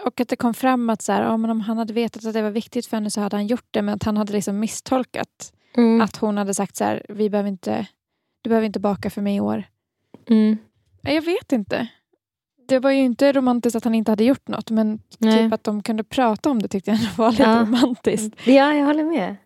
Och 0.04 0.20
att 0.20 0.28
det 0.28 0.36
kom 0.36 0.54
fram 0.54 0.90
att 0.90 1.02
så 1.02 1.12
här, 1.12 1.22
ja, 1.22 1.36
men 1.36 1.50
om 1.50 1.60
han 1.60 1.78
hade 1.78 1.92
vetat 1.92 2.24
att 2.26 2.32
det 2.34 2.42
var 2.42 2.50
viktigt 2.50 2.86
för 2.86 2.96
henne 2.96 3.10
så 3.10 3.20
hade 3.20 3.36
han 3.36 3.46
gjort 3.46 3.66
det. 3.70 3.82
Men 3.82 3.94
att 3.94 4.02
han 4.02 4.16
hade 4.16 4.32
liksom 4.32 4.58
misstolkat. 4.60 5.52
Mm. 5.76 6.00
Att 6.00 6.16
hon 6.16 6.36
hade 6.38 6.54
sagt 6.54 6.76
så 6.76 6.84
här, 6.84 7.06
vi 7.08 7.30
behöver 7.30 7.48
inte, 7.48 7.86
du 8.42 8.48
behöver 8.50 8.66
inte 8.66 8.80
baka 8.80 9.10
för 9.10 9.22
mig 9.22 9.36
i 9.36 9.40
år. 9.40 9.64
Mm. 10.30 10.58
Jag 11.02 11.22
vet 11.22 11.52
inte. 11.52 11.86
det 12.68 12.78
var 12.78 12.90
ju 12.90 12.98
inte 13.02 13.32
romantiskt 13.32 13.76
att 13.76 13.84
han 13.84 13.94
inte 13.94 14.10
hade 14.12 14.24
gjort 14.24 14.48
något 14.48 14.70
men 14.70 14.98
Nej. 15.18 15.38
typ 15.44 15.52
att 15.52 15.64
de 15.64 15.82
kunde 15.82 16.04
prata 16.04 16.50
om 16.50 16.62
det 16.62 16.68
tyckte 16.68 16.90
jag 16.90 16.98
var 17.16 17.30
lite 17.30 17.42
Ja. 17.42 17.60
romantiskt. 17.60 18.36
Ja, 18.46 18.74
jag 18.74 18.86
håller 18.86 19.04
med. 19.04 19.36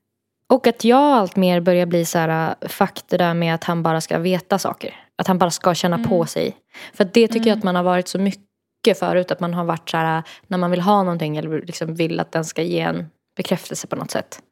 Och 0.47 0.67
att 0.67 0.85
jag 0.85 0.99
allt 1.01 1.37
mer 1.37 1.61
börjar 1.61 1.87
bli 1.87 2.05
så 2.05 2.19
här, 2.19 2.55
äh, 2.61 2.69
fuck 2.69 3.01
det 3.09 3.17
där 3.17 3.35
med 3.35 3.55
att 3.55 3.65
han 3.65 3.83
bara 3.83 4.01
ska 4.01 4.19
veta 4.19 4.59
saker. 4.59 4.95
Att 5.17 5.27
han 5.27 5.39
bara 5.39 5.51
ska 5.51 5.75
känna 5.75 5.97
Mm. 5.97 6.09
på 6.09 6.27
sig. 6.27 6.57
För 6.95 7.05
det 7.05 7.29
tycker 7.29 7.39
jag 7.39 7.47
Mm. 7.47 7.59
att 7.59 7.65
man 7.65 7.75
har 7.77 7.83
varit 7.83 8.09
så 8.09 8.19
mycket 8.19 8.99
förut. 8.99 9.31
Att 9.31 9.41
man 9.41 9.55
har 9.55 9.65
varit 9.65 9.91
så 9.91 9.97
här, 9.97 10.19
äh, 10.19 10.25
när 10.47 10.59
man 10.59 10.71
vill 10.71 10.81
ha 10.81 11.03
någonting 11.03 11.37
eller 11.37 11.63
liksom 11.63 11.95
vill 11.95 12.21
att 12.21 12.33
den 12.33 12.45
ska 12.45 12.63
ge 12.63 12.81
en 12.81 13.07
bekräftelse 13.37 13.87
på 13.87 13.97
något 13.97 14.11
sätt. 14.11 14.43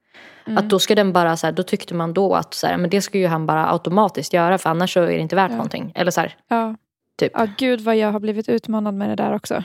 Mm. 0.47 0.59
Att 0.59 0.71
då 0.71 0.79
ska 0.79 0.95
den 0.95 1.13
bara 1.13 1.37
så 1.37 1.47
här, 1.47 1.53
då 1.53 1.63
tyckte 1.63 1.95
man 1.95 2.15
då 2.15 2.35
att 2.35 2.55
så 2.55 2.67
här, 2.67 2.77
men 2.77 2.91
det 2.91 3.01
ska 3.03 3.19
ju 3.19 3.27
han 3.27 3.47
bara 3.47 3.73
automatiskt 3.73 4.33
göra 4.33 4.59
för 4.59 4.71
annars 4.71 4.93
så 4.95 5.01
är 5.01 5.07
det 5.07 5.19
inte 5.19 5.37
värt 5.37 5.51
Ja. 5.51 5.57
någonting. 5.57 5.93
Eller 5.95 6.11
så 6.11 6.21
här, 6.21 6.37
Ja. 6.49 6.77
typ. 7.19 7.33
ja, 7.35 7.47
gud 7.59 7.81
vad 7.81 7.97
jag 7.97 8.13
har 8.13 8.21
blivit 8.21 8.49
utmanad 8.49 8.95
med 8.95 9.09
det 9.09 9.17
där 9.17 9.35
också. 9.35 9.65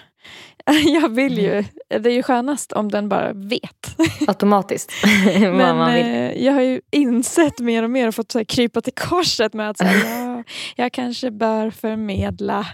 Jag 0.86 1.10
vill 1.16 1.38
ju, 1.38 1.64
det 2.00 2.10
är 2.10 2.14
ju 2.14 2.24
skönast 2.24 2.72
om 2.74 2.92
den 2.92 3.10
bara 3.10 3.34
vet. 3.34 3.96
Automatiskt. 4.28 4.92
Men 5.40 5.82
eh, 5.96 6.44
jag 6.46 6.54
har 6.54 6.62
ju 6.62 6.82
insett 6.92 7.60
mer 7.60 7.84
och 7.84 7.90
mer 7.90 8.08
och 8.08 8.16
fått 8.16 8.32
så 8.32 8.40
här, 8.40 8.46
krypa 8.46 8.82
till 8.82 8.94
korset 8.94 9.54
med 9.54 9.70
att 9.70 9.78
säga, 9.78 9.92
ja, 10.06 10.44
jag 10.76 10.92
kanske 10.94 11.32
bör 11.32 11.70
förmedla 11.70 12.66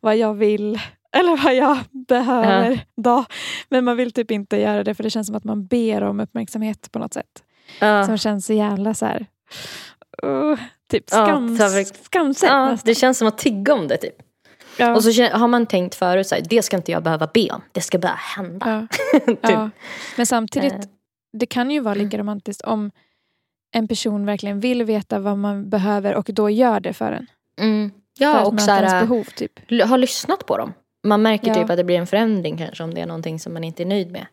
vad 0.00 0.16
jag 0.16 0.34
vill 0.34 0.80
eller 1.16 1.44
vad 1.44 1.54
jag 1.54 1.78
behöver. 2.08 2.80
Då. 2.96 3.24
Men 3.68 3.84
man 3.84 3.96
vill 3.96 4.12
typ 4.12 4.30
inte 4.30 4.56
göra 4.60 4.84
det 4.84 4.94
för 4.94 5.02
det 5.02 5.10
känns 5.10 5.26
som 5.26 5.36
att 5.36 5.44
man 5.44 5.66
ber 5.66 6.02
om 6.02 6.20
uppmärksamhet 6.20 6.88
på 6.92 6.98
något 6.98 7.14
sätt. 7.14 7.42
Ja. 7.78 8.04
Som 8.06 8.18
känns 8.18 8.46
så 8.46 8.52
jävla 8.52 8.94
så 8.94 9.06
här, 9.06 9.26
uh, 10.24 10.58
typ 10.90 11.04
Ja, 11.10 11.26
så 11.58 11.62
här- 11.62 12.04
skamset. 12.04 12.48
Ja, 12.50 12.76
det 12.84 12.94
känns 12.94 13.18
som 13.18 13.28
att 13.28 13.38
tigga 13.38 13.74
om 13.74 13.88
det 13.88 13.96
typ. 13.96 14.14
Ja. 14.78 14.94
Och 14.94 15.04
så 15.04 15.22
har 15.24 15.48
man 15.48 15.66
tänkt 15.66 15.94
förut 15.94 16.26
så 16.26 16.34
här, 16.34 16.42
det 16.50 16.62
ska 16.62 16.76
inte 16.76 16.92
jag 16.92 17.02
behöva 17.02 17.26
be 17.34 17.50
om. 17.50 17.60
Det 17.72 17.80
ska 17.80 17.98
bara 17.98 18.18
hända. 18.36 18.86
Ja. 19.12 19.20
typ. 19.26 19.38
Ja. 19.42 19.70
Men 20.16 20.26
samtidigt, 20.26 20.72
Eh. 20.72 20.80
det 21.32 21.46
kan 21.46 21.70
ju 21.70 21.80
vara 21.80 21.94
lika 21.94 22.18
romantiskt 22.18 22.62
om 22.62 22.90
en 23.72 23.88
person 23.88 24.26
verkligen 24.26 24.60
vill 24.60 24.82
veta 24.84 25.18
vad 25.18 25.38
man 25.38 25.70
behöver 25.70 26.14
och 26.14 26.30
då 26.32 26.50
gör 26.50 26.80
det 26.80 26.92
för 26.92 27.12
en. 27.12 27.26
Mm. 27.60 27.90
För 28.18 28.24
Ja, 28.24 28.38
att 28.40 28.46
och 28.52 28.60
så 28.60 28.70
här, 28.70 29.00
behov 29.00 29.24
typ. 29.24 29.52
har 29.88 29.98
lyssnat 29.98 30.46
på 30.46 30.56
dem. 30.56 30.72
Man 31.04 31.22
märker 31.22 31.48
Ja. 31.48 31.54
typ 31.54 31.70
att 31.70 31.76
det 31.76 31.84
blir 31.84 31.96
en 31.98 32.06
förändring 32.06 32.58
kanske 32.58 32.84
om 32.84 32.94
det 32.94 33.00
är 33.00 33.06
någonting 33.06 33.40
som 33.40 33.52
man 33.52 33.64
inte 33.64 33.82
är 33.82 33.86
nöjd 33.86 34.10
med. 34.12 34.26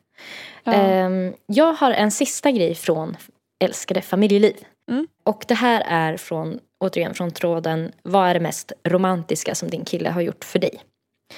Ja. 0.64 0.74
Ehm, 0.74 1.34
jag 1.46 1.74
har 1.74 1.92
en 1.92 2.12
sista 2.12 2.52
grej 2.52 2.76
från 2.76 3.18
Älskade 3.60 4.02
familjeliv. 4.02 4.56
Mm. 4.92 5.08
Och 5.24 5.46
det 5.48 5.54
här 5.54 5.84
är 5.88 6.18
från, 6.18 6.60
återigen 6.80 7.14
från 7.14 7.32
tråden 7.32 7.92
Vad 8.04 8.30
är 8.30 8.34
det 8.34 8.40
mest 8.40 8.72
romantiska 8.84 9.56
som 9.56 9.70
din 9.70 9.86
kille 9.86 10.10
har 10.10 10.22
gjort 10.22 10.46
för 10.46 10.60
dig? 10.60 10.82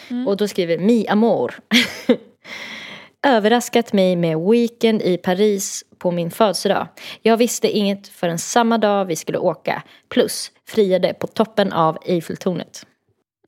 Mm. 0.10 0.28
Och 0.28 0.38
då 0.38 0.48
skriver 0.48 0.78
Mi 0.78 1.08
Amor. 1.08 1.60
Överraskat 3.28 3.94
mig 3.94 4.16
med 4.16 4.40
weekend 4.40 5.02
i 5.02 5.18
Paris 5.18 5.84
på 5.98 6.12
min 6.12 6.32
födelsedag. 6.32 6.88
Jag 7.22 7.38
visste 7.38 7.78
inget 7.78 8.08
förrän 8.08 8.40
samma 8.40 8.78
dag 8.78 9.06
vi 9.06 9.16
skulle 9.16 9.38
åka. 9.38 9.84
Plus 10.10 10.52
friade 10.68 11.14
på 11.14 11.28
toppen 11.28 11.74
av 11.74 11.98
Eiffeltornet. 12.06 12.86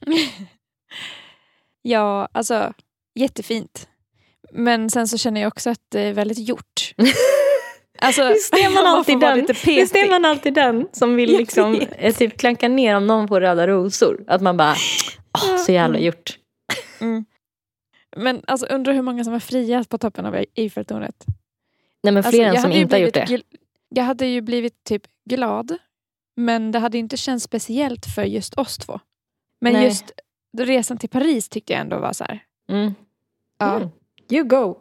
Ja, 1.84 2.28
alltså 2.32 2.74
jättefint. 3.16 3.88
Men 4.54 4.90
sen 4.90 5.08
så 5.08 5.18
känner 5.18 5.42
jag 5.42 5.48
också 5.48 5.70
att 5.70 5.82
det 5.90 6.02
är 6.02 6.14
väldigt 6.14 6.48
gjort. 6.50 6.94
Alltså, 8.04 8.28
Visst 8.28 8.54
är 8.54 8.74
man 8.76 8.86
alltid 8.98 9.20
den, 9.20 9.46
visst 9.66 9.96
är 9.96 10.10
man 10.10 10.26
alltid 10.26 10.54
den 10.54 10.88
som 10.92 11.16
vill 11.16 11.38
liksom 11.38 11.76
eh, 11.98 12.16
typ 12.16 12.38
klanka 12.38 12.68
ner 12.68 12.96
om 12.96 13.08
någon 13.08 13.28
får 13.28 13.42
röda 13.42 13.68
rosor. 13.68 14.24
Att 14.28 14.42
man 14.42 14.58
bara, 14.58 14.76
åh 15.44 15.58
så 15.58 15.72
jävla 15.72 15.98
Mm. 15.98 16.06
gjort. 16.06 16.38
Mm. 17.02 17.26
Men 18.18 18.42
alltså 18.48 18.66
undrar 18.66 18.94
hur 18.94 19.02
många 19.02 19.24
som 19.24 19.34
har 19.34 19.40
friat 19.40 19.90
på 19.90 19.98
toppen 19.98 20.26
av 20.26 20.46
Eiffeltornet. 20.56 21.26
Nej 22.04 22.14
men 22.14 22.18
Alltså, 22.18 22.32
fler 22.32 22.46
än 22.46 22.54
jag 22.54 22.62
som 22.62 22.72
inte 22.72 22.96
har 22.96 23.02
gjort 23.02 23.14
det. 23.14 23.42
Jag 23.90 24.04
hade 24.04 24.26
ju 24.26 24.42
blivit 24.42 24.84
typ 24.84 25.04
glad. 25.30 25.78
Men 26.36 26.72
det 26.72 26.80
hade 26.80 26.98
inte 26.98 27.18
känts 27.18 27.46
speciellt 27.46 28.06
för 28.16 28.24
just 28.24 28.54
oss 28.54 28.78
två. 28.78 29.00
Men 29.62 29.74
Nej. 29.74 29.84
just 29.86 30.12
resan 30.58 30.98
till 30.98 31.10
Paris 31.10 31.50
tyckte 31.50 31.74
jag 31.74 31.80
ändå 31.82 32.00
var 32.00 32.14
så 32.14 32.24
här. 32.24 32.40
Mm. 32.70 32.94
Ja, 33.60 33.76
Mm. 33.76 33.90
You 34.32 34.44
go. 34.44 34.76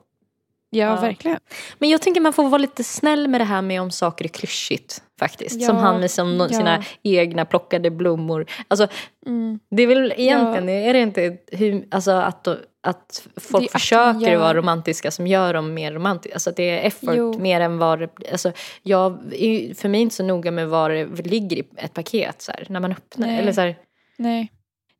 ja, 0.72 0.84
Ja. 0.86 1.01
verkligen. 1.01 1.38
Men 1.78 1.88
jag 1.88 2.03
tänker 2.03 2.20
man 2.20 2.32
får 2.32 2.48
vara 2.48 2.59
lite 2.59 2.84
snäll 2.84 3.28
med 3.28 3.40
det 3.40 3.44
här 3.44 3.62
med 3.62 3.82
om 3.82 3.90
saker 3.90 4.24
är 4.24 4.28
klyschigt. 4.28 5.03
Faktiskt. 5.18 5.61
Ja, 5.61 5.66
Som 5.66 5.76
han 5.76 6.01
med 6.01 6.11
som 6.11 6.36
ja. 6.40 6.48
sina 6.48 6.84
egna 7.03 7.44
plockade 7.44 7.90
blommor. 7.90 8.46
Alltså, 8.68 8.88
Mm. 9.26 9.59
det 9.70 9.82
är 9.82 9.86
väl 9.86 10.12
egentligen, 10.16 10.68
är 10.68 10.92
det 10.92 11.01
inte 11.01 11.36
hur, 11.53 11.86
alltså 11.90 12.11
att, 12.11 12.48
att 12.82 13.28
Det 13.34 13.40
folk 13.40 13.64
att 13.64 13.72
man 13.74 13.80
försöker 13.80 14.20
gör- 14.32 14.36
vara 14.38 14.55
romantiska 14.55 15.11
som 15.11 15.26
gör 15.26 15.55
dem 15.55 15.74
mer 15.74 15.92
romantiska. 15.92 16.34
Alltså 16.36 16.51
att 16.51 16.57
det 16.57 16.70
är 16.70 16.86
effort 16.86 17.14
Jo. 17.16 17.38
mer 17.38 17.61
än 17.61 17.78
vad 17.78 17.98
det, 17.98 18.09
alltså 18.32 18.53
jag 18.82 19.18
är 19.34 19.74
för 19.74 19.88
mig 19.88 20.01
inte 20.01 20.14
så 20.14 20.22
noga 20.22 20.51
med 20.51 20.68
vad 20.68 20.90
det 20.90 21.07
ligger 21.26 21.57
i 21.57 21.62
ett 21.76 21.94
paket 21.94 22.42
så 22.42 22.53
här, 22.53 22.66
när 22.68 22.80
man 22.80 22.92
öppnar. 22.92 23.26
Nej. 23.26 23.38
Eller 23.38 23.53
så 23.53 23.61
här, 23.61 23.76
Nej. 24.16 24.53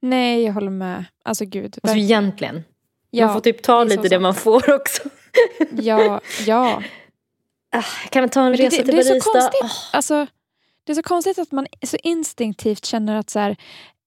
Nej, 0.03 0.42
jag 0.42 0.53
håller 0.53 0.70
med. 0.70 1.05
Alltså 1.24 1.44
gud. 1.44 1.64
alltså 1.64 1.80
verkligen. 1.82 2.05
egentligen. 2.07 2.64
Ja, 3.11 3.26
man 3.26 3.34
får 3.34 3.40
typ 3.40 3.62
ta 3.62 3.84
lite 3.84 4.02
det 4.02 4.08
sant. 4.08 4.22
man 4.22 4.34
får 4.34 4.74
också. 4.74 5.02
Ja, 5.70 6.20
ja. 6.46 6.82
Ah, 7.72 7.82
kan 8.11 8.22
vi 8.22 8.28
ta 8.28 8.42
en 8.46 8.56
resa 8.56 8.76
det, 8.76 8.84
till 8.84 8.94
det 8.96 9.00
är 9.00 9.20
så 9.20 9.30
konstigt. 9.32 9.70
Alltså, 9.92 10.26
det 10.84 10.92
är 10.92 10.94
så 10.96 11.02
konstigt 11.02 11.38
att 11.38 11.52
man 11.52 11.66
så 11.86 11.96
instinktivt 12.02 12.84
känner 12.84 13.16
att 13.16 13.30
så 13.30 13.38
här, 13.38 13.56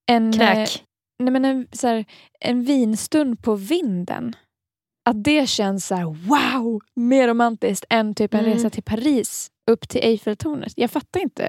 en, 0.06 0.28
eh, 0.34 0.38
Kräk. 0.38 0.84
nej 1.18 1.32
men 1.32 1.44
en, 1.44 1.66
så 1.72 1.86
här, 1.86 2.04
en 2.40 2.64
vinstund 2.64 3.42
på 3.42 3.54
vinden. 3.54 4.36
Att 5.04 5.24
det 5.24 5.46
känns 5.48 5.86
så 5.86 5.94
här, 5.94 6.04
wow, 6.04 6.80
mer 6.96 7.28
romantiskt 7.28 7.84
än 7.90 8.14
typ 8.14 8.34
en 8.34 8.40
Mm. 8.40 8.52
resa 8.52 8.70
till 8.70 8.82
Paris 8.82 9.50
upp 9.70 9.88
till 9.88 10.00
Eiffeltornet. 10.04 10.72
Jag 10.76 10.90
fattar 10.90 11.20
inte 11.20 11.48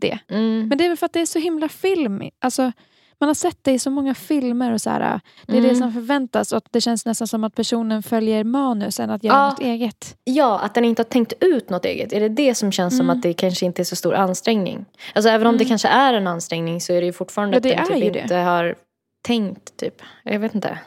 det. 0.00 0.18
Mm. 0.28 0.68
Men 0.68 0.78
det 0.78 0.84
är 0.84 0.88
väl 0.88 0.96
för 0.98 1.06
att 1.06 1.12
det 1.12 1.20
är 1.20 1.26
så 1.26 1.38
himla 1.38 1.68
film. 1.68 2.22
Alltså, 2.38 2.72
man 3.20 3.28
har 3.28 3.34
sett 3.34 3.58
det 3.62 3.72
i 3.72 3.78
så 3.78 3.90
många 3.90 4.14
filmer 4.14 4.72
och 4.72 4.80
så 4.80 4.90
här, 4.90 5.20
det 5.46 5.52
är 5.52 5.58
Mm. 5.58 5.68
det 5.70 5.76
som 5.76 5.92
förväntas 5.92 6.52
och 6.52 6.58
att 6.58 6.66
det 6.70 6.80
känns 6.80 7.06
nästan 7.06 7.28
som 7.28 7.44
att 7.44 7.54
personen 7.54 8.02
följer 8.02 8.44
manus 8.44 9.00
än 9.00 9.10
att 9.10 9.24
göra 9.24 9.36
Ja. 9.36 9.50
något 9.50 9.60
eget. 9.60 10.16
Ja, 10.24 10.58
att 10.58 10.74
den 10.74 10.84
inte 10.84 11.02
har 11.02 11.08
tänkt 11.08 11.32
ut 11.40 11.70
något 11.70 11.84
eget. 11.84 12.12
Är 12.12 12.20
det 12.20 12.28
det 12.28 12.54
som 12.54 12.72
känns 12.72 12.96
som 12.96 13.06
Mm. 13.06 13.16
att 13.16 13.22
det 13.22 13.32
kanske 13.32 13.66
inte 13.66 13.82
är 13.82 13.84
så 13.84 13.96
stor 13.96 14.14
ansträngning? 14.14 14.84
Alltså 15.14 15.28
även 15.28 15.46
om 15.46 15.54
det 15.58 15.64
Mm. 15.64 15.68
kanske 15.68 15.88
är 15.88 16.14
en 16.14 16.26
ansträngning 16.26 16.80
så 16.80 16.92
är 16.92 17.00
det 17.00 17.06
ju 17.06 17.12
fortfarande 17.12 17.54
Ja, 17.54 17.58
att 17.58 17.62
det 17.62 17.74
den 17.74 17.86
typ 17.86 18.04
ju 18.04 18.10
det. 18.10 18.20
inte 18.20 18.34
har 18.36 18.74
tänkt 19.22 19.76
typ. 19.76 20.02
Jag 20.24 20.38
vet 20.40 20.54
inte. 20.54 20.78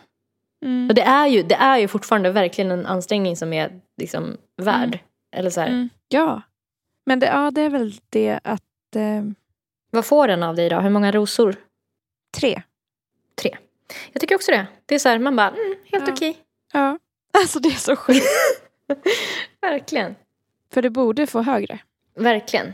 Mm. 0.65 0.89
Och 0.89 0.95
det 0.95 1.01
är 1.01 1.27
ju, 1.27 1.43
det 1.43 1.55
är 1.55 1.77
ju 1.77 1.87
fortfarande 1.87 2.31
verkligen 2.31 2.71
en 2.71 2.85
ansträngning 2.85 3.35
som 3.37 3.53
är 3.53 3.71
liksom 3.97 4.37
värd. 4.61 4.87
Mm. 4.87 4.99
Eller 5.35 5.49
så 5.49 5.61
här, 5.61 5.67
Mm, 5.67 5.89
ja. 6.09 6.41
Men 7.05 7.19
det, 7.19 7.25
ja, 7.25 7.51
det 7.51 7.61
är 7.61 7.69
väl 7.69 7.93
det 8.09 8.39
att... 8.43 8.95
Eh, 8.95 9.23
Vad 9.91 10.05
får 10.05 10.27
den 10.27 10.43
av 10.43 10.55
dig 10.55 10.69
då? 10.69 10.79
Hur 10.79 10.89
många 10.89 11.11
rosor? 11.11 11.55
Tre. 12.37 12.61
Tre. 13.41 13.57
Jag 14.13 14.21
tycker 14.21 14.35
också 14.35 14.51
det. 14.51 14.65
Det 14.85 14.95
är 14.95 14.99
så 14.99 15.09
här, 15.09 15.19
man 15.19 15.35
bara, 15.35 15.49
mm, 15.49 15.75
helt 15.91 16.07
Ja. 16.07 16.13
okej. 16.13 16.37
Ja. 16.73 16.99
Alltså 17.37 17.59
det 17.59 17.69
är 17.69 17.71
så 17.79 17.95
sjukt. 17.95 18.25
Verkligen. 19.61 20.15
För 20.73 20.81
det 20.81 20.89
borde 20.89 21.27
få 21.27 21.41
högre. 21.41 21.79
Verkligen. 22.15 22.73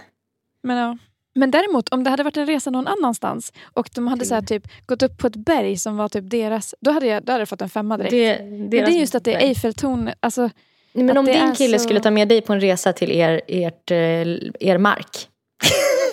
Men, 0.63 0.77
ja. 0.77 0.97
Men 1.35 1.51
däremot 1.51 1.89
om 1.89 2.03
det 2.03 2.09
hade 2.09 2.23
varit 2.23 2.37
en 2.37 2.45
resa 2.45 2.69
någon 2.69 2.87
annanstans 2.87 3.53
och 3.73 3.89
de 3.95 4.07
hade 4.07 4.25
så 4.25 4.33
här, 4.35 4.41
typ, 4.41 4.63
gått 4.85 5.03
upp 5.03 5.17
på 5.17 5.27
ett 5.27 5.35
berg 5.35 5.77
som 5.77 5.97
var 5.97 6.09
typ 6.09 6.29
deras, 6.29 6.75
då 6.79 6.91
hade 6.91 7.05
jag, 7.05 7.23
då 7.23 7.31
hade 7.31 7.41
jag 7.41 7.49
fått 7.49 7.61
en 7.61 7.69
femma 7.69 7.97
direkt. 7.97 8.11
Det, 8.11 8.39
Men 8.43 8.69
det 8.69 8.79
är 8.81 8.89
just 8.89 9.15
att 9.15 9.23
det 9.23 9.33
är 9.33 9.39
Eiffeltorn. 9.39 10.09
Alltså, 10.19 10.41
Nej, 10.93 11.03
men 11.05 11.17
om 11.17 11.25
din 11.25 11.55
kille 11.55 11.79
så- 11.79 11.83
skulle 11.83 11.99
ta 11.99 12.11
med 12.11 12.27
dig 12.27 12.41
på 12.41 12.53
en 12.53 12.61
resa 12.61 12.93
till 12.93 13.11
er, 13.11 13.41
ert, 13.47 13.91
eh, 13.91 13.97
er 14.69 14.77
mark. 14.77 15.29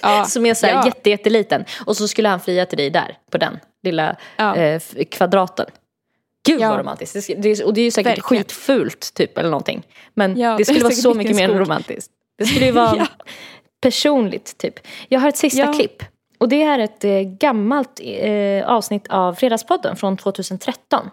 Ja, 0.03 0.25
Som 0.29 0.47
är 0.47 0.55
så 0.55 0.67
här 0.67 0.75
ja, 0.75 0.87
jätte, 0.87 1.11
jätteliten. 1.11 1.65
Och 1.87 1.97
så 1.97 2.09
skulle 2.09 2.29
han 2.29 2.41
fria 2.41 2.67
till 2.67 2.79
dig 2.79 2.91
där, 2.91 3.19
på 3.31 3.39
den 3.39 3.59
lilla 3.83 4.17
ja. 4.37 4.57
eh, 4.57 4.81
kvadraten. 5.11 5.67
Gud 6.49 6.61
Ja. 6.61 6.69
vad 6.71 6.79
romantiskt. 6.79 7.27
Det, 7.27 7.35
det, 7.35 7.49
är- 7.51 7.65
och 7.67 7.75
det 7.75 7.81
är 7.81 7.85
ju 7.85 7.91
säkert 7.91 8.19
Verkligen. 8.19 8.45
skitfult 8.45 9.15
typ 9.15 9.39
eller 9.39 9.51
någonting. 9.51 9.83
Men 10.15 10.37
Ja, 10.41 10.51
det 10.51 10.57
det 10.59 10.65
skulle 10.65 10.81
är 10.81 10.83
vara 10.83 10.93
så 10.95 11.15
mycket 11.15 11.31
en 11.31 11.37
mer 11.37 11.49
skog. 11.49 11.61
romantiskt. 11.61 12.11
Det 12.39 12.47
skulle 12.47 12.67
ju 12.67 12.73
vara 12.83 12.97
Ja. 12.97 13.07
personligt 13.81 14.59
typ. 14.59 14.75
Jag 15.09 15.21
har 15.21 15.29
ett 15.29 15.37
sista 15.37 15.73
klipp. 15.73 16.03
Och 16.39 16.49
det 16.49 16.63
är 16.63 16.79
ett 16.79 17.05
eh, 17.05 17.21
gammalt 17.21 18.01
eh, 18.03 18.67
avsnitt 18.69 19.07
av 19.09 19.35
Fredagspodden 19.35 19.97
från 19.97 20.17
2013. 20.17 21.11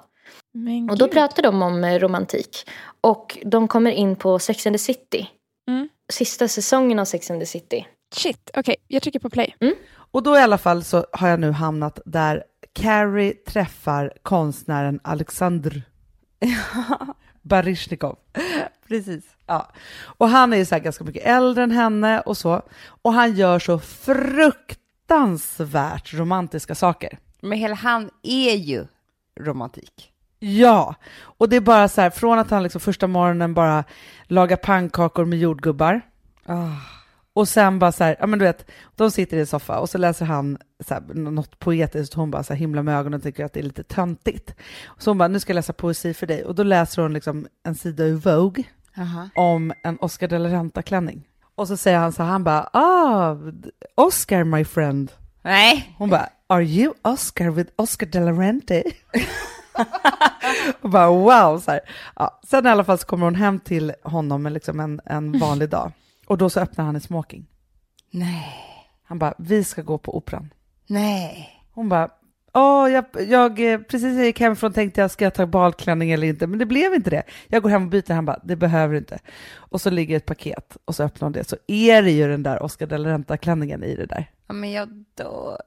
Men 0.54 0.90
Och 0.90 0.98
då 0.98 1.06
gud. 1.06 1.14
pratar 1.14 1.44
de 1.44 1.62
om 1.62 1.84
eh, 1.84 2.00
romantik. 2.00 2.70
Och 3.02 3.38
de 3.46 3.68
kommer 3.68 3.92
in 3.92 4.16
på 4.16 4.40
Sex 4.40 4.68
and 4.68 4.74
the 4.74 4.78
City. 4.80 5.28
Mm. 5.68 5.90
Sista 6.14 6.48
säsongen 6.48 7.00
av 7.00 7.06
Sex 7.06 7.32
and 7.32 7.40
the 7.42 7.46
City. 7.46 7.88
Shit, 8.16 8.50
okej. 8.54 8.76
Jag 8.88 9.02
trycker 9.02 9.20
på 9.20 9.30
play. 9.30 9.56
Och 10.12 10.24
då 10.24 10.38
i 10.38 10.40
alla 10.40 10.58
fall 10.58 10.84
så 10.84 11.06
har 11.12 11.28
jag 11.28 11.40
nu 11.40 11.52
hamnat 11.52 12.00
där 12.06 12.44
Carrie 12.74 13.34
träffar 13.34 14.14
konstnären 14.24 15.00
Alexandr 15.04 15.82
Baryshnikov. 17.42 18.16
Precis. 18.88 19.24
Ja. 19.46 19.72
Och 20.04 20.30
han 20.30 20.54
är 20.54 20.58
ju 20.58 20.66
så 20.66 20.76
här 20.76 20.82
ganska 20.82 21.04
mycket 21.04 21.26
äldre 21.26 21.64
än 21.64 21.72
henne 21.72 22.22
och 22.22 22.38
så. 22.38 22.62
Och 22.86 23.14
han 23.14 23.36
gör 23.36 23.60
så 23.60 23.80
fruktansvärt 23.80 26.14
romantiska 26.14 26.76
saker. 26.76 27.18
Men 27.42 27.58
hela 27.58 27.76
han 27.76 28.10
är 28.24 28.56
ju 28.56 28.88
romantik. 29.40 30.10
Ja, 30.40 30.96
och 31.16 31.50
det 31.50 31.56
är 31.56 31.62
bara 31.62 31.88
så 31.88 32.02
här, 32.02 32.10
från 32.10 32.40
att 32.40 32.50
han 32.50 32.64
liksom 32.64 32.82
första 32.82 33.08
morgonen 33.08 33.54
bara 33.54 33.84
lagar 34.28 34.58
pannkakor 34.58 35.26
med 35.26 35.40
jordgubbar. 35.40 36.02
Ah. 36.46 36.93
Och 37.36 37.48
sen 37.48 37.80
bara 37.80 37.92
så 37.92 38.04
här, 38.04 38.16
ja 38.20 38.28
men 38.28 38.40
du 38.40 38.46
vet, 38.46 38.66
de 38.96 39.12
sitter 39.12 39.38
i 39.38 39.40
en 39.40 39.48
soffa 39.48 39.80
och 39.80 39.90
så 39.90 39.98
läser 39.98 40.26
han 40.26 40.58
så 40.88 40.94
här, 40.94 41.02
något 41.14 41.60
poetiskt 41.60 42.14
och 42.14 42.20
hon 42.20 42.32
bara 42.32 42.44
så 42.44 42.54
här 42.54 42.60
himla 42.60 42.84
med 42.84 43.00
ögonen 43.00 43.18
och 43.18 43.24
tycker 43.24 43.46
att 43.46 43.54
det 43.54 43.60
är 43.60 43.64
lite 43.64 43.84
töntigt. 43.84 44.56
Så 44.98 45.10
hon 45.10 45.18
bara, 45.18 45.28
nu 45.28 45.40
ska 45.40 45.52
jag 45.52 45.56
läsa 45.56 45.74
poesi 45.74 46.14
för 46.14 46.28
dig. 46.28 46.46
Och 46.46 46.56
då 46.56 46.64
läser 46.64 47.02
hon 47.02 47.14
liksom 47.14 47.48
en 47.64 47.76
sida 47.76 48.04
ur 48.04 48.16
Vogue 48.16 48.64
Aha. 48.98 49.30
om 49.36 49.74
en 49.84 49.98
Oscar 50.02 50.28
de 50.28 50.38
la 50.38 50.50
Renta-klänning. 50.50 51.28
Och 51.56 51.68
så 51.68 51.78
säger 51.78 51.98
han 51.98 52.14
så 52.14 52.24
här, 52.24 52.30
han 52.30 52.44
bara, 52.44 52.70
ah, 52.74 53.36
Oscar 53.96 54.44
my 54.44 54.66
friend. 54.66 55.12
Nej. 55.42 55.96
Hon 55.98 56.10
bara, 56.10 56.30
are 56.48 56.64
you 56.64 56.94
Oscar 57.02 57.50
with 57.50 57.72
Oscar 57.76 58.06
de 58.06 58.20
la 58.20 58.32
Renta? 58.32 58.76
och 60.82 60.90
bara 60.90 61.08
wow, 61.08 61.60
så 61.60 61.72
här. 61.72 61.80
Ja, 62.16 62.40
sen 62.48 62.66
i 62.66 62.70
alla 62.70 62.84
fall 62.84 63.00
så 63.00 63.06
kommer 63.06 63.26
hon 63.26 63.36
hem 63.36 63.60
till 63.60 63.94
honom 64.04 64.44
med 64.44 64.54
liksom 64.54 64.80
en, 64.80 65.02
en 65.06 65.40
vanlig 65.40 65.70
dag. 65.70 65.92
Och 66.34 66.38
då 66.38 66.50
så 66.50 66.60
öppnar 66.60 66.86
han 66.86 66.96
en 66.96 67.02
smoking. 67.02 67.46
Nej. 68.12 68.56
Han 69.04 69.20
bara, 69.20 69.34
vi 69.38 69.64
ska 69.64 69.82
gå 69.82 69.98
på 69.98 70.18
operan. 70.18 70.54
Nej. 70.88 71.50
Hon 71.72 71.90
bara, 71.90 72.10
åh, 72.54 72.92
jag, 72.92 73.06
jag 73.28 73.74
eh, 73.74 73.80
precis 73.80 74.16
jag 74.16 74.26
gick 74.26 74.40
hemifrån 74.40 74.74
tänkte 74.74 75.02
jag, 75.02 75.12
ska 75.12 75.24
jag 75.24 75.34
ta 75.34 75.46
balklänning 75.46 76.12
eller 76.12 76.28
inte? 76.28 76.48
Men 76.48 76.60
det 76.60 76.66
blev 76.66 76.94
inte 76.94 77.10
det. 77.10 77.24
Jag 77.48 77.64
går 77.64 77.70
hem 77.70 77.84
och 77.84 77.90
byter, 77.90 78.14
han 78.14 78.26
bara, 78.26 78.40
det 78.44 78.56
behöver 78.56 78.94
du 78.94 78.98
inte. 78.98 79.20
Och 79.56 79.82
så 79.82 79.90
ligger 79.90 80.18
ett 80.18 80.26
paket 80.26 80.78
och 80.86 80.96
så 80.96 81.04
öppnar 81.04 81.26
hon 81.26 81.32
det, 81.32 81.50
så 81.50 81.58
är 81.68 82.04
det 82.04 82.12
ju 82.12 82.28
den 82.28 82.44
där 82.44 82.64
Oscar 82.64 82.88
de 82.88 82.98
la 82.98 83.10
Renta-klänningen 83.10 83.84
i 83.84 83.96
det 83.96 84.06
där. 84.06 84.32
Ja, 84.48 84.54
men 84.54 84.72
jag 84.72 85.06
dör. 85.16 85.62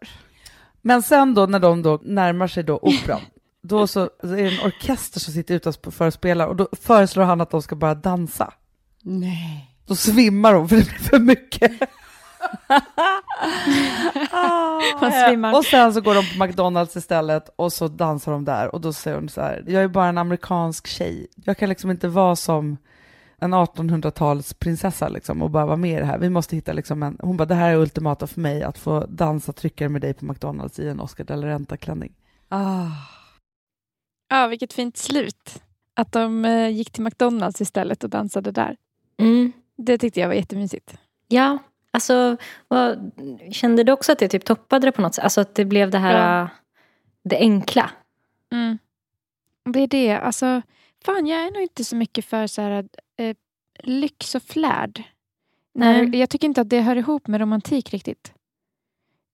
Men 0.82 1.02
sen 1.02 1.34
då 1.34 1.46
när 1.46 1.58
de 1.60 1.82
då 1.82 2.00
närmar 2.02 2.46
sig 2.46 2.62
då 2.62 2.78
operan, 2.82 3.20
då 3.62 3.86
så 3.86 4.10
så 4.20 4.32
är 4.32 4.42
det 4.42 4.56
en 4.56 4.66
orkester 4.66 5.20
som 5.20 5.34
sitter 5.34 5.54
utanför 5.54 6.06
och 6.06 6.14
spelar 6.14 6.46
och 6.46 6.56
då 6.56 6.68
föreslår 6.72 7.24
han 7.24 7.40
att 7.40 7.50
de 7.50 7.62
ska 7.62 7.76
bara 7.76 7.94
dansa. 7.94 8.52
Nej. 9.02 9.75
Då 9.86 9.94
svimmar 9.94 10.54
de 10.54 10.68
för 10.68 10.76
det 10.76 10.84
blir 10.84 10.98
för 10.98 11.18
mycket. 11.18 11.72
Svimmar. 15.28 15.54
Och 15.54 15.64
sen 15.64 15.94
så 15.94 16.00
går 16.00 16.14
de 16.14 16.22
på 16.22 16.44
McDonalds 16.44 16.96
istället 16.96 17.48
och 17.56 17.72
så 17.72 17.88
dansar 17.88 18.32
de 18.32 18.44
där 18.44 18.74
och 18.74 18.80
då 18.80 18.92
säger 18.92 19.16
hon 19.16 19.28
så 19.28 19.40
här, 19.40 19.64
jag 19.66 19.82
är 19.82 19.88
bara 19.88 20.08
en 20.08 20.18
amerikansk 20.18 20.86
tjej. 20.86 21.26
Jag 21.34 21.58
kan 21.58 21.68
liksom 21.68 21.90
inte 21.90 22.08
vara 22.08 22.36
som 22.36 22.76
en 23.38 23.54
1800-talsprinsessa 23.54 25.08
liksom 25.08 25.42
och 25.42 25.50
bara 25.50 25.66
vara 25.66 25.76
med 25.76 25.96
i 25.96 26.00
det 26.00 26.06
här. 26.06 26.18
Vi 26.18 26.30
måste 26.30 26.56
hitta 26.56 26.72
liksom 26.72 27.02
en, 27.02 27.18
hon 27.20 27.36
bara, 27.36 27.44
det 27.44 27.54
här 27.54 27.70
är 27.70 27.76
ultimata 27.76 28.26
för 28.26 28.40
mig 28.40 28.62
att 28.62 28.78
få 28.78 29.06
dansa 29.08 29.52
tryckare 29.52 29.88
med 29.88 30.00
dig 30.00 30.14
på 30.14 30.24
McDonalds 30.24 30.78
i 30.78 30.88
en 30.88 31.00
Oscar 31.00 31.24
de 31.24 31.40
la 31.40 31.46
Renta-klänning. 31.46 32.12
Ah. 32.48 32.86
Ja, 34.28 34.46
vilket 34.46 34.72
fint 34.72 34.96
slut. 34.96 35.62
Att 35.94 36.12
de 36.12 36.44
eh, 36.44 36.68
gick 36.68 36.90
till 36.90 37.02
McDonalds 37.02 37.60
istället 37.60 38.04
och 38.04 38.10
dansade 38.10 38.50
där. 38.50 38.76
Mm. 39.18 39.52
Det 39.76 39.98
tyckte 39.98 40.20
jag 40.20 40.28
var 40.28 40.34
jättemysigt. 40.34 40.98
Ja, 41.28 41.58
alltså 41.90 42.36
vad, 42.68 43.10
kände 43.52 43.84
du 43.84 43.92
också 43.92 44.12
att 44.12 44.18
det 44.18 44.28
typ 44.28 44.44
toppade 44.44 44.86
det 44.86 44.92
på 44.92 45.02
något 45.02 45.14
sätt? 45.14 45.24
Alltså 45.24 45.40
att 45.40 45.54
det 45.54 45.64
blev 45.64 45.90
det 45.90 45.98
här, 45.98 46.36
Ja. 46.38 46.42
äh, 46.42 46.48
det 47.24 47.36
enkla. 47.38 47.90
Mm. 48.52 48.78
Det 49.64 49.80
är 49.80 49.86
det. 49.86 50.12
Alltså, 50.12 50.62
fan, 51.04 51.26
jag 51.26 51.40
är 51.46 51.50
nog 51.50 51.62
inte 51.62 51.84
så 51.84 51.96
mycket 51.96 52.24
för 52.24 52.46
så 52.46 52.62
här, 52.62 52.88
eh, 53.16 53.36
lyx 53.82 54.34
och 54.34 54.42
flärd. 54.42 55.02
Nej. 55.74 56.16
Jag 56.16 56.30
tycker 56.30 56.48
inte 56.48 56.60
att 56.60 56.68
det 56.70 56.80
hör 56.80 56.96
ihop 56.96 57.26
med 57.26 57.40
romantik 57.40 57.90
riktigt. 57.92 58.32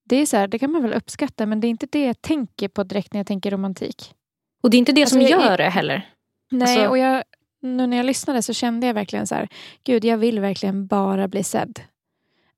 Det 0.05 0.17
är 0.17 0.27
så 0.27 0.37
här, 0.37 0.47
det 0.49 0.59
kan 0.59 0.73
man 0.73 0.83
väl 0.83 0.93
uppskatta, 0.93 1.47
men 1.47 1.61
det 1.61 1.67
är 1.67 1.69
inte 1.69 1.87
det 1.91 2.07
jag 2.07 2.23
tänker 2.23 2.69
på 2.69 2.85
direkt 2.85 3.13
när 3.13 3.19
jag 3.21 3.27
tänker 3.27 3.51
romantik. 3.51 4.15
Och 4.63 4.71
det 4.71 4.77
är 4.77 4.79
inte 4.79 4.93
det 4.93 5.07
som 5.07 5.19
Alltså, 5.19 5.33
jag- 5.33 5.43
gör 5.45 5.57
det 5.57 5.69
heller. 5.69 6.11
Nej, 6.51 6.63
Alltså- 6.63 6.89
och 6.91 6.99
jag, 6.99 7.25
nu 7.63 7.87
när 7.87 7.97
jag 7.97 8.07
lyssnade 8.07 8.43
så 8.43 8.53
kände 8.53 8.87
jag 8.87 8.95
verkligen 8.95 9.27
så 9.27 9.35
här, 9.35 9.49
gud 9.85 10.05
jag 10.05 10.17
vill 10.19 10.41
verkligen 10.41 10.87
bara 10.87 11.29
bli 11.29 11.45
sedd. 11.45 11.81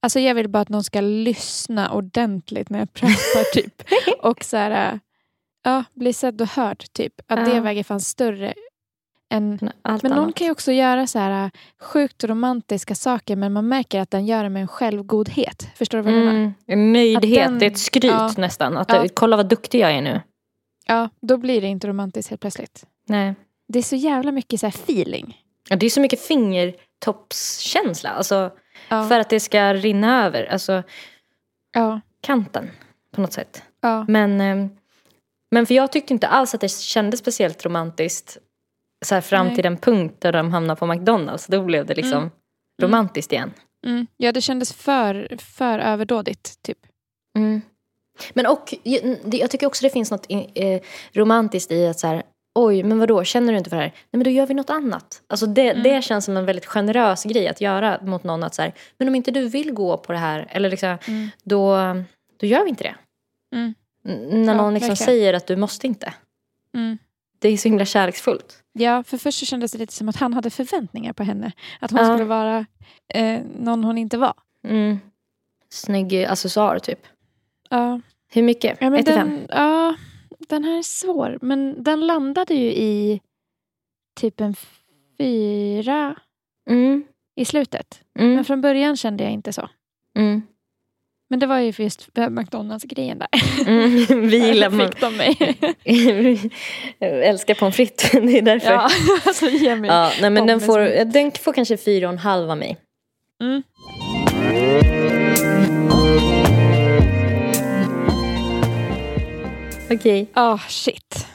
Alltså 0.01 0.21
jag 0.21 0.35
vill 0.35 0.49
bara 0.49 0.61
att 0.61 0.69
någon 0.69 0.85
ska 0.85 1.01
lyssna 1.01 1.93
ordentligt 1.93 2.71
när 2.71 2.79
jag 2.79 2.93
pratar 2.93 3.53
typ. 3.55 3.83
Och 4.23 4.45
så 4.45 4.57
här, 4.57 5.01
ja, 5.65 5.85
bli 5.95 6.13
sedd 6.13 6.41
och 6.41 6.49
hörd 6.49 6.85
typ. 6.93 7.13
Att 7.27 7.45
det 7.45 7.55
Ja. 7.55 7.61
väger 7.61 7.85
fan 7.85 8.01
större 8.01 8.55
än... 9.31 9.71
Allt 9.83 10.03
Men 10.03 10.11
någon 10.13 10.19
annat. 10.25 10.35
kan 10.35 10.45
ju 10.47 10.51
också 10.51 10.73
göra 10.73 11.07
så 11.07 11.19
här 11.19 11.51
sjukt 11.81 12.25
romantiska 12.25 12.95
saker 12.95 13.37
men 13.37 13.53
man 13.53 13.69
märker 13.69 14.01
att 14.01 14.11
den 14.11 14.27
gör 14.27 14.43
det 14.43 14.49
med 14.51 14.63
en 14.63 14.69
självgodhet. 14.69 15.69
Förstår 15.75 15.99
du 15.99 16.03
vad 16.05 16.13
jag 16.13 16.19
menar? 16.19 16.31
Mm, 16.33 16.53
en 16.67 16.93
nöjdhet, 16.93 17.45
den- 17.49 17.59
det 17.59 17.67
är 17.67 17.71
ett 17.71 17.79
skryt 17.79 18.05
ja. 18.05 18.33
nästan. 18.37 18.77
Att 18.77 18.89
Ja. 18.93 19.07
kolla 19.15 19.37
vad 19.37 19.49
duktig 19.49 19.81
jag 19.81 19.93
är 19.93 20.03
nu. 20.03 20.21
Ja, 20.87 21.09
då 21.21 21.37
blir 21.37 21.61
det 21.61 21.67
inte 21.67 21.87
romantiskt 21.89 22.31
helt 22.31 22.41
plötsligt. 22.41 22.87
Nej. 23.09 23.35
Det 23.69 23.79
är 23.79 23.83
så 23.83 23.97
jävla 23.97 24.33
mycket 24.33 24.61
så 24.61 24.67
här 24.67 24.75
feeling. 24.75 25.43
Ja, 25.69 25.77
det 25.77 25.87
är 25.87 25.91
så 25.91 26.01
mycket 26.01 26.21
fingertoppskänsla. 26.21 28.11
Alltså, 28.11 28.51
Ja. 28.89 29.09
För 29.09 29.21
att 29.21 29.31
det 29.31 29.41
ska 29.41 29.75
rinna 29.75 30.27
över. 30.27 30.45
Alltså, 30.45 30.83
Ja. 31.73 32.01
kanten 32.21 32.71
på 33.15 33.21
något 33.21 33.33
sätt. 33.33 33.63
Ja. 33.81 34.05
Men, 34.09 34.41
ehm, 34.41 34.69
men 35.51 35.67
för 35.67 35.75
jag 35.75 35.93
tyckte 35.93 36.13
inte 36.13 36.27
alls 36.29 36.55
att 36.55 36.61
det 36.61 36.69
kändes 36.71 37.21
speciellt 37.21 37.65
romantiskt. 37.65 38.39
Så 39.05 39.15
här 39.15 39.23
fram 39.23 39.47
Nej. 39.47 39.55
till 39.55 39.65
den 39.65 39.77
punkt 39.77 40.15
där 40.19 40.33
de 40.33 40.53
hamnade 40.53 40.79
på 40.81 40.87
McDonalds. 40.87 41.47
Då 41.47 41.63
blev 41.63 41.87
det 41.87 41.95
liksom 41.95 42.19
Mm. 42.19 42.31
romantiskt 42.83 43.33
igen. 43.33 43.53
Mm. 43.87 44.07
Ja, 44.17 44.33
det 44.33 44.41
kändes 44.41 44.73
för, 44.73 45.37
för 45.41 45.79
överdådigt 45.79 46.63
typ. 46.63 46.79
Mm. 47.37 47.63
Men 48.35 48.47
och, 48.47 48.75
jag- 48.83 49.51
tycker 49.51 49.67
också 49.67 49.83
det 49.87 49.91
finns 49.91 50.11
något 50.11 50.27
eh, 50.55 50.81
romantiskt 51.13 51.73
i 51.73 51.87
att 51.87 52.01
så 52.01 52.07
här, 52.07 52.23
oj, 52.55 52.83
men 52.83 52.99
vadå, 52.99 53.25
känner 53.25 53.53
du 53.53 53.59
inte 53.59 53.71
för 53.71 53.77
det 53.77 53.83
här? 53.83 53.91
Nej, 53.91 54.03
men 54.11 54.25
då 54.25 54.31
gör 54.31 54.47
vi 54.47 54.55
något 54.55 54.71
annat. 54.71 55.23
Alltså 55.27 55.47
det, 55.47 55.71
Mm. 55.71 55.83
det 55.83 56.03
känns 56.05 56.25
som 56.25 56.37
en 56.37 56.47
väldigt 56.47 56.67
generös 56.67 57.25
grej 57.25 57.49
att 57.49 57.61
göra 57.61 57.99
mot 58.03 58.25
någon 58.25 58.43
att 58.45 58.55
så 58.55 58.63
här, 58.63 58.73
men 58.99 59.09
om 59.09 59.15
inte 59.15 59.31
du 59.31 59.49
vill 59.49 59.73
gå 59.73 59.97
på 59.97 60.13
det 60.13 60.19
här, 60.19 60.47
eller 60.51 60.71
liksom, 60.71 60.99
Mm. 61.09 61.29
då, 61.45 61.77
då 62.41 62.47
gör 62.47 62.63
vi 62.65 62.69
inte 62.69 62.85
det. 62.85 62.95
Mm. 63.57 63.75
När 64.45 64.53
Ja, 64.53 64.57
någon 64.63 64.75
liksom 64.75 64.89
verkligen. 64.89 64.97
säger 65.07 65.35
att 65.35 65.47
du 65.47 65.57
måste 65.57 65.87
inte. 65.87 66.15
Mm. 66.75 66.99
Det 67.39 67.49
är 67.49 67.57
så 67.57 67.69
himla 67.69 67.85
kärleksfullt. 67.85 68.63
Ja, 68.73 69.03
för 69.03 69.19
först 69.19 69.39
så 69.39 69.47
kändes 69.47 69.73
det 69.73 69.79
lite 69.79 69.93
som 69.93 70.09
att 70.09 70.17
han 70.17 70.35
hade 70.35 70.51
förväntningar 70.51 71.13
på 71.13 71.23
henne. 71.23 71.53
Att 71.81 71.91
hon 71.91 72.01
Ja. 72.01 72.07
skulle 72.07 72.25
vara 72.25 72.67
eh, 73.09 73.41
någon 73.61 73.85
hon 73.85 73.99
inte 73.99 74.19
var. 74.19 74.35
Mm. 74.69 74.99
Snygg 75.71 76.25
accessoar 76.25 76.79
typ. 76.79 76.99
Ja. 77.71 78.01
Hur 78.33 78.43
mycket? 78.43 78.79
Ja, 78.81 78.91
men 78.91 79.01
Ett 79.01 79.07
till 79.07 79.15
den, 79.15 79.29
fem? 79.31 79.47
ja, 79.49 79.95
den 80.39 80.65
här 80.65 80.79
är 80.79 80.83
svår. 80.83 81.39
Men 81.43 81.83
den 81.83 82.07
landade 82.07 82.55
ju 82.55 82.71
i 82.71 83.21
typ 84.21 84.41
en 84.41 84.55
fyra 85.19 86.17
Mm. 86.71 87.05
i 87.37 87.45
slutet. 87.45 88.01
Mm. 88.19 88.35
Men 88.35 88.45
från 88.45 88.61
början 88.61 88.97
kände 88.97 89.25
jag 89.25 89.33
inte 89.33 89.53
så. 89.53 89.69
Mm. 90.19 90.43
Men 91.31 91.41
det 91.41 91.47
var 91.47 91.59
ju 91.59 91.73
för 91.73 91.83
just 91.83 92.09
McDonalds-grejen 92.31 93.19
där. 93.19 93.29
Mm. 93.67 94.07
Vi 94.29 94.47
gillar 94.47 94.71
fick 94.71 95.01
de 95.01 95.17
mig. 95.17 95.57
Jag 96.99 97.25
älskar 97.29 97.55
pommes 97.55 97.77
frites. 97.77 98.11
Det 98.13 98.39
är 98.39 98.43
därför. 98.43 98.71
ja, 98.73 98.91
alltså 99.27 99.47
ge 99.49 99.77
mig 99.77 99.91
Ja, 99.91 100.13
nej, 100.21 100.31
men 100.31 100.47
den 100.47 100.61
får, 100.61 101.05
den 101.05 101.33
får 101.33 101.53
kanske 101.53 101.77
fyra 101.77 102.07
och 102.07 102.13
en 102.13 102.19
halv 102.19 102.51
av 102.51 102.59
mig. 102.59 102.77
Mm. 103.43 103.63
Okej. 109.91 110.27
Ah, 110.35 110.59
shit. 110.69 111.27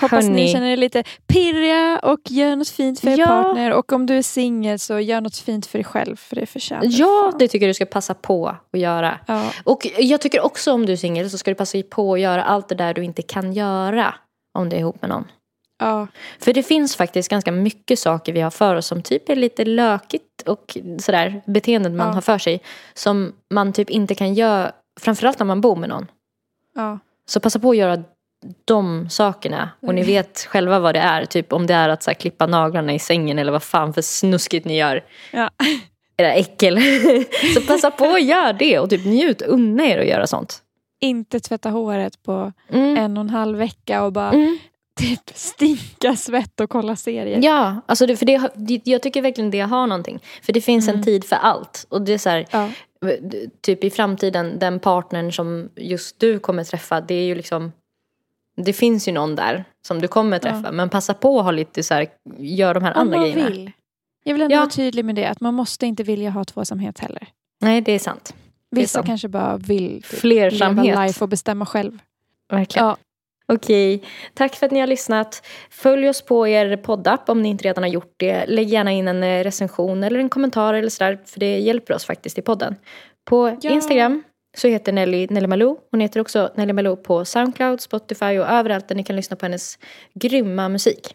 Hoppas 0.00 0.24
Hörni. 0.24 0.36
ni 0.46 0.52
känner 0.52 0.66
er 0.70 0.76
lite 0.76 1.04
pirriga 1.26 1.98
och 2.02 2.20
gör 2.24 2.56
något 2.56 2.68
fint 2.68 3.00
för 3.00 3.08
er 3.08 3.18
Ja. 3.18 3.26
partner. 3.26 3.72
Och 3.72 3.92
om 3.92 4.06
du 4.06 4.18
är 4.18 4.22
singel 4.22 4.78
så 4.78 5.00
gör 5.00 5.20
något 5.20 5.36
fint 5.36 5.66
för 5.66 5.78
dig 5.78 5.84
själv. 5.84 6.16
För 6.16 6.36
det 6.36 6.46
förtjänar 6.46 6.82
Ja, 6.86 7.32
det 7.38 7.48
tycker 7.48 7.66
du 7.66 7.74
ska 7.74 7.84
passa 7.84 8.14
på 8.14 8.48
att 8.72 8.80
göra. 8.80 9.18
Ja. 9.26 9.50
Och 9.64 9.86
jag 9.98 10.20
tycker 10.20 10.40
också 10.44 10.72
om 10.72 10.86
du 10.86 10.92
är 10.92 10.96
singel 10.96 11.30
så 11.30 11.38
ska 11.38 11.50
du 11.50 11.54
passa 11.54 11.82
på 11.90 12.14
att 12.14 12.20
göra 12.20 12.44
allt 12.44 12.68
det 12.68 12.74
där 12.74 12.94
du 12.94 13.04
inte 13.04 13.22
kan 13.22 13.52
göra 13.52 14.14
om 14.58 14.68
du 14.68 14.76
är 14.76 14.80
ihop 14.80 15.02
med 15.02 15.08
någon. 15.10 15.24
Ja. 15.78 16.06
För 16.38 16.52
det 16.52 16.62
finns 16.62 16.96
faktiskt 16.96 17.28
ganska 17.28 17.52
mycket 17.52 17.98
saker 17.98 18.32
vi 18.32 18.40
har 18.40 18.50
för 18.50 18.74
oss 18.74 18.86
som 18.86 19.02
typ 19.02 19.28
är 19.28 19.36
lite 19.36 19.64
lökigt 19.64 20.42
och 20.46 20.76
sådär 20.98 21.42
beteendet 21.46 21.92
man 21.92 22.06
Ja. 22.06 22.12
har 22.14 22.20
för 22.20 22.38
sig. 22.38 22.60
Som 22.94 23.32
man 23.54 23.72
typ 23.72 23.90
inte 23.90 24.14
kan 24.14 24.34
göra, 24.34 24.72
framförallt 25.00 25.38
när 25.38 25.46
man 25.46 25.60
bor 25.60 25.76
med 25.76 25.88
någon. 25.88 26.06
Ja. 26.74 26.98
Så 27.28 27.40
passa 27.40 27.58
på 27.58 27.70
att 27.70 27.76
göra 27.76 28.02
de 28.64 29.10
sakerna. 29.10 29.70
Och 29.82 29.94
ni 29.94 30.00
Mm. 30.00 30.12
vet 30.12 30.38
själva 30.50 30.78
vad 30.78 30.94
det 30.94 31.00
är. 31.00 31.24
Typ 31.24 31.52
om 31.52 31.66
det 31.66 31.74
är 31.74 31.88
att 31.88 32.02
så 32.02 32.10
här, 32.10 32.14
klippa 32.14 32.46
naglarna 32.46 32.94
i 32.94 32.98
sängen 32.98 33.38
eller 33.38 33.52
vad 33.52 33.62
fan 33.62 33.94
för 33.94 34.02
snuskigt 34.02 34.66
ni 34.66 34.76
gör. 34.78 35.04
Ja. 35.32 35.50
Era 36.16 36.32
äckel. 36.34 36.78
så 37.54 37.60
passa 37.60 37.90
på 37.90 38.04
att 38.04 38.22
göra 38.24 38.52
det 38.52 38.78
och 38.78 38.90
typ 38.90 39.04
njut, 39.04 39.42
unna 39.42 39.84
er 39.86 39.98
att 39.98 40.06
göra 40.06 40.26
sånt. 40.26 40.58
Inte 41.00 41.40
tvätta 41.40 41.70
håret 41.70 42.22
på 42.22 42.52
Mm. 42.72 42.96
en 42.96 43.16
och 43.16 43.20
en 43.20 43.30
halv 43.30 43.58
vecka 43.58 44.02
och 44.04 44.12
bara 44.12 44.30
Mm. 44.32 44.58
typ 45.00 45.20
stinka 45.34 46.16
svett 46.16 46.60
och 46.60 46.70
kolla 46.70 46.96
serier. 46.96 47.38
Ja, 47.42 47.76
alltså 47.86 48.06
det, 48.06 48.16
för 48.16 48.26
det, 48.26 48.80
jag 48.84 49.02
tycker 49.02 49.22
verkligen 49.22 49.50
det 49.50 49.60
har 49.60 49.86
någonting. 49.86 50.20
För 50.42 50.52
det 50.52 50.60
finns 50.60 50.88
en 50.88 50.94
Mm. 50.94 51.04
tid 51.04 51.24
för 51.24 51.36
allt. 51.36 51.86
Och 51.88 52.02
det 52.02 52.12
är 52.14 52.18
så 52.18 52.28
här, 52.30 52.46
Ja. 52.50 52.68
Typ 53.60 53.84
i 53.84 53.90
framtiden, 53.90 54.58
den 54.58 54.80
partnern 54.80 55.32
som 55.32 55.68
just 55.76 56.20
du 56.20 56.38
kommer 56.38 56.64
träffa, 56.64 57.00
det 57.00 57.14
är 57.14 57.24
ju 57.24 57.34
liksom 57.34 57.72
Det 58.56 58.72
finns 58.72 59.08
ju 59.08 59.12
någon 59.12 59.34
där 59.34 59.64
som 59.86 60.00
du 60.00 60.08
kommer 60.08 60.38
träffa. 60.38 60.62
Ja. 60.64 60.72
Men 60.72 60.88
passa 60.88 61.14
på 61.14 61.38
att 61.38 61.44
ha 61.44 61.50
lite 61.50 61.82
så 61.82 61.94
här, 61.94 62.08
gör 62.38 62.74
de 62.74 62.82
här 62.84 62.94
Om 62.94 63.00
andra 63.00 63.16
man 63.18 63.30
grejerna. 63.30 63.50
vill. 63.50 63.72
Jag 64.24 64.34
vill 64.34 64.42
ändå 64.42 64.54
Ja. 64.54 64.60
vara 64.60 64.70
tydlig 64.70 65.04
med 65.04 65.14
det, 65.14 65.24
att 65.26 65.40
man 65.40 65.54
måste 65.54 65.86
inte 65.86 66.02
vilja 66.02 66.30
ha 66.30 66.44
tvåsamhet 66.44 66.98
heller. 66.98 67.28
Nej, 67.60 67.80
det 67.80 67.92
är 67.92 67.98
sant. 67.98 68.34
Det 68.70 68.76
är 68.76 68.80
Vissa 68.80 68.98
sant. 68.98 69.06
kanske 69.06 69.28
bara 69.28 69.56
vill 69.56 70.02
typ, 70.02 70.04
Flersamhet. 70.04 70.84
leva 70.86 71.06
life 71.06 71.24
och 71.24 71.28
bestämma 71.28 71.66
själv. 71.66 71.98
Verkligen. 72.50 72.86
Ja. 72.86 72.96
Okej, 73.52 74.02
tack 74.34 74.54
för 74.56 74.66
att 74.66 74.72
ni 74.72 74.80
har 74.80 74.86
lyssnat. 74.86 75.46
Följ 75.70 76.08
oss 76.08 76.22
på 76.22 76.48
er 76.48 76.76
poddapp 76.76 77.28
om 77.28 77.42
ni 77.42 77.48
inte 77.48 77.64
redan 77.64 77.84
har 77.84 77.90
gjort 77.90 78.14
det. 78.16 78.46
Lägg 78.46 78.68
gärna 78.68 78.92
in 78.92 79.08
en 79.08 79.22
eh, 79.22 79.44
recension 79.44 80.04
eller 80.04 80.18
en 80.18 80.28
kommentar 80.28 80.74
eller 80.74 80.88
sådär, 80.88 81.18
för 81.26 81.40
det 81.40 81.58
hjälper 81.58 81.94
oss 81.94 82.04
faktiskt 82.04 82.38
i 82.38 82.42
podden. 82.42 82.76
På 83.30 83.56
Ja. 83.60 83.70
Instagram 83.70 84.22
så 84.56 84.68
heter 84.68 84.92
Nelly 84.92 85.26
Nelly 85.30 85.46
Malou. 85.46 85.76
Hon 85.90 86.00
heter 86.00 86.20
också 86.20 86.50
Nelly 86.56 86.72
Malou 86.72 86.96
på 86.96 87.24
Soundcloud, 87.24 87.80
Spotify 87.80 88.38
och 88.38 88.46
överallt 88.48 88.88
där 88.88 88.94
ni 88.96 89.04
kan 89.04 89.16
lyssna 89.16 89.36
på 89.36 89.44
hennes 89.46 89.78
grymma 90.14 90.68
musik. 90.68 91.14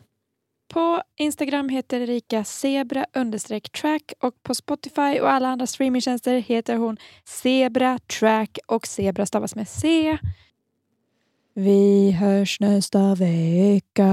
På 0.73 1.01
Instagram 1.19 1.69
heter 1.69 1.99
Erika 2.01 2.43
zebra 2.43 3.05
understreck 3.15 3.69
track 3.71 4.13
och 4.23 4.33
på 4.43 4.55
Spotify 4.55 5.19
och 5.21 5.31
alla 5.31 5.47
andra 5.47 5.67
streamingtjänster 5.67 6.37
heter 6.37 6.75
hon 6.75 6.97
zebra 7.27 7.99
track 8.19 8.57
och 8.67 8.87
zebra 8.87 9.25
stavas 9.25 9.55
med 9.55 9.67
C. 9.67 10.17
Vi 11.55 12.11
hörs 12.11 12.59
nästa 12.59 13.15
vecka. 13.15 14.09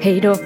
Hej 0.00 0.20
då! 0.20 0.36